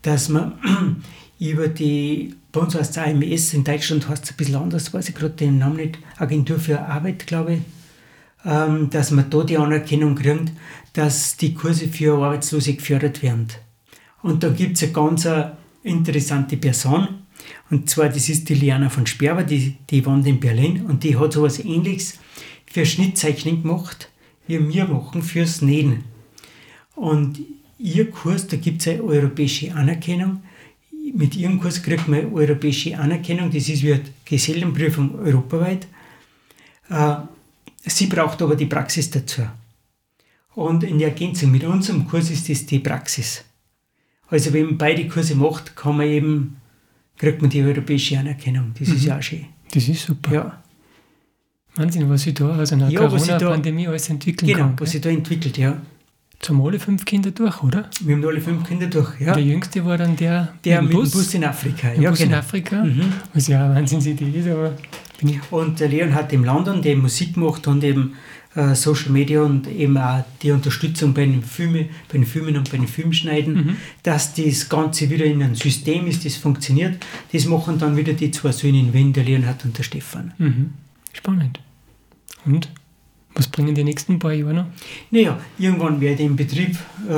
dass 0.02 0.30
wir 0.30 0.58
über 1.40 1.68
die, 1.70 2.36
bei 2.52 2.60
uns 2.60 2.76
heißt 2.76 2.92
es 2.92 2.98
AMS, 2.98 3.54
in 3.54 3.64
Deutschland 3.64 4.08
heißt 4.08 4.26
es 4.26 4.32
ein 4.32 4.38
bisschen 4.38 4.56
anders, 4.56 4.94
weiß 4.94 5.10
ich 5.10 5.16
gerade 5.16 5.36
den 5.36 5.58
Namen 5.58 5.78
nicht, 5.78 5.98
Agentur 6.18 6.60
für 6.60 6.80
Arbeit, 6.80 7.26
glaube 7.26 7.56
ich, 7.56 7.62
ähm, 8.46 8.90
dass 8.90 9.12
man 9.12 9.30
da 9.30 9.44
die 9.44 9.58
Anerkennung 9.58 10.16
kriegt, 10.16 10.52
dass 10.94 11.38
die 11.38 11.54
Kurse 11.54 11.88
für 11.88 12.16
Arbeitslose 12.16 12.74
gefördert 12.74 13.24
werden. 13.24 13.48
Und 14.22 14.44
da 14.44 14.50
gibt 14.50 14.78
es 14.78 14.84
eine 14.84 14.92
ganz 14.92 15.28
interessante 15.84 16.58
Person. 16.58 17.08
Und 17.70 17.90
zwar, 17.90 18.10
das 18.10 18.28
ist 18.28 18.50
die 18.50 18.56
Liana 18.56 18.90
von 18.90 19.08
Sperber, 19.08 19.44
die, 19.44 19.78
die 19.90 20.06
wohnt 20.06 20.28
in 20.28 20.40
Berlin 20.40 20.86
und 20.86 21.04
die 21.04 21.18
hat 21.18 21.34
so 21.34 21.46
etwas 21.46 21.64
ähnliches 21.64 22.20
für 22.66 22.86
Schnittzeichnen 22.86 23.64
gemacht, 23.64 24.10
wie 24.48 24.68
wir 24.68 24.86
machen 24.86 25.22
fürs 25.22 25.62
Nähen. 25.62 26.04
Und 26.96 27.40
ihr 27.78 28.12
Kurs, 28.12 28.48
da 28.48 28.58
gibt 28.58 28.82
es 28.82 28.90
eine 28.90 29.04
europäische 29.04 29.74
Anerkennung. 29.74 30.44
Mit 31.16 31.36
ihrem 31.36 31.60
Kurs 31.60 31.82
kriegt 31.82 32.08
man 32.08 32.34
europäische 32.34 32.98
Anerkennung, 32.98 33.52
das 33.52 33.70
ist 33.70 33.84
wie 33.84 33.94
eine 33.94 34.04
Gesellenprüfung 34.26 35.20
europaweit. 35.20 35.88
Äh, 36.90 37.16
sie 37.86 38.08
braucht 38.08 38.42
aber 38.42 38.56
die 38.56 38.66
Praxis 38.66 39.10
dazu. 39.10 39.44
Und 40.56 40.84
in 40.84 41.00
Ergänzung 41.00 41.52
mit 41.52 41.64
unserem 41.64 42.08
Kurs 42.08 42.30
ist 42.30 42.50
das 42.50 42.66
die 42.66 42.80
Praxis. 42.80 43.44
Also 44.28 44.54
wenn 44.54 44.66
man 44.66 44.78
beide 44.78 45.08
Kurse 45.08 45.36
macht, 45.36 45.76
kann 45.76 45.98
man 45.98 46.08
eben, 46.08 46.58
kriegt 47.18 47.42
man 47.42 47.50
die 47.50 47.64
europäische 47.64 48.18
Anerkennung. 48.18 48.74
Das 48.78 48.90
mhm. 48.90 48.96
ist 48.96 49.06
ja 49.06 49.18
auch 49.18 49.22
schön. 49.22 49.46
Das 49.72 49.88
ist 49.88 50.06
super. 50.06 50.34
Ja. 50.34 50.64
Wahnsinn, 51.76 52.10
was 52.10 52.24
sie 52.24 52.34
da 52.34 52.60
aus 52.60 52.74
einer 52.74 52.90
ja, 52.90 53.00
Corona-Pandemie 53.00 53.88
alles 53.88 54.10
entwickeln 54.10 54.48
genau, 54.48 54.60
kann. 54.60 54.70
Genau, 54.76 54.82
was 54.82 54.92
sie 54.92 55.02
da 55.02 55.10
entwickelt, 55.10 55.58
ja. 55.58 55.82
Haben 56.48 56.62
alle 56.62 56.80
fünf 56.80 57.06
Kinder 57.06 57.32
durch, 57.32 57.62
oder? 57.62 57.90
Wir 58.00 58.16
haben 58.16 58.26
alle 58.26 58.40
fünf 58.42 58.68
Kinder 58.68 58.88
durch, 58.88 59.20
ja. 59.20 59.34
Der 59.34 59.44
jüngste 59.44 59.86
war 59.86 59.98
dann 59.98 60.16
der, 60.16 60.54
der 60.64 60.82
mit 60.82 60.92
dem 60.92 60.96
Bus, 60.96 61.12
Bus 61.12 61.34
in 61.34 61.44
Afrika. 61.44 61.94
ja, 61.94 62.10
Bus 62.10 62.20
genau. 62.20 62.32
in 62.32 62.40
Afrika, 62.40 62.84
mhm. 62.84 63.14
was 63.34 63.48
ja 63.48 63.66
eine 63.66 63.76
Wahnsinnsidee 63.76 64.32
ist. 64.40 64.48
Aber 64.48 64.74
und 65.52 65.80
der 65.80 65.90
Leon 65.90 66.16
hat 66.16 66.32
in 66.32 66.44
London, 66.44 66.82
der 66.82 66.96
Musik 66.96 67.36
macht 67.36 67.68
und 67.68 67.84
eben 67.84 68.16
äh, 68.56 68.74
Social 68.74 69.12
Media 69.12 69.42
und 69.42 69.68
eben 69.68 69.98
auch 69.98 70.24
die 70.42 70.52
Unterstützung 70.52 71.14
bei 71.14 71.26
den, 71.26 71.44
Filme, 71.44 71.90
bei 72.08 72.18
den 72.18 72.26
Filmen 72.26 72.58
und 72.58 72.72
bei 72.72 72.78
den 72.78 72.88
Filmschneiden, 72.88 73.54
mhm. 73.54 73.78
dass 74.04 74.34
das 74.34 74.70
Ganze 74.70 75.10
wieder 75.10 75.26
in 75.26 75.44
einem 75.44 75.56
System 75.56 76.08
ist, 76.08 76.26
das 76.26 76.36
funktioniert. 76.36 77.04
Das 77.32 77.46
machen 77.46 77.78
dann 77.80 77.98
wieder 77.98 78.14
die 78.14 78.32
zwei 78.32 78.52
Söhne 78.52 78.80
in 78.80 78.94
Wien, 78.94 79.14
der 79.14 79.24
Leonhard 79.24 79.66
und 79.66 79.78
der 79.78 79.84
Stefan. 79.84 80.34
Mhm. 80.38 80.74
Spannend. 81.14 81.60
Und? 82.46 82.70
Was 83.40 83.48
bringen 83.48 83.74
die 83.74 83.86
nächsten 83.86 84.20
paar 84.20 84.34
Jahre 84.34 84.54
noch? 84.54 84.66
Naja, 85.12 85.40
irgendwann 85.58 86.02
werde 86.02 86.24
ich 86.24 86.28
den 86.28 86.36
Betrieb 86.36 86.76
äh, 87.10 87.14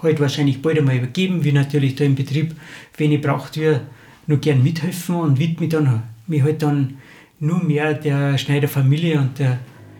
halt 0.00 0.20
wahrscheinlich 0.20 0.62
bald 0.62 0.78
einmal 0.78 0.96
übergeben, 0.96 1.42
wie 1.42 1.50
natürlich 1.50 1.96
da 1.96 2.04
im 2.04 2.14
Betrieb, 2.14 2.54
wenn 2.96 3.10
ich 3.10 3.20
braucht, 3.20 3.56
wir 3.56 3.80
nur 4.28 4.38
gern 4.38 4.62
mithelfen 4.62 5.16
und 5.16 5.40
widme 5.40 5.66
dann 5.66 6.04
mich 6.28 6.44
halt 6.44 6.62
dann 6.62 6.98
nur 7.40 7.60
mehr 7.60 7.94
der 7.94 8.38
Schneiderfamilie 8.38 9.18
und 9.18 9.40
der 9.40 9.58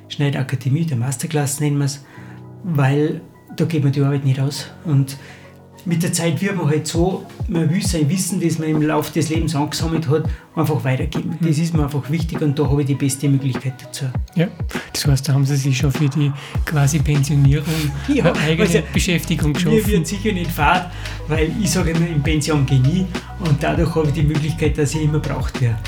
Schneiderakademie, 0.08 0.84
der 0.84 0.98
Masterclass 0.98 1.58
nennen 1.58 1.78
wir 1.78 1.86
es, 1.86 2.04
weil 2.62 3.20
da 3.56 3.64
geht 3.64 3.82
man 3.82 3.90
die 3.90 4.02
Arbeit 4.02 4.24
nicht 4.24 4.38
aus. 4.38 4.70
Und 4.84 5.16
mit 5.88 6.02
der 6.02 6.12
Zeit 6.12 6.40
wird 6.42 6.54
man 6.54 6.68
halt 6.68 6.86
so, 6.86 7.24
man 7.48 7.70
will 7.70 7.82
sein 7.82 8.08
Wissen, 8.10 8.40
das 8.40 8.58
man 8.58 8.68
im 8.68 8.82
Laufe 8.82 9.10
des 9.10 9.30
Lebens 9.30 9.54
angesammelt 9.54 10.06
hat, 10.08 10.24
einfach 10.54 10.84
weitergeben. 10.84 11.30
Mhm. 11.40 11.46
Das 11.48 11.56
ist 11.56 11.72
mir 11.74 11.84
einfach 11.84 12.10
wichtig 12.10 12.42
und 12.42 12.58
da 12.58 12.68
habe 12.68 12.82
ich 12.82 12.88
die 12.88 12.94
beste 12.94 13.26
Möglichkeit 13.26 13.72
dazu. 13.82 14.04
Ja, 14.34 14.48
das 14.92 15.06
heißt, 15.06 15.28
da 15.28 15.32
haben 15.32 15.46
Sie 15.46 15.56
sich 15.56 15.78
schon 15.78 15.90
für 15.90 16.08
die 16.10 16.30
quasi 16.66 16.98
Pensionierung 16.98 17.72
ja, 18.06 18.24
eine 18.24 18.38
eigene 18.38 18.68
also, 18.68 18.82
Beschäftigung 18.92 19.54
geschaffen. 19.54 19.76
Mir 19.76 19.86
wird 19.86 20.06
sicher 20.06 20.32
nicht 20.32 20.50
fad, 20.50 20.92
weil 21.26 21.50
ich 21.58 21.70
sage 21.70 21.90
immer, 21.90 22.06
in 22.06 22.22
Pension 22.22 22.66
gehe 22.66 22.80
nie 22.80 23.06
und 23.40 23.62
dadurch 23.62 23.94
habe 23.94 24.08
ich 24.08 24.12
die 24.12 24.24
Möglichkeit, 24.24 24.76
dass 24.76 24.94
ich 24.94 25.04
immer 25.04 25.20
braucht 25.20 25.58
werde. 25.58 25.78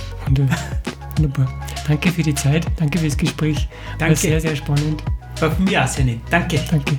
Wunderbar. 1.17 1.61
Danke 1.87 2.11
für 2.11 2.23
die 2.23 2.35
Zeit, 2.35 2.67
danke 2.77 2.99
fürs 2.99 3.19
Gespräch. 3.19 3.69
Danke. 3.99 4.15
War 4.15 4.17
sehr, 4.17 4.41
sehr 4.41 4.57
spannend. 4.57 5.05
War 5.41 5.51
für 5.51 5.61
mich 5.61 5.77
auch 5.77 5.87
sehr 5.87 6.07
nett. 6.07 6.21
Danke. 6.31 6.59
Danke. 6.71 6.99